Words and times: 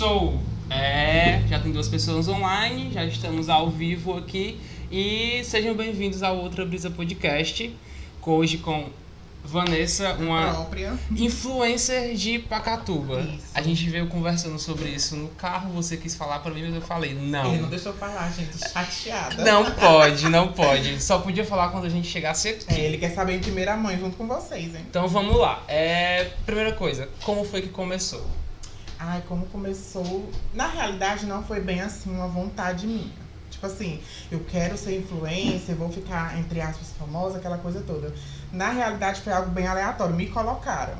Começou! 0.00 0.40
É, 0.70 1.42
já 1.46 1.58
tem 1.58 1.72
duas 1.72 1.86
pessoas 1.86 2.26
online, 2.26 2.90
já 2.90 3.04
estamos 3.04 3.50
ao 3.50 3.68
vivo 3.68 4.16
aqui 4.16 4.58
e 4.90 5.44
sejam 5.44 5.74
bem-vindos 5.74 6.22
ao 6.22 6.38
Outra 6.38 6.64
Brisa 6.64 6.88
Podcast. 6.88 7.76
Hoje 8.22 8.56
com 8.56 8.88
Vanessa, 9.44 10.14
uma 10.14 10.54
própria. 10.54 10.98
influencer 11.10 12.14
de 12.14 12.38
Pacatuba. 12.38 13.20
Isso. 13.20 13.48
A 13.54 13.60
gente 13.60 13.90
veio 13.90 14.06
conversando 14.06 14.58
sobre 14.58 14.88
isso 14.88 15.16
no 15.16 15.28
carro, 15.28 15.70
você 15.74 15.98
quis 15.98 16.14
falar 16.14 16.38
pra 16.38 16.50
mim, 16.50 16.62
mas 16.62 16.76
eu 16.76 16.80
falei, 16.80 17.12
não. 17.12 17.52
Ele 17.52 17.60
não 17.60 17.68
deixou 17.68 17.92
falar, 17.92 18.32
gente, 18.32 18.56
chateada. 18.58 19.44
Não 19.44 19.70
pode, 19.72 20.30
não 20.30 20.48
pode. 20.50 21.02
Só 21.02 21.18
podia 21.18 21.44
falar 21.44 21.68
quando 21.68 21.84
a 21.84 21.90
gente 21.90 22.08
chegasse 22.08 22.48
aqui. 22.48 22.64
É, 22.68 22.86
ele 22.86 22.96
quer 22.96 23.10
saber 23.10 23.34
em 23.34 23.40
primeira 23.40 23.76
mão 23.76 23.94
junto 23.98 24.16
com 24.16 24.26
vocês, 24.26 24.74
hein? 24.74 24.80
Então 24.88 25.06
vamos 25.06 25.36
lá. 25.36 25.62
É, 25.68 26.30
primeira 26.46 26.72
coisa, 26.72 27.06
como 27.22 27.44
foi 27.44 27.60
que 27.60 27.68
começou? 27.68 28.39
Ai, 29.02 29.22
como 29.26 29.46
começou. 29.46 30.30
Na 30.52 30.66
realidade, 30.68 31.24
não 31.24 31.42
foi 31.42 31.58
bem 31.60 31.80
assim 31.80 32.10
uma 32.10 32.28
vontade 32.28 32.86
minha. 32.86 33.10
Tipo 33.50 33.66
assim, 33.66 33.98
eu 34.30 34.40
quero 34.44 34.76
ser 34.76 34.98
influencer, 34.98 35.74
vou 35.74 35.90
ficar, 35.90 36.38
entre 36.38 36.60
aspas, 36.60 36.92
famosa, 36.98 37.38
aquela 37.38 37.56
coisa 37.58 37.80
toda. 37.80 38.12
Na 38.52 38.70
realidade, 38.70 39.22
foi 39.22 39.32
algo 39.32 39.50
bem 39.50 39.66
aleatório. 39.66 40.14
Me 40.14 40.26
colocaram, 40.28 40.98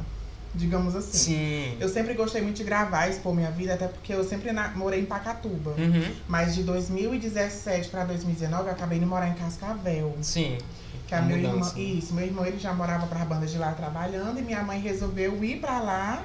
digamos 0.55 0.97
assim. 0.97 1.19
Sim. 1.19 1.77
Eu 1.79 1.89
sempre 1.91 2.15
gostei 2.15 2.41
muito 2.41 2.57
de 2.57 2.65
gravar, 2.65 3.09
expor 3.09 3.35
minha 3.35 3.51
vida, 3.51 3.75
até 3.75 3.87
porque 3.87 4.15
eu 4.15 4.25
sempre 4.25 4.51
na- 4.51 4.69
morei 4.71 5.01
em 5.01 5.05
Pacatuba. 5.07 5.73
Uhum. 5.73 6.11
Mas 6.27 6.55
de 6.55 6.63
2017 6.63 7.89
pra 7.91 8.05
2019, 8.05 8.65
eu 8.69 8.73
acabei 8.73 8.99
de 8.99 9.05
morar 9.07 9.29
em 9.29 9.35
Cascavel. 9.35 10.17
Sim. 10.23 10.57
Que 11.07 11.15
a 11.15 11.19
A 11.19 11.23
meu 11.23 11.37
irmão, 11.37 11.53
mudança. 11.59 11.79
isso, 11.79 12.15
meu 12.15 12.25
irmão 12.25 12.47
ele 12.47 12.59
já 12.59 12.73
morava 12.73 13.07
para 13.07 13.25
bandas 13.27 13.51
de 13.51 13.59
lá 13.59 13.73
trabalhando 13.73 14.39
e 14.39 14.43
minha 14.43 14.63
mãe 14.63 14.81
resolveu 14.81 15.43
ir 15.45 15.61
para 15.61 15.79
lá 15.81 16.23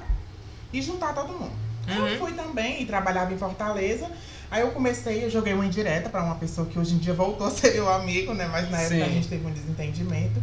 e 0.72 0.82
juntar 0.82 1.14
todo 1.14 1.28
mundo. 1.32 1.52
Uhum. 1.88 2.06
Eu 2.08 2.18
fui 2.18 2.32
também 2.32 2.82
e 2.82 2.86
trabalhava 2.86 3.32
em 3.32 3.38
Fortaleza. 3.38 4.10
Aí 4.50 4.60
eu 4.62 4.70
comecei, 4.70 5.24
eu 5.24 5.30
joguei 5.30 5.52
uma 5.54 5.66
indireta 5.66 6.08
para 6.08 6.22
uma 6.22 6.34
pessoa 6.36 6.66
que 6.66 6.78
hoje 6.78 6.94
em 6.94 6.98
dia 6.98 7.14
voltou 7.14 7.46
a 7.46 7.50
ser 7.50 7.74
meu 7.74 7.92
amigo, 7.92 8.32
né? 8.34 8.46
Mas 8.50 8.70
na 8.70 8.78
época 8.80 8.96
Sim. 8.96 9.02
a 9.02 9.08
gente 9.08 9.28
teve 9.28 9.46
um 9.46 9.50
desentendimento. 9.52 10.40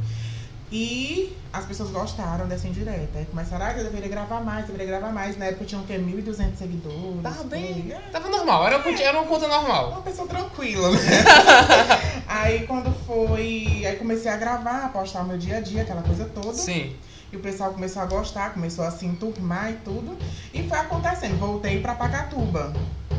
E 0.72 1.38
as 1.52 1.66
pessoas 1.66 1.92
gostaram 1.92 2.48
dessa 2.48 2.67
indireta. 2.67 3.20
Aí 3.20 3.25
começaram, 3.25 3.64
ah, 3.66 3.73
eu 3.73 3.83
deveria 3.83 4.09
gravar 4.09 4.42
mais, 4.42 4.66
deveria 4.66 4.88
gravar 4.88 5.11
mais. 5.14 5.38
Na 5.38 5.45
época 5.45 5.66
tinha 5.66 5.80
o 5.80 5.83
quê? 5.86 6.00
1.200 6.00 6.55
seguidores. 6.58 7.22
Tava 7.22 7.44
bem. 7.44 7.83
foi. 7.83 7.92
É, 7.92 8.00
Tava 8.11 8.28
normal, 8.30 8.66
era, 8.66 8.78
uma- 8.80 9.00
era 9.02 9.20
uma 9.20 9.28
conta 9.28 9.48
normal. 9.48 9.92
uma 9.92 10.02
pessoa 10.02 10.28
tranquila, 10.28 10.89
né? 10.89 11.00
aí 12.28 12.66
quando 12.66 12.92
foi. 13.05 13.83
Aí 13.86 13.95
comecei 13.98 14.31
a 14.31 14.38
gravar, 14.38 14.86
a 14.86 14.89
postar 14.89 15.22
o 15.22 15.26
meu 15.28 15.38
dia 15.38 15.58
a 15.58 15.61
dia, 15.61 15.83
aquela 15.83 16.02
coisa 16.02 16.26
toda. 16.26 16.53
Sim. 16.55 16.95
E 17.34 17.36
o 17.36 17.39
pessoal 17.39 17.73
começou 17.73 18.00
a 18.00 18.06
gostar, 18.06 18.53
começou 18.53 18.86
a 18.86 18.92
se 18.92 19.08
enturmar 19.08 19.72
e 19.72 19.76
tudo. 19.78 20.16
E 20.53 20.62
foi 20.70 20.78
acontecendo. 20.78 21.36
Voltei 21.39 21.81
pra 21.81 21.95
Pacatuba. 21.95 22.72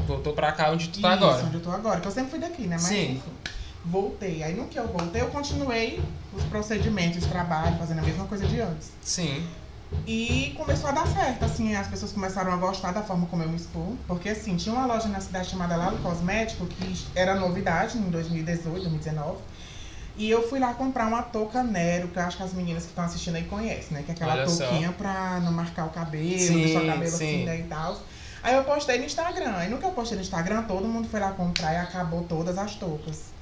Voltou 0.06 0.32
pra 0.32 0.52
cá 0.52 0.70
onde 0.70 0.88
tu 0.88 1.00
tá 1.00 1.16
Isso, 1.16 1.24
agora. 1.24 1.44
onde 1.44 1.54
eu 1.56 1.60
tô 1.60 1.70
agora. 1.72 2.00
Que 2.00 2.06
eu 2.06 2.12
sempre 2.12 2.30
fui 2.30 2.38
daqui, 2.38 2.62
né? 2.62 2.76
Mas 2.76 2.82
Sim. 2.82 3.12
enfim. 3.14 3.32
Voltei. 3.84 4.44
Aí 4.44 4.54
no 4.54 4.68
que 4.68 4.78
eu 4.78 4.86
voltei, 4.86 5.20
eu 5.20 5.26
continuei 5.30 6.00
os 6.32 6.44
procedimentos, 6.44 7.24
os 7.24 7.28
trabalhos, 7.28 7.76
fazendo 7.76 7.98
a 7.98 8.02
mesma 8.02 8.24
coisa 8.26 8.46
de 8.46 8.60
antes. 8.60 8.92
Sim. 9.02 9.44
E 10.06 10.54
começou 10.56 10.90
a 10.90 10.92
dar 10.92 11.06
certo, 11.08 11.44
assim, 11.44 11.74
as 11.74 11.86
pessoas 11.88 12.12
começaram 12.12 12.52
a 12.52 12.56
gostar 12.56 12.92
da 12.92 13.02
forma 13.02 13.26
como 13.26 13.42
eu 13.42 13.48
me 13.48 13.56
expor. 13.56 13.94
Porque, 14.06 14.28
assim, 14.28 14.56
tinha 14.56 14.74
uma 14.74 14.86
loja 14.86 15.08
na 15.08 15.20
cidade 15.20 15.50
chamada 15.50 15.76
Lalo 15.76 15.98
Cosmético, 15.98 16.66
que 16.66 17.04
era 17.16 17.34
novidade 17.34 17.98
em 17.98 18.10
2018, 18.10 18.74
2019. 18.74 19.38
E 20.16 20.30
eu 20.30 20.48
fui 20.48 20.60
lá 20.60 20.72
comprar 20.74 21.06
uma 21.08 21.22
touca 21.22 21.62
Nero, 21.62 22.06
que 22.08 22.18
eu 22.18 22.22
acho 22.22 22.36
que 22.36 22.42
as 22.44 22.52
meninas 22.52 22.84
que 22.84 22.90
estão 22.90 23.04
assistindo 23.04 23.34
aí 23.34 23.44
conhecem, 23.44 23.96
né? 23.96 24.02
Que 24.04 24.12
é 24.12 24.14
aquela 24.14 24.34
Olha 24.34 24.48
só. 24.48 24.64
touquinha 24.64 24.92
pra 24.92 25.40
não 25.40 25.50
marcar 25.52 25.86
o 25.86 25.90
cabelo, 25.90 26.38
Sim, 26.38 26.54
deixar 26.64 26.82
o 26.82 26.86
cabelo 26.86 27.10
sim. 27.10 27.14
assim, 27.36 27.44
né, 27.44 27.58
e 27.58 27.62
tal. 27.64 28.00
Aí 28.42 28.54
eu 28.54 28.62
postei 28.62 28.98
no 28.98 29.04
Instagram. 29.04 29.54
Aí 29.56 29.68
no 29.68 29.78
que 29.78 29.84
eu 29.84 29.90
postei 29.90 30.16
no 30.16 30.22
Instagram, 30.22 30.62
todo 30.64 30.86
mundo 30.86 31.08
foi 31.08 31.18
lá 31.18 31.32
comprar 31.32 31.72
e 31.72 31.76
acabou 31.78 32.22
todas 32.24 32.56
as 32.58 32.74
toucas. 32.76 33.32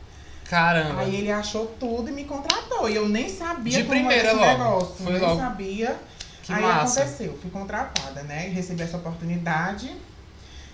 Caramba. 0.48 1.00
Aí 1.00 1.14
ele 1.16 1.30
achou 1.30 1.66
tudo 1.78 2.08
e 2.08 2.12
me 2.12 2.24
contratou. 2.24 2.88
E 2.88 2.94
eu 2.94 3.08
nem 3.08 3.28
sabia 3.28 3.78
De 3.78 3.84
como 3.84 3.90
primeira 3.98 4.28
era 4.28 4.32
esse 4.32 4.36
logo. 4.46 4.58
negócio. 4.58 4.94
Foi 5.04 5.12
nem 5.12 5.20
logo. 5.22 5.40
sabia. 5.40 5.96
Que 6.42 6.52
aí 6.52 6.62
massa. 6.62 7.00
aconteceu, 7.02 7.38
fui 7.40 7.50
contratada, 7.50 8.22
né? 8.22 8.48
E 8.48 8.52
recebi 8.52 8.82
essa 8.82 8.96
oportunidade. 8.96 9.94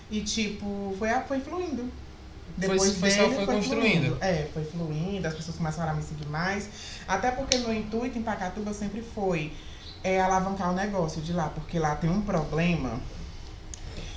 E 0.09 0.21
tipo, 0.21 0.95
foi, 0.97 1.09
foi 1.27 1.39
fluindo. 1.39 1.91
Foi- 2.59 2.77
foi 2.91 3.09
dele, 3.09 3.35
foi 3.35 3.45
construindo. 3.45 3.81
fluindo. 4.05 4.17
É, 4.21 4.47
foi 4.53 4.63
fluindo, 4.65 5.27
as 5.27 5.33
pessoas 5.33 5.57
começaram 5.57 5.91
a 5.91 5.93
me 5.93 6.03
seguir 6.03 6.27
mais. 6.27 6.69
Até 7.07 7.31
porque 7.31 7.57
meu 7.57 7.73
intuito 7.73 8.17
em 8.17 8.21
Pacatuba 8.23 8.73
sempre 8.73 9.01
foi 9.01 9.53
é, 10.03 10.19
alavancar 10.21 10.71
o 10.71 10.73
negócio 10.75 11.21
de 11.21 11.33
lá, 11.33 11.49
porque 11.49 11.77
lá 11.79 11.95
tem 11.95 12.09
um 12.09 12.21
problema. 12.21 12.99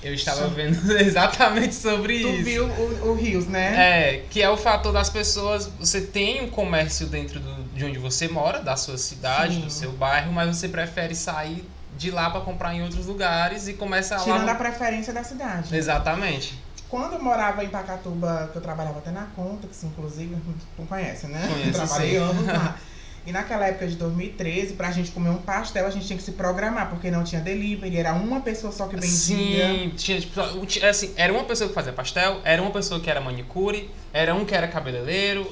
Eu 0.01 0.13
estava 0.13 0.49
Sim. 0.49 0.53
vendo 0.53 0.91
exatamente 0.99 1.73
sobre 1.75 2.19
Tu 2.19 2.27
isso. 2.27 2.43
viu 2.43 2.65
o, 2.67 3.09
o 3.11 3.15
Rios, 3.15 3.47
né? 3.47 3.73
É, 4.17 4.25
que 4.29 4.41
é 4.41 4.49
o 4.49 4.57
fator 4.57 4.91
das 4.91 5.09
pessoas. 5.09 5.67
Você 5.79 6.01
tem 6.01 6.41
um 6.43 6.49
comércio 6.49 7.07
dentro 7.07 7.39
do- 7.39 7.63
de 7.73 7.85
onde 7.85 7.97
você 7.99 8.27
mora, 8.27 8.59
da 8.59 8.75
sua 8.75 8.97
cidade, 8.97 9.55
Sim. 9.55 9.61
do 9.61 9.69
seu 9.69 9.91
bairro, 9.93 10.31
mas 10.33 10.57
você 10.57 10.67
prefere 10.67 11.15
sair 11.15 11.65
de 11.97 12.11
lá 12.11 12.29
pra 12.29 12.41
comprar 12.41 12.73
em 12.75 12.81
outros 12.83 13.05
lugares 13.05 13.67
e 13.69 13.73
começa 13.73 14.15
a 14.15 14.19
Tirando 14.19 14.41
a 14.41 14.45
lá. 14.45 14.55
preferência 14.55 15.13
da 15.13 15.23
cidade. 15.23 15.73
Exatamente. 15.75 16.59
Quando 16.93 17.13
eu 17.13 17.23
morava 17.23 17.63
em 17.63 17.69
Pacatuba, 17.69 18.49
que 18.51 18.57
eu 18.59 18.61
trabalhava 18.61 18.99
até 18.99 19.09
na 19.09 19.23
conta, 19.35 19.67
que 19.67 19.75
se 19.75 19.83
inclusive 19.87 20.37
tu 20.77 20.83
conhece, 20.83 21.25
né? 21.25 21.47
Conheço, 21.51 21.71
Trabalhei 21.71 22.11
sim. 22.11 22.17
anos 22.17 22.45
lá. 22.45 22.77
E 23.25 23.31
naquela 23.31 23.65
época 23.65 23.87
de 23.87 23.95
2013, 23.95 24.73
pra 24.73 24.91
gente 24.91 25.09
comer 25.11 25.29
um 25.29 25.37
pastel, 25.37 25.87
a 25.87 25.89
gente 25.89 26.05
tinha 26.05 26.17
que 26.17 26.23
se 26.23 26.33
programar, 26.33 26.89
porque 26.89 27.09
não 27.09 27.23
tinha 27.23 27.39
delivery, 27.39 27.95
era 27.95 28.13
uma 28.13 28.41
pessoa 28.41 28.71
só 28.71 28.85
que 28.85 28.97
vendia. 28.97 29.65
Sim, 29.69 29.93
tinha, 29.95 30.19
tipo, 30.19 30.41
assim, 30.85 31.13
era 31.15 31.31
uma 31.31 31.45
pessoa 31.45 31.69
que 31.69 31.73
fazia 31.73 31.93
pastel, 31.93 32.41
era 32.43 32.61
uma 32.61 32.69
pessoa 32.69 32.99
que 32.99 33.09
era 33.09 33.21
manicure, 33.21 33.89
era 34.11 34.35
um 34.35 34.43
que 34.43 34.53
era 34.53 34.67
cabeleireiro, 34.67 35.49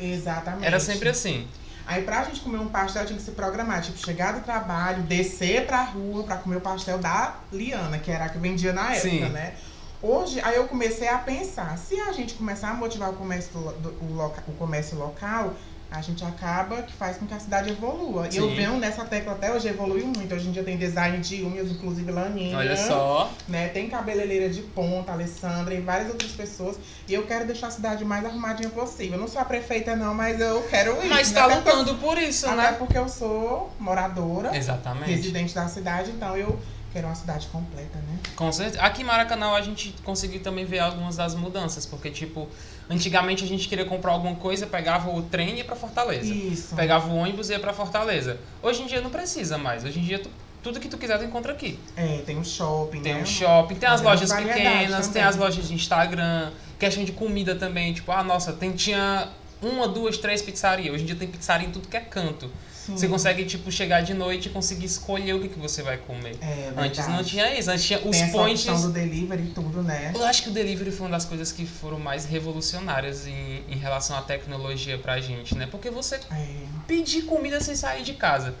Exatamente. 0.00 0.66
era 0.66 0.80
sempre 0.80 1.10
assim. 1.10 1.46
Aí 1.86 2.02
pra 2.02 2.24
gente 2.24 2.40
comer 2.40 2.58
um 2.58 2.68
pastel 2.68 3.06
tinha 3.06 3.16
que 3.16 3.24
se 3.24 3.30
programar, 3.30 3.82
tipo, 3.82 3.98
chegar 3.98 4.32
do 4.32 4.40
trabalho, 4.44 5.04
descer 5.04 5.64
pra 5.64 5.84
rua 5.84 6.24
pra 6.24 6.38
comer 6.38 6.56
o 6.56 6.60
pastel 6.60 6.98
da 6.98 7.36
Liana, 7.52 7.98
que 8.00 8.10
era 8.10 8.24
a 8.24 8.28
que 8.28 8.38
vendia 8.38 8.72
na 8.72 8.92
época, 8.94 9.08
Sim. 9.08 9.28
né? 9.28 9.54
Hoje, 10.02 10.40
aí 10.42 10.56
eu 10.56 10.64
comecei 10.66 11.08
a 11.08 11.18
pensar, 11.18 11.78
se 11.78 11.98
a 12.00 12.10
gente 12.12 12.34
começar 12.34 12.70
a 12.70 12.74
motivar 12.74 13.10
o 13.10 13.12
comércio, 13.14 13.58
lo- 13.58 13.72
do- 13.72 13.96
o, 14.04 14.12
loca- 14.14 14.42
o 14.48 14.52
comércio 14.54 14.98
local, 14.98 15.54
a 15.88 16.00
gente 16.00 16.24
acaba 16.24 16.82
que 16.82 16.92
faz 16.92 17.18
com 17.18 17.26
que 17.26 17.34
a 17.34 17.38
cidade 17.38 17.70
evolua. 17.70 18.26
E 18.32 18.36
eu 18.38 18.48
venho 18.48 18.78
nessa 18.78 19.04
tecla 19.04 19.34
até 19.34 19.52
hoje, 19.54 19.68
evoluiu 19.68 20.06
muito. 20.06 20.34
Hoje 20.34 20.48
em 20.48 20.50
dia 20.50 20.64
tem 20.64 20.76
design 20.78 21.18
de 21.18 21.44
unhas, 21.44 21.70
inclusive 21.70 22.10
Laninha. 22.10 22.56
Olha 22.56 22.74
só. 22.76 23.30
Né? 23.46 23.68
Tem 23.68 23.88
cabeleireira 23.90 24.48
de 24.48 24.62
ponta, 24.62 25.12
Alessandra 25.12 25.74
e 25.74 25.80
várias 25.82 26.08
outras 26.08 26.32
pessoas. 26.32 26.78
E 27.06 27.12
eu 27.12 27.24
quero 27.26 27.46
deixar 27.46 27.66
a 27.66 27.70
cidade 27.70 28.04
mais 28.06 28.24
arrumadinha 28.24 28.70
possível. 28.70 29.12
Eu 29.14 29.20
não 29.20 29.28
sou 29.28 29.40
a 29.40 29.44
prefeita, 29.44 29.94
não, 29.94 30.14
mas 30.14 30.40
eu 30.40 30.62
quero 30.62 30.96
isso. 30.98 31.08
Mas 31.08 31.30
né? 31.30 31.38
tá 31.40 31.44
Até 31.46 31.54
porque 31.56 31.70
eu- 31.70 31.76
lutando 31.76 31.98
por 31.98 32.18
isso, 32.18 32.46
até 32.46 32.56
né? 32.56 32.72
porque 32.72 32.96
eu 32.98 33.08
sou 33.08 33.70
moradora, 33.78 34.56
Exatamente. 34.56 35.10
residente 35.10 35.54
da 35.54 35.68
cidade, 35.68 36.10
então 36.10 36.34
eu 36.36 36.58
quero 36.92 37.06
uma 37.08 37.14
cidade 37.14 37.46
completa, 37.48 37.98
né? 37.98 38.18
Com 38.36 38.50
certeza. 38.52 38.80
Aqui 38.82 39.02
em 39.02 39.04
Maracanã 39.04 39.52
a 39.52 39.62
gente 39.62 39.94
conseguiu 40.04 40.40
também 40.42 40.64
ver 40.64 40.80
algumas 40.80 41.16
das 41.16 41.34
mudanças, 41.34 41.86
porque, 41.86 42.10
tipo, 42.10 42.48
antigamente 42.90 43.44
a 43.44 43.46
gente 43.46 43.68
queria 43.68 43.84
comprar 43.84 44.12
alguma 44.12 44.34
coisa, 44.36 44.66
pegava 44.66 45.10
o 45.10 45.22
trem 45.22 45.54
e 45.54 45.56
ia 45.58 45.64
pra 45.64 45.76
Fortaleza. 45.76 46.32
Isso. 46.32 46.74
Pegava 46.74 47.08
o 47.08 47.16
ônibus 47.16 47.48
e 47.48 47.52
ia 47.52 47.60
pra 47.60 47.72
Fortaleza. 47.72 48.38
Hoje 48.62 48.82
em 48.82 48.86
dia 48.86 49.00
não 49.00 49.10
precisa 49.10 49.56
mais. 49.58 49.84
Hoje 49.84 49.98
em 49.98 50.02
dia 50.02 50.18
tu- 50.18 50.30
tudo 50.62 50.78
que 50.78 50.88
tu 50.88 50.96
quiser 50.96 51.18
tu 51.18 51.24
encontra 51.24 51.52
aqui. 51.52 51.78
É, 51.96 52.18
tem 52.24 52.38
um 52.38 52.44
shopping, 52.44 53.00
Tem 53.02 53.14
né? 53.14 53.22
um 53.22 53.26
shopping, 53.26 53.74
tem 53.74 53.88
as 53.88 54.00
Mas 54.00 54.06
é 54.06 54.10
lojas 54.10 54.32
pequenas, 54.32 55.06
tem 55.08 55.12
também. 55.14 55.22
as 55.28 55.36
lojas 55.36 55.66
de 55.68 55.74
Instagram, 55.74 56.50
questão 56.78 57.02
de 57.04 57.12
comida 57.12 57.54
também. 57.56 57.92
Tipo, 57.92 58.12
ah, 58.12 58.22
nossa, 58.22 58.52
tem, 58.52 58.70
tinha 58.72 59.28
uma, 59.62 59.86
duas, 59.88 60.18
três 60.18 60.42
pizzarias. 60.42 60.92
Hoje 60.94 61.04
em 61.04 61.06
dia 61.06 61.16
tem 61.16 61.28
pizzaria 61.28 61.66
em 61.68 61.70
tudo 61.70 61.88
que 61.88 61.96
é 61.96 62.00
canto. 62.00 62.50
Sim. 62.74 62.96
Você 62.96 63.06
consegue, 63.06 63.44
tipo, 63.44 63.70
chegar 63.70 64.00
de 64.02 64.12
noite 64.12 64.48
e 64.48 64.50
conseguir 64.50 64.86
escolher 64.86 65.34
o 65.34 65.40
que, 65.40 65.48
que 65.50 65.58
você 65.58 65.82
vai 65.84 65.98
comer. 65.98 66.36
É, 66.42 66.72
Antes 66.76 67.06
não 67.06 67.22
tinha 67.22 67.56
isso. 67.56 67.70
Antes 67.70 67.84
tinha 67.84 68.00
os 68.00 68.16
Tem 68.16 68.32
points. 68.32 68.66
opção 68.68 68.88
do 68.88 68.92
delivery 68.92 69.42
e 69.44 69.46
tudo, 69.50 69.82
né? 69.84 70.10
Eu 70.12 70.24
acho 70.24 70.42
que 70.42 70.48
o 70.48 70.52
delivery 70.52 70.90
foi 70.90 71.06
uma 71.06 71.12
das 71.12 71.24
coisas 71.24 71.52
que 71.52 71.64
foram 71.64 72.00
mais 72.00 72.24
revolucionárias 72.24 73.24
em, 73.26 73.62
em 73.68 73.76
relação 73.76 74.16
à 74.18 74.22
tecnologia 74.22 74.98
pra 74.98 75.20
gente, 75.20 75.56
né? 75.56 75.68
Porque 75.70 75.90
você 75.90 76.16
É. 76.32 76.46
pedir 76.88 77.22
comida 77.22 77.60
sem 77.60 77.76
sair 77.76 78.02
de 78.02 78.14
casa. 78.14 78.52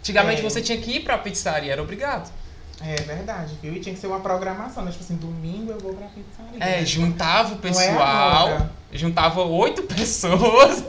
Antigamente 0.00 0.40
É. 0.40 0.44
você 0.44 0.62
tinha 0.62 0.78
que 0.78 0.90
ir 0.92 1.00
pra 1.00 1.18
pizzaria, 1.18 1.70
era 1.72 1.82
obrigado. 1.82 2.32
É 2.80 2.94
verdade, 3.02 3.54
viu? 3.60 3.74
E 3.74 3.80
tinha 3.80 3.94
que 3.94 4.00
ser 4.00 4.06
uma 4.06 4.20
programação, 4.20 4.82
né? 4.84 4.90
Tipo 4.92 5.04
assim, 5.04 5.16
domingo 5.16 5.72
eu 5.72 5.78
vou 5.78 5.92
pra 5.94 6.06
pizzaria. 6.06 6.80
É, 6.80 6.86
juntava 6.86 7.52
o 7.54 7.58
é 7.58 7.60
pessoal. 7.60 8.70
Juntava 8.92 9.42
oito 9.42 9.82
pessoas, 9.88 10.84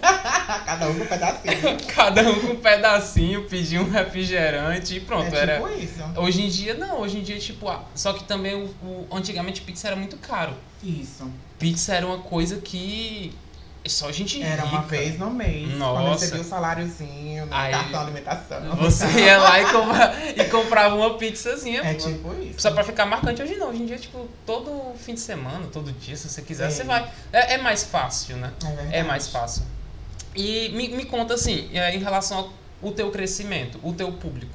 Cada 0.65 0.87
um 0.89 0.95
com 0.95 1.03
um 1.03 1.07
pedacinho. 1.07 1.77
cada 1.93 2.21
um 2.29 2.39
com 2.39 2.47
um 2.53 2.55
pedacinho, 2.55 3.43
pedia 3.43 3.81
um 3.81 3.89
refrigerante 3.89 4.95
e 4.95 4.99
pronto, 4.99 5.33
é 5.35 5.37
era. 5.39 5.55
tipo 5.55 5.69
isso. 5.83 6.03
Hoje 6.19 6.41
em 6.43 6.47
dia 6.49 6.73
não, 6.75 7.01
hoje 7.01 7.17
em 7.17 7.21
dia 7.23 7.37
tipo, 7.37 7.67
ah, 7.67 7.83
só 7.93 8.13
que 8.13 8.23
também 8.23 8.55
o, 8.55 8.65
o- 8.85 9.07
antigamente 9.11 9.61
pizza 9.61 9.87
era 9.87 9.95
muito 9.95 10.17
caro. 10.17 10.53
Isso. 10.83 11.29
Pizza 11.57 11.93
era 11.93 12.05
uma 12.05 12.19
coisa 12.19 12.57
que 12.57 13.33
Só 13.87 14.11
gente 14.11 14.41
Era 14.43 14.65
uma 14.65 14.81
vez 14.83 15.17
no 15.17 15.31
mês. 15.31 15.67
Quando 15.69 15.81
eu 15.81 15.93
Nossa. 16.09 16.25
recebia 16.25 16.41
o 16.41 16.43
saláriozinho, 16.47 17.45
no 17.47 17.55
Aí, 17.55 17.71
cartão 17.71 18.01
alimentação. 18.01 18.75
Você 18.75 19.05
ia 19.19 19.37
lá 19.39 19.59
e, 19.61 19.65
compra- 19.71 20.13
e 20.35 20.43
comprava 20.45 20.95
uma 20.95 21.17
pizzazinha. 21.17 21.81
É 21.81 21.93
tipo 21.95 22.33
isso. 22.41 22.59
Só 22.61 22.71
pra 22.71 22.83
ficar 22.83 23.05
marcante 23.07 23.41
hoje 23.41 23.55
não. 23.55 23.69
Hoje 23.69 23.81
em 23.81 23.85
dia, 23.87 23.97
tipo, 23.97 24.27
todo 24.45 24.93
fim 24.97 25.15
de 25.15 25.21
semana, 25.21 25.65
todo 25.71 25.91
dia, 25.93 26.15
se 26.15 26.29
você 26.29 26.41
quiser, 26.41 26.67
É. 26.67 26.69
você 26.69 26.83
vai. 26.83 27.09
É, 27.33 27.55
é 27.55 27.57
mais 27.57 27.83
fácil, 27.83 28.35
né? 28.37 28.51
É 28.63 28.67
verdade. 28.67 28.95
É 28.97 29.03
mais 29.03 29.27
fácil. 29.29 29.63
E 30.35 30.69
me, 30.69 30.89
me 30.89 31.05
conta 31.05 31.33
assim, 31.33 31.69
é, 31.73 31.95
em 31.95 31.99
relação 31.99 32.51
ao 32.83 32.91
teu 32.91 33.09
crescimento, 33.09 33.79
o 33.81 33.93
teu 33.93 34.11
público. 34.11 34.53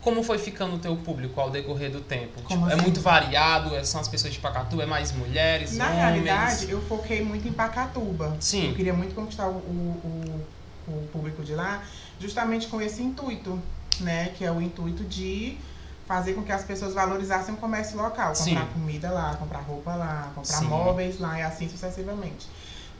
Como 0.00 0.22
foi 0.22 0.38
ficando 0.38 0.76
o 0.76 0.78
teu 0.78 0.96
público 0.96 1.38
ao 1.40 1.50
decorrer 1.50 1.90
do 1.90 2.00
tempo? 2.00 2.40
Tipo, 2.40 2.68
É 2.68 2.72
assim? 2.72 2.82
muito 2.82 3.00
variado? 3.02 3.74
é- 3.74 3.84
São 3.84 4.00
as 4.00 4.08
pessoas 4.08 4.32
de 4.32 4.38
Pacatu? 4.40 4.80
É 4.80 4.86
mais 4.86 5.12
mulheres, 5.12 5.76
Na 5.76 5.86
homens? 5.86 5.98
realidade, 6.00 6.70
eu 6.70 6.80
foquei 6.82 7.22
muito 7.22 7.46
em 7.46 7.52
Pacatuba. 7.52 8.34
Sim. 8.40 8.68
Eu 8.70 8.74
queria 8.74 8.94
muito 8.94 9.14
conquistar 9.14 9.46
o, 9.48 9.56
o, 9.56 10.46
o- 10.88 11.08
público 11.12 11.42
de 11.44 11.54
lá, 11.54 11.82
justamente 12.18 12.66
com 12.68 12.80
esse 12.80 13.02
intuito, 13.02 13.60
né? 14.00 14.32
Que 14.36 14.44
é 14.44 14.50
o 14.50 14.60
intuito 14.60 15.04
de 15.04 15.58
fazer 16.06 16.32
com 16.34 16.42
que 16.42 16.50
as 16.50 16.64
pessoas 16.64 16.94
valorizassem 16.94 17.54
o 17.54 17.58
comércio 17.58 17.96
local. 17.96 18.34
Sim. 18.34 18.54
Comprar 18.54 18.72
comida 18.72 19.10
lá, 19.10 19.34
comprar 19.36 19.60
roupa 19.60 19.94
lá, 19.94 20.32
comprar 20.34 20.56
Sim. 20.58 20.64
móveis 20.66 21.20
lá 21.20 21.38
e 21.38 21.42
assim 21.42 21.68
sucessivamente. 21.68 22.48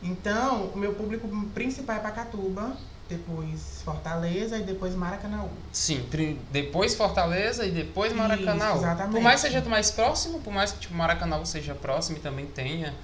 Então, 0.02 0.66
o 0.74 0.78
meu 0.78 0.94
público 0.94 1.28
principal 1.54 1.96
é 1.96 1.98
Pacatuba, 1.98 2.76
depois 3.10 3.82
Fortaleza 3.84 4.56
e 4.56 4.62
depois 4.62 4.94
Maracanaú. 4.94 5.48
Sim, 5.72 6.06
depois 6.50 6.94
Fortaleza 6.94 7.66
e 7.66 7.70
depois 7.70 8.12
Maracanã. 8.12 8.74
exatamente. 8.76 9.12
Por 9.12 9.20
mais 9.20 9.42
que 9.42 9.48
seja 9.48 9.68
mais 9.68 9.90
próximo, 9.90 10.40
por 10.40 10.52
mais 10.52 10.72
que 10.72 10.78
tipo, 10.80 10.94
Maracanã 10.94 11.44
seja 11.44 11.74
próximo 11.74 12.18
e 12.18 12.20
também 12.20 12.46
tenha 12.46 12.94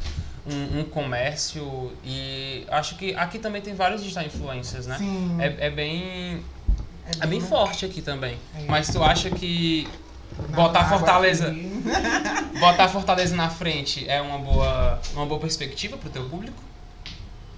um, 0.47 0.81
um 0.81 0.85
comércio. 0.85 1.93
E 2.05 2.65
acho 2.71 2.97
que 2.97 3.15
aqui 3.15 3.39
também 3.39 3.61
tem 3.61 3.75
vários 3.75 4.03
digital 4.03 4.25
influencers, 4.25 4.87
né? 4.87 4.97
Sim. 4.99 5.37
É, 5.41 5.67
é 5.67 5.71
bem. 5.71 6.45
é 7.21 7.25
É 7.25 7.27
bem 7.27 7.41
forte 7.41 7.85
aqui 7.85 8.01
também. 8.01 8.39
É. 8.57 8.65
Mas 8.69 8.89
tu 8.89 9.03
acha 9.03 9.29
que 9.31 9.89
Na 10.49 10.57
botar 10.57 10.89
Fortaleza, 10.89 11.55
botar 12.61 12.89
Fortaleza 12.89 13.35
na 13.35 13.51
frente 13.51 14.09
é 14.09 14.21
uma 14.23 14.39
boa, 14.39 15.01
uma 15.15 15.27
boa 15.27 15.41
perspectiva 15.41 15.97
pro 15.97 16.09
teu 16.11 16.25
público? 16.29 16.63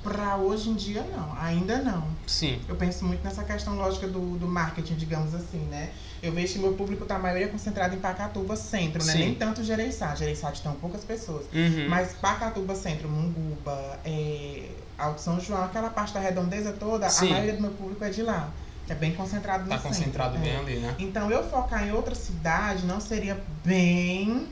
Pra 0.02 0.36
hoje 0.36 0.70
em 0.70 0.74
dia, 0.74 1.02
não. 1.02 1.36
Ainda 1.40 1.78
não. 1.78 2.06
Sim. 2.26 2.60
Eu 2.68 2.76
penso 2.76 3.04
muito 3.04 3.22
nessa 3.24 3.42
questão 3.42 3.74
lógica 3.76 4.06
do, 4.06 4.38
do 4.38 4.46
marketing, 4.46 4.94
digamos 4.94 5.34
assim, 5.34 5.58
né? 5.70 5.90
Eu 6.22 6.32
vejo 6.32 6.54
que 6.54 6.58
meu 6.60 6.74
público 6.74 7.04
tá 7.04 7.16
a 7.16 7.18
maioria 7.18 7.48
concentrado 7.48 7.94
em 7.94 7.98
Pacatuba 7.98 8.56
Centro, 8.56 9.04
né? 9.04 9.12
Sim. 9.12 9.18
Nem 9.18 9.34
tanto 9.34 9.62
Gereissat. 9.62 10.18
Gereissat 10.18 10.62
tem 10.62 10.72
poucas 10.74 11.04
pessoas. 11.04 11.46
Uhum. 11.52 11.88
Mas 11.88 12.12
Pacatuba 12.14 12.74
Centro, 12.74 13.08
Munguba, 13.08 13.98
é, 14.04 14.70
Alto 14.96 15.20
São 15.20 15.40
João, 15.40 15.64
aquela 15.64 15.90
parte 15.90 16.14
da 16.14 16.20
redondeza 16.20 16.72
toda, 16.72 17.08
Sim. 17.08 17.26
a 17.26 17.30
maioria 17.30 17.54
do 17.54 17.62
meu 17.62 17.70
público 17.72 18.02
é 18.04 18.10
de 18.10 18.22
lá. 18.22 18.52
É 18.88 18.94
bem 18.94 19.14
concentrado 19.14 19.64
no 19.64 19.68
Tá 19.68 19.78
centro. 19.78 19.96
concentrado 19.96 20.36
é. 20.38 20.40
bem 20.40 20.56
ali, 20.56 20.76
né? 20.76 20.94
Então 20.98 21.30
eu 21.30 21.48
focar 21.48 21.86
em 21.86 21.92
outra 21.92 22.14
cidade 22.14 22.86
não 22.86 23.00
seria 23.00 23.38
bem. 23.64 24.48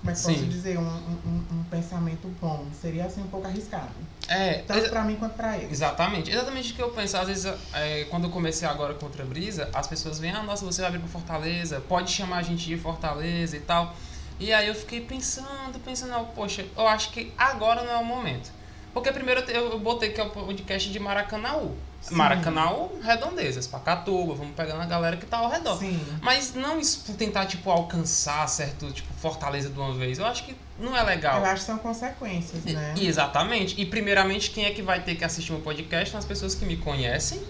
Como 0.00 0.10
é 0.10 0.14
que 0.14 0.22
posso 0.22 0.46
dizer? 0.46 0.78
Um, 0.78 0.82
um, 0.82 1.44
um 1.52 1.64
pensamento 1.70 2.26
bom. 2.40 2.66
Seria 2.80 3.04
assim 3.04 3.20
um 3.22 3.28
pouco 3.28 3.46
arriscado. 3.46 3.92
É, 4.28 4.62
Tanto 4.66 4.88
pra 4.88 5.02
mim 5.04 5.16
quanto 5.16 5.34
pra 5.34 5.56
eles. 5.58 5.72
exatamente. 5.72 6.30
Exatamente 6.30 6.72
o 6.72 6.76
que 6.76 6.82
eu 6.82 6.90
penso. 6.90 7.16
Às 7.16 7.26
vezes, 7.28 7.52
é, 7.74 8.04
quando 8.08 8.24
eu 8.24 8.30
comecei 8.30 8.66
agora 8.66 8.94
com 8.94 9.06
outra 9.06 9.24
brisa, 9.24 9.68
as 9.74 9.86
pessoas 9.86 10.18
vêm, 10.18 10.30
ah, 10.30 10.42
nossa, 10.42 10.64
você 10.64 10.80
vai 10.80 10.88
abrir 10.88 11.00
pra 11.00 11.08
Fortaleza, 11.08 11.80
pode 11.88 12.10
chamar 12.10 12.38
a 12.38 12.42
gente 12.42 12.64
de 12.66 12.76
Fortaleza 12.78 13.56
e 13.56 13.60
tal. 13.60 13.94
E 14.38 14.52
aí 14.52 14.66
eu 14.68 14.74
fiquei 14.74 15.00
pensando, 15.00 15.78
pensando, 15.84 16.10
não, 16.10 16.24
poxa, 16.26 16.64
eu 16.76 16.88
acho 16.88 17.10
que 17.10 17.32
agora 17.36 17.82
não 17.82 17.92
é 17.92 17.96
o 17.98 18.04
momento. 18.04 18.50
Porque 18.94 19.10
primeiro 19.12 19.40
eu 19.50 19.72
eu 19.72 19.78
botei 19.78 20.10
que 20.10 20.20
é 20.20 20.24
o 20.24 20.30
podcast 20.30 20.90
de 20.90 20.98
Maracanaú. 20.98 21.76
Sim. 22.02 22.16
Maracanaú, 22.16 22.98
redondezas, 23.00 23.66
Pacatuba, 23.68 24.34
vamos 24.34 24.54
pegando 24.56 24.80
a 24.82 24.86
galera 24.86 25.16
que 25.16 25.24
tá 25.24 25.38
ao 25.38 25.48
redor. 25.48 25.78
Sim. 25.78 26.00
Mas 26.20 26.52
não 26.52 26.80
tentar, 27.16 27.46
tipo, 27.46 27.70
alcançar 27.70 28.46
certo, 28.48 28.90
tipo, 28.90 29.12
Fortaleza 29.14 29.70
de 29.70 29.78
uma 29.78 29.94
vez. 29.94 30.18
Eu 30.18 30.26
acho 30.26 30.44
que 30.44 30.56
não 30.78 30.96
é 30.96 31.02
legal. 31.02 31.38
Eu 31.38 31.44
acho 31.46 31.60
que 31.60 31.66
são 31.66 31.78
consequências, 31.78 32.64
né? 32.64 32.94
E- 32.96 33.06
Exatamente. 33.06 33.80
E 33.80 33.86
primeiramente, 33.86 34.50
quem 34.50 34.64
é 34.64 34.70
que 34.72 34.82
vai 34.82 35.00
ter 35.00 35.14
que 35.14 35.24
assistir 35.24 35.52
meu 35.52 35.60
podcast 35.60 36.10
são 36.10 36.18
as 36.18 36.24
pessoas 36.26 36.54
que 36.56 36.64
me 36.64 36.76
conhecem. 36.76 37.40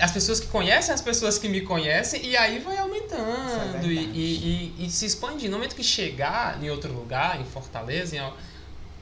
As 0.00 0.12
pessoas 0.12 0.38
que 0.40 0.46
conhecem 0.46 0.92
as 0.94 1.00
pessoas 1.00 1.38
que 1.38 1.48
me 1.48 1.60
conhecem, 1.60 2.24
e 2.24 2.36
aí 2.36 2.58
vai 2.60 2.76
é 2.76 2.80
aumentando 2.80 3.86
e, 3.86 3.94
verdade. 3.94 3.94
e, 4.14 4.74
e, 4.78 4.86
e 4.86 4.90
se 4.90 5.06
expandindo. 5.06 5.50
No 5.52 5.56
momento 5.58 5.74
que 5.74 5.82
chegar 5.82 6.62
em 6.62 6.70
outro 6.70 6.92
lugar, 6.92 7.40
em 7.40 7.44
Fortaleza, 7.44 8.16
em, 8.16 8.32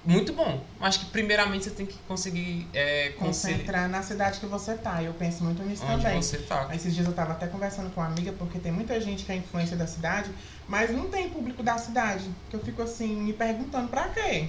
muito 0.06 0.32
bom. 0.32 0.62
Acho 0.80 1.00
que 1.00 1.06
primeiramente 1.06 1.64
você 1.64 1.70
tem 1.70 1.84
que 1.84 1.98
conseguir 2.06 2.66
é, 2.72 3.10
Concentrar 3.18 3.88
na 3.88 4.02
cidade 4.02 4.38
que 4.40 4.46
você 4.46 4.74
tá. 4.74 5.02
Eu 5.02 5.12
penso 5.14 5.42
muito 5.44 5.62
nisso 5.62 5.82
onde 5.84 6.02
também. 6.04 6.22
você 6.22 6.38
tá. 6.38 6.68
Esses 6.74 6.94
dias 6.94 7.06
eu 7.06 7.12
tava 7.12 7.32
até 7.32 7.46
conversando 7.48 7.90
com 7.90 8.00
uma 8.00 8.06
amiga, 8.08 8.32
porque 8.32 8.58
tem 8.58 8.70
muita 8.72 9.00
gente 9.00 9.24
que 9.24 9.32
é 9.32 9.36
influência 9.36 9.76
da 9.76 9.86
cidade, 9.86 10.30
mas 10.68 10.90
não 10.90 11.08
tem 11.08 11.28
público 11.28 11.62
da 11.62 11.76
cidade. 11.76 12.24
Que 12.48 12.56
eu 12.56 12.60
fico 12.60 12.82
assim, 12.82 13.16
me 13.16 13.32
perguntando 13.32 13.88
pra 13.88 14.08
quê? 14.08 14.48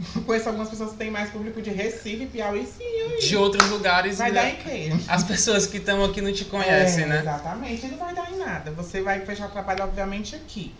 Conheço 0.26 0.48
algumas 0.48 0.70
pessoas 0.70 0.92
que 0.92 0.96
têm 0.96 1.10
mais 1.10 1.30
público 1.30 1.60
de 1.60 1.70
Recife, 1.70 2.26
Piauí, 2.26 2.66
sim. 2.66 3.26
De 3.28 3.36
outros 3.36 3.68
lugares, 3.68 4.18
Vai 4.18 4.32
né? 4.32 4.42
dar 4.42 4.50
em 4.50 4.56
quê? 4.56 4.92
as 5.06 5.22
pessoas 5.24 5.66
que 5.66 5.76
estão 5.76 6.02
aqui 6.04 6.20
não 6.22 6.32
te 6.32 6.46
conhecem, 6.46 7.04
É, 7.04 7.06
né? 7.06 7.20
Exatamente, 7.20 7.86
não 7.86 7.98
vai 7.98 8.14
dar 8.14 8.32
em 8.32 8.38
nada. 8.38 8.70
Você 8.72 9.02
vai 9.02 9.20
fechar 9.26 9.46
o 9.46 9.50
trabalho, 9.50 9.84
obviamente, 9.84 10.34
aqui. 10.34 10.74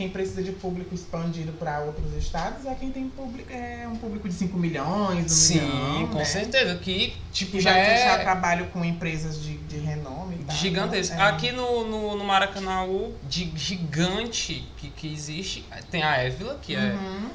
Quem 0.00 0.08
precisa 0.08 0.42
de 0.42 0.52
público 0.52 0.94
expandido 0.94 1.52
para 1.52 1.80
outros 1.80 2.14
estados 2.14 2.64
é 2.64 2.74
quem 2.74 2.90
tem 2.90 3.06
público, 3.10 3.52
é 3.52 3.86
um 3.86 3.96
público 3.96 4.26
de 4.26 4.34
5 4.34 4.56
milhões, 4.56 5.26
1 5.26 5.28
Sim, 5.28 5.60
milhão, 5.60 6.06
com 6.06 6.14
né? 6.20 6.24
certeza. 6.24 6.74
Que, 6.76 7.14
tipo, 7.30 7.50
Que 7.52 7.60
já 7.60 7.76
é 7.76 8.16
trabalho 8.16 8.68
com 8.68 8.82
empresas 8.82 9.42
de, 9.42 9.58
de 9.58 9.76
renome 9.76 10.38
tal. 10.46 10.56
gigantesco. 10.56 11.12
Então, 11.12 11.26
é. 11.26 11.28
Aqui 11.28 11.52
no, 11.52 11.84
no, 11.86 12.16
no 12.16 12.24
Maracanãú, 12.24 13.12
de 13.28 13.52
gigante 13.54 14.66
que, 14.78 14.88
que 14.88 15.12
existe, 15.12 15.66
tem 15.90 16.02
a 16.02 16.16
Évila, 16.16 16.58
que, 16.62 16.74
é, 16.74 16.94
Uhum. 16.94 17.28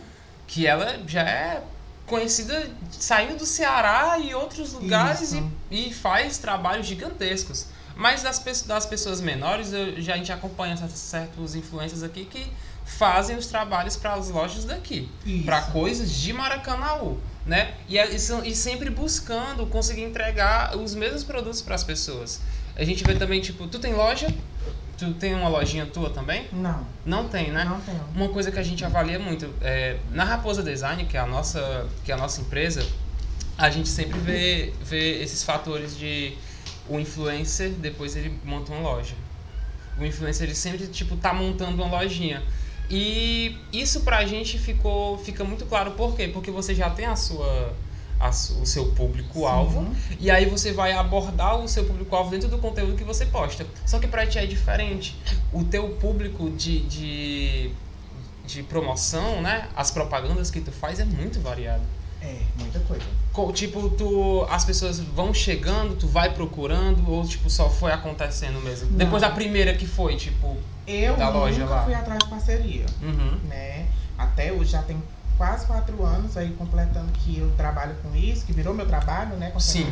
que 0.47 0.65
ela 0.65 1.00
já 1.06 1.21
é 1.21 1.61
conhecida 2.07 2.68
saindo 2.89 3.38
do 3.38 3.45
Ceará 3.45 4.18
e 4.18 4.33
outros 4.33 4.73
lugares 4.73 5.33
e, 5.33 5.44
e 5.69 5.94
faz 5.94 6.39
trabalhos 6.39 6.88
gigantescos. 6.88 7.68
Mas 7.95 8.21
das, 8.24 8.39
das 8.63 8.86
pessoas 8.86 9.21
menores, 9.21 9.71
eu, 9.71 10.00
já, 10.01 10.13
a 10.13 10.18
gente 10.18 10.31
acompanha 10.31 10.75
certos, 10.75 11.00
certos 11.00 11.56
influencers 11.56 12.03
aqui 12.03 12.25
que 12.25 12.45
fazem 12.83 13.38
os 13.38 13.47
trabalhos 13.47 13.95
para 13.95 14.13
as 14.13 14.30
lojas 14.30 14.65
daqui. 14.65 15.09
Para 15.45 15.62
coisas 15.62 16.12
de 16.12 16.33
Maracanaú, 16.33 17.19
né? 17.45 17.74
E, 17.88 17.97
é- 17.97 18.12
e, 18.12 18.15
e 18.15 18.56
sempre 18.56 18.89
buscando 18.89 19.65
conseguir 19.68 20.03
entregar 20.03 20.77
os 20.77 20.94
mesmos 20.94 21.24
produtos 21.24 21.62
para 21.62 21.75
as 21.75 21.83
pessoas. 21.83 22.42
A 22.75 22.83
gente 22.83 23.03
vê 23.03 23.15
também, 23.15 23.39
tipo, 23.39 23.65
tu 23.68 23.80
tem 23.80 23.94
loja? 23.94 24.27
Tu 24.97 25.13
tem 25.15 25.33
uma 25.33 25.50
lojinha 25.50 25.86
tua 25.86 26.09
também? 26.09 26.47
Não, 26.53 26.86
Não 27.06 27.27
tem, 27.27 27.51
né? 27.51 27.65
não 27.65 27.81
tenho. 27.81 28.01
Uma 28.15 28.30
coisa 28.30 28.51
que 28.51 28.59
a 28.59 28.63
gente 28.63 28.83
avalia 28.86 29.19
muito 29.19 29.53
é, 29.62 29.97
na 30.12 30.24
Raposa 30.24 30.62
Design, 30.63 31.06
que 31.06 31.18
é 31.18 31.19
a 31.19 31.25
nossa, 31.25 31.87
que 32.04 32.11
é 32.11 32.16
a 32.16 32.18
nossa 32.18 32.40
empresa, 32.40 32.85
a 33.57 33.69
gente 33.69 33.90
sempre 33.90 34.18
vê, 34.19 34.73
vê 34.81 35.21
esses 35.21 35.44
fatores 35.44 35.97
de 35.97 36.37
o 36.89 36.99
influencer 36.99 37.69
depois 37.71 38.15
ele 38.15 38.37
monta 38.44 38.71
uma 38.71 38.81
loja. 38.81 39.15
O 39.97 40.06
influencer 40.06 40.47
ele 40.47 40.56
sempre 40.56 40.87
tipo 40.87 41.15
tá 41.18 41.33
montando 41.33 41.81
uma 41.81 42.01
lojinha. 42.01 42.44
E 42.89 43.57
isso 43.73 44.01
pra 44.01 44.25
gente 44.25 44.59
ficou 44.59 45.18
fica 45.18 45.44
muito 45.44 45.65
claro 45.65 45.92
por 45.92 46.15
quê? 46.15 46.27
Porque 46.27 46.51
você 46.51 46.75
já 46.75 46.89
tem 46.89 47.06
a 47.06 47.15
sua 47.15 47.73
a 48.19 48.30
o 48.30 48.65
seu 48.65 48.92
público-alvo 48.94 49.94
e 50.19 50.31
aí 50.31 50.45
você 50.45 50.71
vai 50.71 50.94
abordar 50.94 51.59
o 51.59 51.68
seu 51.68 51.83
público-alvo 51.85 52.31
dentro 52.31 52.47
do 52.47 52.57
conteúdo 52.59 52.95
que 52.95 53.04
você 53.04 53.25
posta. 53.25 53.65
Só 53.85 53.99
que 53.99 54.07
pra 54.07 54.25
ti 54.25 54.37
é 54.37 54.45
diferente. 54.45 55.18
O 55.51 55.63
teu 55.63 55.89
público 55.95 56.49
de, 56.51 56.80
de, 56.81 57.71
de 58.45 58.63
promoção, 58.63 59.42
né? 59.42 59.68
As 59.75 59.92
propagandas 59.92 60.49
que 60.51 60.61
tu 60.61 60.71
faz 60.71 60.99
é 60.99 61.06
muito 61.06 61.39
variado. 61.42 61.83
É, 62.25 62.41
muita 62.59 62.79
coisa. 62.79 63.03
Co- 63.31 63.51
Tipo, 63.53 63.89
tu, 63.89 64.45
as 64.49 64.65
pessoas 64.65 64.99
vão 64.99 65.33
chegando, 65.33 65.95
tu 65.95 66.07
vai 66.07 66.33
procurando, 66.33 67.07
ou 67.11 67.23
tipo, 67.27 67.49
só 67.49 67.69
foi 67.69 67.91
acontecendo 67.91 68.59
mesmo? 68.61 68.89
Não. 68.91 68.97
Depois 68.97 69.21
da 69.21 69.29
primeira 69.29 69.73
que 69.75 69.85
foi, 69.85 70.15
tipo. 70.15 70.57
Eu 70.87 71.15
Da 71.17 71.29
loja 71.29 71.59
nunca 71.59 71.75
lá. 71.75 71.83
fui 71.83 71.94
atrás 71.94 72.23
de 72.23 72.29
parceria, 72.29 72.85
Uhum. 73.01 73.39
né? 73.47 73.87
Até 74.17 74.51
hoje 74.51 74.71
já 74.71 74.81
tem 74.81 75.01
quase 75.37 75.65
quatro 75.65 76.03
anos 76.05 76.37
aí 76.37 76.51
completando 76.53 77.11
que 77.11 77.37
eu 77.37 77.51
trabalho 77.57 77.95
com 78.01 78.15
isso, 78.15 78.45
que 78.45 78.53
virou 78.53 78.73
meu 78.73 78.85
trabalho, 78.87 79.35
né, 79.35 79.51
Sim. 79.59 79.91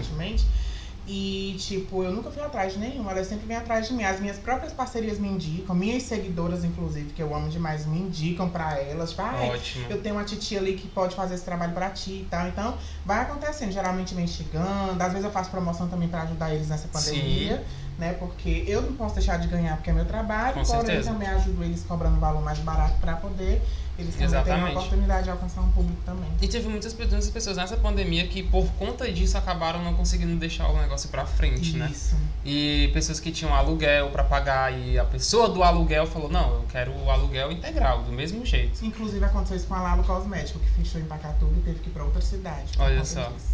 E, 1.06 1.58
tipo, 1.60 2.02
eu 2.02 2.14
nunca 2.14 2.32
fui 2.32 2.42
atrás 2.42 2.74
de 2.74 2.80
nenhuma, 2.80 3.12
elas 3.12 3.28
sempre 3.28 3.46
vêm 3.46 3.58
atrás 3.58 3.88
de 3.88 3.94
mim. 3.94 4.04
As 4.04 4.22
minhas 4.22 4.38
próprias 4.38 4.72
parcerias 4.72 5.20
me 5.20 5.28
indicam, 5.28 5.76
minhas 5.76 6.04
seguidoras, 6.04 6.64
inclusive, 6.64 7.12
que 7.12 7.22
eu 7.22 7.36
amo 7.36 7.50
demais, 7.50 7.86
me 7.86 8.00
indicam 8.00 8.50
pra 8.50 8.80
elas. 8.80 9.10
Tipo, 9.10 9.22
"Ai, 9.24 9.50
Ótimo. 9.50 9.86
eu 9.90 10.02
tenho 10.02 10.16
uma 10.16 10.24
titia 10.24 10.60
ali 10.60 10.76
que 10.76 10.88
pode 10.88 11.14
fazer 11.14 11.36
esse 11.36 11.44
trabalho 11.44 11.74
pra 11.74 11.90
ti 11.90 12.22
e 12.22 12.28
tal. 12.30 12.48
Então, 12.48 12.78
vai 13.06 13.22
acontecendo. 13.22 13.72
Geralmente 13.72 14.16
vem 14.16 14.26
chegando. 14.28 15.02
Às 15.02 15.10
vezes 15.12 15.26
eu 15.26 15.32
faço 15.32 15.52
promoção 15.52 15.90
também 15.90 16.08
pra 16.08 16.22
ajudar 16.22 16.54
eles 16.54 16.70
nessa 16.70 16.88
pandemia. 16.88 17.66
Né? 17.98 18.14
Porque 18.14 18.64
eu 18.68 18.82
não 18.82 18.94
posso 18.94 19.16
deixar 19.16 19.38
de 19.38 19.48
ganhar 19.48 19.76
porque 19.78 19.90
é 19.90 19.94
meu 19.94 20.06
trabalho, 20.06 20.54
Com 20.56 20.64
porém 20.64 20.86
certeza. 20.86 21.12
também 21.12 21.28
ajudo 21.28 21.64
eles 21.64 21.84
cobrando 21.88 22.18
um 22.18 22.20
valor 22.20 22.42
mais 22.42 22.60
barato 22.60 22.96
para 23.00 23.16
poder 23.16 23.62
eles 23.96 24.16
terem 24.16 24.60
a 24.60 24.70
oportunidade 24.72 25.26
de 25.26 25.30
alcançar 25.30 25.62
um 25.62 25.70
público 25.70 26.02
também. 26.04 26.28
E 26.42 26.48
teve 26.48 26.68
muitas, 26.68 26.94
pe- 26.94 27.04
muitas 27.06 27.30
pessoas 27.30 27.58
nessa 27.58 27.78
pandemia 27.78 28.28
que, 28.28 28.42
por 28.42 28.66
conta 28.74 29.12
disso, 29.12 29.38
acabaram 29.38 29.84
não 29.84 29.94
conseguindo 29.94 30.36
deixar 30.36 30.68
o 30.68 30.76
negócio 30.82 31.10
pra 31.10 31.28
frente, 31.28 31.78
né? 31.78 31.90
Isso. 31.92 32.16
E 32.44 32.90
pessoas 32.92 33.20
que 33.20 33.32
tinham 33.32 33.54
aluguel 33.54 34.10
pra 34.10 34.24
pagar 34.24 34.74
e 34.76 34.98
a 34.98 35.06
pessoa 35.06 35.48
do 35.48 35.62
aluguel 35.62 36.08
falou: 36.08 36.28
Não, 36.28 36.56
eu 36.56 36.66
quero 36.72 36.92
o 36.92 37.12
aluguel 37.12 37.52
integral, 37.52 38.02
do 38.02 38.12
mesmo 38.12 38.44
jeito. 38.44 38.84
Inclusive 38.84 39.24
aconteceu 39.24 39.58
isso 39.58 39.68
com 39.68 39.76
a 39.76 39.82
Lalo 39.82 40.04
Cosmético, 40.04 40.58
que 40.60 40.72
fechou 40.72 41.00
em 41.00 41.06
Pacatuba 41.06 41.54
e 41.56 41.62
teve 41.62 41.80
que 41.80 41.90
ir 41.90 41.94
para 41.94 42.04
outra 42.04 42.22
cidade. 42.22 42.72
Olha 42.80 43.06
só. 43.06 43.30
disso. 43.30 43.54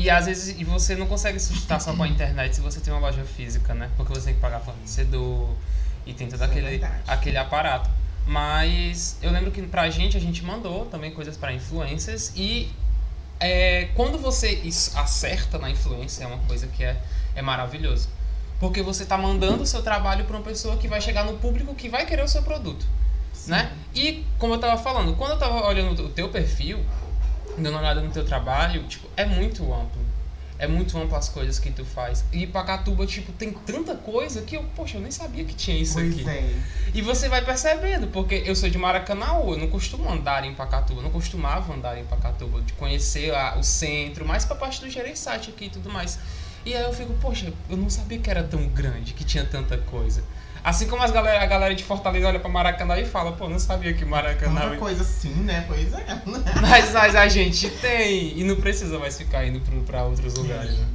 E 0.00 0.08
às 0.08 0.24
vezes 0.24 0.58
e 0.58 0.64
você 0.64 0.96
não 0.96 1.06
consegue 1.06 1.38
sustentar 1.38 1.78
só 1.78 1.94
com 1.94 2.02
a 2.02 2.08
internet 2.08 2.54
se 2.54 2.62
você 2.62 2.80
tem 2.80 2.90
uma 2.90 3.00
loja 3.00 3.22
física, 3.22 3.74
né? 3.74 3.90
Porque 3.98 4.14
você 4.14 4.26
tem 4.26 4.34
que 4.34 4.40
pagar 4.40 4.60
fornecedor 4.60 5.50
e 6.06 6.14
tem 6.14 6.26
todo 6.26 6.36
Isso 6.36 6.42
é 6.42 6.46
aquele, 6.46 6.84
aquele 7.06 7.36
aparato. 7.36 7.90
Mas 8.26 9.18
eu 9.20 9.30
lembro 9.30 9.50
que 9.50 9.60
pra 9.60 9.90
gente 9.90 10.16
a 10.16 10.20
gente 10.20 10.42
mandou 10.42 10.86
também 10.86 11.10
coisas 11.10 11.36
pra 11.36 11.52
influencers 11.52 12.32
e 12.34 12.72
é, 13.38 13.90
quando 13.94 14.16
você 14.16 14.62
acerta 14.94 15.58
na 15.58 15.68
influência 15.68 16.24
é 16.24 16.26
uma 16.26 16.38
coisa 16.38 16.66
que 16.66 16.82
é, 16.82 16.98
é 17.34 17.42
maravilhoso. 17.42 18.08
Porque 18.58 18.82
você 18.82 19.04
tá 19.04 19.18
mandando 19.18 19.64
o 19.64 19.66
seu 19.66 19.82
trabalho 19.82 20.24
pra 20.24 20.34
uma 20.34 20.42
pessoa 20.42 20.78
que 20.78 20.88
vai 20.88 21.02
chegar 21.02 21.26
no 21.26 21.34
público 21.36 21.74
que 21.74 21.90
vai 21.90 22.06
querer 22.06 22.22
o 22.22 22.28
seu 22.28 22.42
produto 22.42 22.86
Sim. 23.34 23.50
né? 23.50 23.72
E 23.94 24.24
como 24.38 24.54
eu 24.54 24.58
tava 24.58 24.80
falando, 24.80 25.14
quando 25.16 25.32
eu 25.32 25.38
tava 25.38 25.66
olhando 25.66 26.06
o 26.06 26.08
teu 26.08 26.30
perfil, 26.30 26.82
dando 27.56 27.70
uma 27.70 27.80
olhada 27.80 28.00
no 28.00 28.10
teu 28.10 28.24
trabalho, 28.24 28.82
tipo, 28.84 29.08
é 29.16 29.24
muito 29.24 29.62
amplo. 29.72 30.00
É 30.58 30.66
muito 30.66 30.96
amplo 30.98 31.16
as 31.16 31.28
coisas 31.30 31.58
que 31.58 31.70
tu 31.70 31.86
faz. 31.86 32.22
E 32.30 32.46
Pacatuba, 32.46 33.06
tipo, 33.06 33.32
tem 33.32 33.50
tanta 33.50 33.94
coisa 33.94 34.42
que 34.42 34.56
eu, 34.56 34.64
poxa, 34.76 34.98
eu 34.98 35.00
nem 35.00 35.10
sabia 35.10 35.42
que 35.44 35.54
tinha 35.54 35.74
isso 35.78 35.94
Pois 35.94 36.12
aqui. 36.12 36.28
é. 36.28 36.54
E 36.92 37.00
você 37.00 37.30
vai 37.30 37.42
percebendo, 37.42 38.08
porque 38.08 38.42
eu 38.44 38.54
sou 38.54 38.68
de 38.68 38.76
Maracanãú, 38.76 39.52
eu 39.52 39.58
não 39.58 39.68
costumo 39.68 40.06
andar 40.10 40.44
em 40.44 40.54
Pacatuba, 40.54 41.00
não 41.00 41.10
costumava 41.10 41.72
andar 41.72 41.96
em 41.98 42.04
Pacatuba, 42.04 42.60
de 42.60 42.74
conhecer 42.74 43.34
a- 43.34 43.56
o 43.58 43.62
centro, 43.62 44.26
mais 44.26 44.44
pra 44.44 44.54
parte 44.54 44.80
do 44.80 44.90
Gereissati 44.90 45.48
aqui 45.50 45.66
e 45.66 45.70
tudo 45.70 45.88
mais. 45.90 46.18
E 46.66 46.74
aí 46.74 46.82
eu 46.82 46.92
fico, 46.92 47.14
poxa, 47.14 47.50
eu 47.70 47.76
não 47.78 47.88
sabia 47.88 48.18
que 48.18 48.28
era 48.28 48.42
tão 48.42 48.66
grande, 48.68 49.14
que 49.14 49.24
tinha 49.24 49.44
tanta 49.46 49.78
coisa. 49.78 50.22
Assim 50.62 50.86
como 50.88 51.02
as 51.02 51.10
galera, 51.10 51.42
a 51.42 51.46
galera 51.46 51.74
de 51.74 51.82
Fortaleza 51.82 52.28
olha 52.28 52.38
pra 52.38 52.50
Maracanã 52.50 52.98
e 52.98 53.06
fala, 53.06 53.32
pô, 53.32 53.48
não 53.48 53.58
sabia 53.58 53.94
que 53.94 54.04
Maracanã. 54.04 54.60
Tanta 54.60 54.76
coisa 54.76 55.02
assim, 55.02 55.32
né? 55.34 55.64
Pois 55.66 55.92
é. 55.92 56.04
Mas, 56.60 56.92
mas 56.92 57.14
a 57.16 57.26
gente 57.28 57.68
tem, 57.70 58.38
e 58.38 58.44
não 58.44 58.56
precisa 58.56 58.98
mais 58.98 59.16
ficar 59.16 59.46
indo 59.46 59.60
pro, 59.60 59.80
pra 59.82 60.04
outros 60.04 60.34
lugares, 60.34 60.76
né? 60.76 60.86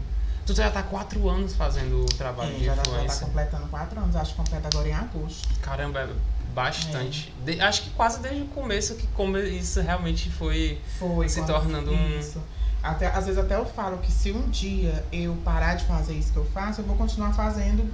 Tu 0.45 0.53
já 0.53 0.69
tá 0.69 0.83
quatro 0.83 1.27
anos 1.27 1.55
fazendo 1.55 2.01
o 2.03 2.05
trabalho 2.05 2.51
É, 2.51 2.59
de 2.59 2.65
já, 2.65 2.75
tá- 2.75 2.83
já 2.83 2.83
tá 2.83 2.91
influência. 2.91 3.25
completando 3.25 3.67
quatro 3.67 3.99
anos, 3.99 4.15
acho 4.15 4.31
que 4.31 4.37
completa 4.37 4.67
agora 4.67 4.87
em 4.87 4.93
agosto. 4.93 5.47
Caramba, 5.61 6.01
é 6.01 6.07
bastante. 6.53 7.33
De- 7.43 7.59
acho 7.59 7.81
que 7.83 7.89
quase 7.91 8.19
desde 8.21 8.43
o 8.43 8.47
começo 8.47 8.95
que 8.95 9.07
como 9.07 9.37
isso 9.39 9.81
realmente 9.81 10.29
foi. 10.29 10.79
Foi. 10.99 11.27
Se 11.27 11.43
tornando 11.45 11.91
um- 11.91 12.19
Isso. 12.19 12.39
Até, 12.83 13.07
às 13.07 13.25
vezes 13.25 13.39
até 13.39 13.55
eu 13.55 13.65
falo 13.65 13.97
que 13.97 14.11
se 14.11 14.31
um 14.31 14.47
dia 14.49 15.03
eu 15.11 15.35
parar 15.43 15.73
de 15.73 15.85
fazer 15.85 16.13
isso 16.13 16.31
que 16.31 16.37
eu 16.37 16.45
faço, 16.53 16.81
eu 16.81 16.85
vou 16.85 16.95
continuar 16.95 17.33
fazendo. 17.33 17.91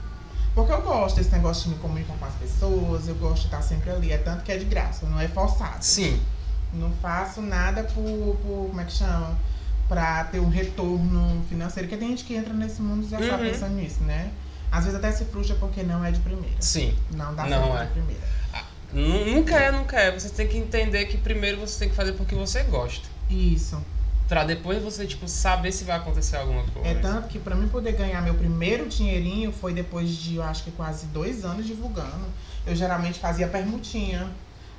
Porque 0.53 0.72
eu 0.72 0.81
gosto 0.81 1.15
desse 1.17 1.31
negócio 1.31 1.63
de 1.63 1.70
me 1.70 1.75
comunicar 1.81 2.17
com 2.17 2.25
as 2.25 2.34
pessoas, 2.36 3.08
eu 3.08 3.15
gosto 3.15 3.41
de 3.41 3.48
estar 3.48 3.62
sempre 3.62 3.89
ali. 3.89 4.12
É 4.12 4.17
tanto 4.17 4.43
que 4.43 4.51
é 4.51 4.58
de 4.58 4.65
graça, 4.65 5.05
não 5.05 5.20
é 5.20 5.27
forçado. 5.27 5.84
Sim, 5.84 6.20
Não 6.74 6.91
faço 7.01 7.41
nada 7.41 7.84
por, 7.84 8.01
por 8.41 8.67
como 8.70 8.81
é 8.81 8.86
que 8.86 8.91
chama? 8.93 9.38
Pra 9.88 10.24
ter 10.25 10.39
um 10.39 10.50
retorno 10.50 11.43
financeiro. 11.50 11.88
Porque 11.88 12.00
tem 12.00 12.10
gente 12.10 12.24
que 12.25 12.34
entra 12.36 12.53
nesse 12.53 12.81
mundo 12.81 13.08
já 13.10 13.17
só 13.20 13.34
Uhum. 13.36 13.39
pensando 13.50 13.75
nisso, 13.75 14.01
né? 14.03 14.31
Às 14.72 14.86
vezes 14.86 14.98
até 14.98 15.12
se 15.12 15.25
frustra 15.25 15.55
porque 15.58 15.84
não 15.84 16.03
é 16.03 16.12
de 16.12 16.20
primeira. 16.22 16.55
sim. 16.62 16.96
Não 17.12 17.34
dá 17.36 17.46
Não 17.46 17.63
certo 17.63 17.77
é. 17.81 17.86
de 17.86 17.91
primeira. 17.91 18.22
Nu- 18.93 19.25
Nunca 19.36 19.55
é, 19.58 19.72
nunca 19.72 19.98
é. 20.00 20.12
Você 20.12 20.29
tem 20.29 20.48
que 20.48 20.58
entender 20.58 21.05
que 21.05 21.17
primeiro 21.17 21.60
você 21.60 21.79
tem 21.79 21.89
que 21.89 21.96
fazer 21.96 22.13
porque 22.13 22.36
você 22.36 22.63
gosta. 22.63 23.08
Isso. 23.29 23.81
Pra 24.31 24.45
depois 24.45 24.81
você, 24.81 25.05
tipo, 25.05 25.27
saber 25.27 25.73
se 25.73 25.83
vai 25.83 25.97
acontecer 25.97 26.38
alguma 26.38 26.63
coisa. 26.63 26.88
É 26.88 26.93
tanto 26.93 27.27
que 27.27 27.38
pra 27.38 27.53
mim 27.53 27.67
poder 27.67 27.91
ganhar 27.91 28.21
meu 28.21 28.33
primeiro 28.33 28.88
dinheirinho 28.88 29.51
foi 29.51 29.73
depois 29.73 30.09
de, 30.09 30.38
eu 30.38 30.43
acho 30.43 30.63
que 30.63 30.71
quase 30.71 31.07
dois 31.07 31.43
anos 31.43 31.67
divulgando. 31.67 32.27
Eu 32.65 32.73
geralmente 32.73 33.19
fazia 33.19 33.45
permutinha. 33.50 34.29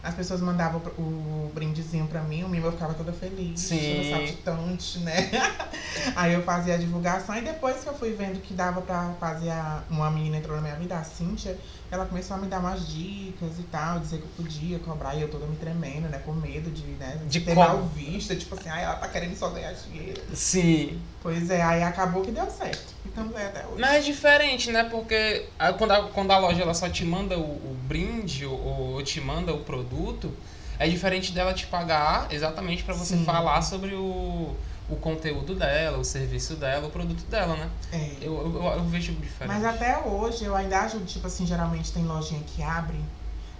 As 0.02 0.14
pessoas 0.14 0.40
mandavam 0.40 0.80
o- 0.98 1.50
brindezinho 1.54 2.06
pra 2.08 2.22
mim, 2.22 2.42
o 2.42 2.48
mimo 2.48 2.66
eu 2.66 2.72
ficava 2.72 2.92
toda 2.94 3.12
feliz, 3.12 3.60
Sim. 3.60 3.94
toda 3.96 4.08
saltitante, 4.10 4.98
né? 5.00 5.30
Aí 6.16 6.32
eu 6.32 6.42
fazia 6.42 6.74
a 6.74 6.76
divulgação 6.78 7.36
e 7.36 7.42
depois 7.42 7.82
que 7.82 7.88
eu 7.88 7.94
fui 7.94 8.12
vendo 8.12 8.40
que 8.40 8.52
dava 8.54 8.80
pra 8.82 9.14
fazer 9.20 9.50
a, 9.50 9.84
uma 9.88 10.10
menina 10.10 10.38
entrou 10.38 10.56
na 10.56 10.62
minha 10.62 10.74
vida, 10.76 10.96
a 10.98 11.04
Cíntia, 11.04 11.56
ela 11.90 12.06
começou 12.06 12.36
a 12.36 12.40
me 12.40 12.48
dar 12.48 12.58
umas 12.58 12.88
dicas 12.88 13.58
e 13.58 13.62
tal, 13.64 14.00
dizer 14.00 14.18
que 14.18 14.24
eu 14.24 14.30
podia 14.30 14.78
cobrar, 14.80 15.14
e 15.14 15.20
eu 15.22 15.30
toda 15.30 15.46
me 15.46 15.56
tremendo, 15.56 16.08
né? 16.08 16.18
Com 16.18 16.32
medo 16.32 16.70
de, 16.70 16.82
né, 16.92 17.20
De 17.26 17.40
ter 17.40 17.54
como? 17.54 17.66
mal 17.66 17.82
vista, 17.82 18.34
tipo 18.34 18.54
assim, 18.54 18.68
ai, 18.70 18.82
ela 18.84 18.94
tá 18.96 19.06
querendo 19.08 19.36
só 19.36 19.50
ganhar 19.50 19.72
dinheiro. 19.72 20.20
Sim. 20.34 21.00
Pois 21.20 21.50
é, 21.50 21.62
aí 21.62 21.82
acabou 21.82 22.22
que 22.22 22.32
deu 22.32 22.50
certo. 22.50 22.94
Aí 23.16 23.46
até 23.46 23.66
hoje. 23.66 23.80
Mas 23.80 23.90
é 23.94 24.00
diferente, 24.00 24.70
né? 24.70 24.84
Porque 24.84 25.48
a- 25.58 25.72
quando 25.72 25.90
a, 25.92 26.02
quando 26.08 26.30
a 26.30 26.38
loja 26.38 26.62
ela 26.62 26.74
só 26.74 26.88
te 26.88 27.04
manda 27.04 27.38
o, 27.38 27.42
o 27.42 27.76
brinde 27.86 28.46
ou, 28.46 28.58
ou 28.94 29.02
te 29.02 29.20
manda 29.20 29.52
o 29.52 29.60
produto, 29.64 30.32
é 30.78 30.88
diferente 30.88 31.32
dela 31.32 31.52
te 31.54 31.66
pagar 31.66 32.26
exatamente 32.32 32.82
pra 32.82 32.94
você 32.94 33.16
Sim. 33.16 33.24
falar 33.24 33.60
sobre 33.62 33.94
o, 33.94 34.56
o 34.88 34.96
conteúdo 34.96 35.54
dela, 35.54 35.98
o 35.98 36.04
serviço 36.04 36.56
dela, 36.56 36.86
o 36.88 36.90
produto 36.90 37.22
dela, 37.30 37.54
né? 37.54 37.70
É. 37.92 38.16
Eu, 38.20 38.34
eu, 38.36 38.54
eu- 38.54 38.72
eu 38.78 38.84
vejo 38.84 39.12
diferente. 39.12 39.54
Mas 39.54 39.64
até 39.64 39.98
hoje 39.98 40.44
eu 40.44 40.56
ainda 40.56 40.80
ajudo, 40.80 41.04
tipo 41.04 41.26
assim, 41.26 41.46
geralmente 41.46 41.92
tem 41.92 42.04
lojinha 42.04 42.42
que 42.46 42.62
abre, 42.62 42.98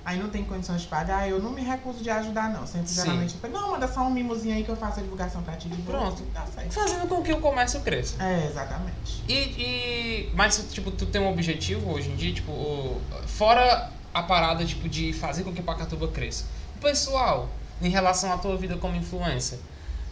aí 0.05 0.19
não 0.19 0.29
tem 0.29 0.45
condições 0.45 0.83
de 0.83 0.89
pagar, 0.89 1.29
eu 1.29 1.41
não 1.41 1.51
me 1.51 1.63
recuso 1.63 2.03
de 2.03 2.11
ajudar, 2.11 2.51
não. 2.51 2.67
Sempre 2.67 2.89
Sim. 2.89 3.03
geralmente 3.03 3.37
falo, 3.39 3.53
não, 3.53 3.71
manda 3.73 3.89
só 3.89 4.03
um 4.03 4.11
mimozinho 4.11 4.55
aí 4.55 4.65
que 4.65 4.71
eu 4.71 4.77
faço 4.77 5.01
a 5.01 5.03
divulgação 5.03 5.43
pra 5.43 5.57
ti 5.57 5.69
de. 5.69 5.81
Pronto. 5.83 6.23
Dá 6.35 6.45
certo. 6.47 6.73
Fazendo 6.73 7.09
com 7.09 7.23
que 7.23 7.33
o 7.33 7.41
comércio 7.41 7.81
cresça. 7.81 8.23
É, 8.23 8.47
exatamente. 8.47 9.23
E, 9.29 9.35
e 9.35 10.31
mas 10.35 10.67
tipo, 10.73 10.91
tu 10.91 11.07
tem 11.07 11.21
um 11.21 11.31
objetivo 11.31 11.93
hoje 11.93 12.11
em 12.11 12.17
dia, 12.17 12.33
tipo, 12.33 13.01
fora 13.27 13.91
a 14.13 14.23
parada 14.23 14.65
tipo 14.65 14.89
de 14.89 15.13
fazer 15.13 15.45
com 15.45 15.53
que 15.53 15.63
Pacatuba 15.63 16.09
cresça. 16.09 16.45
O 16.77 16.81
pessoal, 16.81 17.49
em 17.81 17.89
relação 17.89 18.33
à 18.33 18.39
tua 18.39 18.57
vida 18.57 18.77
como 18.77 18.97
influencer, 18.97 19.59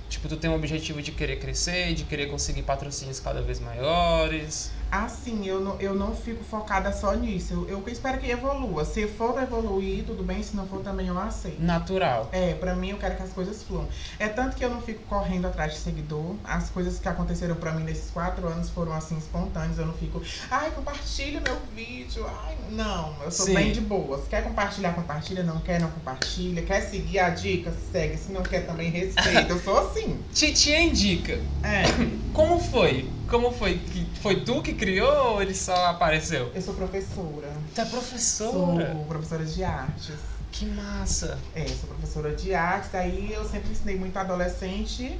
tipo, 0.08 0.28
tu 0.28 0.36
tem 0.36 0.48
um 0.48 0.54
objetivo 0.54 1.02
de 1.02 1.12
querer 1.12 1.38
crescer, 1.38 1.94
de 1.94 2.04
querer 2.04 2.30
conseguir 2.30 2.62
patrocínios 2.62 3.20
cada 3.20 3.42
vez 3.42 3.60
maiores. 3.60 4.70
Assim, 4.90 5.46
eu 5.46 5.60
não, 5.60 5.80
eu 5.80 5.94
não 5.94 6.14
fico 6.14 6.42
focada 6.42 6.92
só 6.92 7.14
nisso. 7.14 7.66
Eu, 7.68 7.78
eu 7.78 7.84
espero 7.88 8.18
que 8.18 8.28
evolua. 8.30 8.84
Se 8.84 9.06
for 9.06 9.40
evoluir, 9.40 10.04
tudo 10.04 10.22
bem. 10.22 10.42
Se 10.42 10.56
não 10.56 10.66
for, 10.66 10.80
também 10.82 11.06
eu 11.06 11.18
aceito. 11.18 11.62
Natural. 11.62 12.28
É, 12.32 12.54
pra 12.54 12.74
mim 12.74 12.90
eu 12.90 12.98
quero 12.98 13.16
que 13.16 13.22
as 13.22 13.32
coisas 13.32 13.62
fluam. 13.62 13.88
É 14.18 14.28
tanto 14.28 14.56
que 14.56 14.64
eu 14.64 14.70
não 14.70 14.80
fico 14.82 15.02
correndo 15.04 15.46
atrás 15.46 15.74
de 15.74 15.78
seguidor. 15.78 16.34
As 16.44 16.70
coisas 16.70 16.98
que 16.98 17.08
aconteceram 17.08 17.54
pra 17.54 17.72
mim 17.72 17.84
nesses 17.84 18.10
quatro 18.10 18.46
anos 18.48 18.68
foram 18.70 18.92
assim 18.92 19.16
espontâneas. 19.16 19.78
Eu 19.78 19.86
não 19.86 19.94
fico, 19.94 20.20
ai, 20.50 20.70
compartilha 20.72 21.40
meu 21.40 21.56
vídeo. 21.74 22.26
Ai, 22.44 22.56
não, 22.70 23.14
eu 23.22 23.30
sou 23.30 23.46
Sim. 23.46 23.54
bem 23.54 23.72
de 23.72 23.80
boas. 23.80 24.26
Quer 24.28 24.42
compartilhar, 24.42 24.92
compartilha. 24.94 25.44
Não 25.44 25.60
quer, 25.60 25.80
não 25.80 25.90
compartilha. 25.90 26.62
Quer 26.62 26.80
seguir 26.80 27.20
a 27.20 27.30
dica, 27.30 27.72
segue. 27.92 28.16
Se 28.16 28.32
não 28.32 28.42
quer, 28.42 28.66
também 28.66 28.90
respeita. 28.90 29.52
Eu 29.52 29.60
sou 29.60 29.78
assim. 29.78 30.18
Titia 30.32 30.80
indica. 30.82 31.38
É, 31.62 31.84
Como 32.32 32.58
foi? 32.60 33.08
Como 33.30 33.52
foi? 33.52 33.78
Que 33.78 34.04
foi 34.20 34.40
tu 34.40 34.60
que 34.60 34.74
criou 34.74 35.34
ou 35.34 35.42
ele 35.42 35.54
só 35.54 35.86
apareceu? 35.86 36.50
eu 36.52 36.60
sou 36.60 36.74
professora. 36.74 37.48
Tu 37.74 37.80
é 37.80 37.84
professora. 37.84 38.92
Sou 38.92 39.04
professora 39.04 39.44
de 39.44 39.62
artes. 39.62 40.16
Que 40.50 40.66
massa. 40.66 41.38
É, 41.54 41.64
sou 41.68 41.88
professora 41.88 42.34
de 42.34 42.52
artes, 42.52 42.90
daí 42.92 43.32
eu 43.32 43.48
sempre 43.48 43.70
ensinei 43.70 43.96
muito 43.96 44.16
adolescente, 44.16 45.16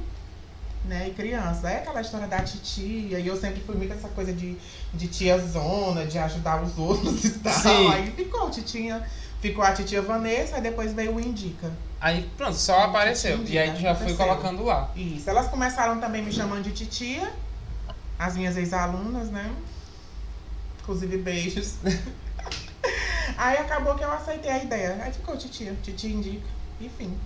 né, 0.83 1.07
e 1.07 1.13
criança. 1.13 1.69
É 1.69 1.77
aquela 1.77 2.01
história 2.01 2.27
da 2.27 2.41
titia, 2.41 3.17
e 3.17 3.25
eu 3.25 3.39
sempre 3.39 3.61
fui 3.61 3.75
muito 3.75 3.93
essa 3.93 4.09
coisa 4.09 4.33
de, 4.33 4.57
de 4.93 5.07
tia 5.07 5.39
zona, 5.39 6.05
de 6.05 6.17
ajudar 6.17 6.61
os 6.61 6.75
outros 6.77 7.23
e 7.23 7.39
tal. 7.39 7.53
Sim. 7.53 7.93
Aí 7.93 8.11
ficou, 8.11 8.49
titinha, 8.49 9.01
ficou 9.39 9.63
a 9.63 9.71
titia 9.71 10.01
Vanessa, 10.01 10.57
aí 10.57 10.61
depois 10.61 10.91
veio 10.91 11.15
o 11.15 11.19
Indica. 11.19 11.71
Aí 12.01 12.29
pronto, 12.35 12.57
só 12.57 12.81
apareceu. 12.81 13.41
E 13.45 13.57
aí 13.57 13.79
já 13.79 13.91
Aconteceu. 13.91 14.17
colocando 14.17 14.65
lá. 14.65 14.91
Isso, 14.97 15.29
elas 15.29 15.47
começaram 15.47 15.99
também 16.01 16.21
me 16.21 16.31
chamando 16.33 16.63
de 16.63 16.71
titia, 16.71 17.31
as 18.21 18.37
minhas 18.37 18.55
ex-alunas, 18.55 19.31
né? 19.31 19.51
Inclusive 20.79 21.17
beijos. 21.17 21.77
aí 23.35 23.57
acabou 23.57 23.95
que 23.95 24.03
eu 24.03 24.11
aceitei 24.11 24.51
a 24.51 24.63
ideia. 24.63 24.99
Aí 25.03 25.11
ficou 25.11 25.35
titia, 25.35 25.75
titia 25.81 26.11
Indica, 26.11 26.47
enfim. 26.79 27.17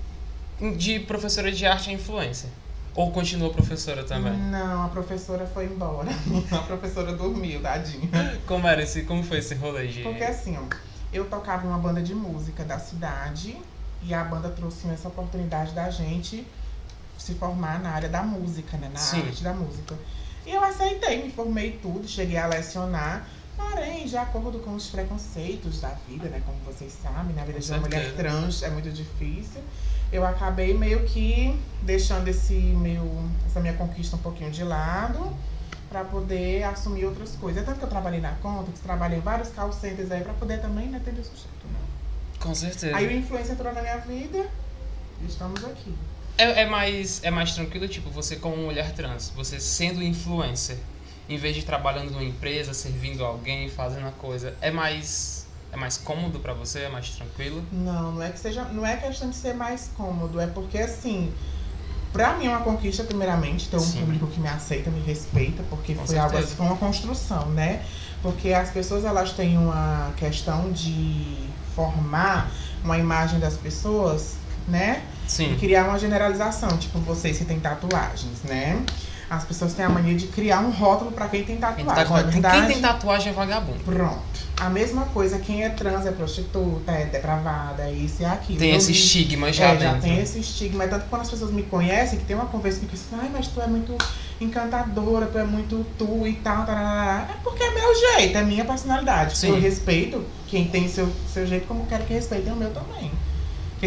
De 0.78 1.02
professora 1.02 1.52
de 1.52 1.66
arte 1.66 1.90
a 1.90 1.94
influência. 1.94 2.50
Ou 2.96 3.12
continua 3.12 3.50
professora 3.52 4.06
também? 4.06 4.32
Não, 4.38 4.86
a 4.86 4.88
professora 4.88 5.46
foi 5.46 5.66
embora. 5.66 6.10
A 6.50 6.60
professora 6.60 7.12
dormiu, 7.12 7.62
tadinha. 7.62 8.40
Como 8.48 8.66
era 8.66 8.82
esse, 8.82 9.02
como 9.02 9.22
foi 9.22 9.40
esse 9.40 9.54
rolê 9.54 9.88
de. 9.88 10.02
Porque 10.02 10.24
assim, 10.24 10.58
ó, 10.58 10.62
eu 11.12 11.25
tocava 11.25 11.68
uma 11.68 11.78
banda 11.78 12.02
de 12.02 12.16
música 12.16 12.64
da 12.64 12.80
cidade 12.80 13.58
e 14.02 14.14
a 14.14 14.24
banda 14.24 14.48
trouxe 14.48 14.88
essa 14.88 15.10
oportunidade 15.10 15.74
da 15.74 15.90
gente 15.90 16.48
se 17.18 17.34
formar 17.34 17.82
na 17.82 17.90
área 17.90 18.08
da 18.08 18.24
música, 18.24 18.78
né? 18.78 18.90
Na 18.94 19.00
Sim. 19.00 19.28
arte 19.28 19.44
da 19.44 19.54
música. 19.54 19.94
E 20.46 20.52
eu 20.52 20.64
aceitei, 20.64 21.24
me 21.24 21.32
formei 21.32 21.80
tudo, 21.82 22.08
cheguei 22.08 22.38
a 22.38 22.46
lecionar. 22.46 23.28
Porém, 23.58 24.06
de 24.06 24.18
acordo 24.18 24.60
com 24.60 24.75
os 24.75 24.88
preconceitos 24.88 25.80
da 25.80 25.90
vida, 26.08 26.28
né? 26.28 26.42
Como 26.46 26.58
vocês 26.66 26.94
sabem, 27.02 27.36
na 27.36 27.44
vida 27.46 27.60
de 27.60 27.72
uma 27.72 27.80
mulher 27.80 28.14
trans 28.16 28.62
é 28.64 28.70
muito 28.70 28.92
difícil. 28.92 29.62
Eu 30.12 30.25
acabei 30.25 30.74
meio 30.78 31.04
que 31.06 31.58
deixando 31.82 32.28
esse 32.28 32.54
meu, 32.54 33.24
essa 33.46 33.60
minha 33.60 33.74
conquista 33.74 34.18
um 34.18 34.20
pouquinho 34.20 34.52
de 34.52 34.64
lado 34.64 35.36
para 35.90 36.04
poder 36.04 36.64
assumir 36.64 37.06
outras 37.06 37.32
coisas. 37.36 37.64
É 37.64 37.66
tanto 37.66 37.80
que 37.80 37.86
eu 37.86 37.90
trabalhei 37.90 38.20
na 38.20 38.34
conta, 38.34 38.72
que 38.72 38.80
trabalhei 38.80 39.18
em 39.18 39.22
vários 39.22 39.50
call 39.50 39.72
centers 39.72 40.12
aí 40.12 40.22
para 40.22 40.34
poder 40.34 40.60
também 40.62 40.88
né, 40.88 41.02
ter 41.04 41.14
meu 41.14 41.24
sustento. 41.24 41.66
Né? 41.66 41.80
Com 42.40 42.54
certeza. 42.54 42.96
Aí 42.96 43.08
o 43.08 43.12
influencer 43.12 43.54
entrou 43.54 43.74
na 43.74 43.82
minha 43.82 43.98
vida 43.98 44.50
e 45.22 45.25
estamos 45.25 45.64
aqui. 45.64 45.94
É, 46.38 46.62
é 46.62 46.65
mais, 46.65 47.24
é 47.24 47.32
mais 47.32 47.54
tranquilo, 47.54 47.88
tipo, 47.88 48.10
você 48.10 48.36
como 48.36 48.58
mulher 48.58 48.94
trans, 48.94 49.30
você 49.30 49.60
sendo 49.60 50.04
influencer, 50.04 50.77
em 51.30 51.38
vez 51.38 51.56
de 51.56 51.63
trabalhando 51.63 52.12
numa 52.12 52.24
empresa, 52.24 52.74
servindo 52.74 53.24
alguém, 53.24 53.70
fazendo 53.70 54.08
a 54.08 54.12
coisa, 54.12 54.54
é 54.62 54.70
mais, 54.70 55.48
é 55.72 55.77
mais 55.77 55.98
cômodo 55.98 56.39
pra 56.39 56.54
você? 56.54 56.82
É 56.82 56.89
mais 56.89 57.10
tranquilo? 57.12 57.63
Não, 57.72 58.12
não 58.12 58.22
é 58.22 58.30
que 58.32 58.39
seja, 58.39 58.65
não 58.65 58.86
é 58.86 58.98
questão 58.98 59.30
de 59.30 59.38
ser 59.38 59.54
mais 59.54 59.88
cômodo, 59.96 60.39
é 60.39 60.48
porque 60.48 60.77
assim, 60.77 61.34
pra 62.12 62.38
mim 62.38 62.48
é 62.48 62.50
uma 62.50 62.62
conquista 62.62 63.04
primeiramente 63.06 63.70
ter 63.70 63.77
um 63.77 63.80
Sim. 63.80 64.01
público 64.01 64.27
que 64.27 64.39
me 64.39 64.50
aceita, 64.50 64.92
me 64.92 65.01
respeita, 65.01 65.63
porque 65.63 65.96
Com 65.96 66.06
foi 66.06 66.18
algo 66.18 66.32
certeza. 66.32 66.48
assim, 66.48 66.58
foi 66.58 66.65
uma 66.65 66.77
construção, 66.77 67.50
né? 67.51 67.86
Porque 68.22 68.51
as 68.54 68.72
pessoas 68.72 69.06
elas 69.06 69.32
têm 69.32 69.58
uma 69.58 70.13
questão 70.18 70.72
de 70.72 71.50
formar 71.74 72.51
uma 72.84 72.98
imagem 72.98 73.39
das 73.39 73.56
pessoas, 73.56 74.36
né? 74.68 75.01
E 75.27 75.32
Sim. 75.32 75.55
criar 75.58 75.86
uma 75.89 75.98
generalização, 75.98 76.77
tipo 76.77 77.00
vocês 77.00 77.38
que 77.38 77.46
têm 77.46 77.60
tatuagens, 77.60 78.44
né? 78.44 78.79
As 79.27 79.44
pessoas 79.44 79.74
têm 79.74 79.84
a 79.84 79.89
mania 79.89 80.13
de 80.15 80.27
criar 80.27 80.60
um 80.60 80.70
rótulo 80.70 81.12
pra 81.12 81.27
quem 81.27 81.44
tem 81.44 81.55
Quem, 81.55 81.62
tatuagem. 81.62 81.86
tá 81.96 82.05
quem 82.24 82.32
verdade, 82.32 82.67
tem 82.74 82.79
tatuagem 82.82 83.29
é 83.32 83.34
vagabundo. 83.36 83.79
Pronto. 83.84 84.39
A 84.60 84.70
mesma 84.70 85.05
coisa, 85.05 85.39
quem 85.39 85.63
é 85.63 85.70
trans 85.70 86.05
é 86.05 86.12
prostituta, 86.12 86.91
é 86.91 87.05
depravada, 87.05 87.84
é 87.89 87.91
isso 87.91 88.22
e 88.22 88.25
aquilo. 88.25 88.60
Tem 88.60 88.70
Eu 88.70 88.77
esse 88.77 88.91
vi- 88.91 89.00
estigma 89.00 89.51
já 89.51 89.65
é, 89.70 89.79
já 89.79 89.94
dentro. 89.94 90.01
tem 90.08 90.20
esse 90.20 90.39
estigma. 90.39 90.84
É 90.84 90.88
tanto 90.88 91.08
quando 91.08 91.24
as 91.24 91.29
pessoas 91.32 91.50
me 91.51 91.63
conhecem, 91.63 92.20
que 92.20 92.25
tem 92.25 92.36
uma 92.36 92.46
conversa 92.46 92.86
que 92.86 92.94
assim, 92.94 93.15
ai, 93.20 93.29
mas 93.34 93.48
tu 93.48 93.60
é 93.60 93.65
muito 93.65 93.98
encantadora, 94.39 95.25
tu 95.25 95.39
é 95.39 95.44
muito 95.44 95.84
tu 95.98 96.27
e 96.27 96.34
tal, 96.36 96.63
tarará. 96.63 97.27
É 97.34 97.38
porque 97.44 97.63
é 97.63 97.72
meu 97.74 97.96
jeito, 98.20 98.38
é 98.38 98.44
minha 98.44 98.63
personalidade. 98.63 99.36
Sim. 99.38 99.50
Eu 99.50 99.60
respeito 99.60 100.24
quem 100.46 100.67
tem 100.67 100.88
seu, 100.88 101.12
seu 101.25 101.48
jeito, 101.48 101.65
como 101.67 101.88
quero 101.88 102.05
que 102.05 102.13
respeitem 102.13 102.53
o 102.53 102.55
meu 102.55 102.72
também. 102.72 103.12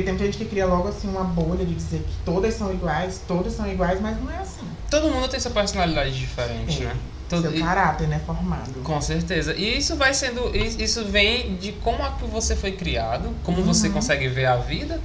Porque 0.02 0.16
tem 0.16 0.18
gente 0.26 0.38
que 0.38 0.44
cria 0.44 0.66
logo 0.66 0.88
assim 0.88 1.08
uma 1.08 1.24
bolha 1.24 1.64
de 1.64 1.74
dizer 1.74 2.00
que 2.06 2.14
todas 2.24 2.54
são 2.54 2.72
iguais, 2.72 3.20
todas 3.26 3.52
são 3.54 3.66
iguais, 3.70 4.00
mas 4.00 4.20
não 4.20 4.30
é 4.30 4.38
assim. 4.38 4.66
Todo 4.90 5.08
mundo 5.10 5.28
tem 5.28 5.38
sua 5.40 5.50
personalidade 5.50 6.18
diferente, 6.18 6.82
É. 6.82 6.86
né? 6.86 6.96
Todo, 7.28 7.42
Seu 7.42 7.60
caráter, 7.60 8.08
né, 8.08 8.18
formado. 8.24 8.80
com 8.82 9.00
certeza. 9.02 9.54
E 9.54 9.76
isso 9.76 9.96
vai 9.96 10.14
sendo. 10.14 10.50
Isso 10.56 11.04
vem 11.04 11.56
de 11.56 11.72
como 11.72 12.02
é 12.02 12.10
que 12.18 12.24
você 12.24 12.56
foi 12.56 12.72
criado, 12.72 13.34
como 13.42 13.62
você 13.62 13.88
Uhum. 13.88 13.94
consegue 13.94 14.28
ver 14.28 14.46
a 14.46 14.56
vida 14.56 14.98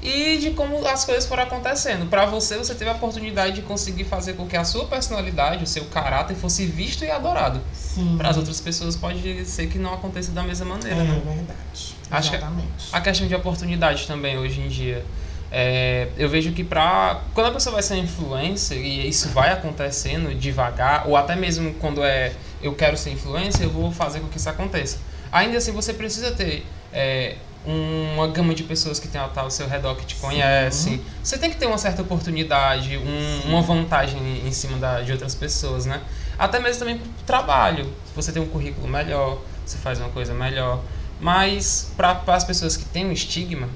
e 0.00 0.38
de 0.38 0.52
como 0.52 0.86
as 0.86 1.04
coisas 1.04 1.26
foram 1.26 1.42
acontecendo. 1.42 2.06
Pra 2.08 2.24
você, 2.24 2.56
você 2.56 2.74
teve 2.74 2.88
a 2.90 2.94
oportunidade 2.94 3.56
de 3.56 3.62
conseguir 3.62 4.04
fazer 4.04 4.34
com 4.34 4.46
que 4.46 4.56
a 4.56 4.64
sua 4.64 4.86
personalidade, 4.86 5.64
o 5.64 5.66
seu 5.66 5.84
caráter 5.86 6.34
fosse 6.34 6.64
visto 6.64 7.04
e 7.04 7.10
adorado. 7.10 7.60
Sim. 7.74 8.14
Para 8.16 8.30
as 8.30 8.38
outras 8.38 8.58
pessoas 8.60 8.96
pode 8.96 9.44
ser 9.44 9.66
que 9.66 9.78
não 9.78 9.92
aconteça 9.92 10.32
da 10.32 10.42
mesma 10.42 10.64
É 10.64 10.68
maneira, 10.68 11.04
né? 11.04 11.22
verdade. 11.26 11.95
Acho 12.10 12.30
que- 12.30 12.36
Exatamente. 12.36 12.88
A 12.92 13.00
questão 13.00 13.26
de 13.26 13.34
oportunidade 13.34 14.06
também 14.06 14.38
hoje 14.38 14.60
em 14.60 14.68
dia. 14.68 15.04
É, 15.50 16.08
eu 16.16 16.28
vejo 16.28 16.52
que 16.52 16.64
pra. 16.64 17.22
Quando 17.32 17.46
a 17.46 17.52
pessoa 17.52 17.74
vai 17.74 17.82
ser 17.82 17.96
influencer, 17.96 18.78
e 18.78 19.08
isso 19.08 19.28
vai 19.28 19.52
acontecendo 19.52 20.34
devagar, 20.34 21.06
ou 21.06 21.16
até 21.16 21.36
mesmo 21.36 21.74
quando 21.74 22.02
é 22.04 22.32
eu 22.60 22.74
quero 22.74 22.96
ser 22.96 23.10
influencer, 23.10 23.62
eu 23.64 23.70
vou 23.70 23.92
fazer 23.92 24.20
com 24.20 24.28
que 24.28 24.38
isso 24.38 24.48
aconteça. 24.50 24.98
Ainda 25.30 25.58
assim, 25.58 25.70
você 25.72 25.92
precisa 25.92 26.32
ter 26.32 26.66
é, 26.92 27.36
uma 27.64 28.26
gama 28.28 28.54
de 28.54 28.62
pessoas 28.64 28.98
que 28.98 29.06
tem 29.08 29.20
tá 29.34 29.40
ao 29.40 29.50
seu 29.50 29.68
redor 29.68 29.94
que 29.96 30.04
te 30.06 30.14
conhecem. 30.16 31.00
Você 31.22 31.38
tem 31.38 31.50
que 31.50 31.56
ter 31.56 31.66
uma 31.66 31.78
certa 31.78 32.02
oportunidade, 32.02 32.96
um- 32.96 33.40
Sim. 33.42 33.48
uma 33.48 33.62
vantagem 33.62 34.20
em 34.46 34.52
cima 34.52 34.78
da, 34.78 35.00
de 35.02 35.12
outras 35.12 35.34
pessoas, 35.34 35.84
né? 35.86 36.00
Até 36.38 36.58
mesmo 36.58 36.80
também 36.80 36.98
pro 36.98 37.08
trabalho. 37.24 37.92
Você 38.14 38.32
tem 38.32 38.42
um 38.42 38.46
currículo 38.48 38.86
melhor, 38.88 39.42
você 39.64 39.78
faz 39.78 39.98
uma 40.00 40.08
coisa 40.10 40.32
melhor. 40.34 40.80
Mas 41.20 41.92
para 41.96 42.20
as 42.28 42.44
pessoas 42.44 42.76
que 42.76 42.84
têm 42.84 43.06
um 43.06 43.12
estigma, 43.12 43.68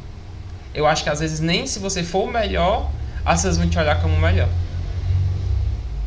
eu 0.74 0.86
acho 0.86 1.02
que 1.02 1.10
às 1.10 1.20
vezes 1.20 1.40
nem 1.40 1.66
se 1.66 1.78
você 1.78 2.02
for 2.02 2.24
o 2.28 2.30
melhor, 2.32 2.90
as 3.24 3.36
pessoas 3.40 3.56
vão 3.58 3.68
te 3.68 3.78
olhar 3.78 4.00
como 4.00 4.14
o 4.14 4.20
melhor. 4.20 4.48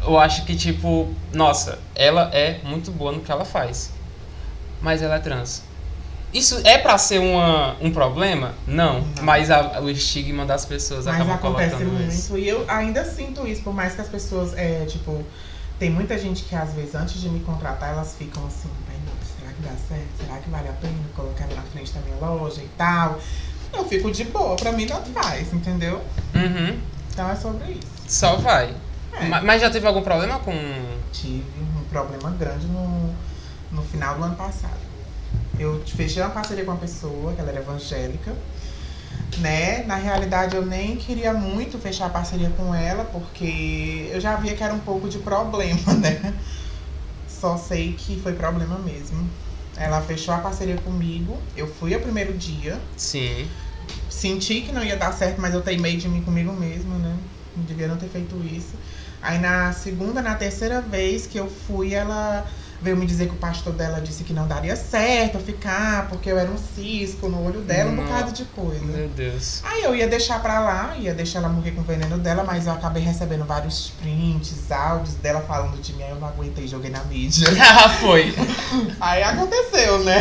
Eu 0.05 0.19
acho 0.19 0.45
que 0.45 0.55
tipo, 0.55 1.13
nossa, 1.33 1.79
ela 1.95 2.29
é 2.33 2.59
muito 2.63 2.91
boa 2.91 3.11
no 3.11 3.21
que 3.21 3.31
ela 3.31 3.45
faz. 3.45 3.89
Mas 4.81 5.01
ela 5.01 5.15
é 5.15 5.19
trans. 5.19 5.63
Isso 6.33 6.59
é 6.65 6.77
pra 6.77 6.97
ser 6.97 7.19
uma, 7.19 7.75
um 7.79 7.91
problema? 7.91 8.53
Não. 8.67 9.01
Não. 9.01 9.23
Mas 9.23 9.49
a- 9.51 9.79
o 9.79 9.89
estigma 9.89 10.45
das 10.45 10.65
pessoas 10.65 11.05
Mas 11.05 11.15
acaba 11.15 11.35
acontece 11.35 11.75
colocando 11.75 11.91
muito 11.93 12.11
isso. 12.11 12.37
e 12.37 12.47
eu 12.49 12.65
ainda 12.67 13.05
sinto 13.05 13.47
isso, 13.47 13.61
por 13.61 13.73
mais 13.73 13.93
que 13.93 14.01
as 14.01 14.09
pessoas, 14.09 14.53
é, 14.57 14.83
tipo, 14.85 15.23
tem 15.79 15.89
muita 15.91 16.17
gente 16.17 16.43
que 16.43 16.55
às 16.55 16.73
vezes 16.73 16.95
antes 16.95 17.21
de 17.21 17.29
me 17.29 17.39
contratar, 17.41 17.89
elas 17.93 18.15
ficam 18.17 18.45
assim, 18.47 18.69
dá 19.63 19.71
certo? 19.87 20.17
Será 20.19 20.37
que 20.39 20.49
vale 20.49 20.67
a 20.69 20.73
pena 20.73 20.93
colocar 21.15 21.45
ela 21.45 21.55
na 21.55 21.61
frente 21.63 21.91
da 21.93 22.01
minha 22.01 22.15
loja 22.17 22.61
e 22.61 22.67
tal? 22.77 23.19
Eu 23.73 23.85
fico 23.85 24.11
de 24.11 24.25
boa, 24.25 24.55
pra 24.55 24.71
mim 24.71 24.85
tanto 24.85 25.09
faz, 25.11 25.51
entendeu? 25.53 26.01
Uhum. 26.35 26.79
Então 27.11 27.29
é 27.29 27.35
sobre 27.35 27.71
isso. 27.71 27.91
Só 28.07 28.35
vai. 28.37 28.75
É, 29.19 29.25
Ma- 29.25 29.41
Mas 29.41 29.61
já 29.61 29.69
teve 29.69 29.87
algum 29.87 30.01
problema 30.03 30.39
com. 30.39 30.53
tive 31.11 31.43
um 31.61 31.83
problema 31.89 32.29
grande 32.31 32.67
no, 32.67 33.13
no 33.71 33.81
final 33.83 34.15
do 34.17 34.23
ano 34.23 34.35
passado. 34.35 34.77
Eu 35.59 35.81
fechei 35.85 36.21
uma 36.21 36.31
parceria 36.31 36.63
com 36.65 36.71
uma 36.71 36.79
pessoa, 36.79 37.33
que 37.33 37.39
ela 37.41 37.49
era 37.51 37.59
evangélica, 37.59 38.33
né? 39.37 39.83
Na 39.85 39.95
realidade, 39.95 40.55
eu 40.55 40.65
nem 40.65 40.97
queria 40.97 41.33
muito 41.33 41.77
fechar 41.79 42.07
a 42.07 42.09
parceria 42.09 42.49
com 42.51 42.73
ela, 42.73 43.03
porque 43.05 44.09
eu 44.11 44.19
já 44.19 44.35
via 44.35 44.55
que 44.55 44.63
era 44.63 44.73
um 44.73 44.79
pouco 44.79 45.07
de 45.09 45.19
problema, 45.19 45.93
né? 46.01 46.33
Só 47.27 47.57
sei 47.57 47.93
que 47.93 48.19
foi 48.21 48.33
problema 48.33 48.77
mesmo. 48.79 49.29
Ela 49.77 50.01
fechou 50.01 50.33
a 50.33 50.37
parceria 50.37 50.77
comigo, 50.77 51.41
eu 51.55 51.67
fui 51.67 51.95
o 51.95 51.99
primeiro 51.99 52.33
dia, 52.37 52.79
Sim. 52.95 53.47
senti 54.09 54.61
que 54.61 54.71
não 54.71 54.83
ia 54.83 54.95
dar 54.95 55.11
certo, 55.11 55.41
mas 55.41 55.53
eu 55.53 55.61
teimei 55.61 55.97
de 55.97 56.07
mim 56.07 56.21
comigo 56.21 56.53
mesmo, 56.53 56.97
né? 56.99 57.17
Não 57.55 57.63
devia 57.63 57.87
não 57.87 57.97
ter 57.97 58.07
feito 58.07 58.35
isso. 58.43 58.75
Aí 59.21 59.39
na 59.39 59.71
segunda, 59.71 60.21
na 60.21 60.35
terceira 60.35 60.81
vez 60.81 61.25
que 61.25 61.39
eu 61.39 61.49
fui, 61.49 61.93
ela 61.93 62.45
veio 62.83 62.97
me 62.97 63.05
dizer 63.05 63.27
que 63.27 63.33
o 63.33 63.37
pastor 63.37 63.71
dela 63.71 64.01
disse 64.01 64.25
que 64.25 64.33
não 64.33 64.45
daria 64.45 64.75
certo 64.75 65.39
ficar, 65.39 66.09
porque 66.09 66.29
eu 66.29 66.37
era 66.37 66.51
um 66.51 66.57
cisco 66.57 67.29
no 67.29 67.41
olho 67.41 67.61
dela, 67.61 67.89
um 67.89 67.95
bocado 67.95 68.33
de 68.33 68.43
coisa. 68.43 68.83
Meu 68.83 69.07
Deus. 69.07 69.61
Aí 69.63 69.83
eu 69.83 69.95
ia 69.95 70.05
deixar 70.05 70.41
pra 70.41 70.59
lá, 70.59 70.93
ia 70.97 71.13
deixar 71.13 71.39
ela 71.39 71.47
morrer 71.47 71.71
com 71.71 71.79
o 71.79 71.83
veneno 71.85 72.17
dela, 72.17 72.43
mas 72.43 72.67
eu 72.67 72.73
acabei 72.73 73.01
recebendo 73.01 73.45
vários 73.45 73.91
prints, 74.01 74.69
áudios 74.69 75.15
dela 75.15 75.39
falando 75.41 75.81
de 75.81 75.93
mim, 75.93 76.03
aí 76.03 76.09
eu 76.09 76.17
não 76.17 76.27
aguentei, 76.27 76.67
joguei 76.67 76.91
na 76.91 77.03
mídia. 77.05 77.47
Ah, 77.75 77.89
foi. 77.89 78.33
Aí 78.99 79.23
aconteceu, 79.23 80.03
né? 80.03 80.19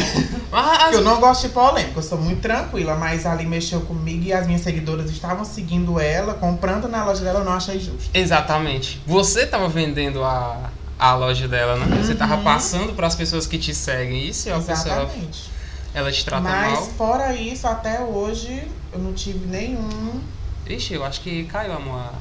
Mas, 0.51 0.94
Eu 0.94 1.03
não 1.03 1.20
gosto 1.20 1.42
de 1.42 1.48
polêmica, 1.48 1.98
eu 1.98 2.03
sou 2.03 2.18
muito 2.18 2.40
tranquila, 2.40 2.94
mas 2.94 3.27
ali 3.27 3.44
mexeu 3.44 3.81
comigo 3.83 4.25
e 4.25 4.33
as 4.33 4.46
minhas 4.46 4.62
seguidoras 4.62 5.11
estavam 5.11 5.44
seguindo 5.44 5.98
ela, 5.98 6.35
comprando 6.35 6.88
na 6.88 7.05
loja 7.05 7.25
dela, 7.25 7.40
eu 7.40 7.44
não 7.44 7.53
achei 7.53 7.81
justo. 7.81 8.11
Exatamente. 8.14 9.03
Você 9.07 9.46
tava 9.46 9.68
vendendo 9.68 10.22
a, 10.25 10.70
a 11.03 11.15
loja 11.17 11.49
dela, 11.49 11.75
né? 11.77 12.01
Você 12.01 12.15
tava 12.15 12.37
Uhum. 12.37 12.45
passando 12.45 12.93
para 12.95 13.09
as 13.09 13.17
pessoas 13.17 13.45
que 13.45 13.59
te 13.59 13.75
seguem. 13.75 14.33
Se 14.33 14.51
a 14.51 14.61
pessoa 14.61 14.95
ela, 14.95 15.03
Exatamente. 15.03 15.51
ela 15.93 16.12
te 16.12 16.25
trata 16.25 16.49
Mas 16.49 16.79
mal? 16.79 16.87
fora 16.97 17.35
isso, 17.35 17.67
até 17.67 18.01
hoje, 18.01 18.71
eu 18.93 19.01
não 19.01 19.12
tive 19.12 19.45
nenhum. 19.47 20.23
Ixi, 20.65 20.95
eu 20.95 21.05
acho 21.05 21.21
que 21.21 21.43
caiu, 21.45 21.73
amor. 21.73 22.12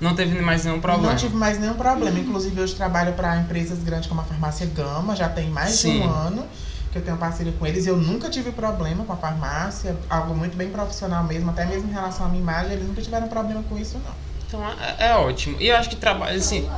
Não 0.00 0.16
teve 0.16 0.40
mais 0.40 0.64
nenhum 0.64 0.80
problema. 0.80 1.12
Não 1.12 1.16
tive 1.18 1.36
mais 1.36 1.60
nenhum 1.60 1.74
problema. 1.74 2.18
Inclusive, 2.18 2.60
hoje 2.60 2.74
trabalho 2.74 3.12
para 3.12 3.36
empresas 3.36 3.78
grandes 3.84 4.08
como 4.08 4.20
a 4.20 4.24
Farmácia 4.24 4.66
Gama, 4.66 5.14
já 5.14 5.28
tem 5.28 5.48
mais 5.48 5.78
Sim. 5.78 6.00
de 6.00 6.06
um 6.06 6.10
ano 6.10 6.44
que 6.90 6.98
eu 6.98 7.02
tenho 7.02 7.16
parceria 7.18 7.52
com 7.52 7.64
eles. 7.66 7.86
Eu 7.86 7.96
nunca 7.96 8.28
tive 8.28 8.50
problema 8.50 9.04
com 9.04 9.12
a 9.12 9.16
farmácia, 9.16 9.96
algo 10.10 10.34
muito 10.34 10.56
bem 10.56 10.70
profissional 10.70 11.22
mesmo, 11.22 11.50
até 11.50 11.64
mesmo 11.66 11.88
em 11.88 11.92
relação 11.92 12.26
à 12.26 12.28
minha 12.28 12.42
imagem, 12.42 12.72
eles 12.72 12.86
nunca 12.88 13.00
tiveram 13.02 13.28
problema 13.28 13.62
com 13.62 13.78
isso, 13.78 13.98
não. 13.98 14.12
Então 14.46 14.60
é, 14.98 15.08
é 15.10 15.14
ótimo. 15.16 15.56
E 15.60 15.68
eu 15.68 15.76
acho 15.76 15.88
que 15.90 15.96
trabalha 15.96 16.38
assim. 16.38 16.68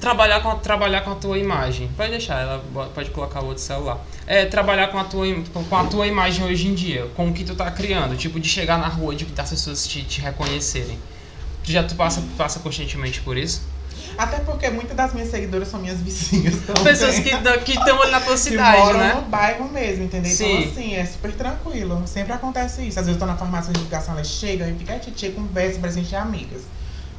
Trabalhar 0.00 0.40
com, 0.40 0.50
a, 0.50 0.54
trabalhar 0.56 1.00
com 1.02 1.12
a 1.12 1.14
tua 1.14 1.38
imagem. 1.38 1.90
Pode 1.96 2.10
deixar, 2.10 2.40
ela 2.40 2.64
pode 2.94 3.10
colocar 3.10 3.40
o 3.42 3.46
outro 3.46 3.62
celular. 3.62 3.98
É, 4.26 4.44
trabalhar 4.46 4.88
com 4.88 4.98
a, 4.98 5.04
tua, 5.04 5.26
com 5.68 5.76
a 5.76 5.84
tua 5.84 6.06
imagem 6.06 6.44
hoje 6.44 6.68
em 6.68 6.74
dia, 6.74 7.06
com 7.16 7.28
o 7.28 7.32
que 7.32 7.44
tu 7.44 7.54
tá 7.54 7.70
criando. 7.70 8.16
Tipo, 8.16 8.38
de 8.38 8.48
chegar 8.48 8.78
na 8.78 8.88
rua, 8.88 9.14
de 9.14 9.24
das 9.24 9.50
pessoas 9.50 9.86
te, 9.86 10.02
te 10.04 10.20
reconhecerem. 10.20 10.98
Tu 11.64 11.72
já 11.72 11.82
tu 11.82 11.94
passa, 11.94 12.22
passa 12.36 12.60
constantemente 12.60 13.20
por 13.20 13.36
isso? 13.36 13.62
Até 14.16 14.38
porque 14.40 14.68
muitas 14.70 14.96
das 14.96 15.12
minhas 15.12 15.30
seguidoras 15.30 15.68
são 15.68 15.80
minhas 15.80 15.98
vizinhas. 16.02 16.56
também. 16.66 16.82
Pessoas 16.82 17.18
que 17.20 17.30
que 17.64 17.72
estão 17.78 18.02
ali 18.02 18.10
na 18.10 18.20
tua 18.20 18.34
que 18.34 18.38
cidade, 18.40 18.78
moram 18.78 18.98
né? 18.98 19.14
no 19.14 19.22
bairro 19.22 19.68
mesmo, 19.68 20.04
entendeu? 20.04 20.30
Sim. 20.30 20.60
Então, 20.60 20.72
assim, 20.72 20.94
é 20.94 21.04
super 21.04 21.32
tranquilo. 21.32 22.02
Sempre 22.06 22.32
acontece 22.32 22.82
isso. 22.82 22.98
Às 22.98 23.06
vezes 23.06 23.20
eu 23.20 23.26
tô 23.26 23.32
na 23.32 23.36
farmácia 23.36 23.72
de 23.72 23.78
divulgação, 23.78 24.14
elas 24.14 24.26
chegam 24.26 24.68
e 24.68 24.74
ficam, 24.74 24.98
tia, 24.98 25.30
conversa, 25.30 25.78
presente 25.78 26.08
de 26.08 26.16
amigas. 26.16 26.62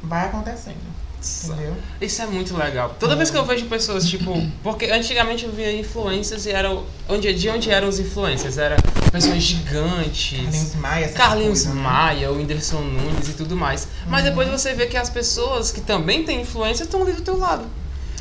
Vai 0.02 0.26
acontecendo. 0.26 0.76
Entendeu? 1.44 1.76
Isso 2.00 2.22
é 2.22 2.26
muito 2.26 2.56
legal. 2.56 2.96
Toda 2.98 3.14
vez 3.14 3.30
que 3.30 3.36
eu 3.36 3.44
vejo 3.44 3.66
pessoas, 3.66 4.08
tipo. 4.08 4.32
Porque 4.62 4.86
antigamente 4.86 5.44
eu 5.44 5.52
via 5.52 5.72
influências 5.72 6.46
e 6.46 6.50
era. 6.50 6.70
Onde, 7.08 7.32
de 7.34 7.48
onde 7.48 7.70
eram 7.70 7.88
os 7.88 7.98
influencers? 7.98 8.56
Era 8.56 8.76
pessoas 9.12 9.42
gigantes. 9.42 10.38
Carlinhos 10.38 10.74
Maia, 10.76 11.08
Carlinhos 11.10 11.62
coisas, 11.62 11.74
né? 11.74 11.82
Maia, 11.82 12.30
o 12.30 12.36
Whindersson 12.36 12.80
Nunes 12.80 13.28
e 13.28 13.32
tudo 13.34 13.56
mais. 13.56 13.86
Mas 14.06 14.24
depois 14.24 14.48
você 14.48 14.72
vê 14.72 14.86
que 14.86 14.96
as 14.96 15.10
pessoas 15.10 15.70
que 15.70 15.80
também 15.80 16.24
têm 16.24 16.40
influência 16.40 16.84
estão 16.84 17.02
ali 17.02 17.12
do 17.12 17.22
teu 17.22 17.36
lado. 17.36 17.66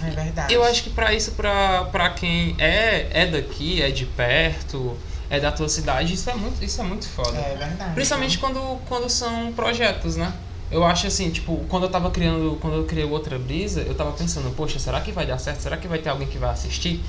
É 0.04 0.10
verdade. 0.10 0.54
Eu 0.54 0.64
acho 0.64 0.84
que 0.84 0.90
pra 0.90 1.14
isso, 1.14 1.32
pra, 1.32 1.86
pra 1.86 2.10
quem 2.12 2.56
é, 2.58 3.08
é 3.12 3.26
daqui, 3.26 3.82
é 3.82 3.92
de 3.92 4.06
perto, 4.06 4.98
é 5.30 5.40
da 5.40 5.52
tua 5.52 5.70
cidade, 5.70 6.14
isso 6.14 6.30
é 6.30 6.34
muito, 6.34 6.64
isso 6.64 6.80
é 6.82 6.84
muito 6.84 7.08
foda. 7.08 7.38
É 7.38 7.56
verdade. 7.56 7.94
Principalmente 7.94 8.38
quando, 8.38 8.80
quando 8.88 9.10
são 9.10 9.52
projetos, 9.54 10.16
né? 10.16 10.34
Eu 10.72 10.84
acho 10.84 11.08
assim, 11.08 11.32
tipo, 11.32 11.66
quando 11.68 11.84
eu 11.84 11.90
tava 11.90 12.12
criando, 12.12 12.58
quando 12.62 12.78
eu 12.78 12.84
criei 12.86 13.06
Outra 13.06 13.40
Brisa, 13.40 13.82
eu 13.82 13.96
tava 13.96 14.12
pensando, 14.12 14.54
poxa, 14.56 14.78
será 14.78 15.02
que 15.02 15.12
vai 15.12 15.26
dar 15.26 15.40
certo? 15.40 15.62
Será 15.62 15.78
que 15.78 15.88
vai 15.88 15.98
ter 16.00 16.10
alguém 16.10 16.28
que 16.28 16.38
vai 16.38 16.52
assistir? 16.52 17.04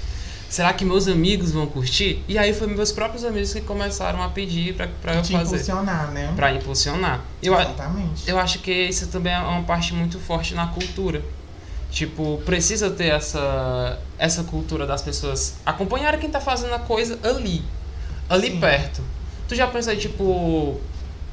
Será 0.49 0.73
que 0.73 0.85
meus 0.85 1.07
amigos 1.07 1.53
vão 1.53 1.67
curtir? 1.67 2.25
E 2.27 2.37
aí 2.37 2.53
foi 2.53 2.67
meus 2.67 2.91
próprios 2.91 3.25
amigos 3.25 3.53
que 3.53 3.61
começaram 3.61 4.21
a 4.23 4.29
pedir 4.29 4.75
pra, 4.75 4.89
pra 5.01 5.15
eu 5.15 5.25
fazer. 5.25 5.57
impulsionar, 5.57 6.11
né? 6.11 6.33
Pra 6.35 6.53
impulsionar. 6.53 7.21
Eu, 7.41 7.55
Exatamente. 7.55 8.29
eu 8.29 8.39
acho 8.39 8.59
que 8.59 8.73
isso 8.73 9.07
também 9.09 9.33
é 9.33 9.39
uma 9.39 9.63
parte 9.63 9.95
muito 9.95 10.19
forte 10.19 10.55
na 10.55 10.67
cultura. 10.67 11.23
Tipo, 11.91 12.41
precisa 12.45 12.91
ter 12.91 13.13
essa, 13.13 13.99
essa 14.19 14.43
cultura 14.43 14.87
das 14.87 15.03
pessoas 15.03 15.55
acompanharem 15.67 16.19
quem 16.19 16.31
tá 16.31 16.41
fazendo 16.41 16.75
a 16.75 16.79
coisa 16.79 17.19
ali. 17.23 17.63
Ali 18.29 18.49
Sim. 18.51 18.61
perto. 18.61 19.03
Tu 19.47 19.55
já 19.55 19.67
pensa, 19.67 19.95
tipo. 19.95 20.81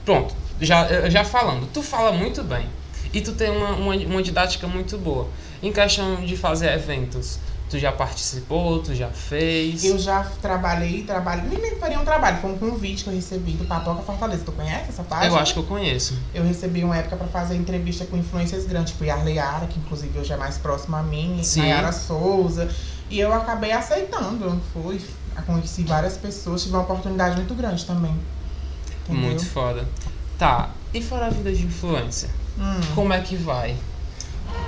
Pronto, 0.03 0.35
já, 0.59 1.09
já 1.09 1.23
falando. 1.23 1.67
Tu 1.71 1.81
fala 1.81 2.11
muito 2.11 2.43
bem. 2.43 2.67
E 3.13 3.21
tu 3.21 3.33
tem 3.33 3.49
uma, 3.49 3.71
uma, 3.71 3.95
uma 3.95 4.23
didática 4.23 4.67
muito 4.67 4.97
boa. 4.97 5.27
Em 5.61 5.71
questão 5.71 6.23
de 6.25 6.35
fazer 6.35 6.71
eventos. 6.73 7.39
Tu 7.69 7.77
já 7.79 7.91
participou, 7.91 8.79
tu 8.79 8.95
já 8.95 9.09
fez. 9.09 9.83
Eu 9.83 9.99
já 9.99 10.23
trabalhei, 10.41 11.03
trabalhei. 11.03 11.59
Nem 11.59 11.75
faria 11.75 11.99
um 11.99 12.05
trabalho, 12.05 12.37
foi 12.37 12.51
um 12.51 12.57
convite 12.57 13.03
que 13.03 13.09
eu 13.09 13.13
recebi 13.13 13.51
do 13.53 13.65
Papoca 13.65 14.01
Fortaleza. 14.03 14.43
Tu 14.45 14.53
conhece 14.53 14.89
essa 14.89 15.03
página? 15.03 15.33
Eu 15.33 15.37
acho 15.37 15.53
que 15.53 15.59
eu 15.59 15.63
conheço. 15.63 16.17
Eu 16.33 16.45
recebi 16.45 16.85
uma 16.85 16.95
época 16.95 17.17
pra 17.17 17.27
fazer 17.27 17.55
entrevista 17.55 18.05
com 18.05 18.15
influências 18.15 18.65
grandes, 18.65 18.93
tipo 18.93 19.03
Yarley 19.03 19.37
Ara, 19.37 19.67
que 19.67 19.77
inclusive 19.79 20.17
hoje 20.17 20.31
é 20.31 20.37
mais 20.37 20.57
próximo 20.57 20.95
a 20.95 21.03
mim. 21.03 21.41
Nayara 21.57 21.91
Souza. 21.91 22.69
E 23.09 23.19
eu 23.19 23.33
acabei 23.33 23.73
aceitando. 23.73 24.45
Eu 24.45 24.61
fui, 24.71 25.01
conheci 25.45 25.83
várias 25.83 26.15
pessoas, 26.15 26.63
tive 26.63 26.75
uma 26.75 26.83
oportunidade 26.83 27.35
muito 27.35 27.53
grande 27.53 27.85
também. 27.85 28.15
Entendeu? 29.03 29.23
Muito 29.23 29.45
foda. 29.45 29.85
Tá, 30.37 30.69
e 30.93 31.01
fora 31.01 31.27
a 31.27 31.29
vida 31.29 31.51
de 31.51 31.63
influência? 31.65 32.29
Hum. 32.59 32.79
Como 32.95 33.11
é 33.13 33.21
que 33.21 33.35
vai? 33.35 33.75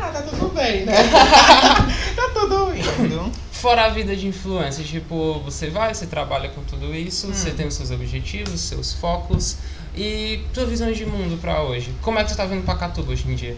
Ah, 0.02 0.10
tá 0.12 0.22
tudo 0.24 0.50
bem, 0.54 0.86
né? 0.86 0.94
tá 2.16 2.30
tudo 2.34 2.74
indo. 2.76 3.32
Fora 3.52 3.86
a 3.86 3.90
vida 3.90 4.16
de 4.16 4.28
influência, 4.28 4.84
tipo, 4.84 5.40
você 5.42 5.70
vai, 5.70 5.94
você 5.94 6.06
trabalha 6.08 6.50
com 6.50 6.64
tudo 6.64 6.94
isso, 6.96 7.28
Hum. 7.28 7.34
você 7.34 7.52
tem 7.52 7.68
os 7.68 7.74
seus 7.76 7.92
objetivos, 7.92 8.54
os 8.54 8.62
seus 8.62 8.94
focos 8.94 9.58
e 9.96 10.44
tua 10.54 10.66
visão 10.66 10.92
de 10.92 11.06
mundo 11.06 11.40
pra 11.42 11.62
hoje. 11.62 11.94
Como 12.02 12.18
é 12.18 12.24
que 12.24 12.32
tu 12.32 12.38
tá 12.38 12.46
vendo 12.46 12.64
Pacatuba 12.66 13.12
hoje 13.12 13.30
em 13.30 13.36
dia? 13.36 13.58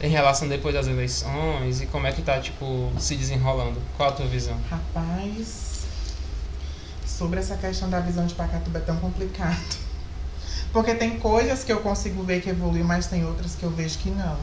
Em 0.00 0.08
relação 0.08 0.48
depois 0.48 0.74
das 0.74 0.86
eleições 0.86 1.80
e 1.80 1.86
como 1.86 2.06
é 2.06 2.12
que 2.12 2.22
tá, 2.22 2.40
tipo, 2.40 2.92
se 2.98 3.16
desenrolando? 3.16 3.80
Qual 3.96 4.08
a 4.08 4.12
tua 4.12 4.26
visão? 4.26 4.56
Rapaz, 4.68 5.86
sobre 7.06 7.38
essa 7.40 7.56
questão 7.56 7.88
da 7.88 8.00
visão 8.00 8.26
de 8.26 8.34
Pacatuba 8.34 8.78
é 8.78 8.82
tão 8.82 8.96
complicado. 8.96 9.81
Porque 10.72 10.94
tem 10.94 11.18
coisas 11.18 11.64
que 11.64 11.72
eu 11.72 11.80
consigo 11.80 12.22
ver 12.22 12.40
que 12.40 12.50
evoluiu, 12.50 12.84
mas 12.84 13.06
tem 13.06 13.24
outras 13.24 13.54
que 13.54 13.64
eu 13.64 13.70
vejo 13.70 13.98
que 13.98 14.10
não. 14.10 14.38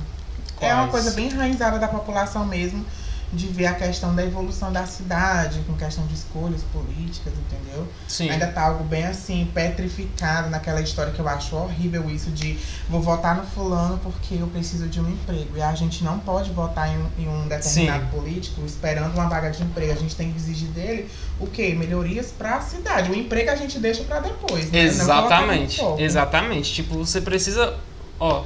É 0.59 0.73
uma 0.73 0.87
Quais? 0.87 0.91
coisa 0.91 1.11
bem 1.11 1.27
enraizada 1.29 1.79
da 1.79 1.87
população 1.87 2.45
mesmo, 2.45 2.85
de 3.31 3.47
ver 3.47 3.67
a 3.67 3.73
questão 3.73 4.15
da 4.15 4.23
evolução 4.23 4.71
da 4.71 4.85
cidade, 4.85 5.59
com 5.67 5.73
questão 5.75 6.05
de 6.07 6.15
escolhas 6.15 6.63
políticas, 6.73 7.31
entendeu? 7.33 7.87
Sim. 8.07 8.29
Ainda 8.29 8.47
tá 8.47 8.63
algo 8.63 8.83
bem 8.83 9.05
assim, 9.05 9.49
petrificado 9.53 10.49
naquela 10.49 10.81
história 10.81 11.13
que 11.13 11.19
eu 11.19 11.27
acho 11.27 11.55
horrível 11.55 12.09
isso 12.09 12.31
de 12.31 12.57
vou 12.89 13.01
votar 13.01 13.35
no 13.35 13.43
fulano 13.43 13.99
porque 13.99 14.35
eu 14.35 14.47
preciso 14.47 14.87
de 14.87 14.99
um 14.99 15.09
emprego. 15.09 15.57
E 15.57 15.61
a 15.61 15.75
gente 15.75 16.03
não 16.03 16.19
pode 16.19 16.51
votar 16.51 16.89
em 16.89 16.97
um, 16.97 17.09
em 17.19 17.27
um 17.27 17.47
determinado 17.47 18.07
político 18.07 18.65
esperando 18.65 19.13
uma 19.13 19.29
vaga 19.29 19.51
de 19.51 19.61
emprego. 19.61 19.91
A 19.91 19.95
gente 19.95 20.15
tem 20.15 20.31
que 20.31 20.37
exigir 20.37 20.69
dele 20.69 21.09
o 21.39 21.45
quê? 21.45 21.75
Melhorias 21.77 22.31
pra 22.31 22.59
cidade. 22.61 23.11
O 23.11 23.15
emprego 23.15 23.51
a 23.51 23.55
gente 23.55 23.77
deixa 23.79 24.03
pra 24.03 24.19
depois. 24.19 24.71
Né? 24.71 24.79
Exatamente. 24.79 25.81
Exatamente. 25.99 26.73
Tipo, 26.73 26.97
você 26.97 27.21
precisa. 27.21 27.75
Ó. 28.19 28.43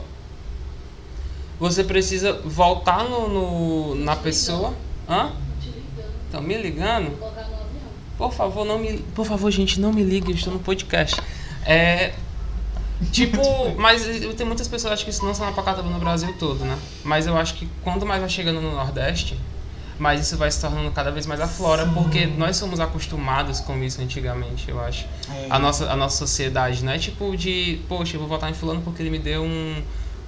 Você 1.59 1.83
precisa 1.83 2.33
voltar 2.43 3.03
no, 3.03 3.27
no- 3.29 3.95
na 3.95 4.15
pessoa. 4.15 4.73
Hã? 5.07 5.31
Estão 6.25 6.41
me 6.41 6.57
ligando? 6.57 7.17
Por 8.17 8.33
favor, 8.33 8.65
não 8.65 8.79
me. 8.79 8.97
Por 9.15 9.25
favor, 9.25 9.49
gente, 9.51 9.79
não 9.79 9.91
me 9.93 10.03
ligue, 10.03 10.31
eu 10.31 10.35
estou 10.35 10.53
no 10.53 10.59
podcast. 10.59 11.21
É. 11.65 12.13
Tipo, 13.11 13.41
mas 13.77 14.03
tem 14.35 14.45
muitas 14.45 14.67
pessoas 14.67 14.93
acho 14.93 15.03
que 15.03 15.11
isso 15.11 15.25
não 15.25 15.33
são 15.33 15.51
Pacatuba 15.53 15.89
no 15.89 15.99
Brasil 15.99 16.33
todo, 16.39 16.63
né? 16.63 16.77
Mas 17.03 17.27
eu 17.27 17.37
acho 17.37 17.55
que 17.55 17.67
quanto 17.83 18.05
mais 18.05 18.19
vai 18.21 18.29
chegando 18.29 18.61
no 18.61 18.71
Nordeste, 18.71 19.37
mais 19.99 20.21
isso 20.21 20.37
vai 20.37 20.49
se 20.49 20.59
tornando 20.61 20.89
cada 20.91 21.11
vez 21.11 21.25
mais 21.25 21.39
aflora, 21.41 21.85
Sim. 21.85 21.93
porque 21.93 22.25
nós 22.25 22.55
somos 22.55 22.79
acostumados 22.79 23.59
com 23.59 23.81
isso 23.83 24.01
antigamente, 24.01 24.69
eu 24.69 24.79
acho. 24.79 25.05
É. 25.29 25.47
A 25.49 25.59
nossa, 25.59 25.89
a 25.91 25.95
nossa 25.95 26.17
sociedade, 26.17 26.83
não 26.83 26.93
é 26.93 26.97
tipo 26.97 27.35
de, 27.35 27.79
poxa, 27.89 28.15
eu 28.15 28.19
vou 28.19 28.29
votar 28.29 28.49
em 28.49 28.53
fulano 28.53 28.81
porque 28.81 29.01
ele 29.03 29.09
me 29.09 29.19
deu 29.19 29.43
um, 29.43 29.81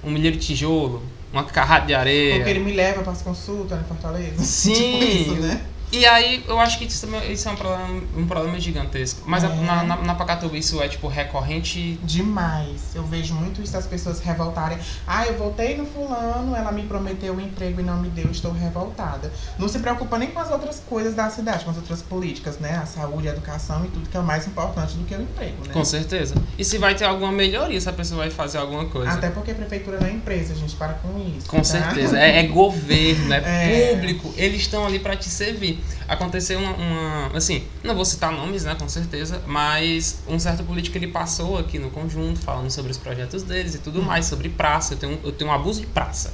um 0.04 0.10
milheiro 0.10 0.36
de 0.36 0.46
tijolo, 0.46 1.02
uma 1.36 1.44
carrada 1.44 1.86
de 1.86 1.94
areia. 1.94 2.36
Porque 2.36 2.50
ele 2.50 2.60
me 2.60 2.72
leva 2.72 3.02
para 3.02 3.12
as 3.12 3.22
consultas 3.22 3.78
em 3.80 3.84
Fortaleza. 3.84 4.42
Sim. 4.42 4.72
tipo 4.72 5.04
isso, 5.04 5.34
né? 5.34 5.60
E 5.92 6.04
aí, 6.04 6.44
eu 6.48 6.58
acho 6.58 6.78
que 6.78 6.84
isso, 6.84 7.06
também- 7.06 7.30
isso 7.32 7.48
é 7.48 7.52
um 7.52 7.56
problema, 7.56 8.02
um 8.16 8.26
problema 8.26 8.58
gigantesco. 8.60 9.22
Mas 9.24 9.44
É. 9.44 9.48
na, 9.48 9.82
na, 9.84 9.96
na 9.96 10.14
Pacatuba 10.14 10.56
isso 10.58 10.82
é, 10.82 10.88
tipo, 10.88 11.06
recorrente. 11.08 11.98
Demais. 12.02 12.94
Eu 12.94 13.04
vejo 13.04 13.34
muito 13.34 13.62
isso 13.62 13.76
as 13.76 13.86
pessoas 13.86 14.20
revoltarem. 14.20 14.78
Ah, 15.06 15.26
eu 15.26 15.38
voltei 15.38 15.76
no 15.76 15.86
fulano, 15.86 16.54
ela 16.56 16.72
me 16.72 16.82
prometeu 16.82 17.34
um 17.34 17.40
emprego 17.40 17.80
e 17.80 17.84
não 17.84 18.00
me 18.00 18.08
deu, 18.08 18.30
estou 18.30 18.52
revoltada. 18.52 19.32
Não 19.58 19.68
se 19.68 19.78
preocupa 19.78 20.18
nem 20.18 20.28
com 20.30 20.40
as 20.40 20.50
outras 20.50 20.82
coisas 20.88 21.14
da 21.14 21.30
cidade, 21.30 21.64
com 21.64 21.70
as 21.70 21.76
outras 21.76 22.02
políticas, 22.02 22.58
né? 22.58 22.76
A 22.82 22.86
saúde, 22.86 23.28
a 23.28 23.32
educação 23.32 23.84
e 23.84 23.88
tudo 23.88 24.08
que 24.08 24.16
é 24.16 24.20
mais 24.20 24.46
importante 24.46 24.94
do 24.96 25.04
que 25.04 25.14
o 25.14 25.22
emprego, 25.22 25.66
né? 25.66 25.72
Com 25.72 25.84
certeza. 25.84 26.34
E 26.58 26.64
se 26.64 26.78
vai 26.78 26.94
ter 26.94 27.04
alguma 27.04 27.30
melhoria, 27.32 27.80
se 27.80 27.88
a 27.88 27.92
pessoa 27.92 28.18
vai 28.22 28.30
fazer 28.30 28.58
alguma 28.58 28.86
coisa. 28.86 29.12
Até 29.12 29.30
porque 29.30 29.52
a 29.52 29.54
prefeitura 29.54 29.98
não 30.00 30.06
é 30.08 30.10
empresa, 30.12 30.52
a 30.52 30.56
gente 30.56 30.74
para 30.74 30.94
com 30.94 31.18
isso. 31.36 31.46
Com 31.48 31.58
tá? 31.58 31.64
certeza. 31.64 32.18
É, 32.18 32.40
é 32.40 32.42
governo, 32.48 33.32
é, 33.32 33.36
É. 33.46 33.94
público. 33.94 34.34
Eles 34.36 34.62
estão 34.62 34.84
ali 34.84 34.98
pra 34.98 35.16
te 35.16 35.28
servir. 35.28 35.75
Aconteceu 36.08 36.58
uma, 36.58 36.72
uma- 36.72 37.36
Assim, 37.36 37.64
não 37.82 37.94
vou 37.94 38.04
citar 38.04 38.30
nomes, 38.32 38.64
né, 38.64 38.74
com 38.74 38.88
certeza, 38.88 39.42
mas 39.46 40.20
um 40.26 40.38
certo 40.38 40.64
político 40.64 40.96
ele 40.96 41.08
passou 41.08 41.58
aqui 41.58 41.78
no 41.78 41.90
conjunto 41.90 42.40
falando 42.40 42.70
sobre 42.70 42.90
os 42.92 42.98
projetos 42.98 43.42
deles 43.42 43.74
e 43.74 43.78
tudo 43.78 44.02
mais, 44.02 44.26
sobre 44.26 44.48
praça. 44.48 44.94
Eu 44.94 44.98
tenho, 44.98 45.20
eu 45.24 45.32
tenho 45.32 45.50
um 45.50 45.52
abuso 45.52 45.80
de 45.80 45.86
praça. 45.86 46.32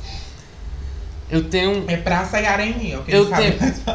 Eu 1.31 1.48
tenho. 1.48 1.85
É 1.88 1.96
praça 1.96 2.38
e 2.40 2.44
é 2.44 2.98
o 2.98 3.02
que 3.02 3.11
Eu 3.14 3.31
tenho, 3.31 3.55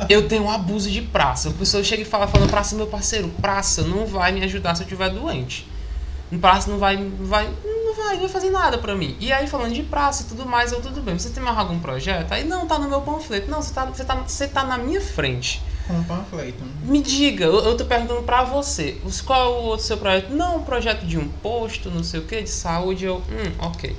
eu 0.09 0.27
tenho 0.27 0.43
um 0.43 0.49
abuso 0.49 0.89
de 0.89 1.03
praça. 1.03 1.49
A 1.49 1.53
pessoa 1.53 1.83
chega 1.83 2.01
e 2.01 2.05
fala, 2.05 2.27
falando, 2.27 2.49
praça, 2.49 2.75
meu 2.75 2.87
parceiro, 2.87 3.29
praça 3.39 3.83
não 3.83 4.07
vai 4.07 4.31
me 4.31 4.43
ajudar 4.43 4.73
se 4.73 4.81
eu 4.81 4.85
estiver 4.85 5.09
doente. 5.11 5.67
Praça 6.41 6.69
não 6.69 6.77
vai, 6.77 6.97
vai, 6.97 7.45
não 7.45 7.95
vai, 7.95 8.13
não 8.15 8.21
vai 8.21 8.29
fazer 8.29 8.49
nada 8.49 8.77
pra 8.77 8.93
mim. 8.93 9.15
E 9.19 9.31
aí, 9.31 9.47
falando 9.47 9.73
de 9.73 9.83
praça 9.83 10.23
e 10.23 10.25
tudo 10.25 10.45
mais, 10.45 10.73
eu 10.73 10.81
tudo 10.81 11.01
bem. 11.01 11.17
Você 11.17 11.29
tem 11.29 11.41
mais 11.41 11.57
algum 11.57 11.79
projeto? 11.79 12.33
Aí, 12.33 12.43
não, 12.43 12.67
tá 12.67 12.77
no 12.77 12.89
meu 12.89 13.01
panfleto. 13.01 13.49
Não, 13.49 13.61
você 13.61 13.73
tá, 13.73 13.85
você 13.85 14.03
tá, 14.03 14.15
você 14.15 14.47
tá 14.47 14.63
na 14.65 14.77
minha 14.77 14.99
frente. 14.99 15.63
Com 15.87 15.93
um 15.93 16.03
panfleto. 16.03 16.63
Me 16.83 17.01
diga, 17.01 17.45
eu, 17.45 17.59
eu 17.59 17.77
tô 17.77 17.85
perguntando 17.85 18.23
pra 18.23 18.43
você, 18.43 18.99
qual 19.25 19.41
é 19.41 19.47
o 19.47 19.63
outro 19.67 19.85
seu 19.85 19.97
projeto? 19.97 20.31
Não, 20.31 20.57
um 20.57 20.63
projeto 20.63 21.05
de 21.05 21.17
um 21.17 21.29
posto, 21.29 21.89
não 21.89 22.03
sei 22.03 22.19
o 22.19 22.23
que, 22.23 22.41
de 22.41 22.49
saúde. 22.49 23.05
Eu, 23.05 23.17
hum, 23.17 23.53
ok. 23.59 23.95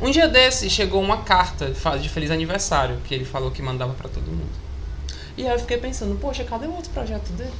Um 0.00 0.10
dia 0.10 0.26
desse 0.26 0.68
chegou 0.68 1.00
uma 1.00 1.18
carta 1.18 1.72
de 2.00 2.08
feliz 2.08 2.32
aniversário 2.32 2.98
que 3.04 3.14
ele 3.14 3.24
falou 3.24 3.52
que 3.52 3.62
mandava 3.62 3.94
pra 3.94 4.08
todo 4.08 4.26
mundo. 4.26 4.50
E 5.36 5.46
aí 5.46 5.54
eu 5.54 5.58
fiquei 5.60 5.78
pensando, 5.78 6.18
poxa, 6.18 6.42
cadê 6.42 6.66
o 6.66 6.74
outro 6.74 6.90
projeto 6.90 7.30
dele? 7.34 7.52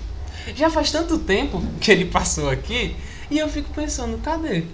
Já 0.56 0.68
faz 0.68 0.90
tanto 0.90 1.18
tempo 1.18 1.62
que 1.80 1.92
ele 1.92 2.06
passou 2.06 2.50
aqui 2.50 2.96
e 3.32 3.38
eu 3.38 3.48
fico 3.48 3.72
pensando, 3.72 4.18
cadê? 4.18 4.64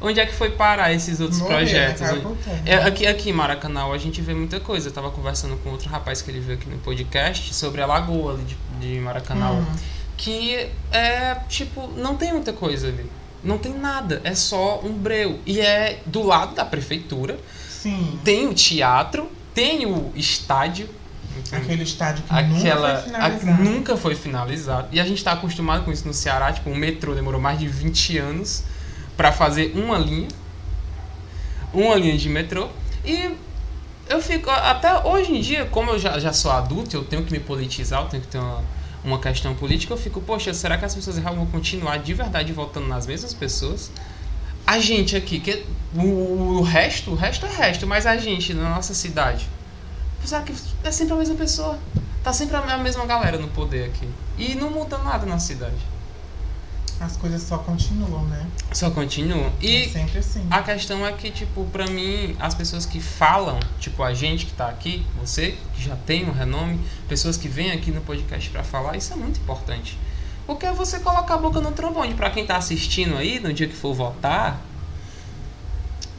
Onde 0.00 0.20
é 0.20 0.26
que 0.26 0.34
foi 0.34 0.50
parar 0.50 0.92
esses 0.92 1.20
outros 1.20 1.40
Morreu, 1.40 1.58
projetos? 1.58 2.00
terra. 2.00 2.62
é, 2.66 2.74
aqui, 2.74 3.06
aqui 3.06 3.30
em 3.30 3.32
Maracanã 3.32 3.90
a 3.90 3.98
gente 3.98 4.20
vê 4.20 4.34
muita 4.34 4.58
coisa. 4.58 4.88
Eu 4.88 4.92
tava 4.92 5.10
conversando 5.10 5.56
com 5.62 5.70
outro 5.70 5.88
rapaz 5.88 6.20
que 6.20 6.30
ele 6.30 6.40
veio 6.40 6.58
aqui 6.58 6.68
no 6.68 6.78
podcast 6.78 7.54
sobre 7.54 7.80
a 7.80 7.86
lagoa 7.86 8.34
ali 8.34 8.42
de, 8.42 8.56
de 8.80 9.00
Maracanã. 9.00 9.52
Hum. 9.52 9.66
Que 10.16 10.68
é, 10.90 11.36
tipo, 11.48 11.88
não 11.96 12.16
tem 12.16 12.32
muita 12.32 12.52
coisa 12.52 12.88
ali. 12.88 13.06
Não 13.42 13.56
tem 13.56 13.72
nada. 13.72 14.20
É 14.24 14.34
só 14.34 14.80
um 14.82 14.92
breu. 14.92 15.38
E 15.46 15.60
é 15.60 16.00
do 16.04 16.22
lado 16.22 16.54
da 16.54 16.64
prefeitura. 16.64 17.38
Sim. 17.68 18.18
Tem 18.24 18.48
o 18.48 18.54
teatro, 18.54 19.30
tem 19.54 19.86
o 19.86 20.12
estádio. 20.16 20.88
Aquele 21.52 21.82
estádio 21.82 22.24
que 22.24 22.32
Aquela. 22.34 22.54
nunca 22.54 22.76
foi 22.78 22.90
a- 22.92 23.02
finalizado. 23.02 23.62
nunca 23.64 23.96
foi 23.96 24.14
finalizado. 24.14 24.88
E 24.92 25.00
a 25.00 25.04
gente 25.04 25.22
tá 25.22 25.32
acostumado 25.32 25.84
com 25.84 25.92
isso 25.92 26.06
no 26.06 26.14
Ceará. 26.14 26.52
Tipo, 26.52 26.70
o 26.70 26.76
metrô 26.76 27.14
demorou 27.14 27.40
mais 27.40 27.58
de 27.58 27.66
20 27.68 28.18
anos 28.18 28.62
pra 29.16 29.30
fazer 29.32 29.72
uma 29.76 29.98
linha. 29.98 30.28
Uma 31.72 31.94
linha 31.96 32.16
de 32.16 32.28
metrô. 32.28 32.68
E 33.04 33.36
eu 34.08 34.20
fico. 34.20 34.48
Até 34.50 34.98
hoje 35.04 35.32
em 35.32 35.40
dia, 35.40 35.64
como 35.66 35.90
eu 35.92 35.98
já, 35.98 36.18
já 36.18 36.32
sou 36.32 36.50
adulto, 36.50 36.96
eu 36.96 37.04
tenho 37.04 37.24
que 37.24 37.32
me 37.32 37.40
politizar, 37.40 38.02
eu 38.02 38.08
tenho 38.08 38.22
que 38.22 38.28
ter 38.28 38.38
uma, 38.38 38.62
uma 39.04 39.18
questão 39.18 39.54
política, 39.54 39.92
eu 39.92 39.98
fico, 39.98 40.20
poxa, 40.20 40.54
será 40.54 40.78
que 40.78 40.84
as 40.84 40.94
pessoas 40.94 41.18
vão 41.18 41.46
continuar 41.46 41.98
de 41.98 42.14
verdade 42.14 42.52
votando 42.52 42.86
nas 42.86 43.06
mesmas 43.06 43.34
pessoas? 43.34 43.90
A 44.66 44.78
gente 44.78 45.14
aqui, 45.14 45.40
que 45.40 45.64
o, 45.94 46.58
o 46.58 46.62
resto, 46.62 47.10
o 47.10 47.14
resto 47.14 47.44
é 47.44 47.50
resto, 47.54 47.86
mas 47.86 48.06
a 48.06 48.16
gente 48.16 48.54
na 48.54 48.70
nossa 48.70 48.94
cidade, 48.94 49.46
será 50.28 50.42
que 50.42 50.54
é 50.82 50.90
sempre 50.90 51.14
a 51.14 51.16
mesma 51.16 51.34
pessoa? 51.34 51.78
Tá 52.22 52.32
sempre 52.32 52.56
a 52.56 52.78
mesma 52.78 53.04
galera 53.04 53.38
no 53.38 53.48
poder 53.48 53.84
aqui. 53.84 54.08
E 54.38 54.54
não 54.54 54.70
muda 54.70 54.98
nada 54.98 55.26
na 55.26 55.38
cidade. 55.38 55.94
As 57.00 57.16
coisas 57.16 57.42
só 57.42 57.58
continuam, 57.58 58.24
né? 58.24 58.46
Só 58.72 58.90
continuam. 58.90 59.52
E 59.60 59.82
é 59.82 59.88
sempre 59.88 60.18
assim. 60.18 60.46
a 60.50 60.62
questão 60.62 61.04
é 61.04 61.12
que, 61.12 61.30
tipo, 61.30 61.64
pra 61.66 61.86
mim, 61.86 62.36
as 62.38 62.54
pessoas 62.54 62.86
que 62.86 63.00
falam, 63.00 63.58
tipo, 63.80 64.02
a 64.02 64.14
gente 64.14 64.46
que 64.46 64.52
tá 64.52 64.68
aqui, 64.68 65.04
você 65.20 65.58
que 65.74 65.82
já 65.82 65.96
tem 65.96 66.28
um 66.28 66.32
renome, 66.32 66.80
pessoas 67.08 67.36
que 67.36 67.48
vêm 67.48 67.72
aqui 67.72 67.90
no 67.90 68.00
podcast 68.00 68.48
para 68.48 68.62
falar, 68.62 68.96
isso 68.96 69.12
é 69.12 69.16
muito 69.16 69.40
importante. 69.40 69.98
Porque 70.46 70.66
é 70.66 70.72
você 70.72 71.00
colocar 71.00 71.34
a 71.34 71.38
boca 71.38 71.60
no 71.60 71.72
trombone. 71.72 72.14
Pra 72.14 72.30
quem 72.30 72.46
tá 72.46 72.56
assistindo 72.56 73.16
aí, 73.16 73.40
no 73.40 73.52
dia 73.52 73.66
que 73.66 73.74
for 73.74 73.94
votar, 73.94 74.60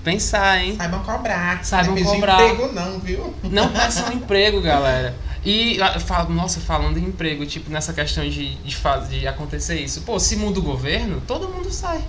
pensar, 0.06 0.63
hein? 0.63 0.76
Saibam 0.78 1.04
cobrar. 1.04 1.65
Saibam 1.65 1.96
não 1.96 2.04
cobrar. 2.04 2.41
emprego 2.44 2.74
não, 2.74 3.00
viu? 3.00 3.34
Não 3.52 3.68
peçam 3.74 4.13
emprego, 4.13 4.62
galera. 4.62 5.13
E, 5.44 5.82
ah, 5.82 6.00
fala- 6.00 6.30
nossa, 6.30 6.60
falando 6.62 6.98
em 6.98 7.04
emprego, 7.06 7.46
tipo, 7.46 7.70
nessa 7.70 7.91
questão 7.91 8.28
de, 8.30 8.56
de, 8.56 8.76
faz- 8.76 9.10
de 9.10 9.28
acontecer 9.28 9.80
isso. 9.82 10.02
Pô, 10.02 10.18
se 10.20 10.36
muda 10.38 10.60
o 10.60 10.63
governo, 10.63 11.22
todo 11.28 11.50
mundo 11.50 11.70
sai. 11.72 12.02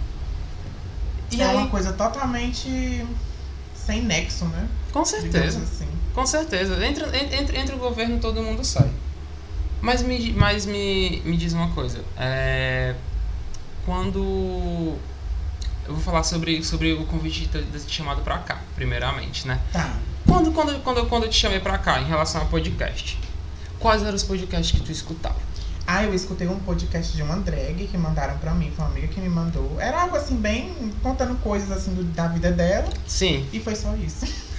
E 1.33 1.41
é 1.43 1.47
aí, 1.47 1.57
uma 1.57 1.67
coisa 1.69 1.93
totalmente 1.93 3.05
sem 3.75 4.03
nexo, 4.03 4.45
né? 4.47 4.69
com 4.93 5.05
certeza. 5.05 5.59
assim. 5.59 5.87
Com 6.15 6.25
certeza. 6.25 6.85
Entre, 6.87 7.05
entre, 7.37 7.59
entre 7.59 7.75
o 7.75 7.79
governo, 7.79 8.19
todo 8.19 8.43
mundo 8.43 8.65
sai. 8.65 8.89
Mas 9.83 10.03
me, 10.03 10.33
mas 10.33 10.65
me, 10.65 11.21
me 11.25 11.37
diz 11.37 11.53
uma 11.53 11.69
coisa. 11.73 11.99
É, 12.19 12.95
quando. 13.85 14.97
Eu 15.87 15.95
vou 15.95 16.03
falar 16.03 16.23
sobre, 16.23 16.63
sobre 16.65 16.93
o 16.93 17.05
convite 17.07 17.41
de 17.47 17.49
ter 17.49 17.65
chamado 17.89 18.21
pra 18.23 18.39
cá, 18.39 18.59
primeiramente, 18.75 19.47
né? 19.47 19.61
Tá. 19.73 19.97
Quando, 20.27 20.51
quando, 20.53 20.79
quando, 20.83 21.07
quando 21.07 21.23
eu 21.25 21.31
te 21.31 21.37
chamei 21.39 21.61
pra 21.61 21.79
cá, 21.79 22.01
em 22.01 22.05
relação 22.07 22.43
a 22.43 22.45
podcast, 22.47 23.19
quais 23.79 24.03
eram 24.03 24.15
os 24.15 24.23
podcasts 24.25 24.73
que 24.79 24.85
tu 24.85 24.91
escutava? 24.91 25.37
Ah, 25.87 26.03
eu 26.03 26.13
escutei 26.13 26.49
um 26.49 26.59
podcast 26.59 27.15
de 27.15 27.23
uma 27.23 27.37
drag 27.37 27.87
que 27.87 27.97
mandaram 27.97 28.37
pra 28.39 28.53
mim, 28.53 28.73
foi 28.75 28.85
uma 28.85 28.91
amiga 28.91 29.07
que 29.07 29.21
me 29.21 29.29
mandou. 29.29 29.81
Era 29.81 30.03
algo 30.03 30.17
assim, 30.17 30.35
bem 30.37 30.93
contando 31.01 31.37
coisas 31.37 31.71
assim 31.71 31.95
do- 31.95 32.03
da 32.03 32.27
vida 32.27 32.51
dela. 32.51 32.89
Sim, 33.07 33.47
E 33.53 33.61
foi 33.61 33.77
só 33.77 33.95
isso. 33.95 34.27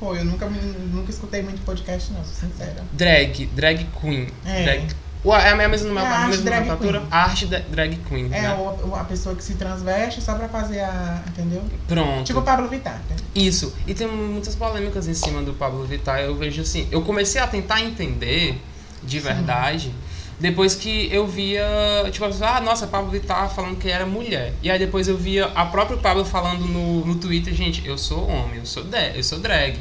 Foi, 0.00 0.18
eu 0.18 0.24
nunca, 0.24 0.46
nunca 0.48 1.10
escutei 1.10 1.42
muito 1.42 1.62
podcast, 1.62 2.10
não, 2.14 2.24
sou 2.24 2.32
sincera. 2.48 2.82
drag, 2.90 3.44
drag 3.48 3.86
queen. 4.00 4.28
É. 4.46 4.62
Drag, 4.64 4.88
é 5.24 5.50
a 5.50 5.68
mesma, 5.68 6.00
É 6.00 6.06
a 6.06 6.26
mesma 6.28 6.50
nomenclatura? 6.50 7.00
queen. 7.00 7.08
Arte 7.10 7.46
da- 7.46 7.58
drag 7.58 7.96
queen, 8.08 8.26
É 8.32 8.40
né? 8.42 8.56
a 8.98 9.04
pessoa 9.04 9.34
que 9.34 9.44
se 9.44 9.54
transveste 9.54 10.22
só 10.22 10.34
pra 10.34 10.48
fazer 10.48 10.80
a. 10.80 11.22
Entendeu? 11.28 11.62
Pronto. 11.86 12.24
Tipo 12.24 12.38
o 12.38 12.42
Pablo 12.42 12.68
Vittar, 12.68 13.00
né? 13.08 13.16
Isso. 13.34 13.74
E 13.86 13.92
tem 13.92 14.06
muitas 14.08 14.54
polêmicas 14.54 15.06
em 15.06 15.14
cima 15.14 15.42
do 15.42 15.52
Pablo 15.52 15.84
Vittar. 15.84 16.20
Eu 16.20 16.34
vejo 16.36 16.62
assim. 16.62 16.88
Eu 16.90 17.02
comecei 17.02 17.40
a 17.40 17.46
tentar 17.46 17.80
entender 17.82 18.60
de 19.02 19.20
verdade 19.20 19.92
depois 20.38 20.74
que 20.74 21.12
eu 21.12 21.26
via. 21.26 21.62
Tipo, 22.10 22.24
ah, 22.42 22.60
nossa, 22.62 22.86
Pablo 22.86 23.10
Vittar 23.10 23.50
falando 23.54 23.76
que 23.76 23.90
era 23.90 24.06
mulher. 24.06 24.54
E 24.62 24.70
aí 24.70 24.78
depois 24.78 25.06
eu 25.06 25.18
via 25.18 25.46
a 25.54 25.66
própria 25.66 25.98
Pablo 25.98 26.24
falando 26.24 26.66
no, 26.66 27.04
no 27.04 27.14
Twitter, 27.16 27.52
gente, 27.52 27.86
eu 27.86 27.98
sou 27.98 28.26
homem, 28.26 28.56
eu 28.60 28.64
sou, 28.66 28.84
eu 29.14 29.22
sou 29.22 29.38
drag. 29.38 29.78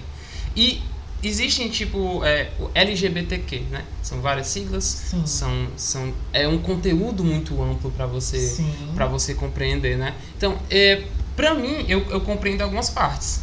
E 0.56 0.82
existem, 1.23 1.69
tipo, 1.69 2.23
é, 2.23 2.51
o 2.60 2.69
LGBTQ, 2.73 3.60
né? 3.71 3.86
São 4.01 4.21
várias 4.21 4.47
siglas. 4.47 4.84
Sim. 4.84 5.25
São, 5.25 5.67
são, 5.75 6.13
é 6.34 6.47
um 6.47 6.60
conteúdo 6.60 7.23
muito 7.23 7.62
amplo 7.62 7.91
para 7.91 8.05
você 8.05 8.63
para 8.95 9.05
você 9.05 9.34
compreender, 9.34 9.97
né? 9.97 10.15
Então, 10.38 10.58
é, 10.69 11.03
para 11.36 11.53
mim, 11.53 11.86
eu, 11.88 12.01
eu 12.10 12.21
compreendo 12.21 12.62
algumas 12.62 12.89
partes. 12.89 13.41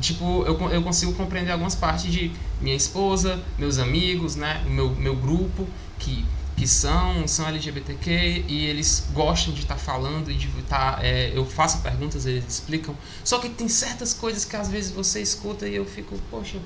Tipo, 0.00 0.44
eu, 0.44 0.58
eu 0.70 0.82
consigo 0.82 1.12
compreender 1.12 1.52
algumas 1.52 1.74
partes 1.74 2.10
de 2.10 2.32
minha 2.60 2.74
esposa, 2.76 3.40
meus 3.58 3.78
amigos, 3.78 4.36
né? 4.36 4.62
O 4.66 4.70
meu, 4.70 4.90
meu 4.90 5.16
grupo, 5.16 5.66
que, 5.98 6.24
que 6.56 6.66
são, 6.66 7.26
são 7.26 7.48
LGBTQ 7.48 8.44
e 8.46 8.66
eles 8.66 9.08
gostam 9.12 9.52
de 9.52 9.62
estar 9.62 9.76
falando 9.76 10.30
e 10.30 10.34
de 10.34 10.48
estar. 10.58 11.04
eu 11.34 11.44
faço 11.44 11.78
perguntas, 11.78 12.26
eles 12.26 12.44
explicam. 12.46 12.94
Só 13.24 13.38
que 13.38 13.48
tem 13.48 13.68
certas 13.68 14.12
coisas 14.14 14.44
que 14.44 14.54
às 14.56 14.68
vezes 14.68 14.90
você 14.90 15.20
escuta 15.20 15.66
e 15.66 15.74
eu 15.74 15.84
fico, 15.84 16.16
poxa, 16.30 16.58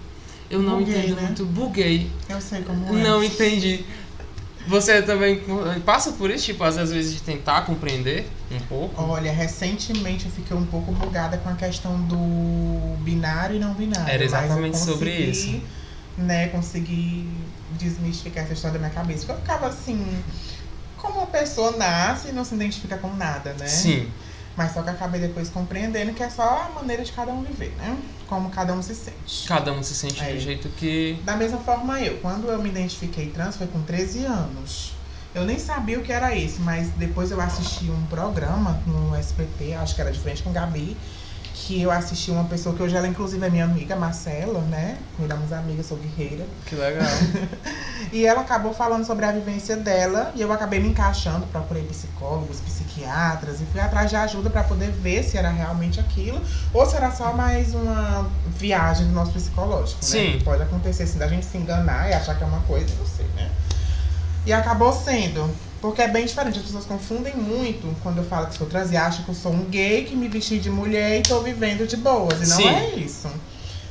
eu 0.51 0.63
não 0.63 0.79
Buguei, 0.79 0.99
entendo 0.99 1.17
né? 1.17 1.23
muito, 1.23 1.45
buguei. 1.45 2.11
Eu 2.29 2.41
sei 2.41 2.63
como 2.63 2.87
é. 2.87 3.03
Não 3.03 3.23
entendi. 3.23 3.85
Você 4.69 5.01
também 5.01 5.41
passa 5.85 6.13
por 6.13 6.29
isso, 6.29 6.47
tipo, 6.47 6.65
às 6.65 6.75
vezes 6.91 7.15
de 7.15 7.23
tentar 7.23 7.63
compreender 7.63 8.27
um 8.51 8.59
pouco? 8.61 9.01
Olha, 9.01 9.31
recentemente 9.31 10.27
eu 10.27 10.31
fiquei 10.33 10.57
um 10.57 10.67
pouco 10.67 10.91
bugada 10.91 11.39
com 11.39 11.49
a 11.49 11.55
questão 11.55 12.01
do 12.03 12.97
binário 13.01 13.57
e 13.57 13.59
não 13.61 13.75
binário. 13.75 14.13
Era 14.13 14.25
exatamente 14.25 14.77
sobre 14.77 15.11
isso. 15.11 15.61
Né, 16.19 16.49
consegui 16.49 17.29
desmistificar 17.77 18.45
essa 18.45 18.53
história 18.55 18.79
da 18.79 18.87
minha 18.87 18.95
cabeça. 18.95 19.21
Porque 19.27 19.33
eu 19.33 19.37
ficava 19.39 19.69
assim, 19.69 20.23
como 20.97 21.19
uma 21.19 21.27
pessoa 21.27 21.73
nasce 21.73 22.29
e 22.29 22.33
não 22.33 22.45
se 22.45 22.55
identifica 22.55 22.97
com 22.99 23.15
nada, 23.15 23.55
né? 23.55 23.69
Sim, 23.69 24.11
Mas 24.57 24.73
só 24.73 24.83
que 24.83 24.89
acabei 24.91 25.21
depois 25.21 25.51
compreendendo 25.51 26.15
que 26.15 26.23
é 26.23 26.31
só 26.31 26.43
a 26.43 26.69
maneira 26.75 27.05
de 27.05 27.13
cada 27.13 27.31
um 27.33 27.43
viver, 27.43 27.75
né? 27.77 27.97
Como 28.27 28.49
cada 28.51 28.73
um 28.73 28.83
se 28.83 28.95
sente. 28.95 29.47
cada 29.47 29.71
um 29.73 29.83
se 29.83 29.95
sente 29.95 30.21
É. 30.23 30.33
do 30.33 30.41
jeito 30.41 30.69
que. 30.71 31.19
Da 31.25 31.37
mesma 31.37 31.59
forma 31.59 32.01
eu, 32.01 32.19
quando 32.21 32.49
eu 32.49 32.61
me 32.63 32.71
identifiquei 32.71 33.29
trans 33.31 33.57
foi 33.57 33.67
com 33.67 33.83
13 33.83 34.25
anos. 34.25 34.93
Eu 35.35 35.45
nem 35.45 35.59
sabia 35.59 35.99
o 35.99 36.03
que 36.03 36.11
era 36.11 36.35
isso, 36.35 36.63
mas 36.63 36.89
depois 36.97 37.31
eu 37.31 37.39
assisti 37.39 37.91
um 37.91 38.07
programa 38.07 38.81
no 38.87 39.15
SBT, 39.15 39.75
acho 39.75 39.95
que 39.95 40.01
era 40.01 40.11
de 40.11 40.19
frente 40.19 40.43
com 40.43 40.51
Gabi, 40.51 40.97
que 41.59 41.81
eu 41.81 41.91
assisti 41.91 42.31
uma 42.31 42.45
pessoa 42.45 42.75
que 42.77 42.83
hoje 42.83 42.95
ela 42.95 43.09
inclusive 43.09 43.45
é 43.45 43.49
minha 43.49 43.65
amiga, 43.65 43.97
Marcela, 43.97 44.61
né? 44.61 44.99
Viramos 45.19 45.51
amigas, 45.53 45.87
sou 45.87 45.97
guerreira. 45.97 46.45
Que 46.67 46.75
legal. 46.75 47.07
E 48.13 48.25
ela 48.25 48.43
acabou 48.43 48.75
falando 48.75 49.05
sobre 49.05 49.25
a 49.25 49.33
vivência 49.33 49.75
dela 49.75 50.31
e 50.35 50.43
eu 50.43 50.53
acabei 50.53 50.79
me 50.79 50.89
encaixando, 50.89 51.47
procurei 51.47 51.83
psicólogos, 51.83 52.61
psiquiatras 52.61 53.61
e 53.61 53.65
fui 53.65 53.81
atrás 53.81 54.11
de 54.11 54.17
ajuda 54.17 54.51
para 54.51 54.63
poder 54.63 54.91
ver 54.91 55.25
se 55.25 55.37
era 55.37 55.49
realmente 55.49 55.99
aquilo 55.99 56.41
ou 56.73 56.87
se 56.87 56.95
era 56.95 57.11
só 57.11 57.33
mais 57.33 57.75
uma 57.75 58.31
viagem 58.47 59.07
do 59.07 59.13
nosso 59.13 59.33
psicológico, 59.33 60.05
Sim. 60.05 60.35
né? 60.35 60.41
Pode 60.45 60.63
acontecer 60.63 61.05
assim, 61.05 61.19
da 61.19 61.27
gente 61.27 61.47
se 61.47 61.57
enganar 61.57 62.11
e 62.11 62.13
achar 62.13 62.37
que 62.37 62.45
é 62.45 62.47
uma 62.47 62.61
coisa, 62.61 62.95
não 62.99 63.07
sei, 63.07 63.27
né? 63.35 63.51
E 64.45 64.53
acabou 64.53 64.93
sendo, 64.93 65.51
porque 65.81 66.03
é 66.03 66.09
bem 66.09 66.27
diferente, 66.27 66.59
as 66.59 66.65
pessoas 66.65 66.85
confundem 66.85 67.37
muito 67.37 67.95
quando 68.03 68.19
eu 68.19 68.25
falo 68.25 68.47
que 68.47 68.57
sou 68.57 68.67
trans 68.67 68.91
e 68.91 68.97
acham 68.97 69.25
que 69.25 69.31
eu 69.31 69.35
sou 69.35 69.53
um 69.53 69.65
gay 69.65 70.05
que 70.05 70.17
me 70.17 70.29
vesti 70.29 70.59
de 70.59 70.71
mulher 70.71 71.19
e 71.19 71.23
tô 71.23 71.41
vivendo 71.41 71.87
de 71.87 71.97
boas, 71.97 72.41
e 72.41 72.49
não 72.49 72.57
Sim. 72.57 72.69
é 72.69 72.95
isso. 72.97 73.29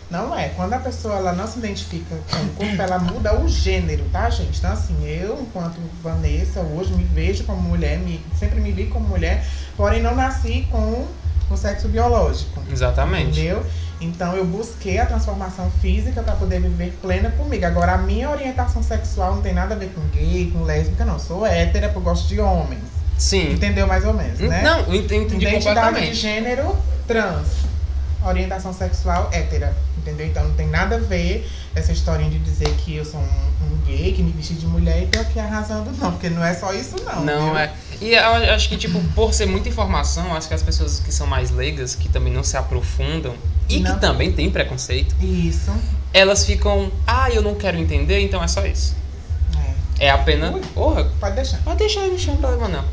Não 0.10 0.38
é. 0.38 0.50
Quando 0.50 0.74
a 0.74 0.80
pessoa 0.80 1.16
ela 1.16 1.34
não 1.34 1.48
se 1.48 1.58
identifica 1.58 2.16
com 2.30 2.38
o 2.38 2.50
corpo, 2.50 2.82
ela 2.82 3.00
muda 3.00 3.40
o 3.40 3.48
gênero, 3.48 4.04
tá, 4.12 4.30
gente? 4.30 4.60
Então, 4.60 4.72
assim, 4.72 4.96
eu, 5.04 5.42
enquanto 5.42 5.80
Vanessa, 6.02 6.60
hoje 6.62 6.94
me 6.94 7.04
vejo 7.04 7.44
como 7.44 7.62
mulher, 7.62 7.98
me, 7.98 8.24
sempre 8.38 8.60
me 8.60 8.72
vi 8.72 8.86
como 8.86 9.08
mulher, 9.08 9.46
porém 9.76 10.02
não 10.02 10.16
nasci 10.16 10.68
com 10.70 11.08
o 11.50 11.58
sexo 11.58 11.88
biológico. 11.88 12.62
Exatamente. 12.72 13.40
Entendeu? 13.40 13.66
Então 14.02 14.36
eu 14.36 14.46
busquei 14.46 14.98
a 15.00 15.06
transformação 15.06 15.70
física 15.82 16.22
para 16.22 16.36
poder 16.36 16.60
viver 16.60 16.98
plena 17.02 17.32
comigo. 17.32 17.66
Agora, 17.66 17.94
a 17.94 17.98
minha 17.98 18.30
orientação 18.30 18.84
sexual 18.84 19.36
não 19.36 19.42
tem 19.42 19.54
nada 19.54 19.74
a 19.74 19.78
ver 19.78 19.90
com 19.94 20.02
gay, 20.10 20.52
com 20.52 20.64
lésbica, 20.64 21.06
não. 21.06 21.18
Sou 21.18 21.46
hétera, 21.46 21.88
porque 21.88 22.00
eu 22.00 22.04
gosto 22.04 22.28
de 22.28 22.40
homens. 22.40 22.84
Sim. 23.18 23.54
Entendeu 23.54 23.88
mais 23.88 24.06
ou 24.06 24.14
menos, 24.14 24.40
né? 24.40 24.62
Não, 24.62 24.94
entendi 24.94 25.36
Identidade 25.36 25.60
de 25.60 25.66
completamente. 25.66 26.16
gênero 26.16 26.76
trans. 27.08 27.48
Orientação 28.26 28.74
sexual 28.74 29.30
hétera. 29.32 29.76
Entendeu? 29.98 30.28
Então 30.28 30.44
não 30.44 30.54
tem 30.56 30.68
nada 30.68 30.96
a 30.96 31.00
ver 31.00 31.50
essa 31.76 31.92
historinha 31.92 32.30
de 32.30 32.40
dizer 32.40 32.70
que 32.78 32.96
eu 32.96 33.06
sou 33.06 33.20
um, 33.20 33.24
um 33.24 33.78
gay, 33.86 34.14
que 34.14 34.22
me 34.24 34.32
vesti 34.32 34.54
de 34.54 34.66
mulher 34.66 35.04
e 35.04 35.08
tô 35.08 35.20
aqui 35.20 35.40
arrasando, 35.40 35.92
não. 35.98 36.12
Porque 36.12 36.30
não 36.30 36.44
é 36.44 36.54
só 36.54 36.74
isso, 36.74 36.96
não. 37.04 37.24
Não, 37.24 37.46
viu? 37.48 37.58
é. 37.58 37.74
E 38.02 38.14
eu 38.14 38.54
acho 38.54 38.68
que, 38.70 38.78
tipo, 38.78 39.00
por 39.16 39.34
ser 39.34 39.46
muita 39.46 39.70
informação, 39.70 40.36
acho 40.36 40.48
que 40.48 40.54
as 40.54 40.62
pessoas 40.64 41.00
que 41.00 41.12
são 41.12 41.26
mais 41.26 41.50
leigas, 41.50 41.96
que 41.96 42.10
também 42.10 42.32
não 42.34 42.44
se 42.44 42.58
aprofundam 42.58 43.34
e 43.70 43.80
Não. 43.80 43.94
que 43.96 44.02
também 44.02 44.32
têm 44.32 44.50
preconceito, 44.52 45.16
Isso. 45.22 45.72
elas 46.14 46.46
ficam, 46.46 46.92
ah, 47.08 47.30
eu 47.32 47.42
não 47.42 47.56
quero 47.56 47.78
entender, 47.78 48.20
então 48.20 48.44
é 48.44 48.48
só 48.48 48.66
isso. 48.66 48.96
É. 50.00 50.08
É 50.08 50.10
apenas. 50.12 50.54
Porra, 50.74 51.06
Pode 51.20 51.36
deixar. 51.36 51.58
Pode 51.64 51.78
deixar 51.78 52.02
no 52.02 52.20
chão, 52.20 52.36
problema 52.38 52.68
não. 52.68 52.86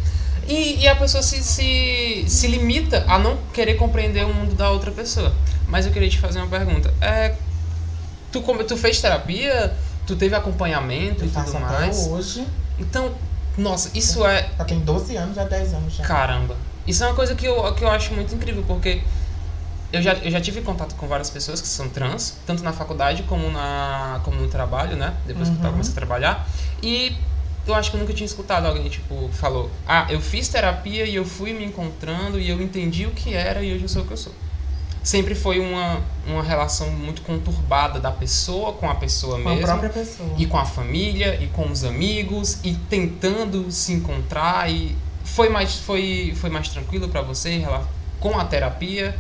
E, 0.46 0.81
e 0.81 0.88
a 0.88 0.96
pessoa 0.96 1.22
se, 1.22 1.42
se, 1.42 2.24
se 2.26 2.46
limita 2.48 3.05
a 3.09 3.18
não 3.18 3.37
querer 3.52 3.74
compreender 3.74 4.24
o 4.24 4.35
mundo 4.35 4.55
da 4.55 4.70
outra 4.70 4.90
pessoa. 4.90 5.33
Mas 5.68 5.87
eu 5.87 5.92
queria 5.92 6.09
te 6.09 6.18
fazer 6.18 6.38
uma 6.40 6.48
pergunta. 6.48 6.92
É, 7.00 7.35
tu, 8.31 8.40
tu 8.64 8.76
fez 8.76 9.00
terapia? 9.00 9.72
Tu 10.07 10.16
teve 10.16 10.35
acompanhamento 10.35 11.22
Eu 11.24 11.28
e 11.28 11.31
faço 11.31 11.52
tudo 11.52 11.64
até 11.64 11.78
mais? 11.87 11.96
hoje. 12.09 12.46
Então, 12.78 13.12
nossa, 13.57 13.90
isso 13.94 14.26
é. 14.26 14.48
Já 14.59 14.64
tem 14.64 14.81
12 14.81 15.16
anos, 15.16 15.37
já 15.37 15.44
10 15.44 15.74
anos 15.74 15.94
já. 15.94 16.05
Caramba. 16.05 16.57
Isso 16.87 17.05
é 17.05 17.07
uma 17.07 17.14
coisa 17.14 17.35
que 17.35 17.46
eu, 17.46 17.72
que 17.74 17.85
eu 17.85 17.88
acho 17.88 18.12
muito 18.12 18.35
incrível, 18.35 18.64
porque 18.66 19.02
eu 19.92 20.02
já, 20.02 20.14
eu 20.14 20.31
já 20.31 20.40
tive 20.40 20.62
contato 20.62 20.94
com 20.96 21.07
várias 21.07 21.31
pessoas 21.31 21.61
que 21.61 21.68
são 21.68 21.88
trans, 21.88 22.35
tanto 22.46 22.62
na 22.64 22.72
faculdade 22.72 23.22
como, 23.24 23.48
na, 23.50 24.20
como 24.24 24.40
no 24.40 24.48
trabalho, 24.48 24.96
né? 24.96 25.14
Depois 25.24 25.48
que 25.48 25.55
eu 25.57 25.62
Uhum. 25.64 25.70
comecei 25.70 25.92
a 25.92 25.94
trabalhar. 25.94 26.48
E 26.83 27.16
eu 27.66 27.75
acho 27.75 27.90
que 27.90 27.96
eu 27.96 28.01
nunca 28.01 28.12
tinha 28.12 28.27
escutado 28.27 28.66
alguém, 28.66 28.88
tipo, 28.88 29.29
falou: 29.33 29.70
Ah, 29.87 30.07
eu 30.11 30.20
fiz 30.20 30.48
terapia 30.48 31.05
e 31.05 31.14
eu 31.14 31.25
fui 31.25 31.53
me 31.53 31.64
encontrando 31.64 32.38
e 32.38 32.48
eu 32.48 32.61
entendi 32.61 33.07
o 33.07 33.11
que 33.11 33.35
era 33.35 33.62
e 33.62 33.72
hoje 33.75 33.85
eu 33.85 33.88
sou 33.88 34.03
o 34.03 34.07
que 34.07 34.12
eu 34.12 34.16
sou. 34.16 34.33
Sempre 35.03 35.35
foi 35.35 35.59
uma, 35.59 36.01
uma 36.27 36.42
relação 36.42 36.88
muito 36.90 37.22
conturbada 37.22 37.98
da 37.98 38.12
pessoa 38.12 38.72
com 38.72 38.88
a 38.88 38.94
pessoa 38.94 39.40
Com 39.40 39.48
a 39.48 39.55
mesmo. 39.55 39.66
própria 39.66 39.90
pessoa. 39.90 40.31
E 40.38 40.46
com 40.46 40.57
a 40.59 40.64
família, 40.64 41.42
e 41.42 41.48
com 41.48 41.68
os 41.68 41.83
amigos, 41.83 42.59
e 42.62 42.75
tentando 42.75 43.68
se 43.72 43.92
encontrar. 43.92 44.70
E 44.70 44.96
foi 45.25 45.48
mais, 45.48 45.77
foi, 45.79 46.33
foi 46.37 46.51
mais 46.51 46.68
tranquilo 46.68 47.09
pra 47.09 47.20
você 47.20 47.64
com 48.20 48.38
a 48.38 48.44
terapia? 48.44 49.16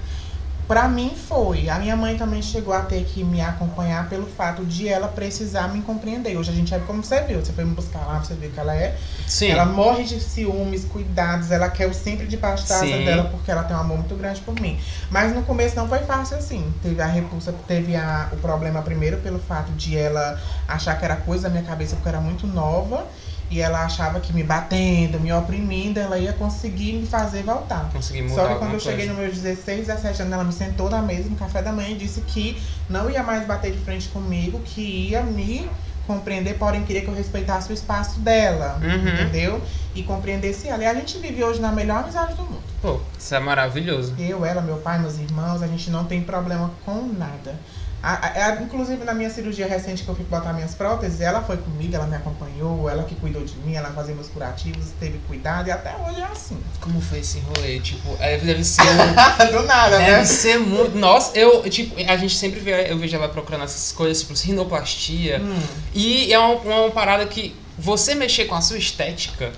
Pra 0.72 0.88
mim 0.88 1.14
foi. 1.14 1.68
A 1.68 1.78
minha 1.78 1.94
mãe 1.94 2.16
também 2.16 2.40
chegou 2.40 2.72
a 2.72 2.80
ter 2.80 3.04
que 3.04 3.22
me 3.22 3.42
acompanhar 3.42 4.08
pelo 4.08 4.26
fato 4.26 4.64
de 4.64 4.88
ela 4.88 5.06
precisar 5.06 5.68
me 5.68 5.82
compreender. 5.82 6.34
Hoje 6.34 6.50
a 6.50 6.54
gente 6.54 6.72
é 6.72 6.78
como 6.78 7.04
você 7.04 7.20
viu. 7.20 7.44
Você 7.44 7.52
foi 7.52 7.62
me 7.62 7.74
buscar 7.74 8.06
lá, 8.06 8.20
você 8.20 8.32
viu 8.32 8.50
que 8.50 8.58
ela 8.58 8.74
é. 8.74 8.96
Sim. 9.26 9.50
Ela 9.50 9.66
morre 9.66 10.04
de 10.04 10.18
ciúmes, 10.18 10.86
cuidados, 10.86 11.50
ela 11.50 11.68
quer 11.68 11.86
o 11.86 11.92
sempre 11.92 12.26
debaixo 12.26 12.66
da 12.66 12.76
asa 12.76 12.86
dela 12.86 13.24
porque 13.24 13.50
ela 13.50 13.64
tem 13.64 13.76
um 13.76 13.80
amor 13.80 13.98
muito 13.98 14.14
grande 14.14 14.40
por 14.40 14.58
mim. 14.58 14.80
Mas 15.10 15.34
no 15.34 15.42
começo 15.42 15.76
não 15.76 15.86
foi 15.86 15.98
fácil 16.04 16.38
assim. 16.38 16.72
Teve 16.80 17.02
a 17.02 17.06
repulsa, 17.06 17.54
teve 17.68 17.94
a, 17.94 18.30
o 18.32 18.38
problema 18.38 18.80
primeiro 18.80 19.18
pelo 19.18 19.38
fato 19.38 19.72
de 19.72 19.98
ela 19.98 20.40
achar 20.66 20.98
que 20.98 21.04
era 21.04 21.16
coisa 21.16 21.42
da 21.42 21.50
minha 21.50 21.64
cabeça 21.64 21.96
porque 21.96 22.08
eu 22.08 22.14
era 22.14 22.20
muito 22.22 22.46
nova. 22.46 23.06
E 23.52 23.60
ela 23.60 23.84
achava 23.84 24.18
que 24.18 24.32
me 24.32 24.42
batendo, 24.42 25.20
me 25.20 25.30
oprimindo, 25.30 26.00
ela 26.00 26.18
ia 26.18 26.32
conseguir 26.32 26.94
me 26.94 27.06
fazer 27.06 27.42
voltar. 27.42 27.90
Consegui 27.92 28.22
mudar 28.22 28.34
Só 28.34 28.48
que 28.48 28.54
quando 28.58 28.72
eu 28.72 28.80
cheguei 28.80 29.06
coisa. 29.06 29.12
no 29.12 29.18
meus 29.20 29.38
16, 29.38 29.86
17 29.88 30.22
anos, 30.22 30.32
ela 30.32 30.44
me 30.44 30.52
sentou 30.54 30.88
na 30.88 31.02
mesa 31.02 31.28
no 31.28 31.36
café 31.36 31.60
da 31.60 31.70
manhã 31.70 31.90
e 31.90 31.94
disse 31.96 32.22
que 32.22 32.60
não 32.88 33.10
ia 33.10 33.22
mais 33.22 33.46
bater 33.46 33.70
de 33.70 33.78
frente 33.78 34.08
comigo, 34.08 34.58
que 34.64 34.80
ia 35.10 35.22
me 35.22 35.68
compreender, 36.06 36.54
porém 36.54 36.82
queria 36.82 37.02
que 37.02 37.08
eu 37.08 37.14
respeitasse 37.14 37.70
o 37.70 37.74
espaço 37.74 38.20
dela, 38.20 38.80
Uhum. 38.82 39.08
entendeu? 39.08 39.62
E 39.94 40.02
compreendesse 40.02 40.66
ela. 40.68 40.82
E 40.82 40.86
a 40.86 40.94
gente 40.94 41.18
vive 41.18 41.44
hoje 41.44 41.60
na 41.60 41.70
melhor 41.70 42.02
amizade 42.02 42.34
do 42.34 42.42
mundo. 42.44 42.62
Pô, 42.80 43.00
isso 43.18 43.34
é 43.34 43.38
maravilhoso. 43.38 44.14
Eu, 44.18 44.44
ela, 44.46 44.62
meu 44.62 44.78
pai, 44.78 44.98
meus 44.98 45.18
irmãos, 45.18 45.62
a 45.62 45.66
gente 45.66 45.90
não 45.90 46.04
tem 46.06 46.22
problema 46.22 46.72
com 46.86 47.02
nada. 47.06 47.54
A- 48.02 48.14
a- 48.26 48.46
a- 48.48 48.62
inclusive 48.62 49.04
na 49.04 49.14
minha 49.14 49.30
cirurgia 49.30 49.66
recente 49.66 50.02
que 50.02 50.08
eu 50.08 50.14
fui 50.16 50.24
botar 50.24 50.52
minhas 50.52 50.74
próteses, 50.74 51.20
ela 51.20 51.40
foi 51.42 51.56
comigo, 51.56 51.94
ela 51.94 52.06
me 52.06 52.16
acompanhou, 52.16 52.90
ela 52.90 53.04
que 53.04 53.14
cuidou 53.14 53.44
de 53.44 53.54
mim, 53.58 53.74
ela 53.74 53.90
fazia 53.92 54.12
meus 54.14 54.26
curativos, 54.28 54.86
teve 54.98 55.18
cuidado 55.28 55.68
e 55.68 55.70
até 55.70 55.94
hoje 55.96 56.20
é 56.20 56.24
assim. 56.24 56.58
Como 56.80 57.00
foi 57.00 57.20
esse 57.20 57.38
rolê? 57.40 57.78
Tipo, 57.78 58.16
é, 58.18 58.36
deve 58.38 58.64
ser 58.64 58.82
um, 58.82 59.52
do 59.52 59.62
nada, 59.66 59.98
né? 60.00 60.06
Deve 60.06 60.26
ser 60.26 60.58
muito. 60.58 60.98
Nossa, 60.98 61.38
eu, 61.38 61.62
tipo, 61.70 61.94
a 62.10 62.16
gente 62.16 62.36
sempre 62.36 62.58
vê, 62.58 62.90
eu 62.90 62.98
vejo 62.98 63.14
ela 63.16 63.28
procurando 63.28 63.62
essas 63.64 63.92
coisas, 63.92 64.20
tipo, 64.24 64.34
rinoplastia. 64.34 65.40
Hum. 65.40 65.62
E 65.94 66.32
é 66.32 66.38
uma, 66.40 66.56
uma 66.60 66.90
parada 66.90 67.24
que 67.26 67.54
você 67.78 68.14
mexer 68.16 68.46
com 68.46 68.54
a 68.56 68.60
sua 68.60 68.78
estética, 68.78 69.52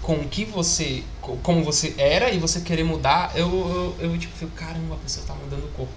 com 0.00 0.14
o 0.14 0.24
que 0.28 0.44
você. 0.46 1.02
co- 1.20 1.36
como 1.42 1.62
você 1.62 1.94
era 1.98 2.30
e 2.30 2.38
você 2.38 2.60
querer 2.62 2.84
mudar, 2.84 3.32
eu, 3.34 3.94
eu, 4.00 4.10
eu, 4.10 4.18
tipo, 4.18 4.34
fico, 4.36 4.52
caramba, 4.52 4.94
a 4.94 4.98
pessoa 4.98 5.26
tá 5.26 5.34
mudando 5.34 5.64
o 5.64 5.68
corpo. 5.72 5.92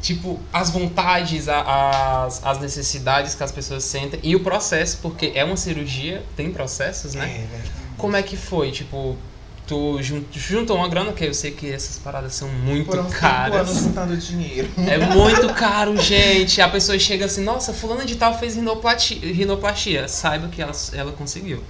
Tipo, 0.00 0.40
as 0.52 0.70
vontades, 0.70 1.46
as, 1.48 2.40
as 2.44 2.58
necessidades 2.58 3.34
que 3.34 3.42
as 3.42 3.52
pessoas 3.52 3.84
sentem 3.84 4.18
e 4.22 4.34
o 4.34 4.40
processo, 4.40 4.98
porque 5.02 5.32
é 5.34 5.44
uma 5.44 5.56
cirurgia, 5.58 6.22
tem 6.36 6.50
processos, 6.50 7.14
né? 7.14 7.26
É. 7.28 7.60
Como 7.98 8.16
é 8.16 8.22
que 8.22 8.34
foi? 8.34 8.70
Tipo, 8.70 9.14
tu 9.66 10.00
jun- 10.02 10.24
juntou 10.32 10.78
uma 10.78 10.88
grana, 10.88 11.12
que 11.12 11.22
eu 11.24 11.34
sei 11.34 11.50
que 11.50 11.70
essas 11.70 11.98
paradas 11.98 12.34
são 12.34 12.48
muito 12.48 12.86
Foram 12.86 13.10
caras. 13.10 13.68
anos 13.68 13.82
juntando 13.82 14.16
dinheiro. 14.16 14.70
É 14.78 14.96
muito 15.14 15.52
caro, 15.52 15.94
gente. 16.00 16.62
A 16.62 16.68
pessoa 16.70 16.98
chega 16.98 17.26
assim, 17.26 17.44
nossa, 17.44 17.74
fulana 17.74 18.06
de 18.06 18.16
tal 18.16 18.38
fez 18.38 18.54
rinoplastia. 18.56 19.20
rinoplastia. 19.20 20.08
Saiba 20.08 20.48
que 20.48 20.62
ela, 20.62 20.72
ela 20.94 21.12
conseguiu. 21.12 21.62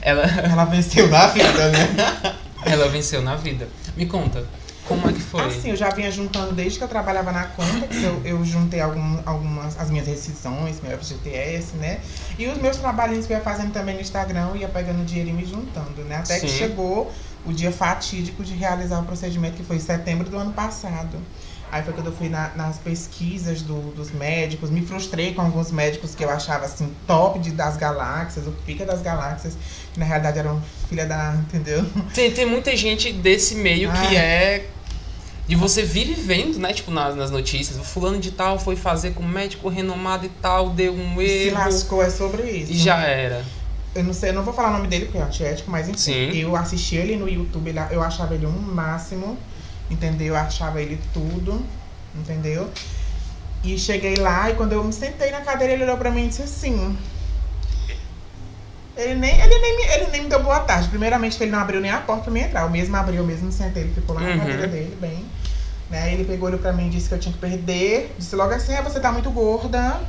Ela, 0.00 0.22
Ela 0.22 0.64
venceu 0.64 1.08
na 1.08 1.26
vida, 1.26 1.70
né? 1.70 1.88
ela 2.64 2.88
venceu 2.88 3.20
na 3.20 3.34
vida. 3.34 3.68
Me 3.96 4.06
conta, 4.06 4.46
como 4.84 5.08
é 5.08 5.12
que 5.12 5.20
foi? 5.20 5.46
Assim, 5.46 5.70
eu 5.70 5.76
já 5.76 5.90
vinha 5.90 6.10
juntando 6.10 6.52
desde 6.52 6.78
que 6.78 6.84
eu 6.84 6.88
trabalhava 6.88 7.32
na 7.32 7.44
conta, 7.46 7.86
que 7.86 8.02
eu, 8.04 8.20
eu 8.24 8.44
juntei 8.44 8.80
algum, 8.80 9.22
algumas, 9.24 9.78
as 9.78 9.90
minhas 9.90 10.06
rescisões, 10.06 10.80
meu 10.80 10.92
FGTS, 10.92 11.76
né? 11.76 12.00
E 12.38 12.46
os 12.46 12.58
meus 12.58 12.76
trabalhinhos 12.76 13.26
que 13.26 13.32
eu 13.32 13.36
ia 13.38 13.42
fazendo 13.42 13.72
também 13.72 13.94
no 13.94 14.00
Instagram, 14.00 14.48
eu 14.50 14.56
ia 14.56 14.68
pegando 14.68 15.04
dinheiro 15.04 15.30
e 15.30 15.32
me 15.32 15.44
juntando, 15.44 16.04
né? 16.04 16.16
Até 16.16 16.38
que 16.38 16.48
Sim. 16.48 16.56
chegou 16.58 17.12
o 17.44 17.52
dia 17.52 17.72
fatídico 17.72 18.42
de 18.44 18.54
realizar 18.54 19.00
o 19.00 19.04
procedimento, 19.04 19.56
que 19.56 19.62
foi 19.64 19.76
em 19.76 19.80
setembro 19.80 20.28
do 20.28 20.36
ano 20.36 20.52
passado. 20.52 21.18
Aí 21.72 21.82
foi 21.82 21.92
quando 21.92 22.06
eu 22.06 22.12
fui 22.12 22.28
na- 22.28 22.54
nas 22.54 22.78
pesquisas 22.78 23.60
do- 23.62 23.90
dos 23.90 24.12
médicos, 24.12 24.70
me 24.70 24.80
frustrei 24.86 25.34
com 25.34 25.42
alguns 25.42 25.72
médicos 25.72 26.14
que 26.14 26.24
eu 26.24 26.30
achava 26.30 26.66
assim, 26.66 26.94
top 27.06 27.38
de, 27.40 27.50
das 27.50 27.76
galáxias, 27.76 28.46
o 28.46 28.52
pica 28.52 28.84
das 28.86 29.02
galáxias, 29.02 29.58
que 29.92 29.98
na 29.98 30.06
realidade 30.06 30.38
eram 30.38 30.62
filha 30.94 31.06
da. 31.06 31.34
entendeu? 31.36 31.84
Tem, 32.14 32.30
tem 32.30 32.46
muita 32.46 32.76
gente 32.76 33.12
desse 33.12 33.56
meio 33.56 33.90
que 33.90 33.96
Ai. 33.98 34.16
é. 34.16 34.66
De 35.46 35.56
você 35.56 35.82
vir 35.82 36.14
vendo, 36.14 36.58
né? 36.58 36.72
Tipo, 36.72 36.90
nas, 36.90 37.14
nas 37.14 37.30
notícias. 37.30 37.78
O 37.78 37.82
fulano 37.84 38.18
de 38.18 38.30
tal 38.30 38.58
foi 38.58 38.76
fazer 38.76 39.10
com 39.12 39.22
um 39.22 39.28
médico 39.28 39.68
renomado 39.68 40.24
e 40.24 40.30
tal, 40.30 40.70
deu 40.70 40.94
um 40.94 41.16
Se 41.18 41.24
erro. 41.48 41.58
lascou, 41.58 42.02
é 42.02 42.08
sobre 42.08 42.42
isso. 42.50 42.72
E 42.72 42.76
já 42.78 42.98
era. 43.02 43.44
Eu 43.94 44.02
não 44.04 44.12
sei, 44.14 44.30
eu 44.30 44.34
não 44.34 44.42
vou 44.42 44.54
falar 44.54 44.70
o 44.70 44.72
nome 44.72 44.88
dele 44.88 45.04
porque 45.04 45.18
é 45.18 45.22
antiético, 45.22 45.70
mas 45.70 45.86
enfim. 45.88 45.98
Sim. 45.98 46.30
Eu 46.38 46.56
assisti 46.56 46.96
ele 46.96 47.16
no 47.16 47.28
YouTube, 47.28 47.68
ele- 47.68 47.78
eu 47.90 48.02
achava 48.02 48.34
ele 48.34 48.46
um 48.46 48.50
máximo, 48.50 49.36
entendeu? 49.90 50.28
Eu 50.28 50.36
achava 50.36 50.80
ele 50.80 50.98
tudo, 51.12 51.62
entendeu? 52.14 52.68
E 53.62 53.78
cheguei 53.78 54.16
lá 54.16 54.50
e 54.50 54.54
quando 54.54 54.72
eu 54.72 54.82
me 54.82 54.92
sentei 54.92 55.30
na 55.30 55.42
cadeira, 55.42 55.74
ele 55.74 55.84
olhou 55.84 55.96
pra 55.98 56.10
mim 56.10 56.24
e 56.24 56.28
disse 56.28 56.42
assim. 56.42 56.96
Ele 58.96 59.14
nem, 59.16 59.40
ele, 59.40 59.58
nem, 59.58 59.76
me- 59.76 59.92
ele 59.94 60.06
nem 60.12 60.22
me 60.22 60.28
deu 60.28 60.42
boa 60.42 60.60
tarde. 60.60 60.88
Primeiramente, 60.88 61.42
ele 61.42 61.50
não 61.50 61.58
abriu 61.58 61.80
nem 61.80 61.90
a 61.90 61.98
porta 62.00 62.22
pra 62.24 62.32
mim 62.32 62.40
entrar. 62.40 62.62
Eu 62.62 62.70
mesmo 62.70 62.96
abri, 62.96 63.16
eu 63.16 63.24
mesmo 63.24 63.46
me 63.46 63.52
sentei, 63.52 63.82
ele 63.84 63.94
ficou 63.94 64.14
lá 64.14 64.22
na 64.22 64.30
Uhum. 64.30 64.38
cadeira 64.38 64.66
dele, 64.68 64.96
bem. 65.00 65.24
Né? 65.90 66.12
Ele 66.12 66.24
pegou, 66.24 66.48
olhou 66.48 66.60
pra 66.60 66.72
mim 66.72 66.86
e 66.86 66.90
disse 66.90 67.08
que 67.08 67.14
eu 67.14 67.18
tinha 67.18 67.32
que 67.32 67.38
perder. 67.38 68.14
Disse 68.18 68.34
logo 68.36 68.52
assim: 68.54 68.74
ah, 68.74 68.82
você 68.82 69.00
tá 69.00 69.10
muito 69.12 69.30
gorda. 69.30 70.00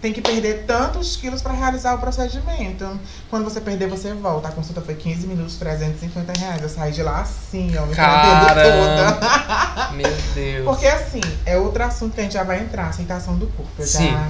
Tem 0.00 0.12
que 0.12 0.20
perder 0.20 0.64
tantos 0.66 1.16
quilos 1.16 1.40
pra 1.42 1.52
realizar 1.52 1.94
o 1.94 1.98
procedimento. 1.98 2.98
Quando 3.30 3.44
você 3.44 3.60
perder, 3.60 3.88
você 3.88 4.12
volta. 4.12 4.48
A 4.48 4.50
consulta 4.52 4.80
foi 4.80 4.96
15 4.96 5.28
minutos, 5.28 5.56
350 5.58 6.32
reais. 6.40 6.60
Eu 6.60 6.68
saí 6.68 6.90
de 6.90 7.02
lá 7.04 7.20
assim, 7.20 7.70
ó, 7.78 7.86
me 7.86 7.94
tremendo 7.94 8.46
toda. 8.48 9.92
Meu 9.94 10.12
Deus. 10.34 10.64
Porque 10.64 10.86
assim, 10.88 11.20
é 11.46 11.56
outro 11.56 11.84
assunto 11.84 12.14
que 12.14 12.20
a 12.20 12.24
gente 12.24 12.32
já 12.34 12.42
vai 12.42 12.58
entrar, 12.60 12.88
aceitação 12.88 13.36
do 13.36 13.46
corpo. 13.46 13.70
Eu 13.78 13.86
Sim. 13.86 14.10
já 14.10 14.28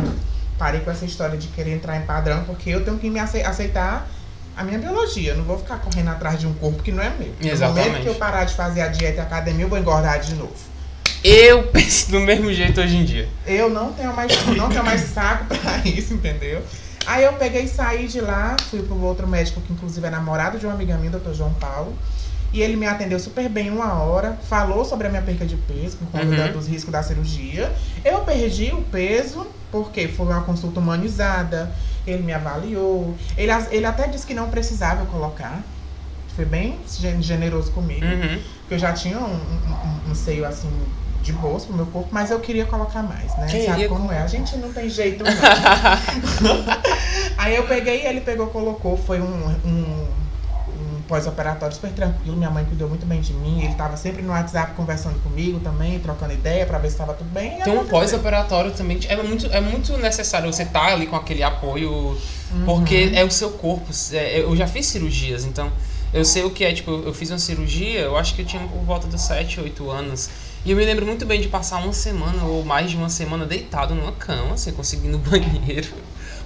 parei 0.62 0.78
com 0.80 0.92
essa 0.92 1.04
história 1.04 1.36
de 1.36 1.48
querer 1.48 1.72
entrar 1.72 1.96
em 1.96 2.02
padrão, 2.02 2.44
porque 2.44 2.70
eu 2.70 2.84
tenho 2.84 2.96
que 2.96 3.10
me 3.10 3.18
ace- 3.18 3.42
aceitar 3.42 4.06
a 4.56 4.62
minha 4.62 4.78
biologia. 4.78 5.32
Eu 5.32 5.38
não 5.38 5.44
vou 5.44 5.58
ficar 5.58 5.78
correndo 5.78 6.10
atrás 6.10 6.38
de 6.38 6.46
um 6.46 6.54
corpo 6.54 6.80
que 6.84 6.92
não 6.92 7.02
é 7.02 7.10
meu. 7.10 7.34
No 7.40 7.48
Exatamente. 7.50 7.88
momento 7.88 8.02
que 8.04 8.08
eu 8.08 8.14
parar 8.14 8.44
de 8.44 8.54
fazer 8.54 8.80
a 8.82 8.86
dieta 8.86 9.16
e 9.16 9.20
a 9.20 9.24
academia, 9.24 9.64
eu 9.64 9.68
vou 9.68 9.76
engordar 9.76 10.20
de 10.20 10.36
novo. 10.36 10.52
Eu 11.24 11.64
penso 11.64 12.12
do 12.12 12.20
mesmo 12.20 12.52
jeito 12.52 12.80
hoje 12.80 12.96
em 12.96 13.04
dia. 13.04 13.28
Eu 13.44 13.68
não 13.70 13.92
tenho 13.92 14.14
mais, 14.14 14.46
não 14.56 14.68
tenho 14.68 14.84
mais 14.84 15.00
saco 15.00 15.46
pra 15.46 15.78
isso, 15.84 16.14
entendeu? 16.14 16.62
Aí 17.06 17.24
eu 17.24 17.32
peguei 17.32 17.62
e 17.62 17.68
saí 17.68 18.06
de 18.06 18.20
lá, 18.20 18.54
fui 18.70 18.84
pro 18.84 19.00
outro 19.02 19.26
médico, 19.26 19.60
que 19.62 19.72
inclusive 19.72 20.06
é 20.06 20.10
namorado 20.10 20.60
de 20.60 20.64
uma 20.66 20.74
amiga 20.74 20.96
minha, 20.96 21.10
doutor 21.10 21.34
João 21.34 21.52
Paulo. 21.54 21.92
E 22.52 22.60
ele 22.60 22.76
me 22.76 22.86
atendeu 22.86 23.18
super 23.18 23.48
bem 23.48 23.70
uma 23.70 23.94
hora, 24.02 24.38
falou 24.48 24.84
sobre 24.84 25.06
a 25.06 25.10
minha 25.10 25.22
perca 25.22 25.46
de 25.46 25.56
peso, 25.56 25.96
por 25.96 26.10
conta 26.10 26.24
Uhum. 26.26 26.52
dos 26.52 26.68
riscos 26.68 26.92
da 26.92 27.02
cirurgia. 27.02 27.72
Eu 28.04 28.20
perdi 28.20 28.72
o 28.72 28.82
peso, 28.82 29.46
porque 29.70 30.06
foi 30.08 30.26
uma 30.26 30.42
consulta 30.42 30.78
humanizada. 30.78 31.72
Ele 32.06 32.22
me 32.22 32.32
avaliou. 32.32 33.14
Ele, 33.38 33.50
ele 33.70 33.86
até 33.86 34.06
disse 34.08 34.26
que 34.26 34.34
não 34.34 34.50
precisava 34.50 35.00
eu 35.02 35.06
colocar. 35.06 35.62
Foi 36.36 36.44
bem 36.44 36.78
gen- 36.98 37.22
generoso 37.22 37.70
comigo. 37.72 38.04
Uhum. 38.04 38.38
Porque 38.60 38.74
eu 38.74 38.78
já 38.78 38.92
tinha 38.92 39.18
um, 39.18 39.22
um- 39.24 40.08
um- 40.08 40.10
um 40.10 40.14
seio 40.14 40.44
assim 40.46 40.68
de 41.22 41.32
bolso 41.32 41.68
pro 41.68 41.76
meu 41.76 41.86
corpo, 41.86 42.08
mas 42.10 42.32
eu 42.32 42.40
queria 42.40 42.66
colocar 42.66 43.00
mais, 43.02 43.36
né? 43.38 43.46
Queria 43.46 43.66
Sabe 43.66 43.88
como 43.88 44.10
é? 44.10 44.18
A 44.20 44.26
gente 44.26 44.56
não 44.56 44.72
tem 44.72 44.88
jeito, 44.90 45.22
não. 45.22 45.30
Aí 47.38 47.56
eu 47.56 47.66
peguei, 47.66 48.06
ele 48.06 48.20
pegou, 48.20 48.48
colocou, 48.48 48.96
foi 48.96 49.20
um, 49.20 49.46
um 49.64 50.06
pós-operatório 51.12 51.74
super 51.74 51.90
tranquilo. 51.92 52.34
Minha 52.38 52.48
mãe 52.48 52.64
cuidou 52.64 52.88
muito 52.88 53.04
bem 53.04 53.20
de 53.20 53.34
mim. 53.34 53.62
Ele 53.62 53.74
tava 53.74 53.98
sempre 53.98 54.22
no 54.22 54.30
WhatsApp 54.30 54.72
conversando 54.74 55.22
comigo 55.22 55.60
também, 55.60 55.98
trocando 55.98 56.32
ideia 56.32 56.64
pra 56.64 56.78
ver 56.78 56.90
se 56.90 56.96
tava 56.96 57.12
tudo 57.12 57.28
bem. 57.30 57.58
E 57.60 57.62
Tem 57.62 57.72
um 57.74 57.80
aconteceu. 57.82 57.90
pós-operatório 58.00 58.70
também. 58.70 58.98
É 59.08 59.22
muito, 59.22 59.46
é 59.52 59.60
muito 59.60 59.94
necessário 59.98 60.50
você 60.50 60.62
estar 60.62 60.86
ali 60.86 61.06
com 61.06 61.14
aquele 61.16 61.42
apoio, 61.42 61.90
Uhum. 62.50 62.64
porque 62.64 63.10
é 63.14 63.22
o 63.24 63.30
seu 63.30 63.50
corpo. 63.50 63.90
É, 64.12 64.40
eu 64.40 64.56
já 64.56 64.66
fiz 64.66 64.86
cirurgias, 64.86 65.44
então 65.44 65.70
eu 66.14 66.24
sei 66.24 66.44
o 66.44 66.50
que 66.50 66.64
é. 66.64 66.72
Tipo, 66.72 66.90
eu 67.04 67.12
fiz 67.12 67.28
uma 67.30 67.38
cirurgia, 67.38 68.00
eu 68.00 68.16
acho 68.16 68.34
que 68.34 68.40
eu 68.40 68.46
tinha 68.46 68.62
por 68.66 68.80
volta 68.82 69.06
dos 69.06 69.20
7, 69.20 69.60
8 69.60 69.90
anos. 69.90 70.30
E 70.64 70.70
eu 70.70 70.76
me 70.78 70.84
lembro 70.84 71.04
muito 71.04 71.26
bem 71.26 71.40
de 71.42 71.48
passar 71.48 71.76
uma 71.82 71.92
semana 71.92 72.42
ou 72.44 72.64
mais 72.64 72.90
de 72.90 72.96
uma 72.96 73.08
semana 73.10 73.44
deitado 73.44 73.94
numa 73.94 74.12
cama, 74.12 74.56
sem 74.56 74.72
conseguir 74.72 75.08
ir 75.08 75.10
no 75.10 75.18
banheiro. 75.28 75.88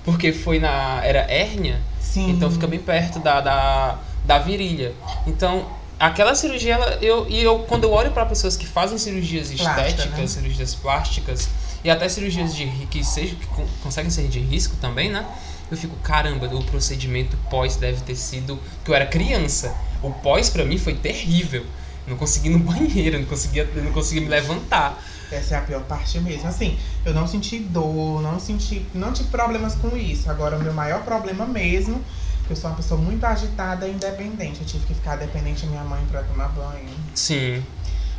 Porque 0.05 0.33
foi 0.33 0.59
na. 0.59 1.01
Era 1.05 1.21
hérnia. 1.31 1.81
Sim. 2.01 2.31
Então 2.31 2.51
fica 2.51 2.67
bem 2.67 2.79
perto 2.79 3.19
da, 3.19 3.41
da, 3.43 3.99
da 4.27 4.39
virilha. 4.39 4.93
Então, 5.27 5.67
aquela 5.99 6.35
cirurgia, 6.35 6.75
ela, 6.75 6.87
eu, 7.01 7.27
e 7.29 7.43
eu, 7.43 7.61
quando 7.61 7.85
eu 7.85 7.93
olho 7.93 8.11
para 8.11 8.27
pessoas 8.27 8.57
que 8.57 8.67
fazem 8.67 8.99
cirurgias 8.99 9.51
Plástica, 9.53 9.87
estéticas, 9.89 10.19
né? 10.19 10.27
cirurgias 10.27 10.75
plásticas 10.75 11.49
e 11.85 11.91
até 11.91 12.09
cirurgias 12.09 12.55
de 12.55 12.67
que, 12.91 13.05
seja, 13.05 13.35
que 13.37 13.47
con- 13.47 13.67
conseguem 13.83 14.11
ser 14.11 14.29
de 14.29 14.41
risco 14.41 14.77
também, 14.81 15.11
né? 15.11 15.25
Eu 15.71 15.77
fico, 15.77 15.97
caramba, 15.97 16.47
o 16.55 16.63
procedimento 16.65 17.37
pós 17.51 17.77
deve 17.77 18.01
ter 18.03 18.15
sido. 18.17 18.59
que 18.85 18.91
eu 18.91 18.95
era 18.95 19.07
criança. 19.07 19.75
O 20.03 20.11
pós 20.11 20.49
pra 20.49 20.65
mim 20.65 20.79
foi 20.79 20.95
terrível. 20.95 21.65
Não 22.07 22.17
consegui 22.17 22.49
ir 22.49 22.53
no 22.53 22.59
banheiro, 22.73 23.19
não 23.19 23.27
conseguia, 23.27 23.69
não 23.75 23.91
conseguia 23.93 24.23
me 24.23 24.29
levantar. 24.29 25.03
Essa 25.31 25.57
é 25.57 25.59
a 25.59 25.63
pior 25.63 25.83
parte 25.83 26.21
mesmo. 26.21 26.49
Assim, 26.49 26.79
eu 27.05 27.13
não 27.13 27.27
senti 27.27 27.59
dor, 27.59 28.23
não 28.23 28.39
senti. 28.39 28.87
Não 28.95 29.13
tive 29.13 29.29
problemas 29.29 29.75
com 29.75 29.97
isso. 29.97 30.31
Agora, 30.31 30.57
o 30.57 30.63
meu 30.63 30.73
maior 30.73 31.03
problema 31.03 31.45
mesmo, 31.45 32.01
que 32.47 32.53
eu 32.53 32.57
sou 32.57 32.71
uma 32.71 32.77
pessoa 32.77 33.01
muito 33.01 33.25
agitada 33.25 33.87
e 33.87 33.93
independente. 33.93 34.61
Eu 34.61 34.67
tive 34.67 34.87
que 34.87 34.95
ficar 34.95 35.17
dependente 35.17 35.65
da 35.65 35.71
minha 35.71 35.85
mãe 35.85 36.05
pra 36.11 36.23
tomar 36.23 36.49
banho, 36.49 36.89
Sim. 37.15 37.65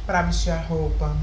pra 0.05 0.21
vestir 0.21 0.51
a 0.51 0.57
roupa. 0.57 1.15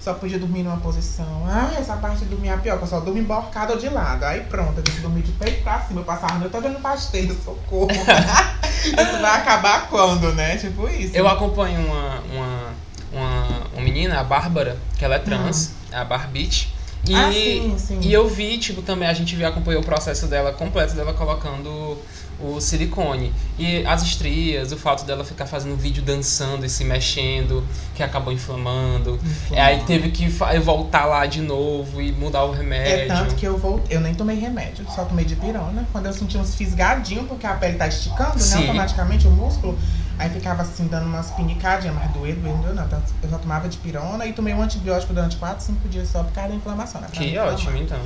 Só 0.00 0.14
podia 0.14 0.36
dormir 0.36 0.64
numa 0.64 0.78
posição. 0.78 1.44
Ah, 1.46 1.72
essa 1.78 1.96
parte 1.96 2.20
de 2.20 2.24
dormir 2.24 2.48
é 2.48 2.54
a 2.54 2.58
pior, 2.58 2.76
que 2.76 2.82
eu 2.82 2.88
só 2.88 2.98
durmo 2.98 3.20
emborcada 3.20 3.74
ou 3.74 3.78
de 3.78 3.88
lado. 3.88 4.24
Aí 4.24 4.40
pronto, 4.40 4.78
eu 4.78 4.82
tive 4.82 4.96
que 4.96 5.02
dormir 5.02 5.22
de 5.22 5.30
peito 5.30 5.62
pra 5.62 5.80
cima. 5.82 6.00
Eu 6.00 6.04
passava 6.04 6.34
a 6.34 6.38
noite 6.38 6.50
toda 6.50 6.68
vendo 6.68 6.80
pasteiro, 6.80 7.36
socorro. 7.44 7.88
isso 8.82 9.20
vai 9.20 9.40
acabar 9.40 9.88
quando, 9.88 10.32
né? 10.32 10.56
Tipo 10.56 10.88
isso. 10.88 11.14
Eu 11.14 11.28
acompanho 11.28 11.86
uma, 11.86 12.20
uma, 12.32 12.72
uma, 13.12 13.46
uma 13.74 13.82
menina, 13.82 14.18
a 14.18 14.24
Bárbara, 14.24 14.76
que 14.98 15.04
ela 15.04 15.14
é 15.14 15.18
trans, 15.20 15.70
é 15.92 15.96
a 15.96 16.04
Barbite. 16.04 16.74
E. 17.08 17.14
Ah, 17.14 17.32
sim, 17.32 17.74
sim. 17.78 18.00
e 18.00 18.12
eu 18.12 18.28
vi, 18.28 18.58
tipo, 18.58 18.80
também 18.82 19.08
a 19.08 19.12
gente 19.14 19.34
viu, 19.34 19.46
acompanhou 19.46 19.82
o 19.82 19.84
processo 19.84 20.26
dela 20.26 20.52
completo, 20.52 20.94
dela 20.94 21.12
colocando 21.12 21.98
o 22.40 22.60
silicone. 22.60 23.32
E 23.58 23.84
as 23.86 24.02
estrias, 24.02 24.72
o 24.72 24.76
fato 24.76 25.04
dela 25.04 25.24
ficar 25.24 25.46
fazendo 25.46 25.76
vídeo 25.76 26.02
dançando 26.02 26.64
e 26.66 26.68
se 26.68 26.84
mexendo, 26.84 27.64
que 27.94 28.02
acabou 28.02 28.32
inflamando. 28.32 29.18
Enfim. 29.22 29.56
Aí 29.58 29.82
teve 29.84 30.10
que 30.10 30.28
voltar 30.62 31.04
lá 31.06 31.26
de 31.26 31.40
novo 31.40 32.00
e 32.00 32.10
mudar 32.12 32.44
o 32.44 32.52
É 32.54 32.56
remédio. 32.58 33.08
tanto 33.08 33.34
que 33.36 33.46
eu 33.46 33.56
voltei, 33.58 33.96
eu 33.96 34.00
nem 34.00 34.14
tomei 34.14 34.36
remédio, 34.38 34.84
só 34.94 35.04
tomei 35.04 35.24
de 35.24 35.36
pirona. 35.36 35.86
Quando 35.92 36.06
eu 36.06 36.12
senti 36.12 36.36
uns 36.38 36.54
fisgadinhos, 36.54 37.26
porque 37.28 37.46
a 37.46 37.54
pele 37.54 37.76
tá 37.76 37.86
esticando, 37.86 38.38
Sim. 38.40 38.54
né? 38.54 38.60
Automaticamente 38.68 39.26
o 39.26 39.30
músculo. 39.30 39.78
Aí 40.22 40.30
ficava 40.30 40.62
assim, 40.62 40.86
dando 40.86 41.06
umas 41.06 41.32
pinicadinhas, 41.32 41.96
mas 41.96 42.08
doer, 42.12 42.36
não. 42.36 42.88
Eu 43.20 43.28
só 43.28 43.38
tomava 43.38 43.68
de 43.68 43.76
pirona 43.78 44.24
e 44.24 44.32
tomei 44.32 44.54
um 44.54 44.62
antibiótico 44.62 45.12
durante 45.12 45.36
4, 45.36 45.64
5 45.64 45.88
dias 45.88 46.08
só 46.10 46.22
por 46.22 46.32
causa 46.32 46.50
da 46.50 46.54
inflamação, 46.54 47.00
né? 47.00 47.08
Que 47.12 47.36
ótimo, 47.38 47.76
então. 47.76 47.98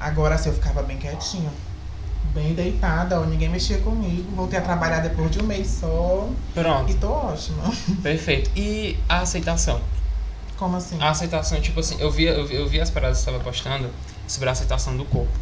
Agora 0.00 0.34
assim, 0.34 0.48
eu 0.48 0.56
ficava 0.56 0.82
bem 0.82 0.98
quietinha. 0.98 1.50
Bem 2.34 2.52
deitada, 2.54 3.20
ó, 3.20 3.24
ninguém 3.24 3.48
mexia 3.48 3.78
comigo. 3.78 4.34
Voltei 4.34 4.58
a 4.58 4.62
trabalhar 4.62 4.98
depois 4.98 5.30
de 5.30 5.38
um 5.38 5.44
mês 5.44 5.68
só. 5.68 6.28
Pronto, 6.52 6.90
E 6.90 6.94
tô 6.94 7.12
ótima. 7.12 7.62
perfeito. 8.02 8.50
E 8.56 8.98
a 9.08 9.20
aceitação? 9.20 9.80
Como 10.56 10.76
assim? 10.76 11.00
A 11.00 11.10
aceitação, 11.10 11.60
tipo 11.60 11.78
assim, 11.78 11.94
eu 12.00 12.10
vi, 12.10 12.24
eu 12.24 12.44
vi, 12.44 12.76
eu 12.76 12.82
as 12.82 12.90
paradas 12.90 13.18
que 13.18 13.24
você 13.24 13.30
tava 13.30 13.44
postando 13.44 13.88
sobre 14.26 14.48
a 14.48 14.52
aceitação 14.52 14.96
do 14.96 15.04
corpo. 15.04 15.38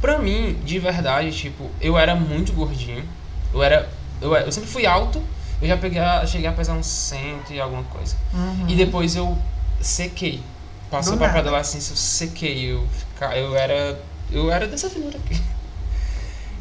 Pra 0.00 0.18
mim, 0.18 0.54
de 0.64 0.78
verdade, 0.78 1.32
tipo, 1.32 1.68
eu 1.80 1.98
era 1.98 2.14
muito 2.14 2.52
gordinho. 2.52 3.04
Eu 3.52 3.60
era. 3.60 3.90
Eu, 4.20 4.36
eu 4.36 4.52
sempre 4.52 4.70
fui 4.70 4.86
alto. 4.86 5.20
Eu 5.64 5.68
já 5.68 5.76
peguei, 5.78 5.98
a- 5.98 6.26
cheguei 6.26 6.46
a 6.46 6.52
pesar 6.52 6.74
uns 6.74 6.86
100 6.86 7.38
e 7.50 7.58
alguma 7.58 7.82
coisa. 7.84 8.14
Uhum. 8.34 8.66
E 8.68 8.74
depois 8.74 9.16
eu 9.16 9.36
sequei. 9.80 10.42
Passou 10.90 11.16
nada. 11.16 11.38
adolescência, 11.38 11.92
eu 11.92 11.96
sequei. 11.96 12.72
Eu, 12.72 12.86
fica, 12.92 13.34
eu 13.34 13.56
era. 13.56 13.98
Eu 14.30 14.50
era 14.50 14.66
dessa 14.66 14.90
finura 14.90 15.16
aqui. 15.18 15.40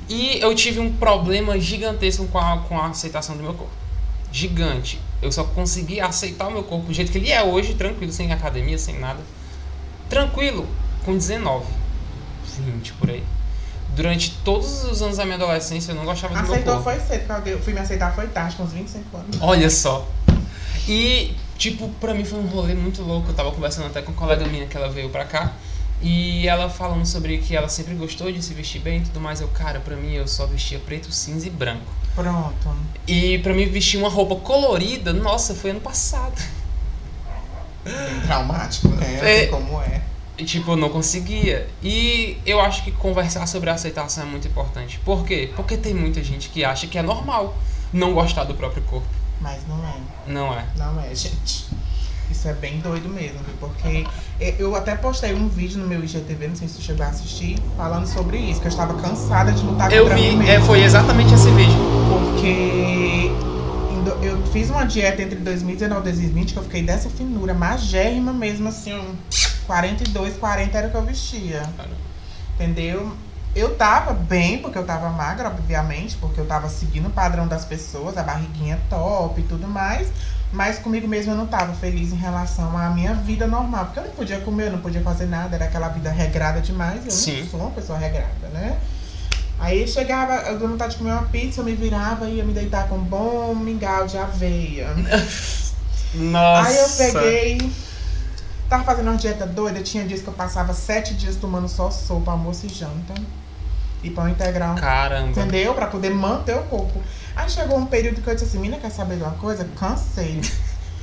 E 0.07 0.39
eu 0.39 0.55
tive 0.55 0.79
um 0.79 0.91
problema 0.93 1.59
gigantesco 1.59 2.25
com 2.27 2.37
a, 2.37 2.59
com 2.59 2.79
a 2.79 2.87
aceitação 2.87 3.35
do 3.35 3.43
meu 3.43 3.53
corpo. 3.53 3.73
Gigante. 4.31 5.01
Eu 5.21 5.31
só 5.31 5.43
consegui 5.43 5.99
aceitar 5.99 6.47
o 6.47 6.51
meu 6.51 6.63
corpo 6.63 6.87
do 6.87 6.93
jeito 6.93 7.11
que 7.11 7.17
ele 7.17 7.29
é 7.31 7.43
hoje, 7.43 7.73
tranquilo, 7.73 8.11
sem 8.11 8.31
academia, 8.31 8.77
sem 8.77 8.99
nada. 8.99 9.19
Tranquilo, 10.09 10.65
com 11.05 11.13
19, 11.17 11.65
20 12.59 12.93
por 12.93 13.09
aí. 13.09 13.23
Durante 13.95 14.31
todos 14.43 14.83
os 14.85 15.01
anos 15.01 15.17
da 15.17 15.23
minha 15.25 15.35
adolescência 15.35 15.91
eu 15.91 15.95
não 15.95 16.05
gostava 16.05 16.33
do 16.33 16.41
meu 16.41 16.51
Aceitou 16.51 16.81
corpo. 16.81 16.89
foi 16.89 16.99
cedo, 16.99 17.27
porque 17.27 17.49
eu 17.49 17.59
fui 17.59 17.73
me 17.73 17.79
aceitar 17.79 18.13
foi 18.13 18.27
tarde, 18.27 18.55
com 18.55 18.63
uns 18.63 18.73
25 18.73 19.17
anos. 19.17 19.37
Olha 19.41 19.69
só. 19.69 20.07
E, 20.87 21.35
tipo, 21.57 21.87
pra 21.99 22.13
mim 22.13 22.25
foi 22.25 22.39
um 22.39 22.47
rolê 22.47 22.73
muito 22.73 23.01
louco. 23.03 23.29
Eu 23.29 23.33
tava 23.33 23.51
conversando 23.51 23.87
até 23.87 24.01
com 24.01 24.11
uma 24.11 24.17
colega 24.17 24.45
minha 24.47 24.65
que 24.65 24.75
ela 24.75 24.89
veio 24.89 25.09
pra 25.09 25.25
cá. 25.25 25.53
E 26.01 26.45
ela 26.47 26.69
falando 26.69 27.05
sobre 27.05 27.37
que 27.37 27.55
ela 27.55 27.69
sempre 27.69 27.93
gostou 27.93 28.29
de 28.31 28.41
se 28.41 28.53
vestir 28.53 28.81
bem 28.81 28.97
e 28.97 29.01
tudo 29.01 29.21
mais. 29.21 29.39
Eu, 29.39 29.47
cara, 29.49 29.79
pra 29.79 29.95
mim 29.95 30.13
eu 30.13 30.27
só 30.27 30.45
vestia 30.45 30.79
preto, 30.79 31.11
cinza 31.11 31.47
e 31.47 31.49
branco. 31.49 31.85
Pronto. 32.15 32.75
E 33.07 33.37
pra 33.39 33.53
mim 33.53 33.65
vestir 33.69 33.97
uma 33.97 34.09
roupa 34.09 34.35
colorida, 34.35 35.13
nossa, 35.13 35.55
foi 35.55 35.69
ano 35.69 35.79
passado. 35.79 36.41
Bem 37.85 38.21
traumático, 38.25 38.87
né? 38.89 39.43
É. 39.43 39.47
como 39.47 39.79
é. 39.81 40.01
E, 40.37 40.43
tipo, 40.45 40.71
eu 40.71 40.75
não 40.75 40.89
conseguia. 40.89 41.67
E 41.81 42.37
eu 42.45 42.59
acho 42.59 42.83
que 42.83 42.91
conversar 42.91 43.45
sobre 43.47 43.69
aceitação 43.69 44.23
é 44.23 44.25
muito 44.25 44.47
importante. 44.47 44.99
Por 45.05 45.23
quê? 45.25 45.51
Porque 45.55 45.77
tem 45.77 45.93
muita 45.93 46.23
gente 46.23 46.49
que 46.49 46.63
acha 46.65 46.87
que 46.87 46.97
é 46.97 47.03
normal 47.03 47.55
não 47.91 48.13
gostar 48.13 48.43
do 48.43 48.55
próprio 48.55 48.81
corpo. 48.83 49.07
Mas 49.39 49.59
não 49.67 49.77
é. 49.85 49.93
Não 50.25 50.53
é. 50.53 50.65
Não 50.75 50.99
é, 51.01 51.13
gente. 51.13 51.65
Isso 52.31 52.47
é 52.47 52.53
bem 52.53 52.79
doido 52.79 53.09
mesmo, 53.09 53.39
viu? 53.45 53.55
Porque 53.59 54.07
eu 54.57 54.75
até 54.75 54.95
postei 54.95 55.35
um 55.35 55.47
vídeo 55.47 55.77
no 55.77 55.85
meu 55.87 56.03
IGTV, 56.03 56.47
não 56.47 56.55
sei 56.55 56.67
se 56.67 56.75
tu 56.75 56.81
chegou 56.81 57.05
a 57.05 57.09
assistir, 57.09 57.59
falando 57.77 58.07
sobre 58.07 58.37
isso, 58.37 58.59
que 58.59 58.65
eu 58.67 58.71
estava 58.71 58.95
cansada 58.99 59.51
de 59.51 59.63
lutar 59.63 59.91
Eu 59.93 60.03
contra 60.03 60.17
mim 60.17 60.29
vi, 60.31 60.35
mesma. 60.37 60.51
é, 60.53 60.59
foi 60.61 60.81
exatamente 60.81 61.31
esse 61.33 61.51
vídeo. 61.51 61.77
Porque 62.09 63.29
eu 64.23 64.41
fiz 64.47 64.69
uma 64.69 64.85
dieta 64.85 65.21
entre 65.21 65.35
2019 65.35 65.99
e 65.99 66.03
2020 66.03 66.53
que 66.53 66.59
eu 66.59 66.63
fiquei 66.63 66.83
dessa 66.83 67.09
finura, 67.09 67.53
magérrima 67.53 68.31
mesmo, 68.31 68.69
assim, 68.69 68.93
um 68.93 69.15
42, 69.67 70.37
40 70.37 70.77
era 70.77 70.87
o 70.87 70.91
que 70.91 70.97
eu 70.97 71.03
vestia. 71.03 71.63
Entendeu? 72.55 73.11
Eu 73.55 73.75
tava 73.75 74.13
bem, 74.13 74.59
porque 74.59 74.77
eu 74.77 74.85
tava 74.85 75.09
magra, 75.09 75.49
obviamente, 75.49 76.15
porque 76.17 76.39
eu 76.39 76.45
tava 76.45 76.69
seguindo 76.69 77.07
o 77.07 77.11
padrão 77.11 77.47
das 77.47 77.65
pessoas, 77.65 78.17
a 78.17 78.23
barriguinha 78.23 78.79
top 78.89 79.39
e 79.39 79.43
tudo 79.43 79.67
mais. 79.67 80.07
Mas 80.51 80.79
comigo 80.79 81.07
mesma 81.07 81.33
eu 81.33 81.37
não 81.37 81.47
tava 81.47 81.73
feliz 81.73 82.13
em 82.13 82.15
relação 82.15 82.77
à 82.77 82.89
minha 82.89 83.13
vida 83.13 83.45
normal. 83.45 83.85
Porque 83.85 83.99
eu 83.99 84.05
não 84.05 84.11
podia 84.11 84.39
comer, 84.39 84.67
eu 84.67 84.71
não 84.71 84.79
podia 84.79 85.01
fazer 85.01 85.25
nada, 85.25 85.55
era 85.55 85.65
aquela 85.65 85.89
vida 85.89 86.09
regrada 86.11 86.61
demais. 86.61 87.05
Eu 87.05 87.11
Sim. 87.11 87.41
não 87.41 87.49
sou 87.49 87.59
uma 87.59 87.71
pessoa 87.71 87.97
regrada, 87.97 88.47
né? 88.53 88.77
Aí 89.63 89.87
chegava, 89.87 90.33
eu 90.49 90.59
dou 90.59 90.67
vontade 90.67 90.91
de 90.91 90.97
comer 90.97 91.11
uma 91.11 91.23
pizza, 91.23 91.61
eu 91.61 91.63
me 91.63 91.73
virava 91.73 92.27
e 92.27 92.35
ia 92.35 92.43
me 92.43 92.51
deitar 92.51 92.89
com 92.89 92.95
um 92.95 93.03
bom 93.03 93.55
mingau 93.55 94.05
de 94.05 94.17
aveia. 94.17 94.89
Nossa. 96.13 96.67
Aí 96.67 96.77
eu 96.77 96.89
peguei. 96.89 97.71
Tava 98.67 98.83
fazendo 98.83 99.09
uma 99.09 99.15
dieta 99.15 99.45
doida, 99.45 99.81
tinha 99.81 100.03
dias 100.03 100.21
que 100.21 100.27
eu 100.27 100.33
passava 100.33 100.73
sete 100.73 101.13
dias 101.13 101.37
tomando 101.37 101.69
só 101.69 101.89
sopa, 101.89 102.31
almoço 102.31 102.65
e 102.65 102.69
janta. 102.69 103.13
E 104.03 104.09
pão 104.09 104.27
integral. 104.27 104.75
Caramba. 104.75 105.29
Entendeu? 105.29 105.73
Pra 105.73 105.87
poder 105.87 106.09
manter 106.09 106.57
o 106.57 106.63
corpo. 106.63 107.01
Aí 107.33 107.49
chegou 107.49 107.77
um 107.77 107.85
período 107.85 108.21
que 108.21 108.29
eu 108.29 108.33
disse 108.33 108.47
assim, 108.47 108.59
mina, 108.59 108.75
quer 108.75 108.91
saber 108.91 109.15
de 109.15 109.23
uma 109.23 109.31
coisa? 109.35 109.65
Cansei. 109.79 110.41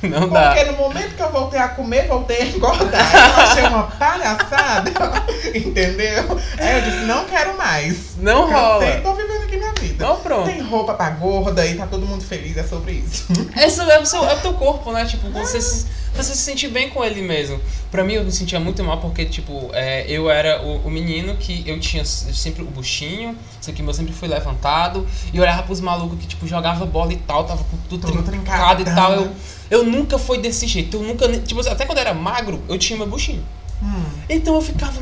Não 0.02 0.28
dá. 0.28 0.48
Porque 0.54 0.64
no 0.70 0.78
momento 0.78 1.14
que 1.14 1.22
eu 1.22 1.30
voltei 1.30 1.60
a 1.60 1.68
comer, 1.68 2.06
voltei 2.08 2.42
a 2.42 2.46
engordar. 2.46 3.14
Eu 3.14 3.42
achei 3.44 3.64
uma 3.66 3.82
palhaçada. 3.84 4.90
Entendeu? 5.54 6.38
Aí 6.58 6.78
eu 6.78 6.82
disse, 6.82 7.04
não 7.06 7.24
quero 7.26 7.56
mais. 7.56 8.16
Não 8.16 8.48
Cansei, 8.48 8.60
rola. 8.60 9.00
tô 9.02 9.14
vivendo 9.14 9.42
aqui 9.44 9.56
minha 9.56 9.72
vida. 9.74 10.06
Não, 10.06 10.16
pronto. 10.20 10.46
Tem 10.46 10.60
roupa 10.60 10.94
pra 10.94 11.10
gorda 11.10 11.66
e 11.66 11.74
tá 11.76 11.86
todo 11.86 12.06
mundo 12.06 12.22
feliz, 12.24 12.56
é 12.56 12.62
sobre 12.62 12.92
isso. 12.92 13.26
Esse 13.56 13.80
é 13.80 13.98
o, 14.00 14.06
seu, 14.06 14.24
é 14.28 14.34
o 14.34 14.40
teu 14.40 14.54
corpo, 14.54 14.92
né? 14.92 15.04
Tipo, 15.04 15.28
você 15.30 15.60
se, 15.60 15.86
você 16.14 16.32
se 16.34 16.38
sentir 16.42 16.68
bem 16.68 16.90
com 16.90 17.04
ele 17.04 17.22
mesmo. 17.22 17.60
Pra 17.90 18.04
mim, 18.04 18.14
eu 18.14 18.24
me 18.24 18.32
sentia 18.32 18.60
muito 18.60 18.82
mal 18.84 18.98
porque, 18.98 19.24
tipo, 19.24 19.70
é, 19.72 20.04
eu 20.08 20.30
era 20.30 20.62
o, 20.62 20.86
o 20.86 20.90
menino 20.90 21.36
que 21.36 21.62
eu 21.66 21.78
tinha 21.80 22.04
sempre 22.04 22.62
o 22.62 22.66
buchinho, 22.66 23.36
isso 23.60 23.70
aqui 23.70 23.82
eu 23.82 23.94
sempre 23.94 24.12
fui 24.12 24.28
levantado, 24.28 25.06
e 25.32 25.36
eu 25.36 25.42
olhava 25.42 25.62
pros 25.64 25.80
malucos 25.80 26.18
que, 26.18 26.26
tipo, 26.26 26.46
jogava 26.46 26.86
bola 26.86 27.12
e 27.12 27.16
tal, 27.16 27.44
tava 27.44 27.64
com 27.64 27.76
tudo, 27.88 28.06
Tudo 28.06 28.22
trincado 28.22 28.82
e 28.82 28.84
trincadão, 28.84 28.94
tal. 28.94 29.20
né? 29.22 29.26
Eu, 29.26 29.59
eu 29.70 29.84
nunca 29.84 30.18
fui 30.18 30.38
desse 30.38 30.66
jeito. 30.66 30.96
Eu 30.96 31.02
nunca, 31.02 31.28
tipo, 31.40 31.60
até 31.68 31.86
quando 31.86 31.98
eu 31.98 32.02
era 32.02 32.14
magro, 32.14 32.60
eu 32.68 32.78
tinha 32.78 32.98
meu 32.98 33.06
buchinho. 33.06 33.44
Hum. 33.82 34.04
Então 34.28 34.54
eu 34.56 34.60
ficava, 34.60 35.00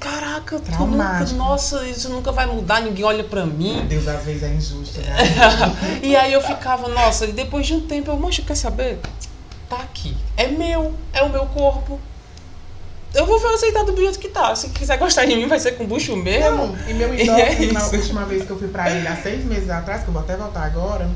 caraca, 0.00 0.60
nunca, 0.78 1.24
nossa, 1.34 1.86
isso 1.86 2.08
nunca 2.08 2.32
vai 2.32 2.46
mudar, 2.46 2.80
ninguém 2.80 3.04
olha 3.04 3.22
pra 3.22 3.44
mim. 3.44 3.84
Deus 3.88 4.08
às 4.08 4.24
vezes 4.24 4.42
é 4.42 4.54
injusto, 4.54 5.00
né? 5.00 5.16
E 6.02 6.16
aí 6.16 6.32
eu 6.32 6.40
ficava, 6.40 6.88
nossa, 6.88 7.26
e 7.26 7.32
depois 7.32 7.66
de 7.66 7.74
um 7.74 7.80
tempo 7.82 8.10
eu, 8.10 8.16
mancho, 8.16 8.42
quer 8.42 8.56
saber? 8.56 8.98
Tá 9.68 9.76
aqui. 9.76 10.16
É 10.36 10.48
meu, 10.48 10.94
é 11.12 11.22
o 11.22 11.28
meu 11.28 11.46
corpo. 11.46 12.00
Eu 13.14 13.24
vou 13.24 13.36
aceitar 13.54 13.82
do 13.82 13.96
jeito 13.96 14.18
que 14.18 14.28
tá. 14.28 14.54
Se 14.54 14.68
quiser 14.68 14.98
gostar 14.98 15.24
de 15.24 15.34
mim, 15.34 15.46
vai 15.46 15.58
ser 15.58 15.72
com 15.72 15.86
bucho 15.86 16.14
mesmo. 16.16 16.66
Não, 16.66 16.88
e 16.88 16.92
meu 16.92 17.14
E 17.14 17.22
é 17.30 17.52
endócrino, 17.52 17.72
na 17.72 17.86
última 17.86 18.24
vez 18.26 18.44
que 18.44 18.50
eu 18.50 18.58
fui 18.58 18.68
pra 18.68 18.90
ele, 18.90 19.08
há 19.08 19.16
seis 19.16 19.44
meses 19.44 19.70
atrás, 19.70 20.02
que 20.02 20.08
eu 20.08 20.12
vou 20.12 20.22
até 20.22 20.36
voltar 20.36 20.64
agora, 20.64 21.08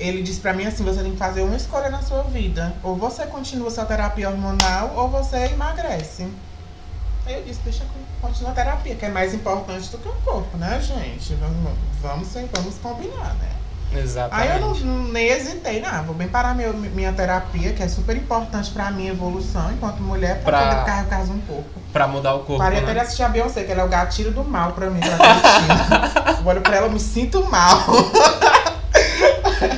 ele 0.00 0.22
disse 0.22 0.40
pra 0.40 0.52
mim 0.52 0.64
assim, 0.66 0.84
você 0.84 1.02
tem 1.02 1.12
que 1.12 1.16
fazer 1.18 1.42
uma 1.42 1.56
escolha 1.56 1.90
na 1.90 2.02
sua 2.02 2.22
vida. 2.24 2.74
Ou 2.82 2.96
você 2.96 3.26
continua 3.26 3.70
sua 3.70 3.84
terapia 3.84 4.28
hormonal, 4.30 4.92
ou 4.96 5.08
você 5.08 5.36
emagrece. 5.52 6.26
Aí 7.26 7.34
eu 7.34 7.42
disse, 7.44 7.60
deixa 7.62 7.84
continuar 8.20 8.52
a 8.52 8.54
terapia, 8.54 8.94
que 8.94 9.04
é 9.04 9.08
mais 9.10 9.32
importante 9.34 9.88
do 9.90 9.98
que 9.98 10.08
o 10.08 10.12
corpo, 10.24 10.56
né, 10.56 10.80
gente? 10.80 11.34
Vamos, 11.34 11.72
vamos, 12.02 12.28
vamos 12.52 12.74
combinar, 12.78 13.34
né? 13.34 13.48
Exatamente. 13.92 14.48
Aí 14.48 14.56
eu 14.56 14.66
não, 14.66 14.74
nem 15.08 15.26
hesitei, 15.26 15.80
não, 15.80 16.04
vou 16.04 16.14
bem 16.14 16.28
parar 16.28 16.54
meu, 16.54 16.72
minha 16.72 17.12
terapia, 17.12 17.72
que 17.72 17.82
é 17.82 17.88
super 17.88 18.16
importante 18.16 18.70
pra 18.70 18.88
minha 18.92 19.10
evolução 19.10 19.72
enquanto 19.72 20.00
mulher, 20.00 20.40
pra, 20.42 20.58
Pra- 20.58 20.68
poder 20.70 20.84
carregar 20.86 21.22
um 21.22 21.40
corpo. 21.40 21.80
Pra 21.92 22.06
mudar 22.06 22.34
o 22.34 22.38
corpo, 22.44 22.58
Parei 22.58 22.78
até 22.78 22.88
de 22.90 22.94
né? 22.94 23.00
assistir 23.00 23.24
a 23.24 23.28
Beyoncé, 23.28 23.64
que 23.64 23.72
ela 23.72 23.82
é 23.82 23.84
o 23.84 23.88
gatilho 23.88 24.30
do 24.30 24.44
mal 24.44 24.72
pra 24.72 24.88
mim, 24.88 25.00
Cristina. 25.00 26.38
Eu 26.40 26.46
olho 26.46 26.60
pra 26.62 26.76
ela, 26.76 26.86
eu 26.86 26.92
me 26.92 27.00
sinto 27.00 27.44
mal. 27.50 27.78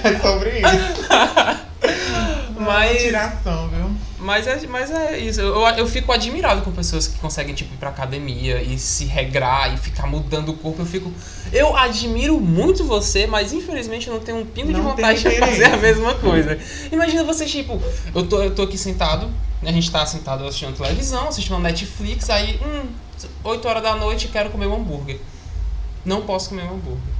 é 0.05 0.19
sobre 0.21 0.51
isso. 0.61 1.09
Mas- 2.59 3.03
Tiração, 3.03 3.69
viu? 3.69 3.91
Mas 4.19 4.47
é, 4.47 4.61
mas 4.69 4.89
é 4.89 5.19
isso. 5.19 5.41
Eu, 5.41 5.61
eu 5.77 5.87
fico 5.87 6.13
admirado 6.13 6.63
com 6.63 6.71
pessoas 6.71 7.09
que 7.09 7.19
conseguem, 7.19 7.57
tipo, 7.57 7.75
ir 7.75 7.77
pra 7.77 7.89
academia 7.89 8.63
e 8.63 8.79
se 8.79 9.05
regrar 9.05 9.75
e 9.75 9.77
ficar 9.77 10.07
mudando 10.07 10.51
o 10.51 10.55
corpo. 10.55 10.81
Eu 10.83 10.87
fico. 10.87 11.13
Eu 11.53 11.77
admiro 11.77 12.41
muito 12.41 12.85
você, 12.85 13.27
mas 13.27 13.53
infelizmente 13.53 14.07
eu 14.07 14.15
não 14.15 14.21
tenho 14.21 14.39
um 14.39 14.47
pingo 14.47 14.69
de 14.69 14.75
Não 14.75 14.91
vontade 14.91 15.23
tem 15.25 15.33
de 15.33 15.39
fazer 15.41 15.65
a 15.65 15.77
mesma 15.77 16.15
coisa. 16.15 16.57
Imagina 16.93 17.25
você, 17.25 17.47
tipo, 17.47 17.83
eu 18.15 18.25
tô, 18.29 18.41
eu 18.41 18.55
tô 18.55 18.63
aqui 18.63 18.79
sentado, 18.79 19.29
a 19.61 19.73
gente 19.73 19.91
tá 19.91 20.07
sentado 20.07 20.47
assistindo 20.47 20.77
televisão, 20.77 21.27
assistindo 21.27 21.59
Netflix, 21.59 22.31
aí, 22.31 22.61
hum, 22.65 22.87
8 23.43 23.67
horas 23.67 23.83
da 23.83 23.97
noite 23.97 24.29
quero 24.29 24.51
comer 24.51 24.69
um 24.69 24.77
hambúrguer. 24.77 25.19
Não 26.05 26.23
posso 26.23 26.51
comer 26.51 26.63
um 26.63 26.75
hambúrguer. 26.75 27.13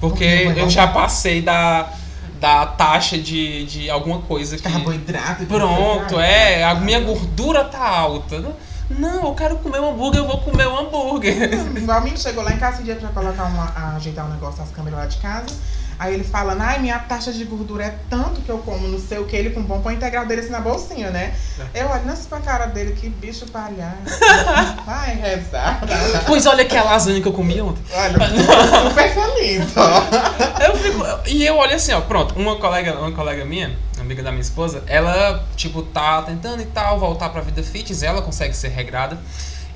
Porque 0.00 0.24
eu 0.56 0.70
já 0.70 0.86
passei 0.86 1.42
da, 1.42 1.92
da 2.40 2.66
taxa 2.66 3.18
de, 3.18 3.64
de 3.66 3.90
alguma 3.90 4.20
coisa 4.20 4.56
que. 4.56 4.62
Carboidrato. 4.62 5.46
Pronto, 5.46 6.20
é, 6.20 6.64
a 6.64 6.74
minha 6.74 7.00
gordura 7.00 7.64
tá 7.64 7.86
alta. 7.86 8.42
Não, 8.88 9.24
eu 9.24 9.34
quero 9.34 9.56
comer 9.56 9.80
um 9.80 9.90
hambúrguer, 9.90 10.20
eu 10.20 10.26
vou 10.28 10.38
comer 10.38 10.68
um 10.68 10.78
hambúrguer. 10.78 11.50
O 11.60 12.00
menino 12.00 12.18
chegou 12.18 12.44
lá 12.44 12.52
em 12.52 12.58
casa 12.58 12.76
esse 12.76 12.84
dia 12.84 12.94
pra 12.94 13.08
colocar 13.08 13.44
uma, 13.44 13.96
ajeitar 13.96 14.26
um 14.26 14.30
negócio 14.30 14.60
das 14.60 14.70
câmeras 14.70 14.98
lá 15.00 15.06
de 15.06 15.16
casa. 15.18 15.46
Aí 15.98 16.12
ele 16.12 16.24
falando, 16.24 16.60
ai, 16.60 16.78
minha 16.78 16.98
taxa 16.98 17.32
de 17.32 17.44
gordura 17.44 17.84
é 17.84 17.98
tanto 18.10 18.42
que 18.42 18.50
eu 18.50 18.58
como 18.58 18.86
não 18.86 18.98
sei 18.98 19.18
o 19.18 19.24
que, 19.24 19.34
ele 19.34 19.50
com 19.50 19.64
pão 19.64 19.80
põe 19.80 19.94
integral 19.94 20.26
dele 20.26 20.42
assim 20.42 20.50
na 20.50 20.60
bolsinha, 20.60 21.10
né? 21.10 21.34
Eu 21.74 21.88
olho 21.88 22.04
nessa 22.04 22.28
pra 22.28 22.40
cara 22.40 22.66
dele, 22.66 22.92
que 22.92 23.08
bicho 23.08 23.46
palhaço. 23.46 23.96
Vai 24.84 25.14
rezar. 25.14 25.80
Pois 26.26 26.44
olha 26.44 26.64
que 26.64 26.76
a 26.76 26.84
lasanha 26.84 27.20
que 27.20 27.28
eu 27.28 27.32
comi 27.32 27.60
ontem. 27.60 27.82
Olha, 27.92 28.18
super 28.88 29.14
feliz, 29.14 29.76
ó. 29.76 30.64
Eu 30.66 30.76
fico, 30.76 31.02
e 31.26 31.46
eu 31.46 31.56
olho 31.56 31.74
assim, 31.74 31.92
ó, 31.92 32.00
pronto, 32.02 32.38
uma 32.38 32.56
colega, 32.56 32.98
uma 32.98 33.12
colega 33.12 33.44
minha, 33.44 33.74
amiga 33.98 34.22
da 34.22 34.30
minha 34.30 34.42
esposa, 34.42 34.82
ela, 34.86 35.44
tipo, 35.56 35.82
tá 35.82 36.22
tentando 36.22 36.60
e 36.60 36.66
tal, 36.66 36.98
voltar 36.98 37.30
pra 37.30 37.40
vida 37.40 37.62
fitness, 37.62 38.02
ela 38.02 38.20
consegue 38.20 38.54
ser 38.54 38.68
regrada. 38.68 39.18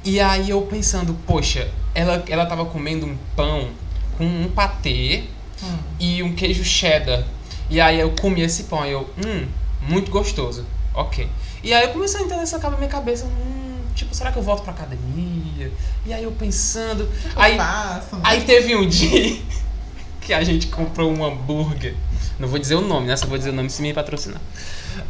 E 0.04 0.20
aí 0.20 0.50
eu 0.50 0.62
pensando, 0.62 1.14
poxa, 1.26 1.68
ela, 1.94 2.22
ela 2.28 2.46
tava 2.46 2.64
comendo 2.64 3.06
um 3.06 3.16
pão 3.36 3.68
com 4.16 4.24
um 4.24 4.50
patê 4.50 5.24
Hum. 5.62 5.76
e 5.98 6.22
um 6.22 6.34
queijo 6.34 6.64
cheddar. 6.64 7.24
E 7.68 7.80
aí 7.80 8.00
eu 8.00 8.10
comi 8.12 8.40
esse 8.42 8.64
pão 8.64 8.84
e 8.86 8.90
eu, 8.90 9.08
hum, 9.24 9.46
muito 9.82 10.10
gostoso. 10.10 10.64
Ok. 10.94 11.28
E 11.62 11.72
aí 11.72 11.84
eu 11.84 11.90
comecei 11.90 12.20
a 12.20 12.24
entrar 12.24 12.38
nessa 12.38 12.58
na 12.58 12.70
minha 12.76 12.88
cabeça, 12.88 13.24
hum, 13.26 13.78
tipo, 13.94 14.14
será 14.14 14.32
que 14.32 14.38
eu 14.38 14.42
volto 14.42 14.62
pra 14.62 14.72
academia? 14.72 15.70
E 16.06 16.12
aí 16.12 16.24
eu 16.24 16.32
pensando. 16.32 17.08
Aí, 17.36 17.56
Faço, 17.56 18.18
aí 18.24 18.40
teve 18.42 18.74
um 18.74 18.88
dia 18.88 19.38
que 20.20 20.32
a 20.32 20.42
gente 20.42 20.66
comprou 20.68 21.12
um 21.12 21.24
hambúrguer. 21.24 21.94
Não 22.38 22.48
vou 22.48 22.58
dizer 22.58 22.74
o 22.76 22.80
nome, 22.80 23.06
né? 23.06 23.16
Só 23.16 23.26
vou 23.26 23.36
dizer 23.36 23.50
o 23.50 23.52
nome 23.52 23.68
se 23.68 23.82
me 23.82 23.92
patrocinar. 23.92 24.40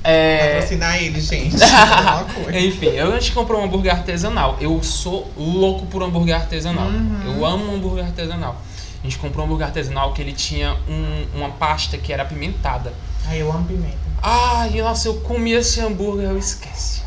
É. 0.03 0.55
Patrocinar 0.55 1.01
ele, 1.01 1.20
gente. 1.20 1.55
Enfim, 2.53 2.86
eu- 2.86 3.12
a 3.14 3.20
gente 3.20 3.32
comprou 3.32 3.61
um 3.61 3.64
hambúrguer 3.64 3.92
artesanal. 3.94 4.57
Eu 4.61 4.82
sou 4.82 5.30
louco 5.36 5.86
por 5.86 6.03
hambúrguer 6.03 6.34
artesanal. 6.34 6.88
Uhum. 6.88 7.22
Eu 7.36 7.46
amo 7.46 7.72
hambúrguer 7.74 8.05
artesanal. 8.05 8.61
A 9.01 9.07
gente 9.07 9.18
comprou 9.18 9.42
um 9.42 9.46
hambúrguer 9.46 9.66
artesanal 9.66 10.12
que 10.12 10.20
ele 10.20 10.32
tinha 10.32 10.76
um- 10.88 11.26
uma 11.38 11.51
pasta 11.51 11.96
que 11.96 12.12
era 12.12 12.22
apimentada. 12.22 12.92
Aí 13.26 13.40
eu 13.40 13.51
amo 13.51 13.64
pimenta. 13.64 13.96
Ai, 14.22 14.70
nossa, 14.80 15.09
eu 15.09 15.14
comi 15.20 15.53
esse 15.53 15.80
hambúrguer, 15.80 16.28
eu 16.30 16.38
esqueci. 16.38 17.01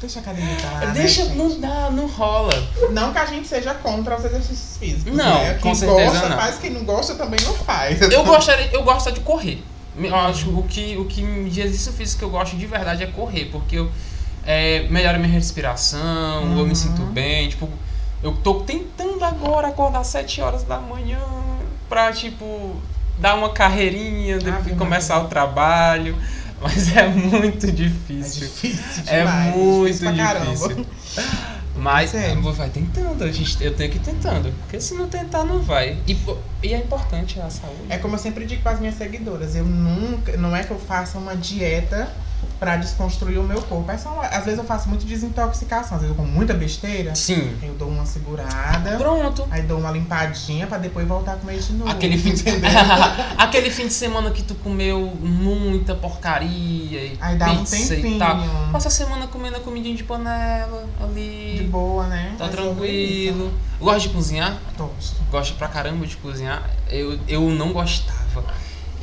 Deixa 0.00 0.18
a 0.18 0.22
academia 0.22 0.54
pra 0.56 0.70
lá, 0.70 0.86
Deixa, 0.92 1.24
né, 1.24 1.34
não 1.34 1.60
dá, 1.60 1.90
não 1.90 2.06
rola. 2.06 2.68
Não 2.90 3.12
que 3.12 3.18
a 3.18 3.26
gente 3.26 3.46
seja 3.46 3.74
contra 3.74 4.16
os 4.18 4.24
exercícios 4.24 4.76
físicos. 4.78 5.14
Não, 5.14 5.42
né? 5.42 5.54
com 5.54 5.60
Quem 5.60 5.74
certeza 5.74 6.10
gosta 6.12 6.28
não. 6.30 6.36
faz, 6.38 6.58
quem 6.58 6.70
não 6.70 6.84
gosta 6.84 7.14
também 7.14 7.38
não 7.44 7.52
faz. 7.54 8.00
Eu 8.00 8.24
gostaria, 8.24 8.70
eu 8.72 8.82
gosto 8.82 9.12
de 9.12 9.20
correr. 9.20 9.62
Eu 9.98 10.14
acho 10.16 10.48
o 10.50 10.62
que 10.62 10.96
o 10.96 11.04
que 11.04 11.22
de 11.50 11.60
exercício 11.60 11.92
físico 11.92 12.20
que 12.20 12.24
eu 12.24 12.30
gosto 12.30 12.56
de 12.56 12.66
verdade 12.66 13.02
é 13.02 13.06
correr, 13.08 13.46
porque 13.46 13.76
eu 13.76 13.90
é, 14.46 14.86
melhora 14.88 15.18
minha 15.18 15.30
respiração, 15.30 16.42
eu 16.44 16.48
Uhum. 16.60 16.66
me 16.66 16.74
sinto 16.74 17.02
bem, 17.02 17.48
tipo, 17.50 17.68
eu 18.22 18.32
tô 18.32 18.60
tentando 18.60 19.24
agora 19.24 19.68
acordar 19.68 20.00
às 20.00 20.08
7 20.08 20.40
horas 20.42 20.62
da 20.64 20.78
manhã 20.78 21.18
pra 21.88 22.12
tipo 22.12 22.76
dar 23.18 23.34
uma 23.34 23.50
carreirinha, 23.50 24.38
depois 24.38 24.66
Ave 24.66 24.74
começar 24.76 25.18
o 25.20 25.28
trabalho, 25.28 26.16
mas 26.60 26.94
é 26.96 27.06
muito 27.08 27.66
É 27.66 27.70
difícil. 27.70 28.48
difícil 28.48 29.02
É 29.06 29.20
demais. 29.20 29.54
muito 29.56 29.86
difícil 29.86 30.14
pra 30.14 30.24
caramba. 30.24 30.50
difícil. 30.68 30.86
Mas 31.76 32.10
Sério. 32.10 32.52
vai 32.52 32.68
tentando, 32.68 33.24
a 33.24 33.32
gente, 33.32 33.62
eu 33.64 33.74
tenho 33.74 33.90
que 33.90 33.96
ir 33.96 34.00
tentando. 34.00 34.52
Porque 34.60 34.80
se 34.80 34.94
não 34.94 35.08
tentar, 35.08 35.44
não 35.44 35.62
vai. 35.62 35.96
E, 36.06 36.18
e 36.62 36.74
é 36.74 36.76
importante 36.78 37.40
a 37.40 37.48
saúde. 37.48 37.84
É 37.88 37.96
como 37.96 38.16
eu 38.16 38.18
sempre 38.18 38.44
digo 38.44 38.60
para 38.62 38.72
as 38.72 38.80
minhas 38.80 38.96
seguidoras, 38.96 39.54
eu 39.56 39.64
nunca, 39.64 40.36
não 40.36 40.54
é 40.54 40.62
que 40.62 40.70
eu 40.72 40.78
faça 40.78 41.16
uma 41.16 41.34
dieta 41.34 42.10
pra 42.58 42.76
desconstruir 42.76 43.38
o 43.38 43.42
meu 43.42 43.60
corpo. 43.62 43.90
Uma- 44.10 44.26
às 44.26 44.44
vezes 44.44 44.58
eu 44.58 44.64
faço 44.64 44.88
muito 44.88 45.04
desintoxicação, 45.06 45.96
às 45.96 46.02
vezes 46.02 46.08
eu 46.08 46.14
como 46.14 46.30
muita 46.30 46.52
besteira, 46.54 47.14
Sim. 47.14 47.56
eu 47.62 47.74
dou 47.74 47.88
uma 47.88 48.04
segurada, 48.06 48.96
Pronto. 48.96 49.46
aí 49.50 49.62
dou 49.62 49.78
uma 49.78 49.90
limpadinha 49.90 50.66
pra 50.66 50.78
depois 50.78 51.06
voltar 51.06 51.32
a 51.34 51.36
comer 51.36 51.58
de 51.58 51.72
novo. 51.72 51.90
Aquele 51.90 52.16
fim, 52.18 52.32
de... 52.34 52.44
Aquele 53.38 53.70
fim 53.70 53.86
de 53.86 53.92
semana 53.92 54.30
que 54.30 54.42
tu 54.42 54.54
comeu 54.56 55.12
muita 55.20 55.94
porcaria 55.94 56.50
e 57.04 57.18
Aí 57.20 57.36
dá 57.36 57.50
um 57.52 57.58
pizza 57.58 57.76
e 57.76 57.88
tempinho. 58.02 58.18
tal. 58.18 58.38
Passa 58.72 58.88
a 58.88 58.90
semana 58.90 59.26
comendo 59.26 59.56
a 59.56 59.60
comidinha 59.60 59.94
de 59.96 60.04
panela 60.04 60.84
ali. 61.00 61.56
De 61.58 61.64
boa, 61.64 62.06
né? 62.06 62.34
Tá 62.38 62.44
Mas 62.46 62.54
tranquilo. 62.54 63.52
Gosta 63.80 64.00
de 64.00 64.08
cozinhar? 64.10 64.58
Gosto. 64.76 65.16
Gosto 65.30 65.54
pra 65.56 65.68
caramba 65.68 66.06
de 66.06 66.16
cozinhar. 66.16 66.62
Eu, 66.88 67.18
eu 67.26 67.40
não 67.50 67.72
gostava. 67.72 68.44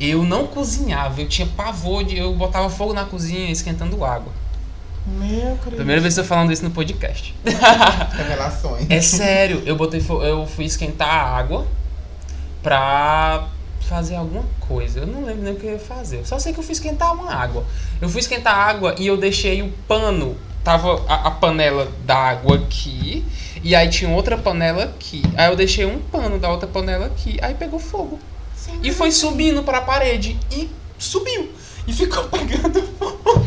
Eu 0.00 0.24
não 0.24 0.46
cozinhava. 0.46 1.20
Eu 1.20 1.28
tinha 1.28 1.46
pavor 1.46 2.04
de. 2.04 2.16
Eu 2.16 2.34
botava 2.34 2.68
fogo 2.70 2.92
na 2.92 3.04
cozinha 3.04 3.50
esquentando 3.50 4.04
água. 4.04 4.32
Meu 5.06 5.56
querido. 5.56 5.76
Primeira 5.76 6.00
vez 6.00 6.14
que 6.14 6.20
eu 6.20 6.24
tô 6.24 6.28
falando 6.28 6.52
isso 6.52 6.62
no 6.62 6.70
podcast. 6.70 7.34
Revelações. 8.16 8.86
É 8.90 9.00
sério, 9.00 9.62
eu 9.64 9.74
botei 9.74 10.04
eu 10.22 10.46
fui 10.46 10.66
esquentar 10.66 11.08
a 11.08 11.36
água 11.36 11.66
pra 12.62 13.48
fazer 13.80 14.16
alguma 14.16 14.44
coisa. 14.60 15.00
Eu 15.00 15.06
não 15.06 15.24
lembro 15.24 15.42
nem 15.42 15.54
o 15.54 15.56
que 15.56 15.66
eu 15.66 15.72
ia 15.72 15.78
fazer. 15.78 16.26
Só 16.26 16.38
sei 16.38 16.52
que 16.52 16.60
eu 16.60 16.64
fui 16.64 16.72
esquentar 16.72 17.12
uma 17.14 17.32
água. 17.32 17.64
Eu 18.00 18.08
fui 18.08 18.20
esquentar 18.20 18.54
a 18.54 18.62
água 18.64 18.94
e 18.98 19.06
eu 19.06 19.16
deixei 19.16 19.62
o 19.62 19.72
pano. 19.88 20.36
Tava 20.62 21.02
a, 21.08 21.28
a 21.28 21.30
panela 21.30 21.90
da 22.04 22.16
água 22.16 22.56
aqui. 22.56 23.24
E 23.64 23.74
aí 23.74 23.88
tinha 23.88 24.10
outra 24.10 24.36
panela 24.36 24.84
aqui. 24.84 25.22
Aí 25.36 25.50
eu 25.50 25.56
deixei 25.56 25.86
um 25.86 25.98
pano 25.98 26.38
da 26.38 26.50
outra 26.50 26.68
panela 26.68 27.06
aqui. 27.06 27.38
Aí 27.40 27.54
pegou 27.54 27.78
fogo. 27.78 28.18
E 28.82 28.92
foi 28.92 29.10
subindo 29.12 29.62
pra 29.62 29.80
parede. 29.80 30.38
E 30.50 30.70
subiu. 30.98 31.52
E 31.86 31.92
ficou 31.92 32.24
pegando 32.30 32.82
fogo. 32.98 33.46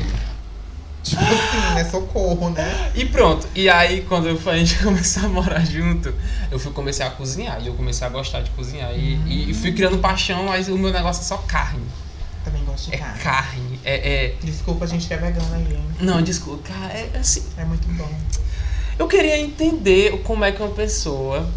Tipo 1.03 1.21
assim, 1.23 1.73
né? 1.75 1.83
Socorro, 1.89 2.49
né? 2.51 2.91
E 2.95 3.05
pronto. 3.05 3.47
E 3.55 3.67
aí, 3.69 4.01
quando 4.01 4.27
eu- 4.29 4.39
a 4.49 4.57
gente 4.57 4.77
começou 4.83 5.23
a 5.25 5.29
morar 5.29 5.65
junto, 5.65 6.13
eu 6.51 6.59
fui 6.59 6.71
comecei 6.71 7.05
a 7.05 7.09
cozinhar. 7.09 7.61
E 7.61 7.67
eu 7.67 7.73
comecei 7.73 8.05
a 8.05 8.09
gostar 8.09 8.41
de 8.41 8.51
cozinhar. 8.51 8.91
E, 8.95 9.49
e 9.49 9.53
fui 9.53 9.71
criando 9.71 9.97
paixão, 9.97 10.45
mas 10.45 10.67
o 10.69 10.77
meu 10.77 10.91
negócio 10.91 11.21
é 11.21 11.25
só 11.25 11.37
carne. 11.37 11.83
Também 12.45 12.63
gosto 12.65 12.89
de 12.89 12.95
É 12.95 12.97
carne. 12.99 13.19
carne. 13.19 13.79
É. 13.83 14.25
é- 14.25 14.35
Desculpa, 14.43 14.85
a 14.85 14.87
gente 14.87 15.07
que 15.07 15.13
é 15.13 15.17
vegana 15.17 15.55
aí, 15.55 15.73
hein? 15.75 15.83
Não, 15.99 16.21
desculpa, 16.21 16.69
é 16.93 17.09
assim. 17.19 17.43
É 17.57 17.65
muito 17.65 17.87
bom. 17.89 18.09
Eu 18.97 19.07
queria 19.07 19.39
entender 19.39 20.21
como 20.23 20.43
é 20.45 20.51
que 20.51 20.61
uma 20.61 20.71
pessoa. 20.71 21.47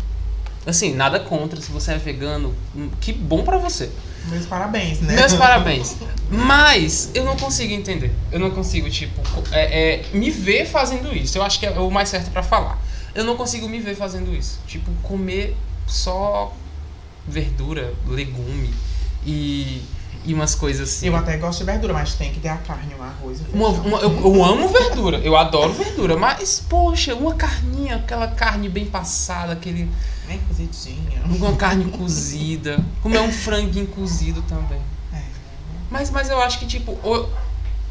Assim, 0.66 0.94
nada 0.94 1.20
contra, 1.20 1.60
se 1.60 1.70
você 1.70 1.92
é 1.92 1.98
vegano, 1.98 2.54
hum, 2.74 2.90
que 3.00 3.12
bom 3.12 3.42
pra 3.42 3.58
você. 3.58 3.90
Meus 4.26 4.46
parabéns, 4.46 5.00
né? 5.00 5.14
Meus 5.14 5.34
parabéns. 5.34 5.96
Mas 6.30 7.10
eu 7.14 7.24
não 7.24 7.36
consigo 7.36 7.72
entender. 7.72 8.10
Eu 8.32 8.40
não 8.40 8.50
consigo, 8.50 8.88
tipo, 8.88 9.20
é, 9.52 9.96
é, 9.96 10.04
me 10.14 10.30
ver 10.30 10.66
fazendo 10.66 11.14
isso. 11.14 11.36
Eu 11.36 11.42
acho 11.42 11.60
que 11.60 11.66
é 11.66 11.70
o 11.78 11.90
mais 11.90 12.08
certo 12.08 12.30
pra 12.30 12.42
falar. 12.42 12.82
Eu 13.14 13.24
não 13.24 13.36
consigo 13.36 13.68
me 13.68 13.78
ver 13.78 13.94
fazendo 13.94 14.34
isso. 14.34 14.58
Tipo, 14.66 14.90
comer 15.02 15.56
só 15.86 16.54
verdura, 17.26 17.92
legume 18.06 18.72
e, 19.26 19.82
e 20.24 20.32
umas 20.34 20.54
coisas 20.54 20.88
assim. 20.88 21.06
Eu 21.06 21.16
até 21.16 21.36
gosto 21.36 21.58
de 21.60 21.64
verdura, 21.64 21.92
mas 21.92 22.14
tem 22.14 22.32
que 22.32 22.40
ter 22.40 22.48
a 22.48 22.56
carne, 22.56 22.94
o 22.98 23.02
arroz, 23.02 23.40
o 23.40 23.56
Uma- 23.56 23.68
uma- 23.68 23.98
eu, 23.98 24.10
eu 24.34 24.44
amo 24.44 24.68
verdura, 24.68 25.18
eu 25.18 25.36
adoro 25.36 25.72
verdura, 25.72 26.16
mas, 26.16 26.60
poxa, 26.60 27.14
uma 27.14 27.34
carninha, 27.34 27.96
aquela 27.96 28.28
carne 28.28 28.68
bem 28.68 28.86
passada, 28.86 29.52
aquele. 29.52 29.90
Bem 30.26 30.40
cozidinha. 30.48 31.22
Uma 31.26 31.54
carne 31.56 31.84
cozida. 31.90 32.78
Comer 33.02 33.20
um 33.20 33.30
franguinho 33.32 33.86
cozido 33.88 34.40
também. 34.42 34.80
É. 35.12 35.20
Mas, 35.90 36.10
mas 36.10 36.30
eu 36.30 36.40
acho 36.40 36.58
que, 36.58 36.66
tipo, 36.66 36.92
o- 36.92 37.28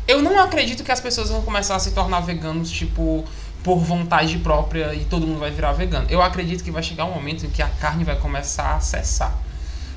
eu 0.07 0.21
não 0.21 0.39
acredito 0.41 0.83
que 0.83 0.91
as 0.91 0.99
pessoas 0.99 1.29
vão 1.29 1.41
começar 1.43 1.75
a 1.75 1.79
se 1.79 1.91
tornar 1.91 2.21
veganos, 2.21 2.69
tipo, 2.71 3.23
por 3.63 3.77
vontade 3.79 4.37
própria 4.39 4.93
e 4.93 5.05
todo 5.05 5.25
mundo 5.25 5.39
vai 5.39 5.51
virar 5.51 5.71
vegano. 5.71 6.05
Eu 6.09 6.21
acredito 6.21 6.63
que 6.63 6.71
vai 6.71 6.83
chegar 6.83 7.05
um 7.05 7.13
momento 7.13 7.45
em 7.45 7.49
que 7.49 7.61
a 7.61 7.69
carne 7.69 8.03
vai 8.03 8.15
começar 8.17 8.75
a 8.75 8.79
cessar. 8.79 9.37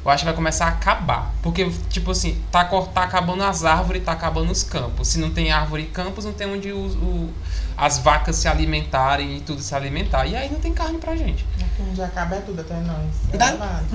Eu 0.07 0.11
acho 0.13 0.21
que 0.21 0.27
vai 0.27 0.35
começar 0.35 0.67
a 0.67 0.69
acabar. 0.69 1.35
Porque, 1.43 1.69
tipo 1.91 2.13
assim, 2.13 2.41
tá, 2.51 2.65
tá 2.65 3.03
acabando 3.03 3.43
as 3.43 3.65
árvores, 3.65 4.05
tá 4.05 4.13
acabando 4.13 4.53
os 4.53 4.63
campos. 4.63 5.09
Se 5.09 5.19
não 5.19 5.31
tem 5.31 5.51
árvore 5.51 5.83
e 5.83 5.87
campos, 5.87 6.25
não 6.25 6.33
tem 6.33 6.47
onde 6.49 6.71
os- 6.73 6.95
o- 6.95 7.29
as 7.77 7.99
vacas 7.99 8.37
se 8.37 8.47
alimentarem 8.47 9.37
e 9.37 9.41
tudo 9.41 9.61
se 9.61 9.75
alimentar. 9.75 10.25
E 10.27 10.37
aí 10.37 10.51
não 10.51 10.61
tem 10.61 10.73
carne 10.73 10.99
pra 10.99 11.17
gente. 11.17 11.45
Um 11.81 11.93
dia 11.93 12.05
acaba 12.07 12.37
é 12.37 12.41
tudo 12.41 12.61
até 12.61 12.75
nós. 12.75 13.15
É 13.33 13.37
Dá- 13.37 13.51
babado. 13.53 13.87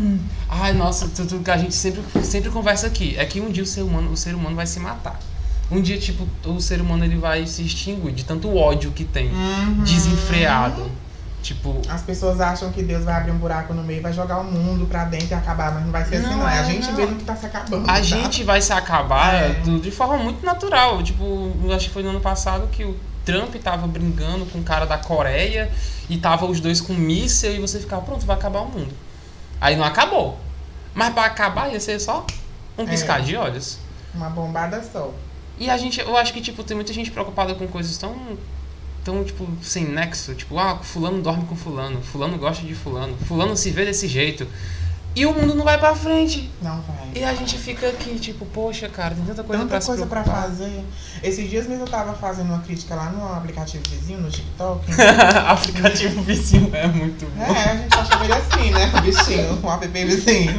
Ai, 0.50 0.74
nossa, 0.74 1.08
tudo 1.08 1.40
que 1.40 1.50
a 1.50 1.58
gente 1.58 1.74
sempre, 1.74 2.04
sempre 2.24 2.50
conversa 2.50 2.88
aqui 2.88 3.16
é 3.18 3.26
que 3.26 3.40
um 3.40 3.50
dia 3.50 3.64
o 3.64 3.66
ser 3.66 3.82
humano, 3.82 4.12
o 4.12 4.18
ser 4.18 4.36
humano 4.36 4.56
vai 4.56 4.68
se 4.68 4.80
matar. 4.82 5.18
Um 5.72 5.82
dia, 5.82 5.98
tipo, 5.98 6.28
o 6.46 6.60
ser 6.60 6.82
humano 6.82 7.06
ele 7.06 7.16
vai 7.16 7.48
se 7.48 7.64
extinguir 7.64 8.12
de 8.12 8.26
tanto 8.26 8.54
ódio 8.54 8.92
que 8.92 9.06
tem, 9.06 9.30
Uhum. 9.32 9.84
desenfreado. 9.86 10.92
Tipo, 11.42 11.82
As 11.90 12.02
pessoas 12.04 12.40
acham 12.40 12.72
que 12.72 12.84
Deus 12.84 13.04
vai 13.04 13.16
abrir 13.16 13.32
um 13.32 13.38
buraco 13.38 13.74
no 13.74 13.84
meio 13.84 13.98
e 14.00 14.02
vai 14.02 14.14
jogar 14.14 14.38
o 14.40 14.44
mundo 14.44 14.86
pra 14.86 15.06
dentro 15.06 15.30
e 15.32 15.34
acabar, 15.34 15.72
mas 15.74 15.84
não 15.84 15.92
vai 15.92 16.06
ser 16.06 16.18
assim, 16.18 16.28
Não, 16.28 16.38
não. 16.38 16.48
É 16.48 16.60
a 16.60 16.62
é, 16.62 16.66
gente 16.66 16.88
não. 16.88 16.94
mesmo 16.98 17.16
que 17.18 17.24
tá 17.24 17.36
se 17.36 17.46
acabando. 17.48 17.84
a 17.90 17.94
tá? 17.94 18.02
gente 18.02 18.44
vai 18.44 18.62
se 18.62 18.72
acabar 18.72 19.34
É. 19.34 19.50
do- 19.56 19.80
de 19.80 19.90
forma 19.90 20.18
muito 20.18 20.46
natural. 20.46 21.02
Tipo, 21.02 21.52
eu 21.64 21.74
acho 21.74 21.88
que 21.88 21.94
foi 21.94 22.04
no 22.04 22.10
ano 22.10 22.20
passado 22.22 22.68
que 22.72 22.84
o 22.84 22.96
Trump 23.26 23.56
tava 23.56 23.88
brincando 23.88 24.46
com 24.46 24.60
o 24.60 24.64
cara 24.64 24.86
da 24.86 24.98
Coreia 25.00 25.72
e 26.10 26.18
tava 26.18 26.46
os 26.46 26.60
dois 26.60 26.80
com 26.80 26.94
míssil 26.94 27.56
e 27.56 27.60
você 27.60 27.80
ficava, 27.80 28.02
pronto, 28.04 28.24
vai 28.26 28.36
acabar 28.36 28.60
o 28.62 28.68
mundo. 28.68 28.94
Aí 29.60 29.76
não 29.76 29.84
acabou. 29.86 30.38
Mas 30.94 31.12
pra 31.14 31.26
acabar 31.26 31.72
ia 31.72 31.80
ser 31.80 32.00
só 32.00 32.26
um 32.78 32.84
É. 32.84 32.86
piscar 32.86 33.22
de 33.22 33.36
olhos. 33.36 33.80
Uma 34.14 34.30
bombada 34.30 34.84
só. 34.84 35.12
E 35.58 35.70
a 35.70 35.78
gente, 35.78 36.00
eu 36.00 36.16
acho 36.18 36.34
que, 36.34 36.42
tipo, 36.42 36.64
tem 36.64 36.76
muita 36.76 36.92
gente 36.94 37.10
preocupada 37.12 37.54
com 37.56 37.68
coisas 37.68 37.98
tão, 37.98 38.16
tão, 39.04 39.24
tipo, 39.24 39.48
sem 39.62 39.86
nexo. 39.86 40.34
Tipo, 40.36 40.58
ah, 40.58 40.78
fulano 40.78 41.22
dorme 41.22 41.46
com 41.46 41.56
fulano, 41.56 42.02
fulano 42.02 42.38
gosta 42.38 42.66
de 42.66 42.76
fulano, 42.76 43.16
fulano 43.28 43.56
se 43.56 43.72
vê 43.72 43.86
desse 43.86 44.08
jeito. 44.08 44.48
E 45.14 45.26
o 45.26 45.34
mundo 45.34 45.54
não 45.54 45.66
vai 45.66 45.78
pra 45.78 45.94
frente. 45.94 46.50
Não 46.62 46.82
vai. 46.82 47.12
E 47.14 47.22
a 47.22 47.34
gente 47.34 47.58
fica 47.58 47.90
aqui, 47.90 48.18
tipo, 48.18 48.46
poxa, 48.46 48.88
cara, 48.88 49.14
tem 49.14 49.26
tanta 49.26 49.44
coisa 49.44 49.64
Tanta 49.64 49.78
pra 49.78 49.86
coisa 49.86 50.06
pra 50.06 50.24
fazer. 50.24 50.86
Esses 51.22 51.50
dias 51.50 51.68
mesmo 51.68 51.84
eu 51.84 51.90
tava 51.90 52.14
fazendo 52.14 52.48
uma 52.48 52.60
crítica 52.60 52.96
lá 52.96 53.10
no 53.10 53.34
aplicativo 53.34 53.84
vizinho, 53.90 54.22
no 54.22 54.30
TikTok. 54.30 54.86
Aplicativo 55.48 56.22
vizinho 56.22 56.74
é 56.74 56.88
muito 56.88 57.26
bom. 57.36 57.44
É, 57.44 57.72
a 57.72 57.76
gente 57.76 57.94
só 57.94 58.06
chama 58.06 58.24
ele 58.24 58.34
assim, 58.34 58.72
né? 58.72 58.92
O 58.98 59.02
bichinho, 59.04 59.60
um 59.62 59.72
app 59.74 59.88
vizinho. 59.88 60.54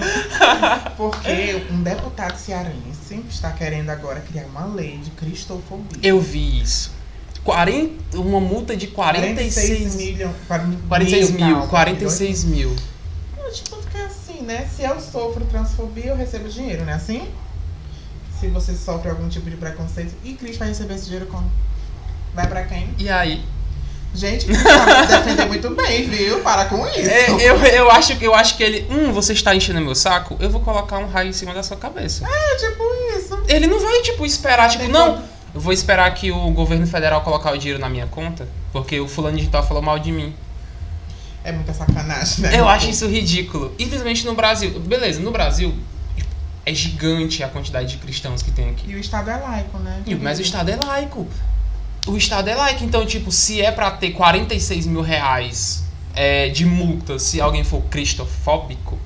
Porque 0.98 1.66
um 1.70 1.82
deputado 1.82 2.36
cearense 2.36 3.24
está 3.30 3.52
querendo 3.52 3.88
agora 3.88 4.20
criar 4.20 4.44
uma 4.44 4.66
lei 4.66 4.98
de 4.98 5.10
cristofobia. 5.12 5.98
Eu 6.02 6.20
vi 6.20 6.60
isso. 6.60 7.01
40, 7.44 8.18
uma 8.18 8.40
multa 8.40 8.76
de 8.76 8.86
46, 8.86 9.96
milhões. 9.96 10.34
46 10.88 11.30
mil, 11.32 11.62
46 11.66 12.44
mil. 12.44 12.76
Eu, 13.36 13.52
tipo, 13.52 13.76
fica 13.82 14.04
assim, 14.04 14.42
né? 14.42 14.68
Se 14.74 14.82
eu 14.82 15.00
sofro 15.00 15.44
transfobia, 15.46 16.06
eu 16.06 16.16
recebo 16.16 16.48
dinheiro, 16.48 16.84
né? 16.84 16.94
Assim? 16.94 17.28
Se 18.38 18.46
você 18.48 18.74
sofre 18.74 19.10
algum 19.10 19.28
tipo 19.28 19.48
de 19.50 19.56
preconceito. 19.56 20.14
E 20.24 20.34
Cris 20.34 20.56
vai 20.56 20.68
receber 20.68 20.94
esse 20.94 21.04
dinheiro 21.04 21.26
como? 21.26 21.50
Vai 22.34 22.46
pra 22.46 22.64
quem? 22.64 22.90
E 22.98 23.08
aí? 23.08 23.44
Gente, 24.14 24.46
sabe 24.54 25.06
defender 25.06 25.46
muito 25.46 25.70
bem, 25.70 26.08
viu? 26.08 26.40
Para 26.40 26.66
com 26.66 26.86
isso. 26.86 27.08
É, 27.08 27.30
eu, 27.30 27.56
eu, 27.56 27.90
acho, 27.90 28.12
eu 28.20 28.34
acho 28.34 28.56
que 28.58 28.62
ele. 28.62 28.86
Hum, 28.90 29.10
você 29.10 29.32
está 29.32 29.54
enchendo 29.54 29.80
meu 29.80 29.94
saco? 29.94 30.36
Eu 30.38 30.50
vou 30.50 30.60
colocar 30.60 30.98
um 30.98 31.06
raio 31.08 31.30
em 31.30 31.32
cima 31.32 31.54
da 31.54 31.62
sua 31.62 31.78
cabeça. 31.78 32.26
É 32.26 32.56
tipo 32.56 32.82
isso. 33.16 33.42
Ele 33.48 33.66
não 33.66 33.80
vai, 33.80 34.02
tipo, 34.02 34.26
esperar, 34.26 34.68
tipo, 34.68 34.84
Tem 34.84 34.92
não. 34.92 35.14
como- 35.14 35.31
Eu 35.54 35.60
vou 35.60 35.72
esperar 35.72 36.12
que 36.14 36.30
o 36.30 36.50
governo 36.50 36.86
federal 36.86 37.20
colocar 37.22 37.52
o 37.52 37.58
dinheiro 37.58 37.78
na 37.80 37.88
minha 37.88 38.06
conta, 38.06 38.48
porque 38.72 38.98
o 39.00 39.06
fulano 39.08 39.36
de 39.38 39.48
tal 39.48 39.62
falou 39.66 39.82
mal 39.82 39.98
de 39.98 40.10
mim. 40.10 40.34
É 41.44 41.52
muita 41.52 41.74
sacanagem, 41.74 42.40
né? 42.44 42.58
Eu 42.58 42.68
acho 42.68 42.88
isso 42.88 43.06
ridículo. 43.08 43.72
E 43.78 43.84
principalmente 43.84 44.24
no 44.24 44.34
Brasil. 44.34 44.78
Beleza, 44.80 45.20
no 45.20 45.30
Brasil 45.30 45.74
é 46.64 46.72
gigante 46.72 47.42
a 47.42 47.48
quantidade 47.48 47.88
de 47.88 47.96
cristãos 47.98 48.40
que 48.42 48.50
tem 48.50 48.70
aqui. 48.70 48.90
E 48.90 48.94
o 48.94 48.98
Estado 48.98 49.28
é 49.28 49.36
laico, 49.36 49.78
né? 49.78 50.02
E- 50.06 50.14
Mas 50.14 50.38
o 50.38 50.42
Estado 50.42 50.70
é 50.70 50.76
laico. 50.86 51.26
O 52.06 52.16
Estado 52.16 52.48
é 52.48 52.54
laico. 52.54 52.84
Então, 52.84 53.04
tipo, 53.04 53.30
se 53.32 53.60
é 53.60 53.70
pra 53.72 53.90
ter 53.90 54.12
46 54.12 54.86
mil 54.86 55.02
reais 55.02 55.82
é, 56.14 56.48
de 56.48 56.64
multa 56.64 57.18
se 57.18 57.40
alguém 57.40 57.64
for 57.64 57.82
cristofóbico, 57.82 58.98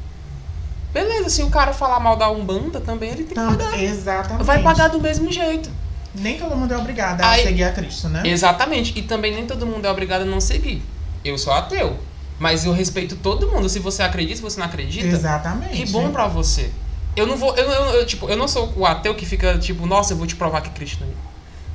beleza. 0.92 1.30
Se 1.30 1.42
o 1.42 1.48
cara 1.50 1.72
falar 1.72 1.98
mal 2.00 2.16
da 2.16 2.30
Umbanda 2.30 2.80
também, 2.80 3.10
ele 3.10 3.24
tem 3.24 3.28
que 3.28 3.34
pagar. 3.34 3.82
Exatamente. 3.82 4.44
Vai 4.44 4.62
pagar 4.62 4.88
do 4.88 5.00
mesmo 5.00 5.32
jeito. 5.32 5.70
Nem 6.18 6.38
todo 6.38 6.56
mundo 6.56 6.72
é 6.72 6.76
obrigado 6.76 7.20
a 7.20 7.30
Aí- 7.30 7.44
seguir 7.44 7.64
a 7.64 7.72
Cristo, 7.72 8.08
né? 8.08 8.22
Exatamente. 8.24 8.92
E 8.96 9.02
também 9.02 9.34
nem 9.34 9.46
todo 9.46 9.66
mundo 9.66 9.86
é 9.86 9.90
obrigado 9.90 10.22
a 10.22 10.24
não 10.24 10.40
seguir. 10.40 10.82
Eu 11.24 11.36
sou 11.38 11.52
ateu. 11.52 11.98
Mas 12.38 12.64
eu 12.64 12.72
respeito 12.72 13.16
todo 13.16 13.50
mundo. 13.50 13.68
Se 13.68 13.78
você 13.78 14.02
acredita, 14.02 14.36
se 14.36 14.42
você 14.42 14.58
não 14.58 14.66
acredita, 14.66 15.06
Exatamente. 15.06 15.72
que 15.72 15.90
bom 15.90 16.10
pra 16.10 16.26
você. 16.26 16.70
Eu 17.16 17.26
não 17.26 17.36
vou. 17.36 17.56
Eu, 17.56 17.70
eu, 17.70 17.84
eu, 17.94 18.06
tipo, 18.06 18.28
eu 18.28 18.36
não 18.36 18.46
sou 18.46 18.72
o 18.76 18.84
ateu 18.84 19.14
que 19.14 19.24
fica, 19.24 19.58
tipo, 19.58 19.86
nossa, 19.86 20.12
eu 20.12 20.18
vou 20.18 20.26
te 20.26 20.36
provar 20.36 20.60
que 20.60 20.70
Cristo 20.70 21.00
não 21.00 21.08
é. 21.10 21.26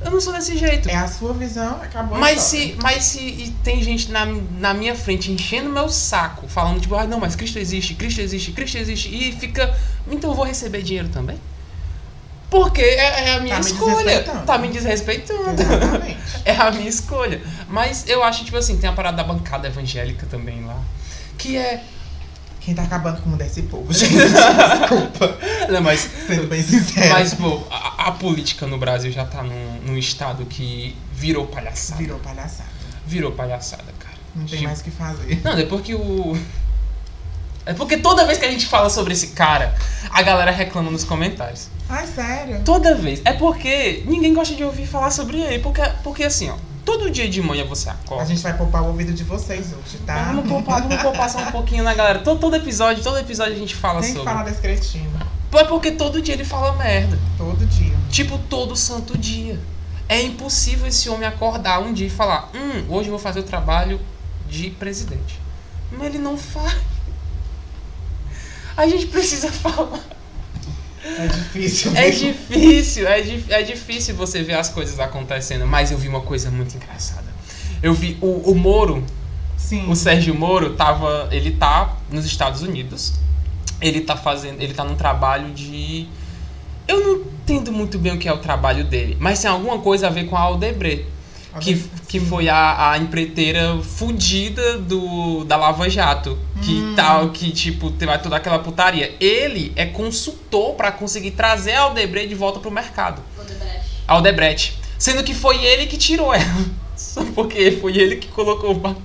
Eu 0.04 0.12
não 0.12 0.20
sou 0.20 0.34
desse 0.34 0.58
jeito. 0.58 0.90
É 0.90 0.96
a 0.96 1.08
sua 1.08 1.32
visão, 1.34 1.80
acabou 1.82 2.18
Mas 2.18 2.42
se, 2.42 2.76
mas 2.82 3.04
se 3.04 3.20
e 3.20 3.56
tem 3.64 3.84
gente 3.84 4.12
na, 4.12 4.26
na 4.60 4.74
minha 4.74 4.96
frente 4.96 5.32
enchendo 5.32 5.70
meu 5.70 5.90
saco, 5.90 6.48
falando 6.48 6.80
tipo, 6.80 6.96
ah, 6.96 7.06
não, 7.06 7.20
mas 7.20 7.36
Cristo 7.36 7.60
existe, 7.60 7.94
Cristo 7.94 8.20
existe, 8.20 8.52
Cristo 8.52 8.78
existe, 8.78 9.10
e 9.14 9.32
fica, 9.34 9.76
então 10.10 10.32
eu 10.32 10.36
vou 10.36 10.44
receber 10.44 10.82
dinheiro 10.82 11.10
também? 11.10 11.38
Porque 12.52 12.82
é, 12.82 13.30
é 13.30 13.34
a 13.36 13.40
minha 13.40 13.56
Tá 13.56 13.62
me 13.64 13.72
escolha. 13.72 13.96
desrespeitando. 13.96 14.46
Tá 14.46 14.58
me 14.60 14.68
desrespeitando. 14.68 15.62
Exatamente. 15.62 16.22
É 16.46 16.56
a 16.56 16.72
minha 16.72 16.90
escolha. 16.90 17.42
Mas 17.70 18.06
eu 18.08 18.24
acho, 18.24 18.44
tipo 18.44 18.58
assim, 18.58 18.76
tem 18.78 18.90
a 18.90 18.94
parada 18.94 19.18
da 19.18 19.24
bancada 19.24 19.68
evangélica 19.68 20.26
também 20.30 20.64
lá. 20.66 20.80
Que 21.38 21.56
é. 21.56 21.84
Quem 22.60 22.74
tá 22.76 22.84
acabando 22.84 23.22
com 23.22 23.28
o 23.28 23.32
mundo 23.32 23.42
é 23.42 23.46
esse 23.48 23.62
povo, 23.64 23.92
gente. 23.94 24.14
Desculpa. 24.16 25.38
Não, 25.70 25.82
mas 25.82 26.10
Sendo 26.28 26.48
bem 26.48 26.62
sincero. 26.64 27.10
Mas, 27.14 27.34
pô, 27.36 27.62
a, 27.72 28.08
a 28.08 28.12
política 28.12 28.68
no 28.68 28.78
Brasil 28.78 29.12
já 29.12 29.24
tá 29.26 29.42
num, 29.44 29.80
num 29.86 29.98
estado 29.98 30.46
que 30.46 30.96
virou 31.14 31.48
palhaçada. 31.48 32.02
Virou 32.02 32.20
palhaçada. 32.20 32.70
Virou 33.08 33.32
palhaçada, 33.32 33.92
cara. 34.00 34.16
Não 34.36 34.46
tem 34.46 34.58
Tipo, 34.58 34.64
mais 34.64 34.80
o 34.82 34.84
que 34.84 34.92
fazer. 34.92 35.42
Não, 35.44 35.56
depois 35.56 35.82
que 35.84 35.96
o. 35.96 36.38
É 37.66 37.74
porque 37.74 37.98
toda 37.98 38.26
vez 38.26 38.38
que 38.40 38.46
a 38.46 38.52
gente 38.52 38.66
fala 38.66 38.90
sobre 38.90 39.14
esse 39.14 39.28
cara, 39.28 39.76
a 40.10 40.22
galera 40.24 40.52
reclama 40.52 40.90
nos 40.92 41.04
comentários. 41.04 41.68
Ai, 41.92 42.08
sério? 42.08 42.62
Toda 42.64 42.96
vez. 42.96 43.22
É 43.26 43.34
porque 43.34 44.04
ninguém 44.08 44.34
gosta 44.34 44.56
de 44.56 44.64
ouvir 44.64 44.88
falar 44.88 45.12
sobre 45.12 45.40
ele. 45.42 45.60
Porque, 45.60 45.82
porque 46.04 46.24
assim, 46.24 46.50
ó, 46.50 46.56
todo 46.86 47.12
dia 47.12 47.30
de 47.30 47.42
manhã 47.42 47.66
você 47.66 47.90
A 47.90 47.94
acorda. 47.94 48.26
gente 48.26 48.42
vai 48.42 48.56
poupar 48.58 48.82
o 48.84 48.88
ouvido 48.88 49.14
de 49.14 49.24
vocês 49.26 49.68
hoje, 49.74 49.98
tá? 50.06 50.24
Vamos 50.24 50.48
poupar, 50.50 50.82
vamos 50.82 51.02
poupar 51.02 51.30
só 51.30 51.40
um 51.40 51.52
pouquinho 51.52 51.84
na 51.84 51.94
galera. 51.94 52.20
Todo, 52.20 52.40
todo 52.40 52.56
episódio, 52.56 53.04
todo 53.04 53.18
episódio 53.20 53.54
a 53.54 53.58
gente 53.58 53.76
fala 53.76 54.00
Tem 54.02 54.12
que 54.12 54.18
sobre. 54.18 54.32
falar 54.34 54.44
desse 54.46 54.62
cretino. 54.62 55.20
É 55.54 55.64
porque 55.66 55.92
todo 55.92 56.22
dia 56.22 56.34
ele 56.34 56.46
fala 56.46 56.74
merda. 56.78 57.20
Todo 57.38 57.66
dia. 57.66 57.94
Tipo, 58.10 58.38
todo 58.38 58.74
santo 58.76 59.18
dia. 59.18 59.60
É 60.08 60.22
impossível 60.22 60.88
esse 60.88 61.10
homem 61.10 61.28
acordar 61.28 61.82
um 61.82 61.92
dia 61.94 62.08
e 62.08 62.10
falar: 62.10 62.50
Hum, 62.56 62.86
hoje 62.90 63.08
eu 63.10 63.12
vou 63.12 63.20
fazer 63.20 63.42
o 63.42 63.44
trabalho 63.44 64.00
de 64.50 64.70
presidente. 64.72 65.40
Mas 65.92 66.08
ele 66.08 66.20
não 66.20 66.38
faz. 66.38 66.76
A 68.78 68.88
gente 68.88 69.08
precisa 69.08 69.52
falar. 69.52 70.00
É 71.04 71.28
difícil. 71.28 71.92
É 71.96 72.12
viu? 72.12 72.32
difícil, 72.32 73.08
é, 73.08 73.22
di 73.22 73.46
é 73.50 73.62
difícil 73.64 74.16
você 74.16 74.44
ver 74.44 74.54
as 74.54 74.70
coisas 74.70 75.00
acontecendo. 75.00 75.66
Mas 75.66 75.92
eu 75.92 75.98
vi 75.98 76.08
uma 76.08 76.22
coisa 76.22 76.52
muito 76.52 76.76
engraçada. 76.76 77.26
Eu 77.82 77.94
vi 77.94 78.18
o, 78.22 78.52
o 78.52 78.56
Moro, 78.56 79.04
Sim. 79.58 79.90
o 79.90 79.96
Sérgio 79.96 80.36
Moro, 80.36 80.76
tava. 80.76 81.28
Ele 81.32 81.52
tá 81.52 81.98
nos 82.12 82.26
Estados 82.26 82.62
Unidos. 82.62 83.14
Ele 83.82 84.02
tá 84.02 84.16
fazendo. 84.16 84.62
Ele 84.62 84.74
tá 84.74 84.84
num 84.84 84.96
trabalho 84.96 85.52
de. 85.54 86.08
Eu 86.88 87.00
não 87.00 87.22
entendo 87.22 87.72
muito 87.72 87.98
bem 87.98 88.14
o 88.14 88.18
que 88.18 88.28
é 88.28 88.34
o 88.34 88.38
trabalho 88.38 88.84
dele, 88.84 89.18
mas 89.20 89.40
tem 89.40 89.50
alguma 89.50 89.80
coisa 89.80 90.08
a 90.08 90.10
ver 90.10 90.26
com 90.26 90.36
a 90.36 90.42
Aldebrecht. 90.42 91.06
Que, 91.60 91.84
que 92.08 92.20
foi 92.20 92.48
a, 92.48 92.92
a 92.92 92.98
empreiteira 92.98 93.78
fudida 93.84 94.78
do, 94.78 95.44
da 95.44 95.58
Lava 95.58 95.90
Jato. 95.90 96.38
Que 96.62 96.72
Hum. 96.76 96.94
tal, 96.96 97.30
que 97.32 97.52
tipo, 97.52 97.92
teve 97.92 98.18
toda 98.20 98.38
aquela 98.38 98.60
putaria. 98.60 99.14
Ele 99.20 99.74
é 99.76 99.86
consultor 99.86 100.76
pra 100.76 100.92
conseguir 100.92 101.32
trazer 101.32 101.74
a 101.74 101.82
Aldebrecht 101.82 102.30
de 102.30 102.36
volta 102.36 102.60
pro 102.60 102.72
mercado. 102.72 103.22
Odebrecht. 103.38 103.82
A 104.08 104.14
Aldebrecht. 104.14 104.78
Sendo 104.98 105.24
que 105.24 105.34
foi 105.34 105.64
ele 105.66 105.88
que 105.88 105.98
tirou 105.98 106.34
ela. 106.34 106.66
Só 106.96 107.26
porque 107.36 107.72
foi 107.82 107.98
ele 107.98 108.16
que 108.18 108.28
colocou. 108.30 108.74
ba- 108.76 108.96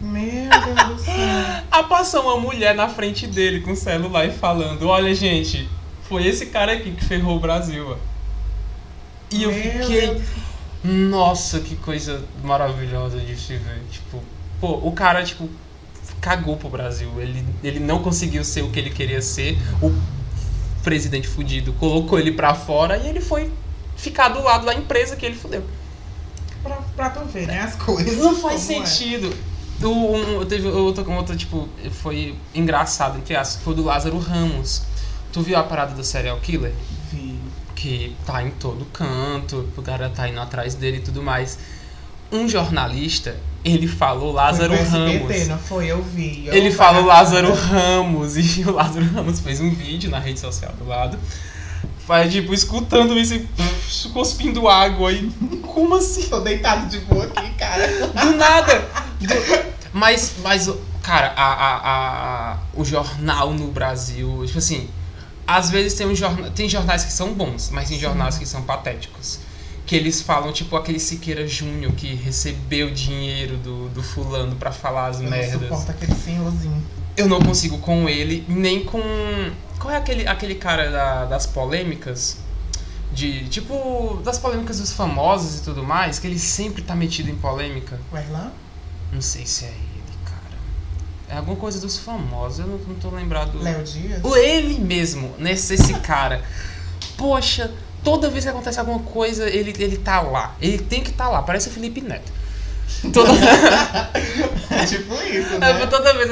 Meu 0.00 0.48
Deus 0.48 0.88
do 0.88 1.04
céu. 1.04 1.14
A 1.70 1.82
passou 1.82 2.22
uma 2.22 2.38
mulher 2.38 2.74
na 2.74 2.88
frente 2.88 3.26
dele 3.26 3.60
com 3.60 3.72
o 3.72 3.76
celular 3.76 4.24
e 4.26 4.30
falando: 4.30 4.86
Olha, 4.88 5.12
gente, 5.14 5.68
foi 6.08 6.26
esse 6.26 6.46
cara 6.46 6.72
aqui 6.72 6.92
que 6.92 7.04
ferrou 7.04 7.36
o 7.36 7.40
Brasil. 7.40 7.90
ó." 7.90 7.96
E 9.30 9.42
eu 9.42 9.50
Meu 9.52 9.60
fiquei. 9.82 10.00
Deus. 10.06 10.22
Nossa, 10.84 11.60
que 11.60 11.76
coisa 11.76 12.22
maravilhosa 12.42 13.18
de 13.18 13.36
se 13.36 13.56
ver. 13.56 13.82
Tipo, 13.90 14.22
pô, 14.60 14.72
o 14.86 14.92
cara, 14.92 15.24
tipo, 15.24 15.48
cagou 16.20 16.58
pro 16.58 16.68
Brasil. 16.68 17.10
Ele, 17.18 17.44
ele 17.62 17.80
não 17.80 18.02
conseguiu 18.02 18.44
ser 18.44 18.62
o 18.62 18.70
que 18.70 18.78
ele 18.78 18.90
queria 18.90 19.22
ser. 19.22 19.56
O 19.82 19.90
presidente 20.82 21.26
fudido 21.26 21.72
colocou 21.74 22.18
ele 22.18 22.32
pra 22.32 22.54
fora 22.54 22.98
e 22.98 23.08
ele 23.08 23.22
foi 23.22 23.50
ficar 23.96 24.28
do 24.28 24.42
lado 24.42 24.66
da 24.66 24.74
empresa 24.74 25.16
que 25.16 25.24
ele 25.24 25.34
fudeu. 25.34 25.64
Pra, 26.62 26.76
pra 26.94 27.10
tu 27.10 27.24
ver, 27.26 27.46
né? 27.46 27.60
As 27.60 27.76
coisas. 27.76 28.18
Não 28.18 28.36
faz 28.36 28.68
é. 28.70 28.74
sentido. 28.74 29.34
O, 29.82 30.16
um, 30.16 30.46
teve 30.46 30.68
outro, 30.68 31.10
outro, 31.12 31.36
tipo, 31.36 31.68
foi 31.90 32.36
engraçado, 32.54 33.18
entre 33.18 33.34
aspas, 33.34 33.62
foi 33.62 33.74
do 33.74 33.82
Lázaro 33.82 34.18
Ramos. 34.18 34.82
Tu 35.32 35.42
viu 35.42 35.56
a 35.56 35.62
parada 35.62 35.94
do 35.94 36.04
serial 36.04 36.38
killer? 36.40 36.72
Que 37.84 38.16
tá 38.24 38.42
em 38.42 38.48
todo 38.50 38.82
canto, 38.86 39.68
o 39.76 39.82
cara 39.82 40.08
tá 40.08 40.26
indo 40.26 40.40
atrás 40.40 40.74
dele 40.74 40.96
e 40.96 41.00
tudo 41.00 41.22
mais. 41.22 41.58
Um 42.32 42.48
jornalista, 42.48 43.36
ele 43.62 43.86
falou 43.86 44.32
Lázaro 44.32 44.72
SBT, 44.72 45.18
Ramos. 45.18 45.48
não 45.48 45.58
foi? 45.58 45.86
Eu 45.88 46.02
vi. 46.02 46.46
Eu 46.46 46.54
Ele 46.54 46.70
falou 46.72 47.04
Lázaro 47.04 47.52
Ramos 47.52 48.38
e 48.40 48.62
o 48.66 48.72
Lázaro 48.72 49.04
Ramos 49.12 49.38
fez 49.40 49.60
um 49.60 49.68
vídeo 49.68 50.10
na 50.10 50.18
rede 50.18 50.40
social 50.40 50.72
do 50.78 50.86
lado. 50.86 51.18
Faz 52.06 52.32
tipo, 52.32 52.54
escutando 52.54 53.18
isso 53.18 53.34
e 53.34 53.46
cuspindo 54.14 54.66
água 54.66 55.12
e. 55.12 55.28
Como 55.62 55.94
assim? 55.96 56.22
Tô 56.22 56.40
deitado 56.40 56.86
de 56.88 57.00
boa 57.00 57.26
aqui, 57.26 57.50
cara. 57.50 57.86
Do 58.06 58.34
nada! 58.36 58.78
Do- 59.20 59.74
Mas, 59.92 60.36
mas, 60.42 60.70
cara, 61.02 61.34
a, 61.36 61.52
a, 61.52 62.52
a- 62.54 62.58
o 62.72 62.82
jornal 62.82 63.52
no 63.52 63.66
Brasil, 63.68 64.42
tipo 64.46 64.58
assim, 64.58 64.88
às 65.46 65.70
vezes 65.70 65.94
tem, 65.94 66.06
um 66.06 66.14
jorna, 66.14 66.50
tem 66.50 66.68
jornais 66.68 67.04
que 67.04 67.12
são 67.12 67.34
bons, 67.34 67.70
mas 67.70 67.88
tem 67.88 67.96
Sim. 67.98 68.02
jornais 68.04 68.38
que 68.38 68.46
são 68.46 68.62
patéticos. 68.62 69.38
Que 69.86 69.94
eles 69.96 70.22
falam, 70.22 70.50
tipo, 70.52 70.74
aquele 70.76 70.98
Siqueira 70.98 71.46
Júnior 71.46 71.92
que 71.92 72.14
recebeu 72.14 72.90
dinheiro 72.90 73.58
do, 73.58 73.88
do 73.90 74.02
fulano 74.02 74.56
pra 74.56 74.72
falar 74.72 75.08
as 75.08 75.16
Eu 75.18 75.24
não 75.24 75.30
merdas. 75.30 75.60
suporto 75.60 75.90
aquele 75.90 76.14
senhorzinho. 76.14 76.82
Eu 77.16 77.28
não 77.28 77.38
consigo 77.40 77.78
com 77.78 78.08
ele, 78.08 78.44
nem 78.48 78.82
com. 78.84 79.00
Qual 79.78 79.92
é 79.92 79.96
aquele, 79.98 80.26
aquele 80.26 80.54
cara 80.54 80.90
da- 80.90 81.24
das 81.26 81.44
polêmicas? 81.46 82.38
De. 83.12 83.46
Tipo, 83.50 84.20
das 84.24 84.38
polêmicas 84.38 84.80
dos 84.80 84.92
famosos 84.92 85.58
e 85.60 85.62
tudo 85.62 85.84
mais, 85.84 86.18
que 86.18 86.26
ele 86.26 86.38
sempre 86.38 86.80
tá 86.82 86.96
metido 86.96 87.30
em 87.30 87.36
polêmica. 87.36 88.00
O 88.10 88.16
Erlan? 88.16 88.50
Não 89.12 89.20
sei 89.20 89.44
se 89.46 89.66
é. 89.66 89.74
É 91.28 91.36
alguma 91.36 91.56
coisa 91.56 91.80
dos 91.80 91.98
famosos, 91.98 92.58
eu 92.58 92.66
não, 92.66 92.78
não 92.78 92.94
tô 92.96 93.10
lembrado. 93.10 93.58
Léo 93.60 93.82
Dias? 93.82 94.20
O 94.22 94.36
ele 94.36 94.78
mesmo, 94.78 95.34
nesse 95.38 95.74
esse 95.74 95.94
cara. 95.94 96.42
Poxa, 97.16 97.70
toda 98.02 98.28
vez 98.28 98.44
que 98.44 98.50
acontece 98.50 98.78
alguma 98.78 99.00
coisa, 99.00 99.48
ele, 99.48 99.74
ele 99.78 99.96
tá 99.96 100.20
lá. 100.20 100.54
Ele 100.60 100.78
tem 100.78 101.02
que 101.02 101.10
estar 101.10 101.24
tá 101.24 101.30
lá, 101.30 101.42
parece 101.42 101.68
o 101.68 101.72
Felipe 101.72 102.00
Neto. 102.00 102.30
Toda, 103.12 103.30
É 104.70 104.86
tipo 104.86 105.14
isso, 105.14 105.58
né? 105.58 105.70
É, 105.70 105.86
toda 105.86 106.12
vez 106.14 106.28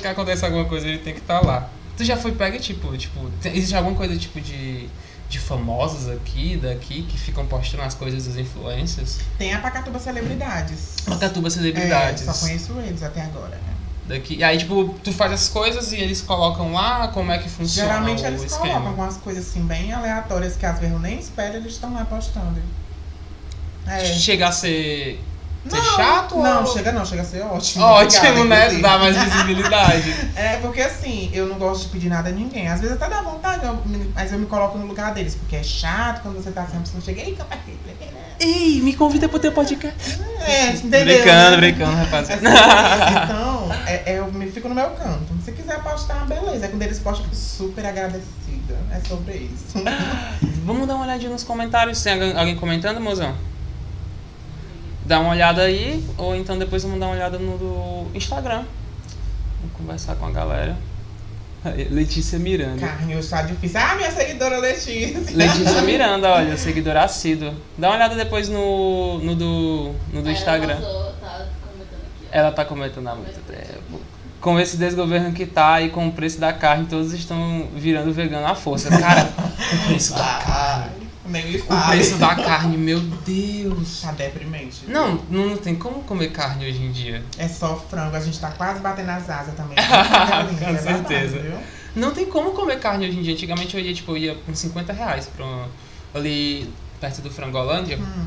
que 0.00 0.06
acontece 0.06 0.44
alguma 0.44 0.64
coisa, 0.64 0.88
ele 0.88 0.98
tem 0.98 1.14
que 1.14 1.20
estar 1.20 1.40
lá. 1.40 1.68
Tu 1.96 2.04
já 2.04 2.16
foi 2.16 2.32
pega, 2.32 2.58
tipo, 2.58 2.96
tipo, 2.96 3.30
existe 3.44 3.74
alguma 3.74 3.94
coisa 3.94 4.16
tipo 4.16 4.40
de, 4.40 4.88
de 5.28 5.38
famosos 5.38 6.08
aqui, 6.08 6.56
daqui, 6.56 7.02
que 7.02 7.18
ficam 7.18 7.46
postando 7.46 7.82
as 7.82 7.94
coisas 7.94 8.24
dos 8.24 8.38
influencers? 8.38 9.18
Tem 9.36 9.52
a 9.52 9.60
Pacatuba 9.60 9.98
Celebridades. 9.98 10.96
Macatuba 11.06 11.50
celebridades. 11.50 12.26
É, 12.26 12.32
só 12.32 12.46
conheço 12.46 12.72
eles 12.80 13.02
até 13.02 13.22
agora, 13.22 13.56
né? 13.56 13.69
Daqui. 14.10 14.36
E 14.36 14.44
aí, 14.44 14.58
tipo, 14.58 14.94
tu 15.02 15.12
faz 15.12 15.32
as 15.32 15.48
coisas 15.48 15.92
e 15.92 15.96
eles 15.96 16.20
colocam 16.20 16.72
lá 16.72 17.08
como 17.08 17.30
é 17.32 17.38
que 17.38 17.48
funciona 17.48 17.88
Geralmente 17.88 18.22
o 18.22 18.26
eles 18.26 18.42
esquema. 18.42 18.66
colocam 18.68 18.88
algumas 18.88 19.16
coisas 19.16 19.48
assim 19.48 19.62
bem 19.62 19.92
aleatórias 19.92 20.56
que 20.56 20.66
às 20.66 20.78
vezes 20.78 20.92
eu 20.94 21.00
nem 21.00 21.18
espero, 21.18 21.56
eles 21.56 21.72
estão 21.72 21.94
lá 21.94 22.04
postando. 22.04 22.60
É. 23.86 24.04
Chega 24.04 24.48
a 24.48 24.52
ser, 24.52 25.20
ser 25.68 25.76
Não, 25.76 25.84
chato 25.96 26.36
Não, 26.38 26.60
ou... 26.64 26.72
chega 26.72 26.92
não, 26.92 27.04
chega 27.04 27.22
a 27.22 27.24
ser 27.24 27.40
ótimo. 27.42 27.84
Ótimo, 27.84 28.20
Obrigada, 28.28 28.44
né? 28.44 28.56
inclusive. 28.64 28.82
Dá 28.82 28.98
mais 28.98 29.16
visibilidade. 29.16 30.14
É, 30.36 30.56
porque 30.58 30.80
assim, 30.80 31.30
eu 31.32 31.46
não 31.48 31.56
gosto 31.58 31.82
de 31.82 31.88
pedir 31.88 32.08
nada 32.08 32.28
a 32.28 32.32
ninguém. 32.32 32.68
Às 32.68 32.80
vezes 32.80 32.96
até 32.96 33.08
dá 33.08 33.20
vontade, 33.22 33.64
eu 33.64 33.74
me- 33.84 34.10
mas 34.14 34.32
eu 34.32 34.38
me 34.38 34.46
coloco 34.46 34.78
no 34.78 34.86
lugar 34.86 35.12
deles, 35.12 35.34
porque 35.34 35.56
é 35.56 35.62
chato 35.62 36.22
quando 36.22 36.42
você 36.42 36.50
tá 36.50 36.66
sempre, 36.66 36.88
você 36.90 37.00
chega, 37.00 37.20
ei, 37.22 37.34
compartilha. 37.36 37.78
Ei, 38.38 38.80
me 38.80 38.94
convida 38.94 39.28
pro 39.28 39.38
teu 39.38 39.52
podcast. 39.52 40.18
É, 40.40 40.70
entendeu? 40.70 41.04
Brincando, 41.04 41.56
brincando, 41.58 41.92
É 41.92 42.02
rapaziada. 42.04 42.40
sobre 42.40 42.54
isso. 42.56 43.24
Então, 43.24 43.59
é, 43.90 44.02
é, 44.06 44.18
eu 44.18 44.30
me 44.32 44.50
fico 44.50 44.68
no 44.68 44.74
meu 44.74 44.90
canto. 44.90 45.32
Se 45.44 45.52
quiser 45.52 45.82
postar, 45.82 46.26
beleza. 46.26 46.66
É 46.66 46.68
quando 46.68 46.82
eles 46.82 46.98
postam, 46.98 47.24
eu 47.24 47.30
fico 47.30 47.36
super 47.36 47.84
agradecida. 47.84 48.76
É 48.92 49.00
sobre 49.08 49.36
isso. 49.36 49.82
Vamos 50.64 50.86
dar 50.86 50.94
uma 50.94 51.04
olhadinha 51.04 51.30
nos 51.30 51.42
comentários. 51.42 52.02
Tem 52.02 52.12
alguém 52.12 52.36
alguém 52.36 52.56
comentando, 52.56 53.00
mozão? 53.00 53.34
Dá 55.04 55.18
uma 55.18 55.30
olhada 55.30 55.62
aí, 55.62 56.04
ou 56.16 56.36
então 56.36 56.56
depois 56.56 56.84
vamos 56.84 57.00
dar 57.00 57.06
uma 57.06 57.14
olhada 57.16 57.36
no 57.36 57.58
do 57.58 58.16
Instagram. 58.16 58.64
Vamos 59.60 59.76
conversar 59.76 60.14
com 60.14 60.26
a 60.26 60.30
galera. 60.30 60.76
Letícia 61.90 62.38
Miranda. 62.38 62.80
Carne, 62.80 63.16
hoje 63.16 63.28
tá 63.28 63.42
difícil. 63.42 63.78
Ah, 63.80 63.94
minha 63.94 64.10
seguidora 64.10 64.58
Letícia. 64.58 65.36
Letícia 65.36 65.82
Miranda, 65.84 66.30
olha, 66.30 66.56
seguidora 66.56 67.04
assídua. 67.04 67.54
Dá 67.76 67.88
uma 67.88 67.96
olhada 67.96 68.14
depois 68.14 68.48
no, 68.48 69.18
no 69.18 69.34
do, 69.34 69.94
no 70.12 70.22
do 70.22 70.30
Instagram. 70.30 70.76
passou, 70.76 71.12
tá 71.20 71.46
comentando 71.60 72.00
aqui, 72.06 72.19
ó. 72.19 72.19
Ela 72.30 72.52
tá 72.52 72.64
comentando 72.64 73.08
há 73.08 73.14
muito 73.14 73.40
tempo. 73.46 74.00
Com 74.40 74.58
esse 74.58 74.76
desgoverno 74.76 75.32
que 75.32 75.44
tá 75.44 75.80
e 75.82 75.90
com 75.90 76.08
o 76.08 76.12
preço 76.12 76.40
da 76.40 76.52
carne, 76.52 76.86
todos 76.86 77.12
estão 77.12 77.68
virando 77.74 78.12
vegano 78.12 78.46
à 78.46 78.54
força. 78.54 78.88
Cara, 78.88 79.28
o 79.74 79.86
preço 79.86 80.14
da 80.14 80.18
carne. 80.18 80.46
Ah, 80.48 80.88
nem 81.26 81.46
me 81.46 81.58
O 81.58 81.88
preço 81.88 82.16
da 82.16 82.34
carne, 82.34 82.76
meu 82.76 83.00
Deus. 83.00 84.00
Tá 84.00 84.12
deprimente. 84.12 84.86
Não, 84.88 85.20
não, 85.30 85.50
não 85.50 85.56
tem 85.56 85.74
como 85.74 86.02
comer 86.02 86.30
carne 86.32 86.66
hoje 86.66 86.82
em 86.82 86.90
dia. 86.90 87.22
É 87.38 87.46
só 87.46 87.76
frango. 87.76 88.16
A 88.16 88.20
gente 88.20 88.38
tá 88.40 88.50
quase 88.50 88.80
batendo 88.80 89.10
as 89.10 89.28
asas 89.28 89.54
também. 89.54 89.76
Com 90.58 90.66
É 90.74 90.78
certeza. 90.78 91.62
Não 91.94 92.12
tem 92.12 92.26
como 92.26 92.52
comer 92.52 92.78
carne 92.78 93.08
hoje 93.08 93.18
em 93.18 93.22
dia. 93.22 93.34
Antigamente 93.34 93.76
eu 93.76 93.82
ia, 93.82 93.92
tipo, 93.92 94.12
eu 94.12 94.16
ia 94.16 94.34
com 94.34 94.54
50 94.54 94.92
reais 94.92 95.26
pra, 95.26 95.66
ali 96.14 96.72
perto 97.00 97.20
do 97.20 97.30
Frangolândia. 97.30 97.98
Hum. 97.98 98.26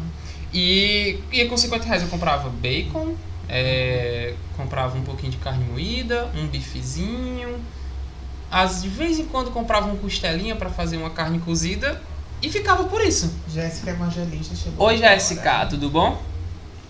E 0.53 1.19
ia 1.31 1.47
com 1.47 1.57
50 1.57 1.85
reais 1.85 2.03
eu 2.03 2.09
comprava 2.09 2.49
bacon, 2.49 3.15
é, 3.49 4.35
comprava 4.55 4.97
um 4.97 5.03
pouquinho 5.03 5.31
de 5.31 5.37
carne 5.37 5.63
moída, 5.65 6.29
um 6.35 6.47
bifezinho. 6.47 7.59
Às, 8.51 8.83
de 8.83 8.87
vez 8.87 9.19
em 9.19 9.25
quando 9.25 9.51
comprava 9.51 9.87
uma 9.87 9.97
costelinha 9.97 10.55
pra 10.55 10.69
fazer 10.69 10.97
uma 10.97 11.09
carne 11.09 11.39
cozida. 11.39 12.01
E 12.41 12.49
ficava 12.49 12.83
por 12.83 13.01
isso. 13.01 13.33
Jéssica 13.47 13.91
Evangelista 13.91 14.55
chegou. 14.55 14.87
Oi. 14.87 14.97
Jéssica, 14.97 15.65
tudo 15.65 15.89
bom? 15.89 16.21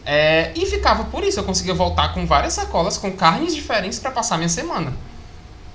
É, 0.06 0.52
e 0.56 0.66
ficava 0.66 1.06
por 1.06 1.24
isso, 1.24 1.40
eu 1.40 1.44
conseguia 1.44 1.74
voltar 1.74 2.14
com 2.14 2.26
várias 2.26 2.54
sacolas 2.54 2.98
com 2.98 3.12
carnes 3.14 3.56
diferentes 3.56 4.00
pra 4.00 4.12
passar 4.12 4.38
minha 4.38 4.50
semana. 4.50 4.94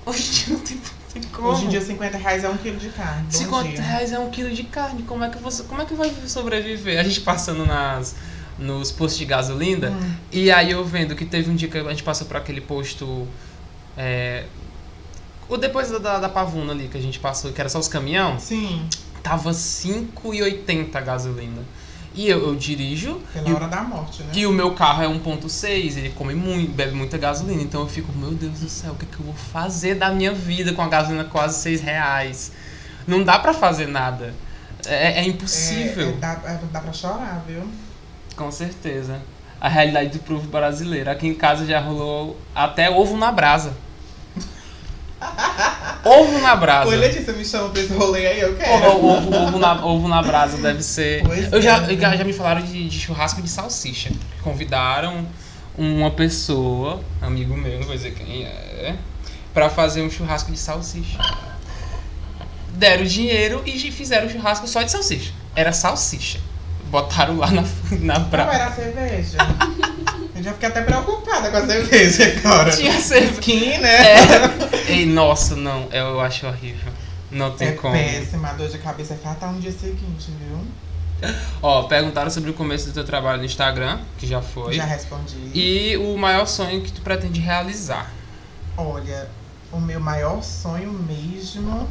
Hoje 0.05 0.27
em 0.27 0.31
dia 0.31 0.53
não 0.55 0.59
tem, 0.59 0.81
tem 1.13 1.23
como. 1.31 1.49
Hoje 1.49 1.65
em 1.65 1.69
dia, 1.69 1.81
50 1.81 2.17
reais 2.17 2.43
é 2.43 2.49
um 2.49 2.57
quilo 2.57 2.77
de 2.77 2.89
carne. 2.89 3.23
Bom 3.23 3.31
50 3.31 3.69
dia. 3.69 3.81
reais 3.81 4.11
é 4.11 4.19
um 4.19 4.29
quilo 4.29 4.51
de 4.51 4.63
carne, 4.63 5.03
como 5.03 5.23
é 5.23 5.29
que 5.29 5.37
você. 5.39 5.63
Como 5.63 5.81
é 5.81 5.85
que 5.85 5.93
vai 5.95 6.13
sobreviver? 6.27 6.99
A 6.99 7.03
gente 7.03 7.21
passando 7.21 7.65
nas, 7.65 8.15
nos 8.59 8.91
postos 8.91 9.17
de 9.17 9.25
gasolina, 9.25 9.89
Hum. 9.89 10.13
e 10.31 10.51
aí 10.51 10.71
eu 10.71 10.83
vendo 10.83 11.15
que 11.15 11.25
teve 11.25 11.49
um 11.49 11.55
dia 11.55 11.69
que 11.69 11.77
a 11.77 11.89
gente 11.89 12.03
passou 12.03 12.27
por 12.27 12.37
aquele 12.37 12.61
posto. 12.61 13.27
É, 13.97 14.45
o 15.47 15.57
depois 15.57 15.89
da, 15.89 16.19
da, 16.19 16.29
Pavuna 16.29 16.73
ali 16.73 16.87
que 16.87 16.97
a 16.97 17.01
gente 17.01 17.19
passou, 17.19 17.51
que 17.51 17.59
era 17.59 17.69
só 17.69 17.79
os 17.79 17.87
caminhão, 17.87 18.39
Sim, 18.39 18.87
tava 19.23 19.51
5,80 19.51 20.95
a 20.95 21.01
gasolina. 21.01 21.63
E 22.13 22.27
eu, 22.27 22.47
eu 22.47 22.55
dirijo. 22.55 23.21
pela 23.31 23.49
e 23.49 23.53
hora 23.53 23.67
da 23.67 23.81
morte, 23.81 24.23
né? 24.23 24.31
E 24.33 24.45
o 24.45 24.51
meu 24.51 24.73
carro 24.73 25.03
é 25.03 25.07
1.6, 25.07 25.97
ele 25.97 26.09
come 26.09 26.33
muito, 26.33 26.71
bebe 26.71 26.93
muita 26.93 27.17
gasolina. 27.17 27.61
Então 27.61 27.81
eu 27.81 27.87
fico, 27.87 28.11
meu 28.11 28.31
Deus 28.31 28.59
do 28.59 28.69
céu, 28.69 28.93
o 28.93 28.95
que, 28.95 29.05
que 29.05 29.19
eu 29.19 29.25
vou 29.25 29.35
fazer 29.35 29.95
da 29.95 30.09
minha 30.09 30.33
vida 30.33 30.73
com 30.73 30.81
a 30.81 30.87
gasolina 30.87 31.23
quase 31.23 31.61
6 31.61 31.81
reais? 31.81 32.51
Não 33.07 33.23
dá 33.23 33.39
pra 33.39 33.53
fazer 33.53 33.87
nada. 33.87 34.33
É, 34.85 35.21
é 35.21 35.27
impossível. 35.27 36.07
É, 36.07 36.09
é, 36.09 36.13
dá, 36.13 36.41
é, 36.45 36.59
dá 36.71 36.79
pra 36.79 36.93
chorar, 36.93 37.43
viu? 37.47 37.63
Com 38.39 38.49
certeza. 38.53 39.19
A 39.59 39.67
realidade 39.67 40.17
do 40.17 40.19
povo 40.19 40.47
brasileiro. 40.47 41.11
Aqui 41.11 41.27
em 41.27 41.35
casa 41.35 41.65
já 41.65 41.77
rolou 41.81 42.39
até 42.55 42.89
ovo 42.89 43.17
na 43.17 43.33
brasa. 43.33 43.73
ovo 46.05 46.39
na 46.39 46.55
brasa. 46.55 46.87
Oi, 46.87 46.95
Letícia, 46.95 47.33
me 47.33 47.43
chama 47.43 47.67
pra 47.67 47.81
esse 47.81 47.93
rolê 47.93 48.25
aí, 48.25 48.39
eu 48.39 48.55
quero. 48.55 48.71
Ovo, 48.71 49.07
ovo, 49.09 49.35
ovo 49.35 49.59
na, 49.59 49.85
ovo 49.85 50.07
na 50.07 50.21
brasa 50.23 50.55
deve 50.55 50.81
ser. 50.81 51.21
Pois 51.25 51.51
Eu 51.51 51.61
já, 51.61 51.83
é. 51.83 51.97
já, 51.97 52.15
já 52.15 52.23
me 52.23 52.31
falaram 52.31 52.61
de, 52.61 52.87
de 52.87 52.97
churrasco 52.97 53.41
de 53.41 53.49
salsicha. 53.49 54.09
Convidaram 54.41 55.27
uma 55.77 56.09
pessoa, 56.09 57.01
amigo 57.21 57.57
meu, 57.57 57.77
não 57.77 57.87
vou 57.87 57.95
dizer 57.95 58.13
quem 58.13 58.45
é, 58.45 58.95
pra 59.53 59.69
fazer 59.69 60.01
um 60.01 60.09
churrasco 60.09 60.49
de 60.49 60.57
salsicha. 60.57 61.19
Deram 62.69 63.03
dinheiro 63.03 63.61
e 63.65 63.77
fizeram 63.91 64.29
churrasco 64.29 64.65
só 64.65 64.81
de 64.81 64.91
salsicha. 64.91 65.33
Era 65.53 65.73
salsicha. 65.73 66.39
Botaram 66.89 67.37
lá 67.37 67.51
na, 67.51 67.63
na 67.99 68.19
Não 68.19 68.29
praia. 68.29 68.57
era 68.57 68.71
cerveja. 68.71 69.37
Eu 70.35 70.43
já 70.43 70.53
fiquei 70.53 70.69
até 70.69 70.81
preocupada 70.81 71.51
com 71.51 71.57
a 71.57 71.65
cerveja 71.65 72.23
agora. 72.39 72.71
Tinha 72.75 72.99
cerveja. 72.99 73.33
Skin, 73.33 73.77
né? 73.79 73.89
É. 74.87 74.91
Ei, 74.91 75.05
nossa, 75.05 75.55
não, 75.55 75.87
eu 75.91 76.19
acho 76.19 76.47
horrível. 76.47 76.91
Não 77.31 77.51
tem 77.51 77.69
É 77.69 77.71
como. 77.73 77.93
péssima, 77.93 78.49
a 78.49 78.53
dor 78.53 78.69
de 78.69 78.77
cabeça 78.79 79.13
é 79.13 79.17
fatal 79.17 79.51
no 79.51 79.59
dia 79.61 79.71
seguinte, 79.71 80.31
viu? 80.39 81.31
Ó, 81.61 81.83
perguntaram 81.83 82.31
sobre 82.31 82.49
o 82.49 82.53
começo 82.53 82.87
do 82.87 82.93
teu 82.93 83.03
trabalho 83.03 83.39
no 83.39 83.45
Instagram, 83.45 83.99
que 84.17 84.25
já 84.25 84.41
foi. 84.41 84.73
Já 84.73 84.85
respondi. 84.85 85.35
E 85.53 85.97
o 85.97 86.17
maior 86.17 86.45
sonho 86.47 86.81
que 86.81 86.91
tu 86.91 87.01
pretende 87.01 87.39
realizar. 87.41 88.09
Olha, 88.77 89.27
o 89.71 89.79
meu 89.79 89.99
maior 89.99 90.41
sonho 90.41 90.91
mesmo 90.93 91.87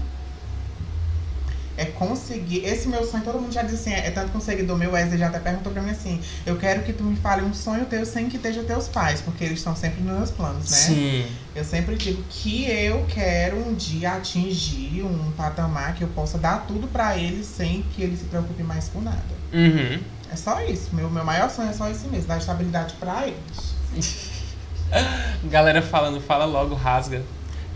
É 1.78 1.84
conseguir. 1.84 2.64
Esse 2.64 2.88
meu 2.88 3.04
sonho, 3.04 3.22
todo 3.22 3.40
mundo 3.40 3.52
já 3.52 3.62
disse 3.62 3.76
assim, 3.76 3.92
é, 3.92 4.08
é 4.08 4.10
tanto 4.10 4.32
que 4.32 4.36
um 4.36 4.40
seguidor 4.40 4.76
meu, 4.76 4.90
Wesley, 4.90 5.16
já 5.16 5.28
até 5.28 5.38
perguntou 5.38 5.72
pra 5.72 5.80
mim 5.80 5.90
assim: 5.90 6.20
eu 6.44 6.56
quero 6.58 6.82
que 6.82 6.92
tu 6.92 7.04
me 7.04 7.14
fale 7.14 7.42
um 7.42 7.54
sonho 7.54 7.86
teu 7.86 8.04
sem 8.04 8.28
que 8.28 8.36
esteja 8.36 8.64
teus 8.64 8.88
pais, 8.88 9.20
porque 9.20 9.44
eles 9.44 9.58
estão 9.58 9.76
sempre 9.76 10.02
nos 10.02 10.16
meus 10.16 10.30
planos, 10.32 10.68
né? 10.70 10.76
Sim. 10.76 11.26
Eu 11.54 11.64
sempre 11.64 11.94
digo 11.94 12.24
que 12.28 12.68
eu 12.68 13.06
quero 13.06 13.56
um 13.56 13.74
dia 13.74 14.14
atingir 14.14 15.04
um 15.04 15.30
patamar 15.32 15.94
que 15.94 16.02
eu 16.02 16.08
possa 16.08 16.36
dar 16.36 16.66
tudo 16.66 16.88
pra 16.88 17.16
eles 17.16 17.46
sem 17.46 17.82
que 17.82 18.02
eles 18.02 18.18
se 18.18 18.24
preocupem 18.24 18.64
mais 18.64 18.88
com 18.88 19.00
nada. 19.00 19.38
Uhum. 19.52 20.00
É 20.30 20.36
só 20.36 20.60
isso. 20.64 20.94
Meu, 20.94 21.08
meu 21.08 21.24
maior 21.24 21.48
sonho 21.48 21.70
é 21.70 21.72
só 21.72 21.88
esse 21.88 22.08
mesmo, 22.08 22.26
dar 22.26 22.38
estabilidade 22.38 22.94
pra 22.94 23.26
eles. 23.26 23.78
Galera 25.44 25.80
falando, 25.80 26.20
fala 26.20 26.44
logo, 26.44 26.74
rasga. 26.74 27.24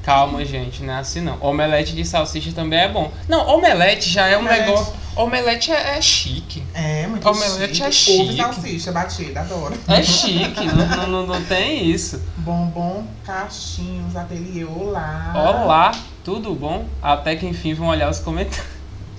Calma, 0.03 0.44
gente, 0.44 0.82
não 0.82 0.94
é 0.94 0.98
assim 0.98 1.20
não. 1.20 1.38
Omelete 1.40 1.94
de 1.94 2.05
salsicha 2.05 2.50
também 2.53 2.80
é 2.80 2.88
bom. 2.88 3.12
Não, 3.28 3.46
omelete 3.48 4.11
já 4.11 4.26
é 4.26 4.36
um 4.36 4.40
Omelete. 4.40 4.61
negócio. 4.66 4.94
Omelete 5.14 5.70
é, 5.70 5.96
é 5.96 6.00
chique. 6.03 6.62
É, 6.74 7.07
muito 7.07 7.28
Omelete 7.28 7.74
chique. 7.74 7.82
é 7.86 7.90
chique. 7.92 8.20
Ovo 8.22 8.32
e 8.32 8.36
salsicha 8.36 8.92
batida, 8.92 9.40
adoro. 9.40 9.74
É 9.86 10.03
chique, 10.03 10.64
não, 10.66 10.86
não, 10.88 11.07
não, 11.07 11.26
não 11.26 11.44
tem 11.44 11.88
isso. 11.88 12.20
Bombom, 12.38 13.07
caixinhos, 13.24 14.16
ateliê, 14.16 14.64
olá. 14.64 15.32
Olá, 15.36 15.92
tudo 16.24 16.53
bom? 16.55 16.84
Até 17.00 17.36
que 17.36 17.46
enfim 17.46 17.72
vão 17.74 17.86
olhar 17.88 18.11
os 18.11 18.18
comentários. 18.18 18.66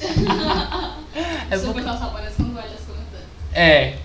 É 1.52 1.58
Super 1.58 1.74
porque- 1.84 1.98
só 1.98 2.06
aparece 2.06 2.36
quando 2.38 2.58
olha 2.58 2.66
os 2.70 2.82
comentários. 2.86 3.30
É. 3.54 3.98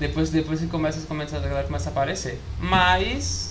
Depois, 0.00 0.30
depois 0.30 0.58
que 0.60 0.66
começa 0.66 0.98
os 0.98 1.04
comentários, 1.04 1.44
a 1.44 1.48
galera 1.48 1.66
começa 1.66 1.90
a 1.90 1.92
aparecer. 1.92 2.40
Mas. 2.58 3.47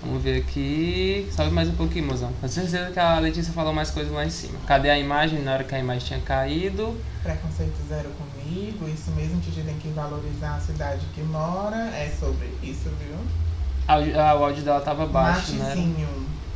Vamos 0.00 0.22
ver 0.22 0.42
aqui. 0.42 1.28
Sobe 1.32 1.50
mais 1.50 1.68
um 1.68 1.74
pouquinho, 1.74 2.06
mozão. 2.06 2.32
Com 2.34 2.46
certeza 2.48 2.90
que 2.90 2.98
a 2.98 3.18
Letícia 3.18 3.52
falou 3.52 3.72
mais 3.72 3.90
coisas 3.90 4.12
lá 4.12 4.24
em 4.24 4.30
cima. 4.30 4.58
Cadê 4.66 4.90
a 4.90 4.98
imagem? 4.98 5.42
Na 5.42 5.54
hora 5.54 5.64
que 5.64 5.74
a 5.74 5.78
imagem 5.78 6.06
tinha 6.06 6.20
caído. 6.20 6.96
Preconceito 7.22 7.82
zero 7.88 8.10
comigo, 8.10 8.88
isso 8.88 9.10
mesmo, 9.12 9.40
Titi 9.40 9.62
tem 9.62 9.76
que 9.78 9.88
valorizar 9.88 10.54
a 10.56 10.60
cidade 10.60 11.06
que 11.14 11.22
mora. 11.22 11.90
É 11.96 12.08
sobre 12.08 12.46
isso, 12.62 12.88
viu? 13.00 13.16
A- 13.88 13.94
a- 14.30 14.34
o 14.36 14.44
áudio 14.44 14.62
dela 14.64 14.80
tava 14.80 15.06
baixo, 15.06 15.52
né? 15.52 15.74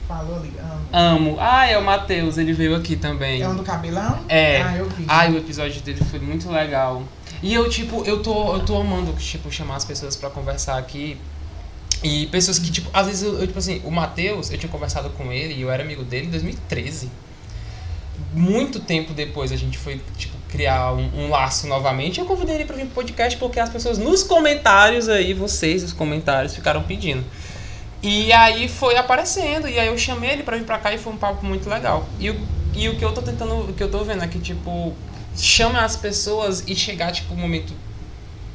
Falou 0.07 0.37
ali, 0.37 0.53
amo. 0.59 0.89
Amo. 0.93 1.37
Ah, 1.39 1.67
é 1.67 1.79
o 1.79 1.85
Matheus, 1.85 2.37
ele 2.37 2.53
veio 2.53 2.75
aqui 2.75 2.97
também. 2.97 3.43
É 3.43 3.49
um 3.49 3.57
do 3.57 3.63
cabelão? 3.63 4.19
É. 4.29 4.61
Ah, 4.61 4.77
eu 4.77 4.85
vi. 4.87 5.07
Ai, 5.09 5.33
o 5.33 5.39
episódio 5.39 5.81
dele 5.83 6.01
foi 6.03 6.19
muito 6.19 6.51
legal. 6.51 7.03
E 7.43 7.55
eu, 7.55 7.69
tipo, 7.71 8.05
eu 8.05 8.23
tô, 8.23 8.55
eu 8.55 8.65
tô 8.65 8.77
amando, 8.77 9.13
tipo, 9.13 9.51
chamar 9.51 9.77
as 9.77 9.85
pessoas 9.85 10.17
pra 10.17 10.31
conversar 10.31 10.79
aqui. 10.79 11.23
E 12.03 12.27
pessoas 12.29 12.59
que, 12.59 12.71
tipo, 12.71 12.89
às 12.93 13.07
vezes 13.07 13.23
eu, 13.23 13.39
eu, 13.39 13.47
tipo 13.47 13.59
assim, 13.59 13.81
o 13.85 13.91
Matheus, 13.91 14.51
eu 14.51 14.59
tinha 14.59 14.71
conversado 14.71 15.11
com 15.11 15.33
ele 15.33 15.55
e 15.55 15.63
eu 15.63 15.71
era 15.71 15.83
amigo 15.83 16.03
dele 16.03 16.27
em 16.27 16.31
2013. 16.31 17.11
Muito 18.33 18.81
tempo 18.81 19.13
depois 19.13 19.53
a 19.53 19.57
gente 19.57 19.77
foi, 19.77 20.01
tipo, 20.17 20.37
criar 20.49 20.93
um, 20.93 21.25
um 21.25 21.31
laço 21.31 21.67
novamente. 21.67 22.21
Eu 22.21 22.27
convidei 22.27 22.57
ele 22.57 22.65
pra 22.65 22.77
vir 22.77 22.87
pro 22.87 22.95
podcast 22.95 23.39
porque 23.39 23.61
as 23.61 23.69
pessoas 23.69 23.99
nos 23.99 24.23
comentários 24.23 25.09
aí, 25.09 25.35
vocês, 25.35 25.83
os 25.83 25.93
comentários, 25.93 26.55
ficaram 26.55 26.83
pedindo. 26.83 27.25
E 28.03 28.33
aí 28.33 28.67
foi 28.67 28.97
aparecendo, 28.97 29.69
e 29.69 29.79
aí 29.79 29.89
eu 29.89 29.99
chamei 29.99 30.31
ele 30.31 30.43
pra 30.43 30.57
vir 30.57 30.65
pra 30.65 30.79
cá 30.79 30.95
e 30.95 30.97
foi 30.97 31.13
um 31.13 31.19
papo 31.19 31.45
muito 31.45 31.69
legal. 31.69 32.09
E 32.19 32.35
e 32.75 32.89
o 32.89 32.97
que 32.97 33.05
eu 33.05 33.13
tô 33.13 33.21
tentando, 33.21 33.71
o 33.71 33.73
que 33.73 33.83
eu 33.83 33.91
tô 33.91 34.05
vendo 34.05 34.23
é 34.23 34.29
que, 34.29 34.39
tipo, 34.39 34.95
chama 35.37 35.85
as 35.85 35.97
pessoas 35.97 36.65
e 36.67 36.75
chegar, 36.75 37.13
tipo, 37.13 37.35
um 37.35 37.37
momento 37.37 37.75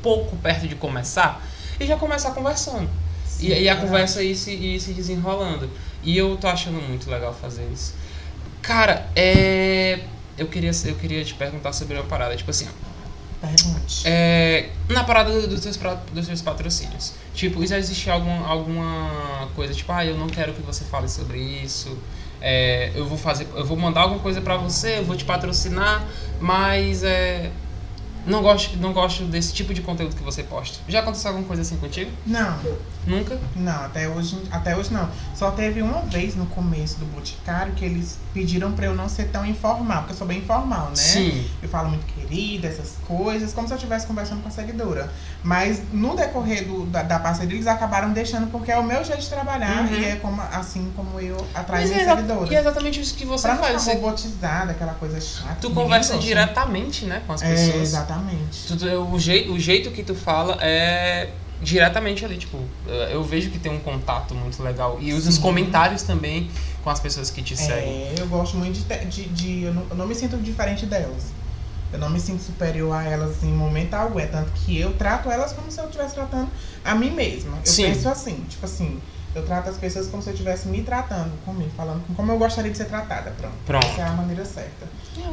pouco 0.01 0.35
perto 0.37 0.67
de 0.67 0.75
começar 0.75 1.45
e 1.79 1.85
já 1.85 1.97
começar 1.97 2.31
conversando. 2.31 2.89
Sim, 3.37 3.47
E, 3.47 3.63
e 3.63 3.69
a 3.69 3.75
conversa 3.75 4.23
ir 4.23 4.35
se, 4.35 4.79
se 4.79 4.93
desenrolando. 4.93 5.71
E 6.01 6.17
eu 6.17 6.37
tô 6.37 6.47
achando 6.47 6.81
muito 6.81 7.09
legal 7.09 7.33
fazer 7.33 7.69
isso. 7.71 7.95
Cara, 8.61 9.11
é. 9.15 10.09
Eu 10.37 10.47
queria, 10.49 10.71
eu 10.85 10.95
queria 10.97 11.23
te 11.25 11.35
perguntar 11.35 11.73
sobre 11.73 11.95
uma 11.97 12.05
parada, 12.05 12.35
tipo 12.35 12.51
assim, 12.51 12.67
ó, 12.67 12.71
é, 14.03 14.77
na 14.89 15.03
parada 15.03 15.31
do- 15.41 15.47
dos 15.47 15.61
seus, 15.61 15.77
dos 16.11 16.25
seus 16.25 16.41
patrocínios. 16.41 17.15
Tipo, 17.33 17.65
já 17.65 17.77
existe 17.77 18.09
algum, 18.09 18.43
alguma 18.45 19.51
coisa, 19.55 19.73
tipo, 19.73 19.91
ah, 19.91 20.05
eu 20.05 20.15
não 20.17 20.29
quero 20.29 20.53
que 20.53 20.61
você 20.61 20.85
fale 20.85 21.07
sobre 21.07 21.39
isso. 21.41 22.03
é, 22.39 22.91
eu 22.93 23.07
vou 23.07 23.17
fazer, 23.17 23.47
eu 23.55 23.65
vou 23.65 23.77
mandar 23.77 24.01
alguma 24.01 24.19
coisa 24.21 24.41
pra 24.41 24.57
você, 24.57 24.99
eu 24.99 25.05
vou 25.05 25.15
te 25.15 25.25
patrocinar, 25.25 26.07
mas 26.37 27.01
é, 27.03 27.53
não 28.25 28.41
gosto, 28.41 28.77
não 28.77 28.93
gosto 28.93 29.23
desse 29.25 29.53
tipo 29.53 29.73
de 29.73 29.81
conteúdo 29.81 30.15
que 30.15 30.23
você 30.23 30.43
posta. 30.43 30.79
Já 30.87 30.99
aconteceu 30.99 31.29
alguma 31.29 31.47
coisa 31.47 31.61
assim 31.61 31.77
contigo? 31.77 32.11
Não, 32.25 32.57
Nunca? 33.05 33.39
não, 33.55 33.83
até 33.85 34.09
hoje, 34.09 34.37
até 34.51 34.75
hoje 34.75 34.91
não. 34.91 35.09
Só 35.35 35.51
teve 35.51 35.81
uma 35.81 36.01
vez 36.01 36.35
no 36.35 36.45
começo 36.47 36.97
do 36.99 37.05
Boticário 37.05 37.73
que 37.73 37.85
eles 37.85 38.17
pediram 38.33 38.71
pra 38.71 38.85
eu 38.87 38.95
não 38.95 39.07
ser 39.07 39.25
tão 39.25 39.45
informal, 39.45 39.99
porque 39.99 40.13
eu 40.13 40.17
sou 40.17 40.27
bem 40.27 40.39
informal, 40.39 40.89
né? 40.89 40.95
Sim. 40.95 41.45
Eu 41.61 41.69
falo 41.69 41.89
muito 41.89 42.05
querida, 42.29 42.67
essas 42.67 42.93
coisas, 43.07 43.53
como 43.53 43.67
se 43.67 43.73
eu 43.73 43.77
estivesse 43.77 44.05
conversando 44.07 44.41
com 44.41 44.47
a 44.47 44.51
seguidora. 44.51 45.09
Mas 45.43 45.81
no 45.91 46.15
decorrer 46.15 46.65
do, 46.65 46.85
da, 46.85 47.03
da 47.03 47.19
parceria, 47.19 47.55
eles 47.55 47.67
acabaram 47.67 48.11
deixando 48.11 48.47
porque 48.51 48.71
é 48.71 48.77
o 48.77 48.83
meu 48.83 49.03
jeito 49.03 49.21
de 49.21 49.29
trabalhar 49.29 49.85
Uhum. 49.85 49.93
e 49.99 50.05
é 50.05 50.15
como, 50.17 50.41
assim 50.41 50.91
como 50.95 51.19
eu 51.19 51.37
atraio 51.53 51.87
Mas 51.87 51.97
é, 51.97 52.05
seguidoras. 52.15 52.51
e 52.51 52.55
é 52.55 52.59
exatamente 52.59 52.99
isso 53.01 53.15
que 53.15 53.25
você 53.25 53.47
pra 53.47 53.55
não 53.55 53.63
faz. 53.63 53.81
ficar 53.83 53.83
Você, 53.83 53.93
robotizada, 53.99 54.71
aquela 54.71 54.93
coisa 54.93 55.19
chata. 55.21 55.57
tu 55.61 55.71
conversa 55.71 56.13
gosta. 56.13 56.27
diretamente, 56.27 57.05
né, 57.05 57.21
com 57.25 57.33
as 57.33 57.41
É, 57.41 57.49
pessoas. 57.49 57.75
exatamente. 57.81 58.67
Tu- 58.67 58.77
tu- 58.77 58.85
o, 59.13 59.19
jeito, 59.19 59.51
o 59.53 59.59
jeito 59.59 59.91
que 59.91 60.03
tu 60.03 60.15
fala 60.15 60.57
é 60.61 61.31
diretamente 61.61 62.23
ali, 62.25 62.37
tipo, 62.37 62.59
eu- 62.85 62.93
eu 62.93 63.23
vejo 63.23 63.49
que 63.49 63.57
tem 63.59 63.71
um 63.71 63.79
contato 63.79 64.33
muito 64.35 64.61
legal. 64.61 64.97
E 64.99 65.13
os, 65.13 65.25
os 65.27 65.35
Sim. 65.35 65.41
comentários 65.41 66.03
também 66.03 66.49
com 66.83 66.89
as 66.89 66.99
pessoas 66.99 67.31
que 67.31 67.41
te 67.41 67.55
seguem. 67.57 68.03
É, 68.09 68.15
eu 68.19 68.27
gosto 68.27 68.57
muito 68.57 68.73
de. 68.79 69.05
de, 69.05 69.23
de- 69.29 69.63
eu, 69.63 69.73
não, 69.73 69.83
eu 69.89 69.95
não 69.95 70.05
me 70.07 70.13
sinto 70.13 70.37
diferente 70.37 70.85
delas. 70.85 71.33
Eu 71.95 71.99
não 71.99 72.09
me 72.09 72.19
sinto 72.19 72.43
superior 72.43 72.93
a 72.93 73.03
elas 73.03 73.41
em 73.41 73.53
momento 73.53 73.93
algum. 73.93 74.19
É 74.19 74.27
tanto 74.27 74.51
que 74.51 74.77
eu 74.77 74.97
trato 74.97 75.29
elas 75.29 75.53
como 75.53 75.71
se 75.71 75.79
eu 75.79 75.85
estivesse 75.85 76.13
tratando 76.13 76.51
a 76.83 76.93
mim 76.93 77.11
mesma. 77.11 77.57
Eu 77.65 77.71
Sim. 77.71 77.85
penso 77.85 78.09
assim, 78.09 78.43
tipo 78.49 78.65
assim, 78.65 79.01
eu 79.35 79.45
trato 79.45 79.69
as 79.69 79.77
pessoas 79.77 80.07
como 80.07 80.23
se 80.23 80.29
eu 80.29 80.33
estivesse 80.33 80.67
me 80.67 80.81
tratando 80.81 81.31
comigo, 81.43 81.69
falando 81.75 82.01
como 82.15 82.31
eu 82.31 82.37
gostaria 82.39 82.71
de 82.71 82.77
ser 82.77 82.85
tratada. 82.85 83.31
Pronto. 83.31 83.53
Pronto. 83.65 83.85
Essa 83.85 84.01
é 84.01 84.05
a 84.05 84.11
maneira 84.11 84.45
certa. 84.45 84.87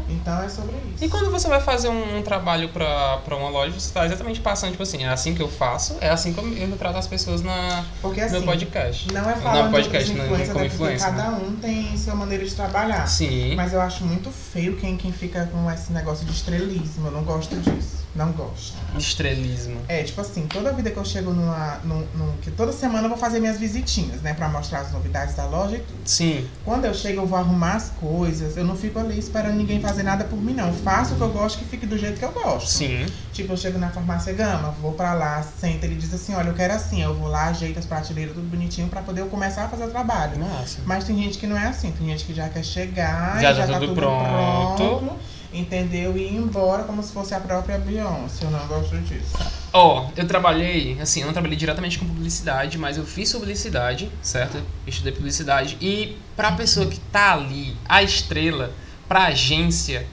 Então 0.09 0.42
é 0.42 0.48
sobre 0.48 0.76
isso. 0.94 1.05
E 1.05 1.09
quando 1.09 1.30
você 1.30 1.48
vai 1.48 1.61
fazer 1.61 1.88
um, 1.88 2.18
um 2.18 2.22
trabalho 2.22 2.68
pra, 2.68 3.18
pra 3.18 3.36
uma 3.36 3.48
loja, 3.48 3.78
você 3.78 3.92
tá 3.92 4.05
exatamente 4.07 4.40
passando, 4.40 4.70
tipo 4.72 4.82
assim, 4.82 5.05
é 5.05 5.09
assim 5.09 5.34
que 5.34 5.42
eu 5.42 5.48
faço, 5.48 5.96
é 6.00 6.09
assim 6.09 6.32
que 6.32 6.38
eu, 6.38 6.53
eu 6.53 6.76
trato 6.76 6.98
as 6.98 7.07
pessoas 7.07 7.42
na, 7.42 7.84
Porque 8.00 8.20
no 8.20 8.26
assim, 8.26 8.36
meu 8.36 8.44
podcast. 8.44 9.12
não 9.12 9.28
é 9.30 9.34
falando 9.34 9.64
Não, 9.64 9.72
podcast, 9.72 10.12
não, 10.12 10.24
influencers, 10.24 10.48
como 10.53 10.61
até 10.64 10.68
porque 10.68 10.84
influencer, 10.84 11.11
cada 11.11 11.30
né? 11.30 11.46
um 11.46 11.57
tem 11.57 11.96
sua 11.96 12.14
maneira 12.14 12.44
de 12.44 12.55
trabalhar. 12.55 13.07
Sim. 13.07 13.55
Mas 13.55 13.72
eu 13.72 13.80
acho 13.80 14.05
muito 14.05 14.30
feio 14.30 14.76
quem, 14.76 14.96
quem 14.96 15.12
fica 15.12 15.46
com 15.46 15.70
esse 15.70 15.92
negócio 15.92 16.24
de 16.24 16.32
estrelismo. 16.32 17.07
Eu 17.09 17.12
não 17.12 17.22
gosto 17.24 17.55
disso. 17.57 18.01
Não 18.14 18.30
gosto. 18.32 18.74
Estrelismo. 18.98 19.80
É, 19.88 20.02
tipo 20.02 20.20
assim, 20.20 20.46
toda 20.46 20.70
vida 20.74 20.90
que 20.90 20.98
eu 20.98 21.04
chego 21.04 21.32
numa. 21.32 21.78
Num, 21.82 22.06
num- 22.14 22.36
que 22.36 22.50
toda 22.50 22.70
semana 22.70 23.04
eu 23.04 23.08
vou 23.08 23.16
fazer 23.16 23.40
minhas 23.40 23.58
visitinhas, 23.58 24.20
né? 24.20 24.34
Pra 24.34 24.48
mostrar 24.50 24.80
as 24.80 24.92
novidades 24.92 25.34
da 25.34 25.46
loja 25.46 25.76
e 25.76 25.80
tudo. 25.80 26.00
Sim. 26.04 26.46
Quando 26.62 26.84
eu 26.84 26.92
chego, 26.92 27.22
eu 27.22 27.26
vou 27.26 27.38
arrumar 27.38 27.74
as 27.76 27.88
coisas. 27.88 28.56
Eu 28.56 28.64
não 28.64 28.76
fico 28.76 28.98
ali 28.98 29.18
esperando 29.18 29.54
ninguém 29.56 29.80
fazer 29.80 30.02
nada 30.02 30.24
por 30.24 30.36
mim, 30.42 30.52
não. 30.52 30.68
Eu 30.68 30.74
faço 30.74 31.14
o 31.14 31.16
que 31.16 31.22
eu 31.22 31.30
gosto 31.30 31.58
que 31.58 31.64
fique 31.64 31.86
do 31.86 31.96
jeito 31.96 32.18
que 32.18 32.24
eu 32.24 32.32
gosto. 32.32 32.68
Sim. 32.68 33.06
Tipo, 33.32 33.54
eu 33.54 33.56
chego 33.56 33.78
na 33.78 33.88
farmácia 33.90 34.32
Gama, 34.34 34.70
vou 34.72 34.92
pra 34.92 35.14
lá, 35.14 35.42
senta, 35.42 35.86
ele 35.86 35.94
diz 35.96 36.12
assim, 36.12 36.34
olha, 36.34 36.48
eu 36.48 36.54
quero 36.54 36.74
assim. 36.74 37.02
Eu 37.02 37.14
vou 37.14 37.28
lá, 37.28 37.46
ajeito 37.46 37.78
as 37.78 37.86
prateleiras, 37.86 38.34
tudo 38.34 38.46
bonitinho, 38.46 38.88
pra 38.88 39.00
poder 39.00 39.22
eu 39.22 39.28
começar 39.28 39.64
a 39.64 39.68
fazer 39.68 39.84
o 39.84 39.88
trabalho. 39.90 40.38
Nossa. 40.38 40.82
Mas 40.84 41.04
tem 41.04 41.16
gente 41.16 41.38
que 41.38 41.46
não 41.46 41.56
é 41.56 41.68
assim, 41.68 41.90
tem 41.92 42.06
gente 42.08 42.26
que 42.26 42.34
já 42.34 42.48
quer 42.50 42.62
chegar, 42.62 43.40
Já 43.40 43.52
e 43.52 43.54
tá 43.54 43.60
já 43.60 43.66
tá 43.68 43.72
tudo 43.80 43.86
tudo 43.88 43.94
pronto. 43.96 44.76
pronto, 44.76 45.16
entendeu? 45.53 46.16
E 46.16 46.22
ir 46.22 46.36
embora 46.36 46.84
como 46.84 47.03
se 47.03 47.12
fosse 47.12 47.34
a 47.34 47.40
própria 47.40 47.78
Beyoncé. 47.78 48.44
Eu 48.44 48.50
não 48.50 48.66
gosto 48.66 48.96
disso. 48.98 49.36
Ó, 49.72 50.11
eu 50.16 50.26
trabalhei, 50.26 51.00
assim, 51.00 51.20
eu 51.20 51.26
não 51.26 51.32
trabalhei 51.32 51.57
diretamente 51.57 51.98
com 51.98 52.07
publicidade, 52.07 52.78
mas 52.78 52.96
eu 52.96 53.05
fiz 53.05 53.32
publicidade, 53.32 54.11
certo? 54.20 54.59
Eu 54.59 54.64
estudei 54.86 55.12
publicidade. 55.12 55.76
E 55.80 56.16
pra 56.36 56.53
pessoa 56.53 56.86
que 56.86 56.98
tá 56.98 57.32
ali, 57.32 57.76
a 57.88 58.03
estrela, 58.03 58.72
pra 59.09 59.26
agência, 59.26 60.07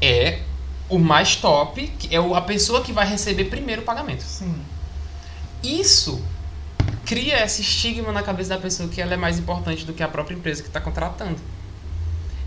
é 0.00 0.40
o 0.88 0.98
mais 0.98 1.36
top, 1.36 1.92
é 2.10 2.16
a 2.16 2.40
pessoa 2.40 2.82
que 2.82 2.92
vai 2.92 3.06
receber 3.06 3.44
primeiro 3.46 3.82
o 3.82 3.84
pagamento. 3.84 4.22
Sim. 4.22 4.54
Isso 5.62 6.22
cria 7.04 7.44
esse 7.44 7.62
estigma 7.62 8.12
na 8.12 8.22
cabeça 8.22 8.50
da 8.50 8.58
pessoa 8.58 8.88
que 8.88 9.00
ela 9.00 9.14
é 9.14 9.16
mais 9.16 9.38
importante 9.38 9.84
do 9.84 9.92
que 9.92 10.02
a 10.02 10.08
própria 10.08 10.34
empresa 10.34 10.62
que 10.62 10.68
está 10.68 10.80
contratando. 10.80 11.40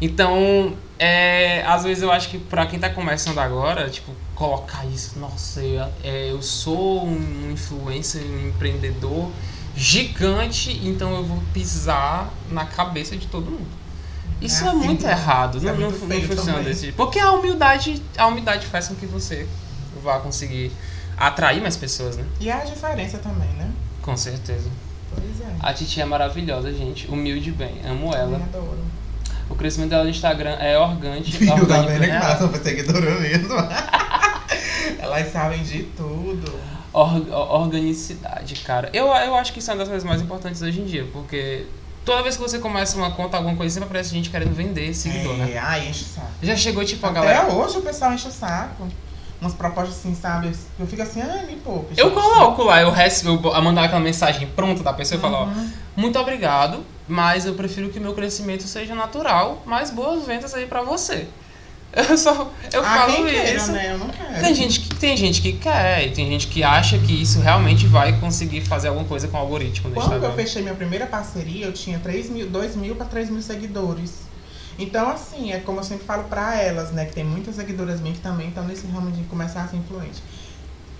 Então, 0.01 0.75
é, 0.97 1.63
às 1.65 1.83
vezes 1.83 2.01
eu 2.03 2.11
acho 2.11 2.29
que 2.29 2.37
pra 2.39 2.65
quem 2.65 2.79
tá 2.79 2.89
começando 2.89 3.37
agora, 3.39 3.89
tipo, 3.89 4.11
colocar 4.33 4.85
isso, 4.85 5.19
nossa, 5.19 5.61
eu, 5.61 5.83
é, 6.03 6.31
eu 6.31 6.41
sou 6.41 7.05
um 7.05 7.51
influencer, 7.51 8.21
um 8.23 8.47
empreendedor 8.47 9.29
gigante, 9.75 10.71
então 10.85 11.13
eu 11.15 11.23
vou 11.23 11.41
pisar 11.53 12.29
na 12.49 12.65
cabeça 12.65 13.15
de 13.15 13.27
todo 13.27 13.49
mundo. 13.51 13.79
Isso 14.41 14.63
É 14.63 14.67
é, 14.67 14.69
assim 14.69 14.85
muito 14.85 15.05
errado, 15.05 15.61
não, 15.61 15.69
é 15.69 15.73
não, 15.73 15.79
muito 15.81 15.99
não 15.99 16.07
feio 16.07 16.27
funciona 16.27 16.51
também. 16.53 16.63
desse 16.65 16.81
jeito. 16.83 16.95
Porque 16.95 17.19
a 17.19 17.31
humildade, 17.31 18.01
a 18.17 18.27
humildade 18.27 18.65
faz 18.67 18.87
com 18.87 18.95
que 18.95 19.05
você 19.05 19.47
vá 20.01 20.19
conseguir 20.19 20.71
atrair 21.17 21.61
mais 21.61 21.75
pessoas, 21.75 22.15
né? 22.15 22.23
E 22.39 22.49
a 22.49 22.63
diferença 22.63 23.17
também, 23.17 23.49
né? 23.49 23.69
Com 24.01 24.15
certeza. 24.15 24.69
Pois 25.13 25.41
é. 25.41 25.55
A 25.59 25.73
Titi 25.73 25.99
é 25.99 26.05
maravilhosa, 26.05 26.71
gente. 26.71 27.07
Humilde 27.07 27.51
bem. 27.51 27.81
Amo 27.85 28.13
ela. 28.13 28.37
Eu 28.37 28.43
adoro. 28.43 28.79
O 29.49 29.55
crescimento 29.55 29.89
dela 29.89 30.03
no 30.03 30.09
Instagram 30.09 30.55
é 30.59 30.77
orgânico. 30.77 31.45
Tá 31.45 31.53
orgânico 31.55 31.87
vendo 31.89 32.03
que 32.05 32.09
elas 32.11 32.37
são 32.39 32.53
seguidora 32.53 33.19
mesmo? 33.19 33.55
elas 34.99 35.31
sabem 35.31 35.63
de 35.63 35.83
tudo. 35.83 36.59
Or- 36.91 37.29
organicidade, 37.31 38.55
cara. 38.57 38.89
Eu, 38.93 39.07
eu 39.07 39.35
acho 39.35 39.53
que 39.53 39.59
isso 39.59 39.69
é 39.69 39.73
uma 39.73 39.79
das 39.79 39.87
coisas 39.89 40.07
mais 40.07 40.21
importantes 40.21 40.61
hoje 40.61 40.81
em 40.81 40.85
dia, 40.85 41.07
porque 41.13 41.65
toda 42.03 42.23
vez 42.23 42.35
que 42.35 42.41
você 42.41 42.57
começa 42.59 42.97
uma 42.97 43.11
conta, 43.11 43.37
alguma 43.37 43.55
coisa, 43.55 43.71
sempre 43.73 43.87
aparece 43.87 44.09
gente 44.11 44.29
querendo 44.29 44.53
vender 44.55 44.93
seguidor, 44.95 45.35
né? 45.37 45.51
É, 45.53 45.57
ai, 45.59 45.87
enche 45.87 46.03
o 46.03 46.07
saco. 46.07 46.27
Já 46.41 46.55
chegou, 46.55 46.83
tipo, 46.83 47.05
a 47.05 47.09
Até 47.09 47.19
galera. 47.19 47.47
hoje 47.53 47.77
o 47.77 47.81
pessoal 47.81 48.13
enche 48.13 48.27
o 48.27 48.31
saco. 48.31 48.87
Umas 49.39 49.53
propostas 49.53 49.97
assim, 49.97 50.13
sabe? 50.15 50.51
Eu 50.77 50.85
fico 50.87 51.01
assim, 51.01 51.21
ai, 51.21 51.45
me 51.45 51.55
poupa. 51.57 51.93
Eu 51.95 52.11
coloco 52.11 52.63
lá, 52.63 52.81
eu 52.81 52.91
recebo, 52.91 53.47
eu 53.49 53.61
mandar 53.61 53.85
aquela 53.85 54.01
mensagem 54.01 54.47
pronta 54.47 54.83
da 54.83 54.91
pessoa 54.91 55.17
e 55.17 55.21
falar, 55.21 55.41
ó, 55.43 55.45
Uhum. 55.45 55.69
muito 55.95 56.19
obrigado, 56.19 56.83
mas 57.09 57.45
eu 57.45 57.55
prefiro 57.55 57.89
que 57.89 57.99
meu 57.99 58.13
crescimento 58.13 58.63
seja 58.63 58.93
natural, 58.93 59.63
mas 59.65 59.89
boas 59.89 60.25
vendas 60.25 60.53
aí 60.53 60.67
pra 60.67 60.81
você. 60.83 61.27
Eu 61.91 62.15
só, 62.15 62.51
eu 62.71 62.85
ah, 62.85 63.07
falo 63.07 63.25
queira, 63.25 63.55
isso. 63.55 63.71
né? 63.71 63.93
Eu 63.93 63.97
não 63.97 64.09
quero. 64.09 64.39
Tem 64.39 64.53
gente, 64.53 64.79
que, 64.79 64.95
tem 64.95 65.17
gente 65.17 65.41
que 65.41 65.53
quer, 65.53 66.05
e 66.05 66.11
tem 66.11 66.27
gente 66.27 66.45
que 66.45 66.61
acha 66.61 66.99
que 66.99 67.19
isso 67.19 67.39
realmente 67.39 67.87
vai 67.87 68.19
conseguir 68.19 68.61
fazer 68.61 68.89
alguma 68.89 69.07
coisa 69.07 69.27
com 69.27 69.35
o 69.35 69.39
algoritmo 69.39 69.89
do 69.89 69.95
Quando 69.95 70.23
eu 70.23 70.33
fechei 70.33 70.61
minha 70.61 70.75
primeira 70.75 71.07
parceria, 71.07 71.65
eu 71.65 71.73
tinha 71.73 71.97
3 71.97 72.29
mil, 72.29 72.47
2 72.47 72.75
mil 72.75 72.95
para 72.95 73.07
3 73.07 73.31
mil 73.31 73.41
seguidores. 73.41 74.19
Então, 74.77 75.09
assim, 75.09 75.51
é 75.51 75.59
como 75.59 75.79
eu 75.79 75.83
sempre 75.83 76.05
falo 76.05 76.25
pra 76.25 76.61
elas, 76.61 76.91
né? 76.91 77.05
Que 77.05 77.13
tem 77.13 77.23
muitas 77.23 77.55
seguidoras 77.55 77.99
minhas 77.99 78.17
que 78.17 78.23
também 78.23 78.49
estão 78.49 78.65
nesse 78.65 78.85
ramo 78.85 79.09
de 79.09 79.23
começar 79.23 79.63
a 79.63 79.67
ser 79.67 79.77
influente. 79.77 80.21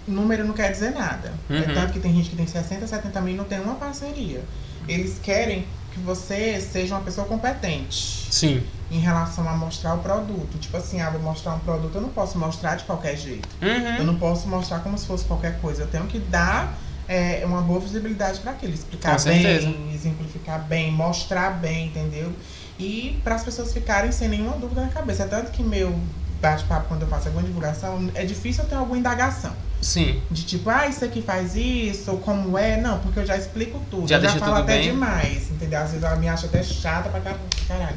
Número 0.08 0.44
não 0.44 0.56
quer 0.56 0.72
dizer 0.72 0.90
nada. 0.90 1.34
Uhum. 1.48 1.58
É 1.58 1.74
tanto 1.74 1.94
que 1.94 2.00
tem 2.00 2.16
gente 2.16 2.32
que 2.32 2.36
tem 2.36 2.48
60, 2.48 2.88
70 2.88 3.22
mil 3.22 3.36
e 3.36 3.38
não 3.38 3.46
tem 3.46 3.60
uma 3.60 3.76
parceria. 3.76 4.44
Eles 4.88 5.20
querem 5.22 5.68
que 6.00 6.06
você 6.06 6.60
seja 6.62 6.96
uma 6.96 7.02
pessoa 7.02 7.28
competente 7.28 8.28
Sim. 8.32 8.64
em 8.90 9.00
relação 9.00 9.48
a 9.48 9.56
mostrar 9.56 9.94
o 9.96 10.00
produto. 10.00 10.58
Tipo 10.58 10.78
assim, 10.78 11.02
ah, 11.02 11.10
vou 11.10 11.22
mostrar 11.22 11.54
um 11.56 11.60
produto, 11.60 11.96
eu 11.96 12.02
não 12.02 12.10
posso 12.10 12.38
mostrar 12.40 12.76
de 12.76 12.86
qualquer 12.86 13.16
jeito. 13.18 13.48
Eu 13.62 13.68
Uhum. 14.00 14.04
não 14.06 14.20
posso 14.20 14.48
mostrar 14.48 14.80
como 14.80 14.98
se 14.98 15.06
fosse 15.06 15.26
qualquer 15.26 15.60
coisa. 15.60 15.84
Eu 15.84 15.88
tenho 15.88 16.06
que 16.08 16.20
dar 16.20 16.80
é, 17.08 17.44
uma 17.46 17.62
boa 17.62 17.80
visibilidade 17.80 18.40
para 18.40 18.52
aquilo. 18.52 18.74
Explicar 18.74 19.22
bem, 19.24 19.92
exemplificar 19.94 20.68
bem, 20.68 20.92
mostrar 20.92 21.60
bem, 21.60 21.88
entendeu? 21.88 22.34
E 22.78 23.20
para 23.24 23.36
as 23.36 23.44
pessoas 23.44 23.74
ficarem 23.74 24.12
sem 24.12 24.30
nenhuma 24.30 24.58
dúvida 24.58 24.82
na 24.82 24.88
cabeça. 24.90 25.24
É 25.24 25.28
tanto 25.28 25.52
que 25.52 25.62
meu 25.64 26.00
bate-papo, 26.42 26.88
quando 26.88 27.02
eu 27.04 27.08
faço 27.08 27.28
alguma 27.28 27.46
divulgação, 27.46 28.10
é 28.16 28.24
difícil 28.26 28.64
eu 28.64 28.70
ter 28.70 28.76
alguma 28.76 28.98
indagação. 28.98 29.54
Sim. 29.82 30.22
De 30.30 30.44
tipo, 30.44 30.70
ah, 30.70 30.88
isso 30.88 31.06
aqui 31.06 31.22
faz 31.22 31.56
isso, 31.56 32.12
ou 32.12 32.18
como 32.18 32.58
é. 32.58 32.76
Não, 32.78 33.00
porque 33.00 33.20
eu 33.20 33.26
já 33.26 33.38
explico 33.38 33.82
tudo. 33.90 34.08
Já 34.08 34.18
eu 34.18 34.24
já 34.24 34.36
falo 34.36 34.56
até 34.56 34.78
bem. 34.78 34.92
demais, 34.92 35.50
entendeu? 35.52 35.80
Às 35.80 35.92
vezes 35.92 36.04
ela 36.04 36.16
me 36.18 36.28
acha 36.28 36.48
até 36.48 36.62
chata 36.64 37.10
pra 37.10 37.22
car- 37.22 37.38
caralho. 37.68 37.96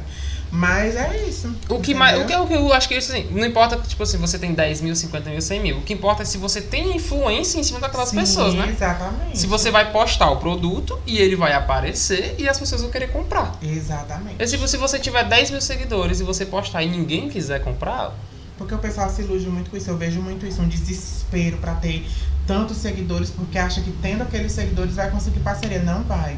Mas 0.55 0.95
é 0.95 1.23
isso. 1.27 1.47
O 1.67 1.79
que, 1.79 1.93
entendeu? 1.93 1.97
mais, 1.97 2.21
o, 2.21 2.25
que, 2.25 2.35
o 2.35 2.47
que 2.47 2.53
eu 2.53 2.71
acho 2.71 2.87
que 2.87 2.95
isso 2.95 3.11
assim, 3.11 3.27
não 3.31 3.43
importa, 3.45 3.75
tipo 3.77 4.03
assim, 4.03 4.17
você 4.19 4.37
tem 4.37 4.53
10 4.53 4.81
mil, 4.81 4.95
50 4.95 5.31
mil, 5.31 5.41
100 5.41 5.59
mil. 5.59 5.77
O 5.79 5.81
que 5.81 5.93
importa 5.93 6.21
é 6.21 6.25
se 6.25 6.37
você 6.37 6.61
tem 6.61 6.95
influência 6.95 7.59
em 7.59 7.63
cima 7.63 7.79
daquelas 7.79 8.09
Sim, 8.09 8.17
pessoas, 8.17 8.53
né? 8.53 8.69
Exatamente. 8.69 9.39
Se 9.39 9.47
você 9.47 9.71
vai 9.71 9.91
postar 9.91 10.29
o 10.29 10.37
produto 10.37 10.97
e 11.07 11.17
ele 11.17 11.35
vai 11.35 11.53
aparecer 11.53 12.35
e 12.37 12.47
as 12.47 12.59
pessoas 12.59 12.81
vão 12.83 12.91
querer 12.91 13.07
comprar. 13.11 13.57
Exatamente. 13.63 14.35
E 14.41 14.47
se, 14.47 14.67
se 14.67 14.77
você 14.77 14.99
tiver 14.99 15.23
10 15.23 15.49
mil 15.51 15.61
seguidores 15.61 16.19
e 16.19 16.23
você 16.23 16.45
postar 16.45 16.83
e 16.83 16.87
ninguém 16.87 17.29
quiser 17.29 17.63
comprar, 17.63 18.13
Porque 18.57 18.73
o 18.73 18.77
pessoal 18.77 19.09
se 19.09 19.21
ilude 19.21 19.47
muito 19.47 19.69
com 19.69 19.77
isso. 19.77 19.89
Eu 19.89 19.97
vejo 19.97 20.21
muito 20.21 20.45
isso, 20.45 20.61
um 20.61 20.67
desespero 20.67 21.57
pra 21.57 21.73
ter 21.75 22.07
tantos 22.45 22.77
seguidores, 22.77 23.29
porque 23.29 23.57
acha 23.57 23.81
que 23.81 23.91
tendo 24.01 24.21
aqueles 24.23 24.51
seguidores 24.51 24.95
vai 24.95 25.09
conseguir 25.09 25.39
parceria. 25.39 25.81
Não 25.81 26.03
vai. 26.03 26.37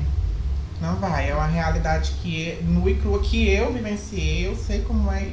Não 0.82 0.96
vai. 0.96 1.30
É 1.30 1.36
uma 1.36 1.48
realidade 1.48 2.12
que 2.22 2.58
nua 2.64 2.90
e 2.92 2.96
crua 2.96 3.20
que 3.20 3.50
eu 3.50 3.74
vivenciei, 3.74 4.48
eu 4.48 4.56
sei 4.56 4.82
como 4.82 5.12
é. 5.12 5.30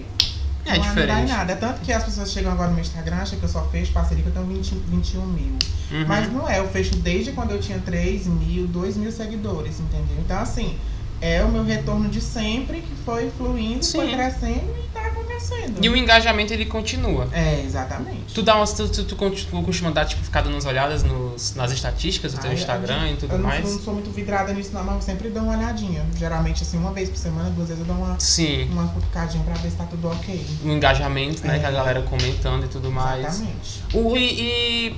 É 0.64 0.78
não 0.78 0.84
Não 0.86 0.94
dá 0.94 1.00
em 1.00 1.04
diferente. 1.04 1.28
nada. 1.30 1.52
É 1.52 1.56
tanto 1.56 1.80
que 1.80 1.92
as 1.92 2.04
pessoas 2.04 2.30
chegam 2.30 2.52
agora 2.52 2.68
no 2.68 2.74
meu 2.74 2.82
Instagram, 2.82 3.16
acham 3.16 3.36
que 3.38 3.44
eu 3.44 3.48
só 3.48 3.62
fecho 3.64 3.92
parceria 3.92 4.22
que 4.22 4.28
eu 4.28 4.32
tenho 4.32 4.46
20, 4.46 4.74
21 4.88 5.26
mil. 5.26 5.58
Uhum. 5.90 6.04
Mas 6.06 6.32
não 6.32 6.48
é, 6.48 6.60
eu 6.60 6.68
fecho 6.68 6.94
desde 6.96 7.32
quando 7.32 7.50
eu 7.50 7.60
tinha 7.60 7.78
3 7.80 8.26
mil, 8.28 8.68
2 8.68 8.96
mil 8.96 9.10
seguidores, 9.10 9.80
entendeu? 9.80 10.16
Então, 10.24 10.38
assim, 10.38 10.78
é 11.22 11.42
o 11.44 11.48
meu 11.48 11.62
retorno 11.62 12.08
de 12.08 12.20
sempre 12.20 12.80
que 12.82 12.94
foi 13.04 13.30
fluindo, 13.38 13.84
foi 13.86 14.06
Sim. 14.08 14.12
crescendo 14.14 14.74
e 14.76 14.88
tá 14.92 15.06
acontecendo. 15.06 15.78
E 15.80 15.88
o 15.88 15.96
engajamento 15.96 16.52
ele 16.52 16.66
continua. 16.66 17.28
É, 17.32 17.62
exatamente. 17.64 18.34
Tu, 18.34 18.42
dá 18.42 18.56
umas, 18.56 18.72
tu, 18.72 18.88
tu, 18.88 19.04
tu 19.04 19.14
continua- 19.14 19.62
costuma 19.62 19.90
dar, 19.92 20.04
tipo, 20.04 20.20
ficar 20.24 20.40
dando 20.42 20.54
umas 20.54 20.64
olhadas 20.66 21.04
nos, 21.04 21.54
nas 21.54 21.70
estatísticas 21.70 22.32
do 22.32 22.40
teu 22.40 22.50
Ai, 22.50 22.56
Instagram 22.56 23.10
e 23.12 23.16
tudo 23.16 23.34
eu 23.34 23.38
não, 23.38 23.48
mais? 23.48 23.64
não 23.64 23.78
sou 23.78 23.94
muito 23.94 24.10
vidrada 24.10 24.52
nisso, 24.52 24.70
não, 24.72 24.82
mas 24.82 24.96
eu 24.96 25.02
sempre 25.02 25.28
dou 25.30 25.44
uma 25.44 25.56
olhadinha. 25.56 26.04
Geralmente, 26.18 26.64
assim, 26.64 26.76
uma 26.76 26.90
vez 26.92 27.08
por 27.08 27.16
semana, 27.18 27.50
duas 27.50 27.68
vezes 27.68 27.86
eu 27.86 27.94
dou 27.94 28.04
uma, 28.04 28.18
Sim. 28.18 28.68
uma 28.72 28.88
cutucadinha 28.88 29.44
pra 29.44 29.54
ver 29.54 29.70
se 29.70 29.76
tá 29.76 29.84
tudo 29.84 30.08
ok. 30.08 30.44
O 30.64 30.68
engajamento, 30.70 31.46
né? 31.46 31.56
É. 31.56 31.60
Que 31.60 31.66
a 31.66 31.70
galera 31.70 32.02
comentando 32.02 32.64
e 32.64 32.68
tudo 32.68 32.90
mais. 32.90 33.24
Exatamente. 33.26 33.82
O, 33.94 34.16
e, 34.16 34.40
e, 34.40 34.96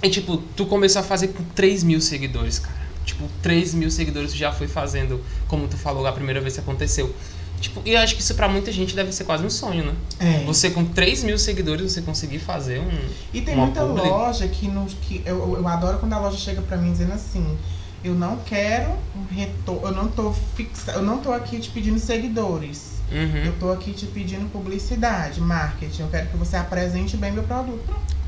e, 0.00 0.10
tipo, 0.10 0.36
tu 0.56 0.64
começou 0.66 1.00
a 1.00 1.04
fazer 1.04 1.28
com 1.28 1.42
3 1.56 1.82
mil 1.82 2.00
seguidores, 2.00 2.60
cara. 2.60 2.77
Tipo, 3.08 3.26
3 3.42 3.72
mil 3.72 3.90
seguidores 3.90 4.34
já 4.36 4.52
foi 4.52 4.68
fazendo, 4.68 5.24
como 5.46 5.66
tu 5.66 5.78
falou 5.78 6.06
a 6.06 6.12
primeira 6.12 6.42
vez 6.42 6.52
que 6.54 6.60
aconteceu. 6.60 7.14
Tipo, 7.58 7.80
e 7.86 7.94
eu 7.94 8.00
acho 8.00 8.14
que 8.14 8.20
isso 8.20 8.34
pra 8.34 8.46
muita 8.48 8.70
gente 8.70 8.94
deve 8.94 9.10
ser 9.12 9.24
quase 9.24 9.42
um 9.44 9.48
sonho, 9.50 9.82
né? 9.86 9.94
É. 10.20 10.44
Você 10.44 10.68
com 10.70 10.84
3 10.84 11.24
mil 11.24 11.38
seguidores, 11.38 11.90
você 11.92 12.02
conseguir 12.02 12.38
fazer 12.38 12.80
um. 12.80 12.90
E 13.32 13.40
tem 13.40 13.56
muita 13.56 13.80
publi. 13.80 14.02
loja 14.08 14.46
que, 14.46 14.68
nos, 14.68 14.92
que 14.92 15.22
eu, 15.24 15.56
eu- 15.56 15.66
adoro 15.66 15.98
quando 15.98 16.12
a 16.12 16.18
loja 16.18 16.36
chega 16.36 16.60
pra 16.60 16.76
mim 16.76 16.92
dizendo 16.92 17.14
assim, 17.14 17.56
eu 18.04 18.14
não 18.14 18.36
quero 18.44 18.90
um 19.16 19.24
retorno, 19.34 19.86
eu 19.88 19.92
não 19.92 20.08
tô 20.08 20.32
fixa, 20.54 20.92
eu 20.92 21.02
não 21.02 21.18
tô 21.18 21.32
aqui 21.32 21.58
te 21.58 21.70
pedindo 21.70 21.98
seguidores. 21.98 22.98
Uhum. 23.10 23.44
Eu 23.46 23.52
tô 23.58 23.72
aqui 23.72 23.92
te 23.92 24.04
pedindo 24.04 24.48
publicidade, 24.52 25.40
marketing. 25.40 26.02
Eu 26.02 26.08
quero 26.08 26.28
que 26.28 26.36
você 26.36 26.56
apresente 26.56 27.16
bem 27.16 27.32
meu 27.32 27.42
produto. 27.44 27.82
Pronto. 27.86 28.18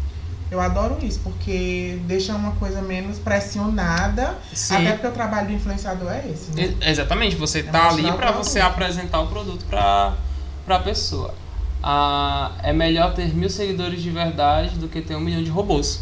Eu 0.51 0.61
adoro 0.61 0.99
isso, 1.05 1.21
porque 1.23 1.99
deixa 2.07 2.35
uma 2.35 2.53
coisa 2.53 2.83
menos 2.83 3.19
pressionada. 3.19 4.37
Sim. 4.53 4.75
Até 4.77 4.93
porque 4.93 5.07
o 5.07 5.13
trabalho 5.13 5.47
do 5.49 5.53
influenciador 5.55 6.11
é 6.11 6.27
esse, 6.29 6.51
né? 6.51 6.75
Exatamente, 6.91 7.37
você 7.37 7.61
É 7.61 7.63
tá 7.63 7.89
ali 7.91 8.03
produto. 8.13 8.37
você 8.37 8.61
apresentar 8.61 9.21
o 9.21 9.29
produto 9.29 9.65
pra, 9.67 10.15
pra 10.67 10.81
pessoa. 10.81 11.35
Ah, 11.83 12.53
é 12.63 12.73
melhor 12.73 13.15
ter 13.15 13.33
mil 13.35 13.49
seguidores 13.49 14.03
de 14.03 14.11
verdade 14.11 14.77
do 14.77 14.89
que 14.89 15.01
ter 15.01 15.15
um 15.15 15.21
milhão 15.21 15.43
de 15.43 15.51
robôs. 15.51 16.01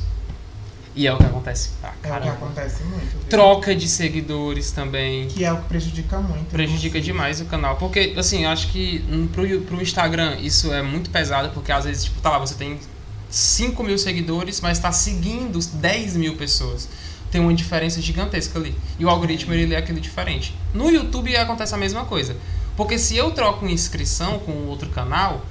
E 0.96 1.06
é 1.06 1.12
o 1.12 1.16
que 1.18 1.24
acontece 1.26 1.70
pra 1.80 1.90
É 1.90 1.92
o 1.92 1.94
que 2.00 2.08
caramba. 2.08 2.32
acontece 2.32 2.82
muito. 2.84 3.10
viu? 3.12 3.28
Troca 3.28 3.76
de 3.76 3.86
seguidores 3.86 4.72
também. 4.72 5.28
Que 5.28 5.44
é 5.44 5.52
o 5.52 5.58
que 5.58 5.68
prejudica 5.68 6.18
muito. 6.18 6.46
Prejudica 6.46 7.00
demais 7.00 7.40
o 7.40 7.44
canal. 7.44 7.76
Porque, 7.76 8.14
assim, 8.16 8.44
eu 8.44 8.50
acho 8.50 8.68
que 8.68 9.04
hum, 9.08 9.28
pro, 9.28 9.46
pro 9.60 9.80
Instagram 9.80 10.36
isso 10.40 10.72
é 10.72 10.82
muito 10.82 11.10
pesado, 11.10 11.50
porque 11.50 11.70
às 11.70 11.84
vezes, 11.84 12.04
tipo, 12.04 12.20
tá 12.20 12.30
lá, 12.30 12.38
você 12.38 12.54
tem 12.54 12.80
5 13.30 13.82
mil 13.82 13.98
seguidores, 13.98 14.60
mas 14.60 14.78
tá 14.78 14.90
seguindo 14.92 15.58
10 15.58 16.16
mil 16.16 16.36
pessoas. 16.36 16.88
Tem 17.30 17.40
uma 17.40 17.52
diferença 17.52 18.00
gigantesca 18.00 18.58
ali. 18.58 18.74
E 18.98 19.04
o 19.04 19.10
algoritmo, 19.10 19.52
ele 19.52 19.66
lê 19.66 19.76
aquilo 19.76 20.00
diferente. 20.00 20.56
No 20.72 20.90
YouTube 20.90 21.36
acontece 21.36 21.74
a 21.74 21.78
mesma 21.78 22.04
coisa. 22.04 22.36
Porque 22.76 22.98
se 22.98 23.16
eu 23.16 23.30
troco 23.32 23.64
uma 23.64 23.72
inscrição 23.72 24.38
com 24.38 24.52
outro 24.66 24.88
canal, 24.88 25.44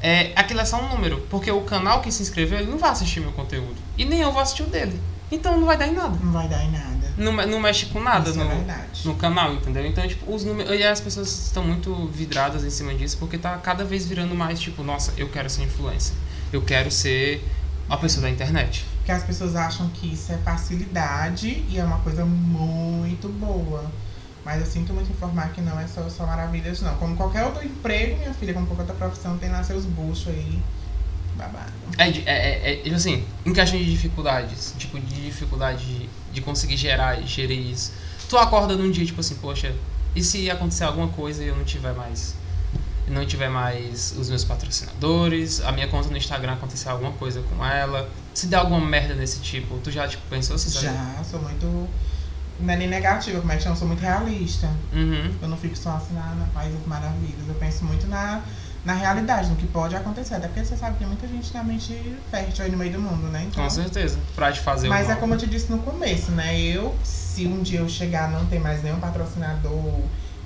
é, 0.00 0.32
aquilo 0.36 0.60
é 0.60 0.64
só 0.64 0.80
um 0.80 0.88
número. 0.88 1.18
Porque 1.28 1.50
o 1.50 1.62
canal 1.62 2.00
que 2.00 2.12
se 2.12 2.22
inscreveu, 2.22 2.58
ele 2.60 2.70
não 2.70 2.78
vai 2.78 2.90
assistir 2.90 3.20
meu 3.20 3.32
conteúdo. 3.32 3.76
E 3.96 4.04
nem 4.04 4.20
eu 4.20 4.30
vou 4.30 4.40
assistir 4.40 4.62
o 4.62 4.66
dele. 4.66 5.00
Então 5.30 5.58
não 5.58 5.66
vai 5.66 5.76
dar 5.76 5.88
em 5.88 5.94
nada. 5.94 6.16
Não 6.22 6.32
vai 6.32 6.48
dar 6.48 6.62
em 6.62 6.70
nada. 6.70 6.98
Não, 7.16 7.32
não 7.32 7.60
mexe 7.60 7.86
com 7.86 8.00
nada 8.00 8.30
Isso 8.30 8.38
no, 8.38 8.50
é 8.50 8.86
no 9.04 9.14
canal, 9.16 9.52
entendeu? 9.52 9.84
Então, 9.84 10.06
tipo, 10.06 10.32
os 10.32 10.44
números. 10.44 10.78
E 10.78 10.82
as 10.84 11.00
pessoas 11.00 11.46
estão 11.46 11.64
muito 11.64 12.06
vidradas 12.06 12.64
em 12.64 12.70
cima 12.70 12.94
disso, 12.94 13.18
porque 13.18 13.36
tá 13.36 13.56
cada 13.58 13.84
vez 13.84 14.06
virando 14.06 14.34
mais, 14.34 14.60
tipo, 14.60 14.82
nossa, 14.82 15.12
eu 15.16 15.28
quero 15.28 15.50
ser 15.50 15.64
influencer. 15.64 16.14
Eu 16.52 16.62
quero 16.62 16.90
ser 16.90 17.44
uma 17.86 17.98
pessoa 17.98 18.22
da 18.22 18.30
internet. 18.30 18.84
Porque 18.98 19.12
as 19.12 19.24
pessoas 19.24 19.56
acham 19.56 19.88
que 19.90 20.12
isso 20.12 20.30
é 20.32 20.36
facilidade 20.38 21.64
e 21.68 21.78
é 21.78 21.84
uma 21.84 21.98
coisa 22.00 22.24
muito 22.24 23.28
boa. 23.28 23.84
Mas 24.44 24.60
eu 24.60 24.66
sinto 24.66 24.94
muito 24.94 25.10
informar 25.10 25.52
que 25.52 25.60
não 25.60 25.78
é 25.78 25.86
só, 25.86 26.08
só 26.08 26.26
maravilhas, 26.26 26.80
não. 26.80 26.94
Como 26.96 27.16
qualquer 27.16 27.44
outro 27.44 27.64
emprego, 27.64 28.16
minha 28.18 28.32
filha, 28.32 28.54
como 28.54 28.66
qualquer 28.66 28.82
outra 28.82 28.96
profissão, 28.96 29.36
tem 29.38 29.50
lá 29.50 29.62
seus 29.62 29.84
buchos 29.84 30.28
aí. 30.28 30.62
Babado. 31.36 31.72
É, 31.98 32.08
é, 32.08 32.22
é, 32.26 32.72
é, 32.72 32.76
tipo 32.76 32.96
assim, 32.96 33.24
em 33.46 33.52
questão 33.52 33.78
de 33.78 33.90
dificuldades, 33.90 34.74
tipo, 34.76 34.98
de 34.98 35.24
dificuldade 35.26 35.84
de, 35.84 36.08
de 36.32 36.40
conseguir 36.40 36.76
gerar, 36.76 37.20
gerir 37.22 37.70
isso. 37.70 37.92
Tu 38.28 38.36
acorda 38.36 38.76
num 38.76 38.90
dia, 38.90 39.04
tipo 39.04 39.20
assim, 39.20 39.36
poxa, 39.36 39.74
e 40.14 40.22
se 40.22 40.50
acontecer 40.50 40.84
alguma 40.84 41.08
coisa 41.08 41.44
e 41.44 41.46
eu 41.46 41.56
não 41.56 41.64
tiver 41.64 41.94
mais. 41.94 42.34
Não 43.10 43.26
tiver 43.26 43.48
mais 43.48 44.14
os 44.18 44.28
meus 44.28 44.44
patrocinadores, 44.44 45.60
a 45.60 45.72
minha 45.72 45.88
conta 45.88 46.08
no 46.08 46.16
Instagram 46.16 46.52
acontecer 46.54 46.88
alguma 46.88 47.12
coisa 47.12 47.42
com 47.42 47.64
ela. 47.64 48.08
Se 48.34 48.46
der 48.46 48.56
alguma 48.56 48.80
merda 48.80 49.14
desse 49.14 49.40
tipo, 49.40 49.78
tu 49.78 49.90
já, 49.90 50.06
tipo, 50.06 50.22
pensou 50.28 50.56
sabe? 50.58 50.86
Já, 50.86 51.24
sou 51.24 51.40
muito. 51.40 51.88
Não 52.60 52.74
é 52.74 52.76
nem 52.76 52.88
negativa, 52.88 53.40
como 53.40 53.52
é 53.52 53.56
que 53.56 53.62
chama? 53.62 53.76
Sou 53.76 53.86
muito 53.86 54.00
realista. 54.00 54.68
Uhum. 54.92 55.32
Eu 55.40 55.48
não 55.48 55.56
fico 55.56 55.76
só 55.76 55.90
assim 55.90 56.14
na, 56.14 56.34
na 56.34 56.46
paz 56.46 56.72
das 56.72 56.86
maravilhas. 56.86 57.46
Eu 57.46 57.54
penso 57.54 57.84
muito 57.84 58.06
na, 58.08 58.42
na 58.84 58.94
realidade, 58.94 59.48
no 59.48 59.56
que 59.56 59.66
pode 59.66 59.94
acontecer. 59.94 60.34
Até 60.34 60.48
porque 60.48 60.64
você 60.64 60.76
sabe 60.76 60.98
que 60.98 61.04
muita 61.04 61.28
gente 61.28 61.52
na 61.54 61.62
mente 61.62 62.16
fértil 62.30 62.64
aí 62.64 62.70
no 62.70 62.78
meio 62.78 62.92
do 62.92 63.00
mundo, 63.00 63.28
né? 63.28 63.44
Então, 63.48 63.62
Com 63.62 63.70
certeza. 63.70 64.18
Pra 64.34 64.50
te 64.50 64.60
fazer 64.60 64.88
Mas 64.88 65.08
é 65.08 65.14
como 65.14 65.34
eu 65.34 65.38
te 65.38 65.46
disse 65.46 65.70
no 65.70 65.78
começo, 65.78 66.32
né? 66.32 66.58
Eu, 66.58 66.96
se 67.04 67.46
um 67.46 67.62
dia 67.62 67.80
eu 67.80 67.88
chegar 67.88 68.30
não 68.30 68.46
ter 68.46 68.58
mais 68.58 68.82
nenhum 68.82 68.98
patrocinador, 68.98 70.00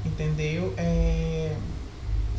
entendeu? 0.05 0.75
É, 0.77 1.57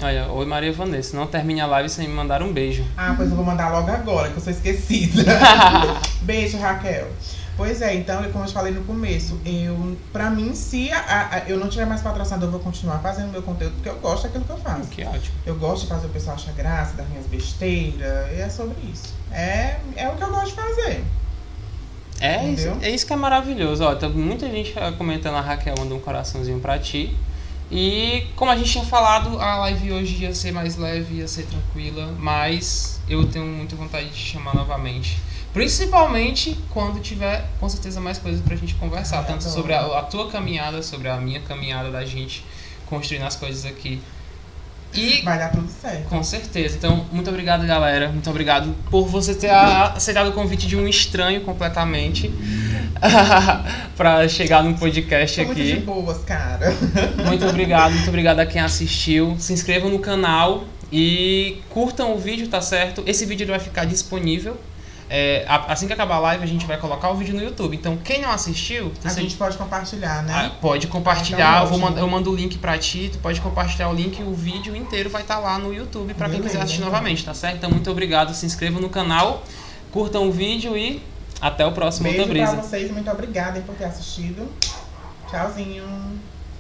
Olha, 0.02 0.28
oi 0.32 0.46
Maria 0.46 0.74
Vanessa, 0.74 1.16
não 1.16 1.28
termine 1.28 1.62
a 1.62 1.68
live 1.68 1.88
sem 1.88 2.08
me 2.08 2.14
mandar 2.14 2.42
um 2.42 2.52
beijo. 2.52 2.86
Ah, 2.98 3.14
pois 3.16 3.30
eu 3.30 3.36
vou 3.36 3.46
mandar 3.46 3.70
logo 3.72 3.90
agora, 3.90 4.30
que 4.30 4.38
eu 4.38 4.42
sou 4.42 4.52
esquecida. 4.52 5.24
beijo, 6.22 6.58
Raquel. 6.58 7.08
Pois 7.56 7.82
é, 7.84 7.94
então, 7.94 8.24
como 8.32 8.44
eu 8.44 8.48
te 8.48 8.54
falei 8.54 8.74
no 8.74 8.84
começo, 8.84 9.40
eu, 9.46 9.96
pra 10.12 10.32
mim, 10.32 10.56
se 10.56 10.92
a, 10.92 11.30
a, 11.32 11.40
eu 11.48 11.60
não 11.60 11.70
tiver 11.70 11.86
mais 11.86 12.02
patrocinador, 12.02 12.48
eu 12.48 12.52
vou 12.52 12.60
continuar 12.60 12.98
fazendo 13.00 13.32
meu 13.32 13.44
conteúdo, 13.44 13.76
porque 13.76 13.90
eu 13.90 14.00
gosto 14.00 14.24
daquilo 14.24 14.44
que 14.44 14.50
eu 14.50 14.58
faço. 14.58 14.90
Que 14.90 15.04
ótimo. 15.04 15.36
Eu 15.46 15.56
gosto 15.56 15.84
de 15.84 15.90
fazer 15.90 16.08
o 16.08 16.10
pessoal 16.10 16.36
achar 16.36 16.52
graça, 16.54 16.96
das 16.96 17.08
minhas 17.10 17.28
besteiras, 17.28 18.32
e 18.36 18.42
é 18.42 18.50
sobre 18.50 18.76
isso. 18.92 19.14
É, 19.32 19.78
é 19.96 20.10
o 20.10 20.16
que 20.16 20.24
eu 20.24 20.32
gosto 20.32 20.48
de 20.48 20.56
fazer. 20.56 21.04
É 22.20 22.48
isso, 22.48 22.70
é 22.82 22.90
isso 22.90 23.06
que 23.06 23.14
é 23.14 23.16
maravilhoso. 23.16 23.84
Ó, 23.84 23.94
tá 23.94 24.10
muita 24.10 24.50
gente 24.50 24.74
comentando, 24.98 25.36
a 25.36 25.42
Raquel 25.42 25.76
mandou 25.78 25.98
um 25.98 26.02
coraçãozinho 26.02 26.60
pra 26.60 26.80
ti. 26.80 27.16
E 27.72 28.28
como 28.36 28.52
a 28.52 28.56
gente 28.56 28.72
tinha 28.72 28.86
falado, 28.86 29.40
a 29.40 29.58
live 29.58 29.92
hoje 29.94 30.24
ia 30.24 30.34
ser 30.34 30.52
mais 30.52 30.76
leve, 30.76 31.16
ia 31.16 31.28
ser 31.28 31.46
tranquila, 31.46 32.14
mas 32.20 33.02
eu 33.10 33.26
tenho 33.28 33.46
muita 33.46 33.76
vontade 33.76 34.10
de 34.10 34.14
te 34.14 34.32
chamar 34.32 34.54
novamente. 34.56 35.18
Principalmente 35.54 36.58
quando 36.72 37.00
tiver, 37.00 37.48
com 37.60 37.70
certeza, 37.70 38.02
mais 38.02 38.18
coisas 38.18 38.42
pra 38.42 38.56
gente 38.56 38.74
conversar. 38.76 39.20
Ah, 39.20 39.24
tanto 39.24 39.44
sobre 39.44 39.74
a, 39.74 40.00
a, 40.00 40.02
tua 40.02 40.30
caminhada, 40.30 40.82
sobre 40.82 41.08
a 41.08 41.18
minha 41.18 41.40
caminhada 41.42 41.92
da 41.92 42.04
gente 42.04 42.44
construindo 42.88 43.24
as 43.24 43.36
coisas 43.36 43.66
aqui. 43.66 44.02
E 44.94 45.22
vai 45.22 45.38
dar 45.38 45.50
tudo 45.50 45.70
certo. 45.70 46.08
Com 46.08 46.24
certeza. 46.24 46.78
Então, 46.78 47.06
muito 47.12 47.30
obrigado, 47.30 47.66
galera. 47.66 48.10
Muito 48.10 48.30
obrigado 48.30 48.76
por 48.90 49.08
você 49.08 49.34
ter 49.34 49.50
aceitado 49.50 50.28
o 50.28 50.34
convite 50.34 50.68
de 50.68 50.76
um 50.76 50.88
estranho 50.88 51.42
completamente 51.42 52.32
para 53.98 54.28
chegar 54.28 54.64
no 54.64 54.78
podcast 54.78 55.44
Tô 55.44 55.52
aqui. 55.52 55.62
Muito 55.62 55.80
de 55.80 55.86
boas, 55.86 56.18
cara. 56.24 56.74
muito 57.26 57.46
obrigado, 57.46 57.94
muito 57.94 58.08
obrigado 58.08 58.40
a 58.40 58.46
quem 58.46 58.62
assistiu. 58.62 59.36
Se 59.40 59.54
inscrevam 59.54 59.90
no 59.90 60.00
canal 60.00 60.66
e 60.92 61.62
curtam 61.70 62.14
o 62.14 62.18
vídeo, 62.18 62.48
tá 62.48 62.62
certo? 62.62 63.04
Esse 63.06 63.26
vídeo 63.26 63.48
vai 63.48 63.60
ficar 63.60 63.86
disponível 63.86 64.58
é, 65.16 65.46
assim 65.48 65.86
que 65.86 65.94
acabar 65.94 66.16
a 66.16 66.20
live, 66.20 66.44
a 66.44 66.48
gente 66.48 66.66
vai 66.66 66.76
colocar 66.76 67.12
o 67.12 67.16
vídeo 67.16 67.36
no 67.36 67.44
YouTube. 67.44 67.76
Então, 67.76 67.96
quem 67.98 68.20
não 68.20 68.32
assistiu. 68.32 68.92
A 69.04 69.10
gente 69.10 69.36
pode 69.36 69.56
compartilhar, 69.58 70.24
né? 70.24 70.34
Ah, 70.34 70.50
pode 70.60 70.88
compartilhar. 70.88 71.66
Então, 71.66 71.76
eu, 71.76 71.80
vou 71.80 71.98
eu 72.00 72.08
mando 72.08 72.32
o 72.32 72.36
link 72.36 72.58
pra 72.58 72.80
ti, 72.80 73.12
tu 73.14 73.20
pode 73.20 73.40
compartilhar 73.40 73.90
o 73.90 73.94
link 73.94 74.20
e 74.20 74.24
o 74.24 74.34
vídeo 74.34 74.76
inteiro 74.76 75.12
vai 75.12 75.22
estar 75.22 75.36
tá 75.36 75.42
lá 75.42 75.60
no 75.60 75.72
YouTube 75.72 76.16
pra 76.16 76.28
quem 76.28 76.42
quiser 76.42 76.58
assistir 76.58 76.80
então. 76.80 76.92
novamente, 76.92 77.24
tá 77.24 77.34
certo? 77.36 77.58
Então, 77.58 77.70
muito 77.70 77.92
obrigado. 77.92 78.34
Se 78.34 78.44
inscrevam 78.44 78.82
no 78.82 78.90
canal, 78.90 79.44
curtam 79.92 80.28
o 80.28 80.32
vídeo 80.32 80.76
e 80.76 81.00
até 81.44 81.66
o 81.66 81.74
próximo 81.74 82.06
Beijo 82.06 82.22
Outra 82.22 82.34
Brisa. 82.34 82.54
pra 82.54 82.62
vocês, 82.64 82.90
muito 82.90 83.12
obrigada 83.12 83.60
por 83.62 83.76
ter 83.76 83.84
assistido. 83.84 84.50
Tchauzinho. 85.30 85.84